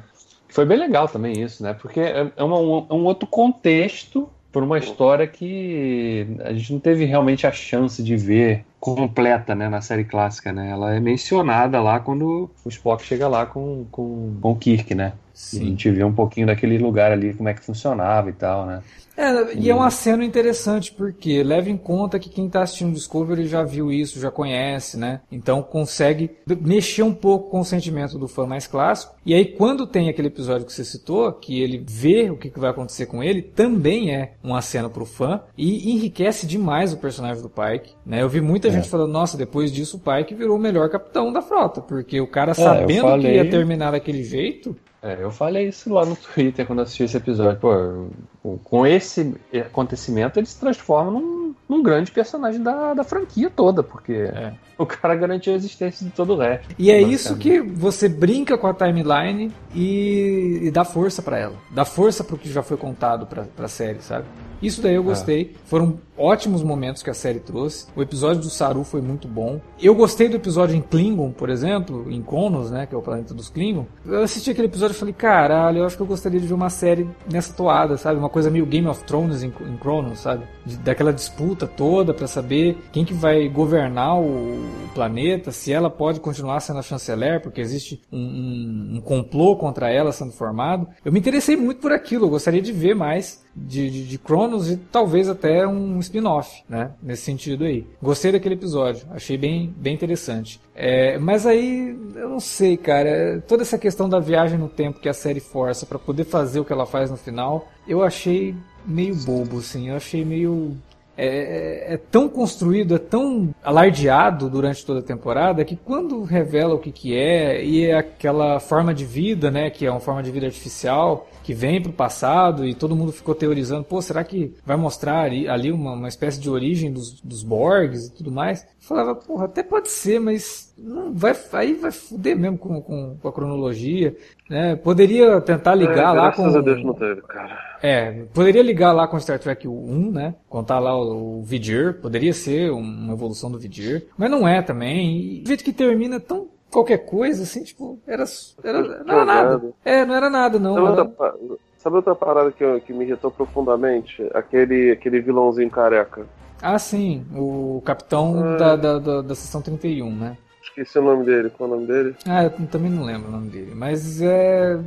Foi 0.50 0.66
bem 0.66 0.78
legal 0.78 1.08
também 1.08 1.42
isso, 1.42 1.64
né? 1.64 1.74
Porque 1.74 2.00
é, 2.00 2.32
é, 2.36 2.44
uma, 2.44 2.58
é 2.58 2.94
um 2.94 3.06
outro 3.06 3.28
contexto 3.28 4.30
por 4.52 4.64
uma 4.64 4.78
história 4.78 5.26
que 5.26 6.28
a 6.44 6.52
gente 6.52 6.74
não 6.74 6.80
teve 6.80 7.06
realmente 7.06 7.48
a 7.48 7.52
chance 7.52 8.04
de 8.04 8.18
ver 8.18 8.66
completa, 8.80 9.56
né, 9.56 9.70
na 9.70 9.80
série 9.80 10.04
clássica, 10.04 10.52
né? 10.52 10.72
Ela 10.72 10.94
é 10.94 11.00
mencionada 11.00 11.80
lá 11.82 12.00
quando 12.00 12.50
o 12.66 12.70
Spock 12.70 13.04
chega 13.04 13.28
lá 13.28 13.46
com, 13.46 13.86
com, 13.92 14.36
com 14.42 14.52
o 14.52 14.56
Kirk, 14.56 14.94
né? 14.94 15.14
Sim. 15.42 15.58
E 15.58 15.62
a 15.62 15.66
gente 15.70 15.90
vê 15.90 16.04
um 16.04 16.14
pouquinho 16.14 16.46
daquele 16.46 16.78
lugar 16.78 17.12
ali, 17.12 17.34
como 17.34 17.50
é 17.50 17.54
que 17.54 17.66
funcionava 17.66 18.30
e 18.30 18.34
tal, 18.34 18.66
né? 18.68 18.84
É, 19.18 19.56
e 19.56 19.70
é 19.70 19.76
um 19.76 19.82
aceno 19.82 20.24
interessante, 20.24 20.92
porque 20.92 21.44
leva 21.44 21.70
em 21.70 21.78
conta 21.78 22.18
que 22.18 22.30
quem 22.30 22.48
está 22.48 22.62
assistindo 22.62 22.94
Discovery 22.94 23.46
já 23.46 23.64
viu 23.64 23.92
isso, 23.92 24.20
já 24.20 24.32
conhece, 24.32 24.98
né? 24.98 25.22
Então 25.32 25.62
consegue 25.62 26.32
mexer 26.62 27.04
um 27.04 27.14
pouco 27.14 27.50
com 27.50 27.60
o 27.60 27.66
sentimento 27.66 28.18
do 28.18 28.28
fã 28.28 28.46
mais 28.46 28.68
clássico. 28.68 29.16
E 29.26 29.34
aí, 29.34 29.46
quando 29.46 29.86
tem 29.86 30.10
aquele 30.10 30.28
episódio 30.30 30.66
que 30.66 30.72
você 30.72 30.86
citou, 30.86 31.32
que 31.34 31.62
ele 31.62 31.84
vê 31.86 32.30
o 32.30 32.38
que, 32.38 32.52
vai 32.58 32.70
acontecer 32.70 33.08
com 33.08 33.24
ele, 33.24 33.42
também 33.42 34.16
é 34.16 34.34
um 34.44 34.56
aceno 34.56 34.90
para 34.90 35.04
o 35.04 35.06
fã 35.06 35.42
e 35.58 35.92
enriquece 35.92 36.48
demais 36.48 36.94
o 36.94 36.98
personagem 36.98 37.42
do 37.42 37.50
Pike. 37.50 37.94
Né? 38.06 38.22
Eu 38.22 38.30
vi 38.30 38.42
muita 38.42 38.70
é. 38.70 38.72
gente 38.72 38.90
falando, 38.90 39.12
nossa, 39.12 39.38
depois 39.38 39.72
disso 39.72 39.98
o 39.98 40.00
Pike 40.00 40.36
virou 40.36 40.56
o 40.56 40.62
melhor 40.62 40.90
capitão 40.90 41.34
da 41.34 41.42
frota, 41.42 41.82
porque 41.82 42.22
o 42.22 42.28
cara 42.28 42.52
é, 42.52 42.56
sabendo 42.56 43.02
falei... 43.02 43.32
que 43.32 43.38
ia 43.38 43.50
terminar 43.50 43.92
daquele 43.92 44.24
jeito, 44.24 44.76
é, 45.02 45.24
eu 45.24 45.32
falei 45.32 45.70
isso 45.70 45.92
lá 45.92 46.06
no 46.06 46.16
Twitter 46.16 46.66
quando 46.68 46.82
assisti 46.82 47.04
esse 47.04 47.18
episódio. 47.18 47.60
Pô, 47.60 48.60
com 48.64 48.86
esse 48.86 49.36
acontecimento 49.66 50.38
ele 50.38 50.46
se 50.46 50.60
transforma 50.60 51.20
num, 51.20 51.41
num 51.72 51.82
grande 51.82 52.12
personagem 52.12 52.62
da, 52.62 52.94
da 52.94 53.04
franquia 53.06 53.50
toda, 53.50 53.82
porque 53.82 54.12
é. 54.12 54.54
o 54.78 54.86
cara 54.86 55.16
garantiu 55.16 55.54
a 55.54 55.56
existência 55.56 56.06
de 56.06 56.12
todo 56.12 56.34
o 56.34 56.38
resto. 56.38 56.76
E 56.78 56.92
é 56.92 57.02
isso 57.02 57.38
que 57.38 57.62
você 57.62 58.10
brinca 58.10 58.58
com 58.58 58.68
a 58.68 58.74
timeline 58.74 59.50
e, 59.74 60.60
e 60.64 60.70
dá 60.70 60.84
força 60.84 61.22
para 61.22 61.40
ela. 61.40 61.56
Dá 61.70 61.86
força 61.86 62.26
pro 62.26 62.38
que 62.38 62.52
já 62.52 62.62
foi 62.62 62.76
contado 62.76 63.26
pra, 63.26 63.44
pra 63.44 63.70
série, 63.70 64.02
sabe? 64.02 64.26
Isso 64.62 64.82
daí 64.82 64.94
eu 64.94 65.04
gostei. 65.04 65.56
É. 65.56 65.68
Foram 65.68 65.98
ótimos 66.16 66.62
momentos 66.62 67.02
que 67.02 67.10
a 67.10 67.14
série 67.14 67.40
trouxe. 67.40 67.88
O 67.96 68.02
episódio 68.02 68.42
do 68.44 68.50
Saru 68.50 68.84
foi 68.84 69.02
muito 69.02 69.28
bom. 69.28 69.60
Eu 69.82 69.96
gostei 69.96 70.30
do 70.30 70.36
episódio 70.36 70.76
em 70.76 70.82
Klingon, 70.82 71.32
por 71.32 71.50
exemplo, 71.50 72.06
em 72.12 72.22
Kronos, 72.22 72.70
né, 72.70 72.86
que 72.86 72.94
é 72.94 72.98
o 72.98 73.02
planeta 73.02 73.34
dos 73.34 73.50
Klingon. 73.50 73.88
Eu 74.06 74.22
assisti 74.22 74.52
aquele 74.52 74.68
episódio 74.68 74.94
e 74.94 74.98
falei, 74.98 75.14
caralho, 75.14 75.80
eu 75.80 75.86
acho 75.86 75.96
que 75.96 76.04
eu 76.04 76.08
gostaria 76.08 76.40
de 76.40 76.46
ver 76.46 76.54
uma 76.54 76.70
série 76.70 77.10
nessa 77.32 77.54
toada, 77.54 77.98
sabe? 77.98 78.20
Uma 78.20 78.30
coisa 78.30 78.52
meio 78.52 78.66
Game 78.68 78.88
of 78.88 79.04
Thrones 79.04 79.42
em, 79.42 79.48
em 79.48 79.78
Kronos, 79.78 80.20
sabe? 80.20 80.46
De, 80.64 80.78
daquela 80.78 81.12
disputa 81.12 81.61
toda 81.68 82.14
para 82.14 82.28
saber 82.28 82.78
quem 82.92 83.06
que 83.06 83.14
vai 83.14 83.48
governar 83.48 84.20
o, 84.20 84.82
planeta, 84.94 85.52
se 85.52 85.72
ela 85.72 85.90
pode 85.90 86.20
continuar 86.20 86.60
sendo 86.60 86.80
a 86.80 86.84
chanceler, 86.84 87.42
porque 87.42 87.62
existe 87.62 88.02
um, 88.12 88.20
um, 88.20 88.98
um 88.98 89.02
complô 89.02 89.56
contra 89.56 89.90
ela 89.90 90.12
sendo 90.12 90.32
formado. 90.32 90.88
Eu 91.04 91.12
me 91.12 91.20
interessei 91.20 91.56
muito 91.56 91.82
por 91.82 91.92
aquilo, 91.92 92.26
eu 92.26 92.30
gostaria 92.30 92.62
de 92.62 92.72
ver 92.72 92.94
mais 92.94 93.44
de, 93.56 93.90
de, 93.90 94.08
de 94.08 94.18
Cronos 94.18 94.70
e 94.70 94.78
talvez 94.78 95.28
até 95.28 95.68
um 95.68 96.00
spin-off, 96.00 96.64
né? 96.70 96.92
Nesse 97.02 97.24
sentido 97.24 97.66
aí. 97.66 97.86
Gostei 98.02 98.32
daquele 98.32 98.56
episódio, 98.56 99.06
achei 99.12 99.38
bem, 99.38 99.74
bem 99.78 99.94
interessante. 99.94 100.60
É, 100.76 101.18
mas 101.18 101.46
aí, 101.46 101.98
eu 102.16 102.30
não 102.30 102.40
sei, 102.40 102.78
cara. 102.78 103.44
Toda 103.48 103.64
essa 103.64 103.78
questão 103.78 104.08
da 104.08 104.20
viagem 104.20 104.58
no 104.58 104.70
tempo 104.70 105.00
que 105.00 105.10
a 105.10 105.14
série 105.14 105.40
força 105.40 105.86
para 105.86 106.00
poder 106.00 106.24
fazer 106.24 106.60
o 106.60 106.66
que 106.66 106.74
ela 106.74 106.86
faz 106.86 107.12
no 107.12 107.18
final, 107.18 107.68
eu 107.88 108.02
achei 108.02 108.56
meio 108.86 109.16
bobo, 109.16 109.60
assim. 109.60 109.90
Eu 109.90 109.96
achei 109.96 110.24
meio 110.24 110.78
é, 111.24 111.28
é, 111.28 111.94
é, 111.94 111.98
tão 111.98 112.28
construído, 112.28 112.96
é 112.96 112.98
tão 112.98 113.54
alardeado 113.64 114.50
durante 114.50 114.84
toda 114.84 115.02
a 115.02 115.04
temporada 115.04 115.64
que 115.64 115.76
quando 115.76 116.24
revela 116.24 116.74
o 116.74 116.80
que, 116.80 116.92
que 116.92 117.16
é 117.16 117.64
e 117.64 117.86
é 117.86 117.96
aquela 117.96 118.60
forma 118.60 118.92
de 118.92 119.06
vida, 119.06 119.52
né, 119.52 119.70
que 119.70 119.86
é 119.86 119.92
uma 119.92 120.00
forma 120.00 120.24
de 120.24 120.32
vida 120.32 120.48
artificial 120.48 121.30
que 121.44 121.54
vem 121.54 121.80
pro 121.80 121.92
passado 121.92 122.66
e 122.66 122.74
todo 122.74 122.96
mundo 122.96 123.12
ficou 123.12 123.36
teorizando, 123.36 123.84
pô, 123.84 124.02
será 124.02 124.24
que 124.24 124.56
vai 124.66 124.76
mostrar 124.76 125.22
ali, 125.22 125.48
ali 125.48 125.72
uma, 125.72 125.94
uma 125.94 126.08
espécie 126.08 126.40
de 126.40 126.50
origem 126.50 126.92
dos, 126.92 127.22
dos 127.22 127.44
Borgs 127.44 128.08
e 128.08 128.12
tudo 128.12 128.32
mais? 128.32 128.64
Eu 128.64 128.68
falava, 128.80 129.14
porra, 129.14 129.46
até 129.46 129.62
pode 129.62 129.90
ser, 129.90 130.20
mas 130.20 130.74
não 130.76 131.14
vai, 131.14 131.36
aí 131.54 131.74
vai 131.76 131.92
fuder 131.92 132.36
mesmo 132.36 132.58
com, 132.58 132.82
com, 132.82 133.16
com 133.22 133.28
a 133.28 133.32
cronologia, 133.32 134.16
né? 134.50 134.76
Poderia 134.76 135.40
tentar 135.40 135.76
ligar 135.76 136.16
é, 136.16 136.20
lá 136.20 136.32
com... 136.32 136.46
A 136.46 136.62
Deus 136.62 136.84
não 136.84 136.96
teve, 136.96 137.22
cara. 137.22 137.71
É, 137.82 138.26
poderia 138.34 138.62
ligar 138.62 138.94
lá 138.94 139.08
com 139.08 139.20
Star 139.20 139.40
Trek 139.40 139.68
1, 139.68 140.12
né? 140.12 140.36
Contar 140.48 140.80
lá 140.80 140.96
o, 140.96 141.40
o 141.40 141.44
Vidir, 141.44 142.00
poderia 142.00 142.34
ser 142.34 142.72
uma 142.72 143.14
evolução 143.14 143.50
do 143.50 143.58
Vidir, 143.58 144.08
mas 144.18 144.30
não 144.30 144.48
é 144.48 144.62
também. 144.62 145.40
E 145.40 145.44
o 145.44 145.48
jeito 145.48 145.64
que 145.64 145.74
termina 145.74 146.18
é 146.18 146.20
tão 146.20 146.50
qualquer 146.72 147.00
coisa, 147.00 147.44
assim, 147.44 147.64
tipo, 147.64 148.00
era, 148.08 148.24
era 148.64 149.04
não 149.04 149.14
era 149.14 149.26
nada. 149.26 149.74
É, 149.84 150.06
não 150.06 150.16
era 150.16 150.30
nada, 150.30 150.60
não. 150.60 150.76
Sabe, 150.76 150.88
era... 150.88 151.02
outra, 151.02 151.36
sabe 151.78 151.96
outra 151.98 152.16
parada 152.16 152.52
que, 152.52 152.80
que 152.82 152.94
me 152.94 153.06
irritou 153.06 153.32
profundamente? 153.32 154.26
Aquele, 154.34 154.92
aquele 154.92 155.20
vilãozinho 155.20 155.70
careca. 155.70 156.26
Ah, 156.62 156.78
sim, 156.78 157.26
o 157.36 157.82
capitão 157.84 158.54
é... 158.54 158.58
da, 158.58 158.76
da, 158.76 159.00
da, 159.00 159.22
da 159.22 159.36
sessão 159.36 159.62
31, 159.62 160.16
né? 160.16 160.38
Esqueci 160.62 161.00
o 161.00 161.02
nome 161.02 161.26
dele, 161.26 161.50
qual 161.50 161.70
é 161.70 161.74
o 161.74 161.76
nome 161.76 161.88
dele? 161.88 162.16
Ah, 162.26 162.44
eu 162.44 162.52
também 162.68 162.90
não 162.90 163.04
lembro 163.04 163.28
o 163.28 163.32
nome 163.32 163.50
dele, 163.50 163.74
mas 163.76 164.22
é... 164.22 164.80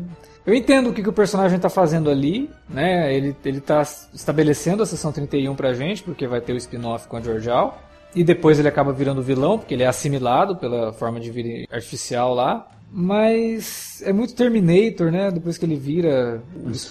Eu 0.46 0.54
entendo 0.54 0.90
o 0.90 0.92
que, 0.92 1.02
que 1.02 1.08
o 1.08 1.12
personagem 1.12 1.56
está 1.56 1.70
fazendo 1.70 2.10
ali, 2.10 2.50
né? 2.68 3.14
Ele, 3.14 3.34
ele 3.44 3.60
tá 3.60 3.80
estabelecendo 4.12 4.82
a 4.82 4.86
sessão 4.86 5.10
31 5.10 5.54
pra 5.54 5.72
gente, 5.72 6.02
porque 6.02 6.26
vai 6.26 6.40
ter 6.40 6.52
o 6.52 6.56
spin-off 6.56 7.08
com 7.08 7.16
a 7.16 7.20
Georgial. 7.20 7.82
E 8.14 8.22
depois 8.22 8.58
ele 8.58 8.68
acaba 8.68 8.92
virando 8.92 9.22
vilão, 9.22 9.58
porque 9.58 9.74
ele 9.74 9.82
é 9.82 9.86
assimilado 9.86 10.54
pela 10.56 10.92
forma 10.92 11.18
de 11.18 11.30
vida 11.30 11.66
artificial 11.72 12.34
lá. 12.34 12.68
mas 12.92 14.02
é 14.04 14.12
muito 14.12 14.34
Terminator, 14.34 15.10
né? 15.10 15.30
Depois 15.30 15.58
que 15.58 15.64
ele 15.64 15.74
vira 15.76 16.40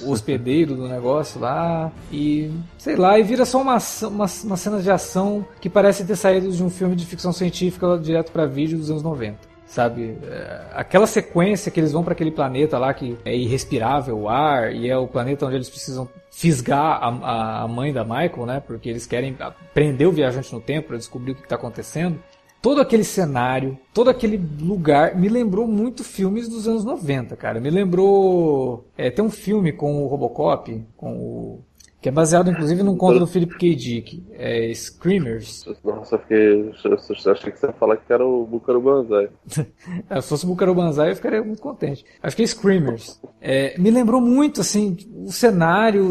o 0.02 0.12
hospedeiro 0.12 0.76
do 0.76 0.88
negócio 0.88 1.40
lá 1.40 1.92
e 2.12 2.52
sei 2.78 2.98
lá, 2.98 3.18
e 3.18 3.24
vira 3.24 3.46
só 3.46 3.62
uma, 3.62 3.78
uma, 4.02 4.26
uma 4.44 4.58
cena 4.58 4.82
de 4.82 4.92
ação 4.92 5.46
que 5.62 5.70
parece 5.70 6.04
ter 6.04 6.18
saído 6.18 6.52
de 6.52 6.62
um 6.62 6.70
filme 6.70 6.96
de 6.96 7.06
ficção 7.06 7.32
científica 7.32 7.98
direto 7.98 8.34
para 8.34 8.46
vídeo 8.46 8.78
dos 8.78 8.92
anos 8.92 9.04
90 9.04 9.53
sabe? 9.74 10.20
É, 10.24 10.66
aquela 10.74 11.08
sequência 11.08 11.72
que 11.72 11.80
eles 11.80 11.92
vão 11.92 12.04
para 12.04 12.14
aquele 12.14 12.30
planeta 12.30 12.78
lá 12.78 12.94
que 12.94 13.18
é 13.26 13.36
irrespirável 13.36 14.16
o 14.20 14.30
ar 14.30 14.74
e 14.74 14.88
é 14.88 14.96
o 14.96 15.08
planeta 15.08 15.48
onde 15.48 15.56
eles 15.56 15.70
precisam 15.70 16.08
fisgar 16.30 17.00
a, 17.02 17.64
a 17.64 17.68
mãe 17.68 17.92
da 17.92 18.04
Michael, 18.04 18.46
né? 18.46 18.60
Porque 18.66 18.88
eles 18.88 19.08
querem 19.08 19.36
prender 19.74 20.08
o 20.08 20.12
viajante 20.12 20.54
no 20.54 20.62
tempo 20.62 20.90
para 20.90 20.98
descobrir 20.98 21.32
o 21.32 21.36
que 21.36 21.42
está 21.42 21.56
acontecendo. 21.56 22.20
Todo 22.62 22.82
aquele 22.82 23.04
cenário, 23.04 23.78
todo 23.94 24.10
aquele 24.10 24.38
lugar 24.62 25.16
me 25.16 25.28
lembrou 25.28 25.68
muito 25.68 26.04
filmes 26.04 26.48
dos 26.48 26.68
anos 26.68 26.86
90, 26.86 27.36
cara. 27.36 27.60
Me 27.60 27.70
lembrou. 27.70 28.86
É, 28.96 29.10
tem 29.10 29.26
um 29.26 29.30
filme 29.30 29.74
com 29.74 30.04
o 30.04 30.08
Robocop, 30.08 30.82
com 30.96 31.18
o 31.18 31.64
que 32.04 32.10
é 32.10 32.12
baseado, 32.12 32.52
inclusive, 32.52 32.84
num 32.84 32.98
conto 32.98 33.18
do 33.18 33.26
Philip 33.26 33.58
K. 33.58 33.76
Dick, 33.76 34.22
é 34.34 34.74
Screamers. 34.74 35.64
Nossa, 35.86 36.18
fiquei. 36.20 36.70
Eu 36.84 37.32
achei 37.32 37.50
que 37.50 37.58
você 37.58 37.68
ia 37.68 37.72
falar 37.72 37.96
que 37.96 38.12
era 38.12 38.28
o 38.28 38.46
Bucaro 38.46 38.82
Banzai. 38.82 39.30
Se 39.48 40.28
fosse 40.28 40.44
o 40.44 40.50
Bucaro 40.50 40.76
Banzai, 40.76 41.12
eu 41.12 41.16
ficaria 41.16 41.42
muito 41.42 41.62
contente. 41.62 42.06
Acho 42.22 42.36
que 42.36 42.44
é 42.44 42.46
Screamers. 42.46 43.22
É, 43.40 43.80
me 43.80 43.90
lembrou 43.90 44.20
muito, 44.20 44.60
assim, 44.60 44.98
o 45.16 45.32
cenário, 45.32 46.06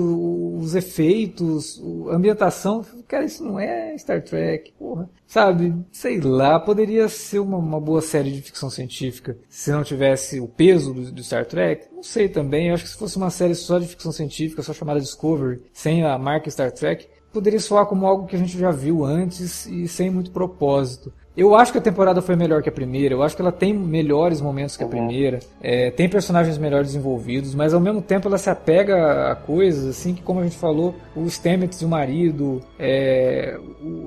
os 0.56 0.74
efeitos, 0.74 1.78
a 2.10 2.16
ambientação. 2.16 2.82
Cara, 3.06 3.26
isso 3.26 3.44
não 3.44 3.60
é 3.60 3.94
Star 3.98 4.24
Trek, 4.24 4.72
porra. 4.78 5.10
Sabe, 5.32 5.74
sei 5.90 6.20
lá, 6.20 6.60
poderia 6.60 7.08
ser 7.08 7.38
uma, 7.38 7.56
uma 7.56 7.80
boa 7.80 8.02
série 8.02 8.30
de 8.30 8.42
ficção 8.42 8.68
científica 8.68 9.34
se 9.48 9.72
não 9.72 9.82
tivesse 9.82 10.38
o 10.38 10.46
peso 10.46 10.92
do, 10.92 11.10
do 11.10 11.24
Star 11.24 11.46
Trek. 11.46 11.86
Não 11.90 12.02
sei 12.02 12.28
também, 12.28 12.68
eu 12.68 12.74
acho 12.74 12.84
que 12.84 12.90
se 12.90 12.98
fosse 12.98 13.16
uma 13.16 13.30
série 13.30 13.54
só 13.54 13.78
de 13.78 13.86
ficção 13.86 14.12
científica, 14.12 14.62
só 14.62 14.74
chamada 14.74 15.00
Discovery, 15.00 15.62
sem 15.72 16.04
a 16.04 16.18
marca 16.18 16.50
Star 16.50 16.70
Trek, 16.70 17.08
poderia 17.32 17.60
soar 17.60 17.86
como 17.86 18.06
algo 18.06 18.26
que 18.26 18.36
a 18.36 18.38
gente 18.38 18.58
já 18.58 18.70
viu 18.70 19.04
antes 19.04 19.66
e 19.66 19.88
sem 19.88 20.10
muito 20.10 20.30
propósito. 20.30 21.12
Eu 21.34 21.54
acho 21.54 21.72
que 21.72 21.78
a 21.78 21.80
temporada 21.80 22.20
foi 22.20 22.36
melhor 22.36 22.62
que 22.62 22.68
a 22.68 22.72
primeira, 22.72 23.14
eu 23.14 23.22
acho 23.22 23.34
que 23.34 23.40
ela 23.40 23.50
tem 23.50 23.72
melhores 23.72 24.40
momentos 24.42 24.76
que 24.76 24.82
a 24.82 24.86
uhum. 24.86 24.90
primeira, 24.90 25.38
é, 25.62 25.90
tem 25.90 26.06
personagens 26.06 26.58
melhores 26.58 26.88
desenvolvidos, 26.88 27.54
mas 27.54 27.72
ao 27.72 27.80
mesmo 27.80 28.02
tempo 28.02 28.28
ela 28.28 28.36
se 28.36 28.50
apega 28.50 29.32
a 29.32 29.34
coisas, 29.34 29.86
assim, 29.86 30.12
que 30.12 30.20
como 30.20 30.40
a 30.40 30.42
gente 30.44 30.58
falou, 30.58 30.94
o 31.16 31.26
Stamets 31.30 31.80
e 31.80 31.86
o 31.86 31.88
marido, 31.88 32.60
é, 32.78 33.58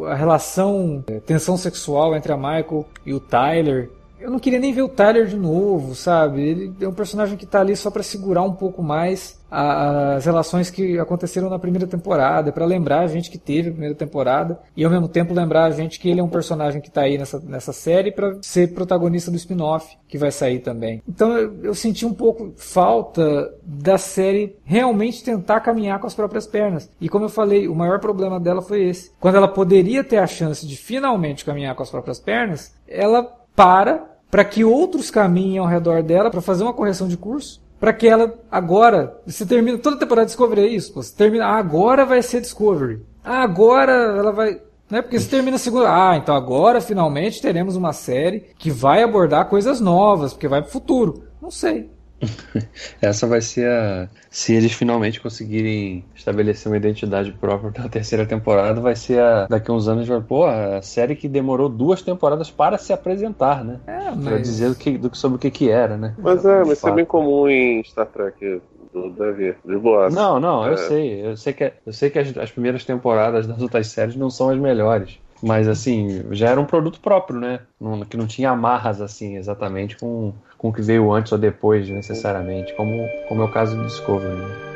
a 0.08 0.14
relação, 0.14 1.04
a 1.08 1.14
é, 1.14 1.20
tensão 1.20 1.58
sexual 1.58 2.16
entre 2.16 2.32
a 2.32 2.38
Michael 2.38 2.86
e 3.04 3.12
o 3.12 3.20
Tyler, 3.20 3.90
eu 4.20 4.30
não 4.32 4.40
queria 4.40 4.60
nem 4.60 4.74
ver 4.74 4.82
o 4.82 4.90
Tyler 4.90 5.28
de 5.28 5.36
novo, 5.36 5.94
sabe? 5.96 6.42
Ele 6.42 6.74
é 6.82 6.88
um 6.88 6.94
personagem 6.94 7.38
que 7.38 7.46
tá 7.46 7.60
ali 7.60 7.76
só 7.76 7.92
para 7.92 8.04
segurar 8.04 8.44
um 8.44 8.54
pouco 8.54 8.82
mais 8.82 9.40
as 9.50 10.26
relações 10.26 10.70
que 10.70 11.00
aconteceram 11.00 11.50
na 11.50 11.60
primeira 11.60 11.88
temporada, 11.88 12.52
para 12.52 12.66
lembrar 12.66 13.02
a 13.02 13.08
gente 13.08 13.30
que 13.30 13.38
teve 13.38 13.70
a 13.70 13.72
primeira 13.72 13.96
temporada 13.96 14.60
e 14.76 14.84
ao 14.84 14.92
mesmo 14.92 15.08
tempo 15.08 15.34
lembrar 15.34 15.66
a 15.66 15.72
gente 15.72 16.00
que 16.00 16.10
ele 16.10 16.20
é 16.20 16.24
um 16.24 16.28
personagem 16.28 16.82
que 16.82 16.92
tá 16.92 17.02
aí 17.02 17.18
nessa, 17.18 17.40
nessa 17.40 17.72
série 17.72 18.12
para 18.12 18.38
ser 18.42 18.74
protagonista 18.74 19.32
do 19.32 19.38
spin-off 19.38 19.96
que 20.08 20.18
vai 20.18 20.32
sair 20.32 20.60
também. 20.60 21.02
Então 21.08 21.38
eu, 21.38 21.56
eu 21.64 21.76
senti 21.76 22.06
um 22.06 22.14
pouco 22.14 22.54
falta 22.58 23.54
da 23.64 23.98
série 23.98 24.58
realmente 24.66 25.24
tentar 25.24 25.62
caminhar 25.62 26.00
com 26.00 26.08
as 26.08 26.16
próprias 26.16 26.46
pernas. 26.46 26.90
E 27.00 27.08
como 27.08 27.26
eu 27.26 27.30
falei, 27.30 27.68
o 27.68 27.76
maior 27.76 28.00
problema 28.00 28.40
dela 28.40 28.62
foi 28.62 28.84
esse. 28.84 29.12
Quando 29.20 29.36
ela 29.36 29.48
poderia 29.48 30.04
ter 30.04 30.18
a 30.18 30.28
chance 30.28 30.68
de 30.68 30.76
finalmente 30.76 31.46
caminhar 31.46 31.76
com 31.76 31.84
as 31.84 31.90
próprias 31.90 32.20
pernas, 32.20 32.76
ela 32.88 33.45
para 33.56 34.16
para 34.36 34.44
que 34.44 34.66
outros 34.66 35.10
caminhem 35.10 35.60
ao 35.60 35.66
redor 35.66 36.04
dela 36.04 36.30
para 36.30 36.42
fazer 36.42 36.64
uma 36.64 36.74
correção 36.74 37.08
de 37.08 37.16
curso, 37.16 37.62
para 37.80 37.94
que 37.94 38.06
ela 38.06 38.38
agora, 38.52 39.18
você 39.26 39.46
termina 39.46 39.78
toda 39.78 39.96
a 39.96 40.00
temporada 40.00 40.26
Discovery 40.26 40.62
é 40.62 40.68
isso, 40.68 40.94
você 40.94 41.16
termina, 41.16 41.46
ah, 41.46 41.56
agora 41.56 42.06
vai 42.06 42.22
ser 42.22 42.42
Discovery. 42.42 43.02
Ah, 43.24 43.44
agora 43.44 43.94
ela 43.94 44.34
vai, 44.34 44.60
né? 44.90 45.02
Porque 45.02 45.18
você 45.18 45.30
termina 45.30 45.56
a 45.56 45.60
segunda, 45.60 45.88
ah, 45.90 46.18
então 46.18 46.36
agora 46.36 46.82
finalmente 46.82 47.42
teremos 47.42 47.78
uma 47.78 47.94
série 47.94 48.42
que 48.58 48.70
vai 48.70 49.04
abordar 49.04 49.48
coisas 49.48 49.80
novas, 49.80 50.34
porque 50.34 50.50
vai 50.50 50.62
para 50.62 50.68
o 50.68 50.74
futuro. 50.74 51.24
Não 51.42 51.50
sei. 51.50 51.90
Essa 53.02 53.28
vai 53.28 53.42
ser 53.42 53.70
a. 53.70 54.10
Se 54.30 54.54
eles 54.54 54.72
finalmente 54.72 55.20
conseguirem 55.20 56.04
estabelecer 56.16 56.72
uma 56.72 56.78
identidade 56.78 57.32
própria 57.32 57.72
na 57.78 57.90
terceira 57.90 58.26
temporada, 58.26 58.80
vai 58.80 58.96
ser 58.96 59.20
a. 59.20 59.48
Daqui 59.48 59.70
a 59.70 59.74
uns 59.74 59.88
anos, 59.88 60.08
vai, 60.08 60.22
pô, 60.22 60.46
a 60.46 60.82
série 60.82 61.16
que 61.16 61.28
demorou 61.28 61.70
duas 61.70 62.02
temporadas 62.02 62.50
para 62.50 62.78
se 62.78 62.94
apresentar, 62.94 63.64
né? 63.64 63.80
É, 63.88 64.12
mas... 64.12 64.24
Pra 64.24 64.38
dizer 64.38 64.70
do 64.70 64.76
que, 64.76 64.98
do, 64.98 65.16
sobre 65.16 65.38
o 65.38 65.40
que, 65.40 65.52
que 65.52 65.70
era, 65.70 65.98
né? 65.98 66.16
Mas 66.18 66.46
é, 66.46 66.60
mas 66.60 66.78
isso 66.78 66.88
é 66.88 66.92
bem 66.92 67.06
comum 67.06 67.48
em 67.48 67.84
Star 67.84 68.08
Trek 68.08 68.62
do 68.94 69.10
Davi, 69.10 69.54
de 69.66 69.78
boa. 69.78 70.10
Não, 70.10 70.40
não, 70.40 70.66
é. 70.66 70.72
eu 70.72 70.78
sei. 70.78 71.26
Eu 71.26 71.38
sei 71.38 71.54
que, 71.54 71.74
eu 71.86 71.94
sei 71.94 72.10
que 72.10 72.20
as, 72.20 72.38
as 72.38 72.52
primeiras 72.52 72.86
temporadas 72.86 73.46
das 73.46 73.62
outras 73.62 73.88
séries 73.88 74.16
não 74.16 74.30
são 74.30 74.50
as 74.50 74.58
melhores. 74.58 75.20
Mas 75.44 75.68
assim, 75.68 76.24
já 76.32 76.50
era 76.50 76.60
um 76.60 76.66
produto 76.66 77.00
próprio, 77.00 77.40
né? 77.40 77.60
Não, 77.80 78.02
que 78.02 78.18
não 78.18 78.26
tinha 78.26 78.52
amarras 78.52 79.02
assim 79.02 79.36
exatamente 79.36 79.98
com, 79.98 80.34
com 80.66 80.70
o 80.70 80.74
que 80.74 80.82
veio 80.82 81.14
antes 81.14 81.32
ou 81.32 81.38
depois, 81.38 81.88
necessariamente, 81.88 82.74
como, 82.74 83.08
como 83.28 83.44
é 83.44 83.46
o 83.46 83.52
caso 83.52 83.78
do 83.78 83.86
Discovery. 83.86 84.34
Né? 84.34 84.75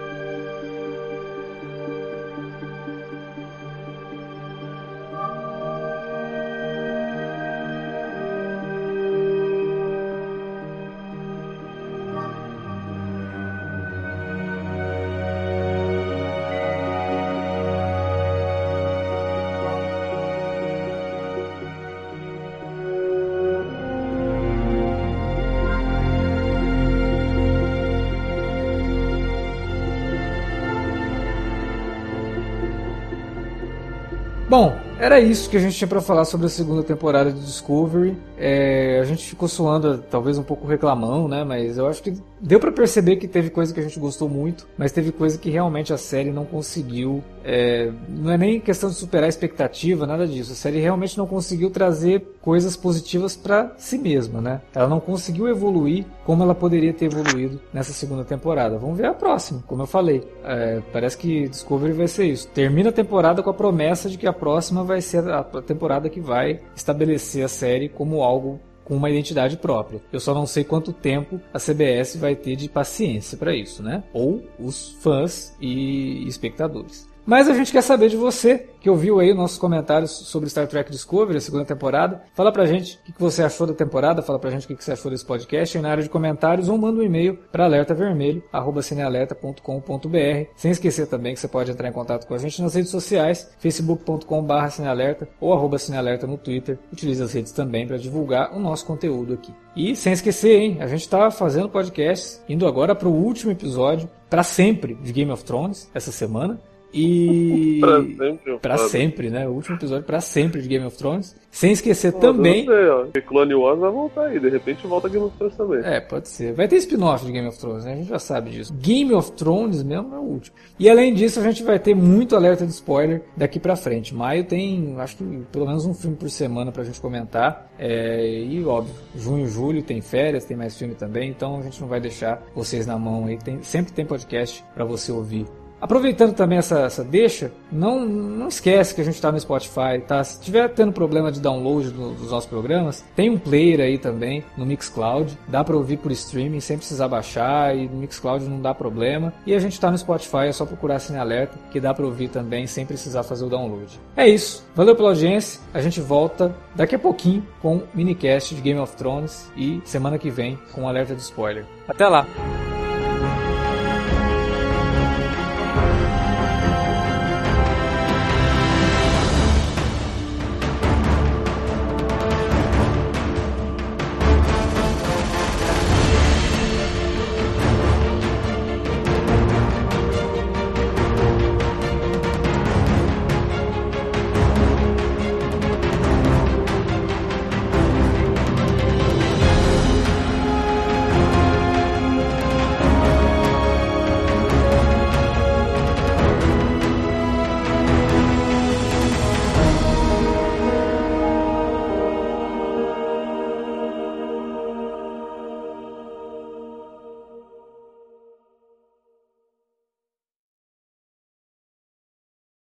Era 35.20 35.28
isso 35.28 35.50
que 35.50 35.58
a 35.58 35.60
gente 35.60 35.76
tinha 35.76 35.88
para 35.88 36.02
falar 36.02 36.24
sobre 36.24 36.48
a 36.48 36.50
segunda 36.50 36.82
temporada 36.82 37.32
de 37.32 37.42
Discovery. 37.42 38.18
É, 38.38 39.00
a 39.02 39.06
gente 39.06 39.26
ficou 39.26 39.48
suando, 39.48 39.98
talvez 40.10 40.38
um 40.38 40.44
pouco 40.44 40.66
reclamão, 40.66 41.28
né? 41.28 41.44
Mas 41.44 41.78
eu 41.78 41.88
acho 41.88 42.02
que 42.02 42.14
deu 42.42 42.60
para 42.60 42.72
perceber 42.72 43.18
que 43.18 43.28
teve 43.28 43.50
coisa 43.50 43.74
que 43.74 43.80
a 43.80 43.84
gente 43.84 44.00
gostou 44.00 44.30
muito, 44.30 44.68
mas 44.78 44.92
teve 44.92 45.12
coisa 45.12 45.38
que 45.38 45.50
realmente 45.50 45.94
a 45.94 45.98
série 45.98 46.32
não 46.32 46.46
conseguiu. 46.46 47.24
É, 47.44 47.92
não 48.08 48.32
é 48.32 48.38
nem 48.38 48.60
questão 48.60 48.90
de 48.90 48.96
superar 48.96 49.26
a 49.26 49.30
expectativa, 49.30 50.06
nada 50.06 50.28
disso. 50.28 50.52
A 50.52 50.56
série 50.56 50.80
realmente 50.80 51.18
não 51.18 51.28
conseguiu 51.28 51.70
trazer 51.70 52.38
coisas 52.42 52.76
positivas 52.76 53.36
para 53.36 53.74
si 53.78 53.98
mesma, 53.98 54.42
né? 54.42 54.62
Ela 54.74 54.88
não 54.88 55.00
conseguiu 55.00 55.48
evoluir 55.48 56.06
como 56.26 56.44
ela 56.44 56.56
poderia 56.56 56.94
ter 56.94 57.06
evoluído 57.06 57.60
nessa 57.74 57.92
segunda 57.92 58.24
temporada. 58.24 58.78
Vamos 58.78 58.98
ver 58.98 59.08
a 59.08 59.14
próxima, 59.14 59.64
como 59.68 59.84
eu 59.84 59.88
falei. 59.88 60.24
É, 60.44 60.82
parece 60.92 61.18
que 61.18 61.48
Discovery 61.50 61.94
vai 61.94 62.08
ser 62.08 62.26
isso. 62.26 62.48
Termina 62.50 62.90
a 62.90 62.94
temporada 62.94 63.42
com 63.44 63.50
a 63.50 63.54
promessa 63.54 64.10
de 64.10 64.18
que 64.18 64.28
a 64.28 64.34
próxima 64.34 64.84
vai 64.84 65.02
ser 65.02 65.28
a 65.30 65.44
temporada 65.44 66.10
que 66.10 66.20
vai 66.20 66.60
estabelecer 66.76 67.44
a 67.44 67.48
série 67.48 67.90
como 67.90 68.24
algo 68.24 68.60
com 68.90 68.96
uma 68.96 69.10
identidade 69.10 69.56
própria. 69.56 70.02
Eu 70.12 70.20
só 70.20 70.34
não 70.34 70.48
sei 70.48 70.64
quanto 70.64 70.92
tempo 70.92 71.40
a 71.54 71.60
CBS 71.60 72.18
vai 72.18 72.36
ter 72.36 72.56
de 72.56 72.68
paciência 72.68 73.38
para 73.38 73.56
isso, 73.56 73.84
né? 73.84 74.04
Ou 74.12 74.44
os 74.60 74.98
fãs 75.00 75.56
e 75.62 76.28
espectadores. 76.28 77.08
Mas 77.30 77.48
a 77.48 77.54
gente 77.54 77.72
quer 77.72 77.84
saber 77.84 78.10
de 78.10 78.18
você, 78.18 78.66
que 78.82 78.90
ouviu 78.90 79.20
aí 79.20 79.36
nossos 79.36 79.60
comentários 79.60 80.10
sobre 80.10 80.50
Star 80.50 80.66
Trek 80.66 80.90
Discovery, 80.90 81.38
a 81.38 81.42
segunda 81.42 81.64
temporada. 81.64 82.24
Fala 82.34 82.52
pra 82.52 82.66
gente 82.66 83.00
o 83.08 83.14
que 83.14 83.22
você 83.22 83.44
achou 83.44 83.68
da 83.68 83.74
temporada, 83.76 84.24
fala 84.24 84.40
pra 84.40 84.50
gente 84.50 84.66
o 84.66 84.76
que 84.76 84.84
você 84.84 84.94
achou 84.94 85.12
desse 85.12 85.24
podcast 85.24 85.78
aí 85.78 85.84
na 85.84 85.92
área 85.92 86.02
de 86.02 86.10
comentários 86.10 86.70
ou 86.70 86.76
manda 86.76 87.00
um 87.00 87.04
e-mail 87.04 87.38
para 87.52 87.66
alertavermelho@cinealerta.com.br. 87.66 90.50
Sem 90.56 90.72
esquecer 90.72 91.06
também 91.06 91.36
que 91.36 91.40
você 91.40 91.48
pode 91.48 91.70
entrar 91.70 91.88
em 91.88 91.92
contato 91.92 92.26
com 92.26 92.34
a 92.34 92.40
gente 92.40 92.60
nas 92.64 92.74
redes 92.74 92.90
sociais, 92.90 93.52
facebook.com/cinealerta 93.60 95.30
ou 95.40 95.54
arroba 95.54 95.78
cinealerta 95.78 96.26
no 96.26 96.36
Twitter. 96.36 96.80
Utilize 96.92 97.22
as 97.22 97.32
redes 97.32 97.52
também 97.52 97.86
para 97.86 97.98
divulgar 97.98 98.58
o 98.58 98.60
nosso 98.60 98.88
conteúdo 98.88 99.36
aqui. 99.36 99.54
E 99.76 99.96
sem 99.96 100.14
esquecer, 100.14 100.60
hein, 100.60 100.78
a 100.80 100.88
gente 100.88 101.02
está 101.02 101.30
fazendo 101.30 101.70
podcast, 101.70 102.40
indo 102.50 102.66
agora 102.66 102.96
para 102.96 103.08
o 103.08 103.14
último 103.14 103.52
episódio 103.52 104.10
para 104.28 104.42
sempre 104.42 104.96
de 104.96 105.14
Game 105.14 105.32
of 105.32 105.44
Thrones 105.44 105.92
essa 105.94 106.12
semana. 106.12 106.60
E. 106.94 107.80
pra 107.82 108.02
sempre. 108.02 108.58
Pra 108.60 108.78
sempre, 108.78 109.30
né? 109.30 109.48
O 109.48 109.52
último 109.52 109.76
episódio 109.76 110.06
pra 110.06 110.22
sempre 110.22 110.62
de 110.62 110.68
Game 110.68 110.86
of 110.86 110.98
Thrones. 110.98 111.36
Sem 111.52 111.72
esquecer 111.72 112.14
também. 112.14 112.66
Não 112.66 112.74
sei, 112.74 112.90
ó. 112.90 113.06
Que 113.06 113.22
Clone 113.22 113.56
Wars 113.56 113.80
vai 113.80 113.92
voltar 113.92 114.26
aí. 114.26 114.40
De 114.40 114.50
repente 114.50 114.86
volta 114.86 115.10
Game 115.10 115.26
of 115.26 115.36
Thrones 115.38 115.56
também. 115.56 115.80
É, 115.84 116.00
pode 116.00 116.30
ser. 116.30 116.54
Vai 116.54 116.68
ter 116.68 116.78
spin-off 116.78 117.26
de 117.26 117.32
Game 117.32 117.48
of 117.48 117.60
Thrones, 117.60 117.86
né? 117.86 117.94
A 117.94 117.96
gente 117.96 118.10
já 118.10 118.20
sabe 118.20 118.52
disso. 118.52 118.74
Game 118.74 119.14
of 119.14 119.32
Thrones 119.32 119.82
mesmo 119.82 120.14
é 120.14 120.20
o 120.20 120.24
último. 120.24 120.56
E 120.78 120.90
além 120.90 121.14
disso, 121.14 121.40
a 121.40 121.44
gente 121.44 121.64
vai 121.64 121.80
ter 121.80 121.96
muito 121.96 122.36
alerta 122.36 122.66
de 122.66 122.72
spoiler 122.72 123.24
daqui 123.36 123.60
pra 123.60 123.76
frente. 123.76 124.14
Maio 124.14 124.44
tem, 124.44 124.96
acho 125.00 125.18
que 125.18 125.24
pelo 125.52 125.66
menos 125.66 125.86
um 125.86 125.94
filme 125.94 126.16
por 126.16 126.30
semana 126.30 126.72
pra 126.72 126.84
gente 126.84 127.02
comentar. 127.02 127.72
É, 127.78 128.44
e 128.44 128.64
óbvio, 128.64 128.94
junho, 129.16 129.48
julho 129.48 129.82
tem 129.82 130.02
férias, 130.02 130.46
tem 130.46 130.56
mais 130.56 130.78
filme 130.78 130.94
também. 130.94 131.30
Então 131.30 131.60
a 131.60 131.64
gente 131.64 131.82
não 131.82 131.88
vai 131.88 132.00
deixar 132.00 132.44
vocês 132.54 132.86
na 132.86 132.98
mão 132.98 133.26
aí. 133.26 133.38
Tem, 133.38 133.62
sempre 133.64 133.92
tem 133.92 134.06
podcast 134.06 134.64
para 134.74 134.86
você 134.86 135.12
ouvir 135.12 135.46
Aproveitando 135.82 136.34
também 136.34 136.58
essa, 136.58 136.80
essa 136.80 137.04
deixa, 137.04 137.52
não, 137.72 138.06
não 138.06 138.48
esquece 138.48 138.94
que 138.94 139.02
a 139.02 139.04
gente 139.04 139.16
está 139.16 139.32
no 139.32 139.40
Spotify, 139.40 140.02
tá? 140.06 140.24
Se 140.24 140.40
tiver 140.40 140.68
tendo 140.70 140.92
problema 140.92 141.32
de 141.32 141.40
download 141.40 141.90
do, 141.92 142.14
dos 142.14 142.32
nossos 142.32 142.50
programas, 142.50 143.04
tem 143.16 143.30
um 143.30 143.38
player 143.38 143.80
aí 143.80 143.98
também 143.98 144.44
no 144.58 144.66
Mixcloud, 144.66 145.38
dá 145.48 145.64
para 145.64 145.76
ouvir 145.76 145.98
por 145.98 146.12
streaming 146.12 146.60
sem 146.60 146.78
precisar 146.78 147.08
baixar 147.08 147.76
e 147.76 147.88
no 147.88 147.98
Mixcloud 147.98 148.46
não 148.46 148.62
dá 148.62 148.74
problema. 148.74 149.34
E 149.46 149.54
a 149.54 149.60
gente 149.60 149.74
está 149.74 149.90
no 149.90 149.98
Spotify, 149.98 150.48
é 150.48 150.52
só 150.52 150.66
procurar 150.66 151.00
Cine 151.00 151.18
Alerta 151.18 151.58
que 151.72 151.80
dá 151.80 151.94
para 151.94 152.06
ouvir 152.06 152.30
também 152.30 152.68
sem 152.68 152.86
precisar 152.86 153.24
fazer 153.24 153.46
o 153.46 153.50
download. 153.50 154.00
É 154.16 154.28
isso, 154.28 154.66
valeu 154.76 154.96
pela 154.96 155.10
audiência, 155.10 155.62
a 155.74 155.82
gente 155.82 156.02
volta 156.02 156.54
daqui 156.76 156.96
a 156.96 157.00
pouquinho 157.00 157.46
com 157.62 157.78
o 157.78 157.84
minicast 157.94 158.54
de 158.54 158.62
Game 158.62 158.80
of 158.80 158.96
Thrones 158.96 159.50
e 159.56 159.82
semana 159.86 160.18
que 160.18 160.30
vem 160.30 160.60
com 160.74 160.82
um 160.82 160.88
alerta 160.88 161.16
de 161.16 161.22
spoiler. 161.22 161.66
Até 161.88 162.08
lá! 162.08 162.26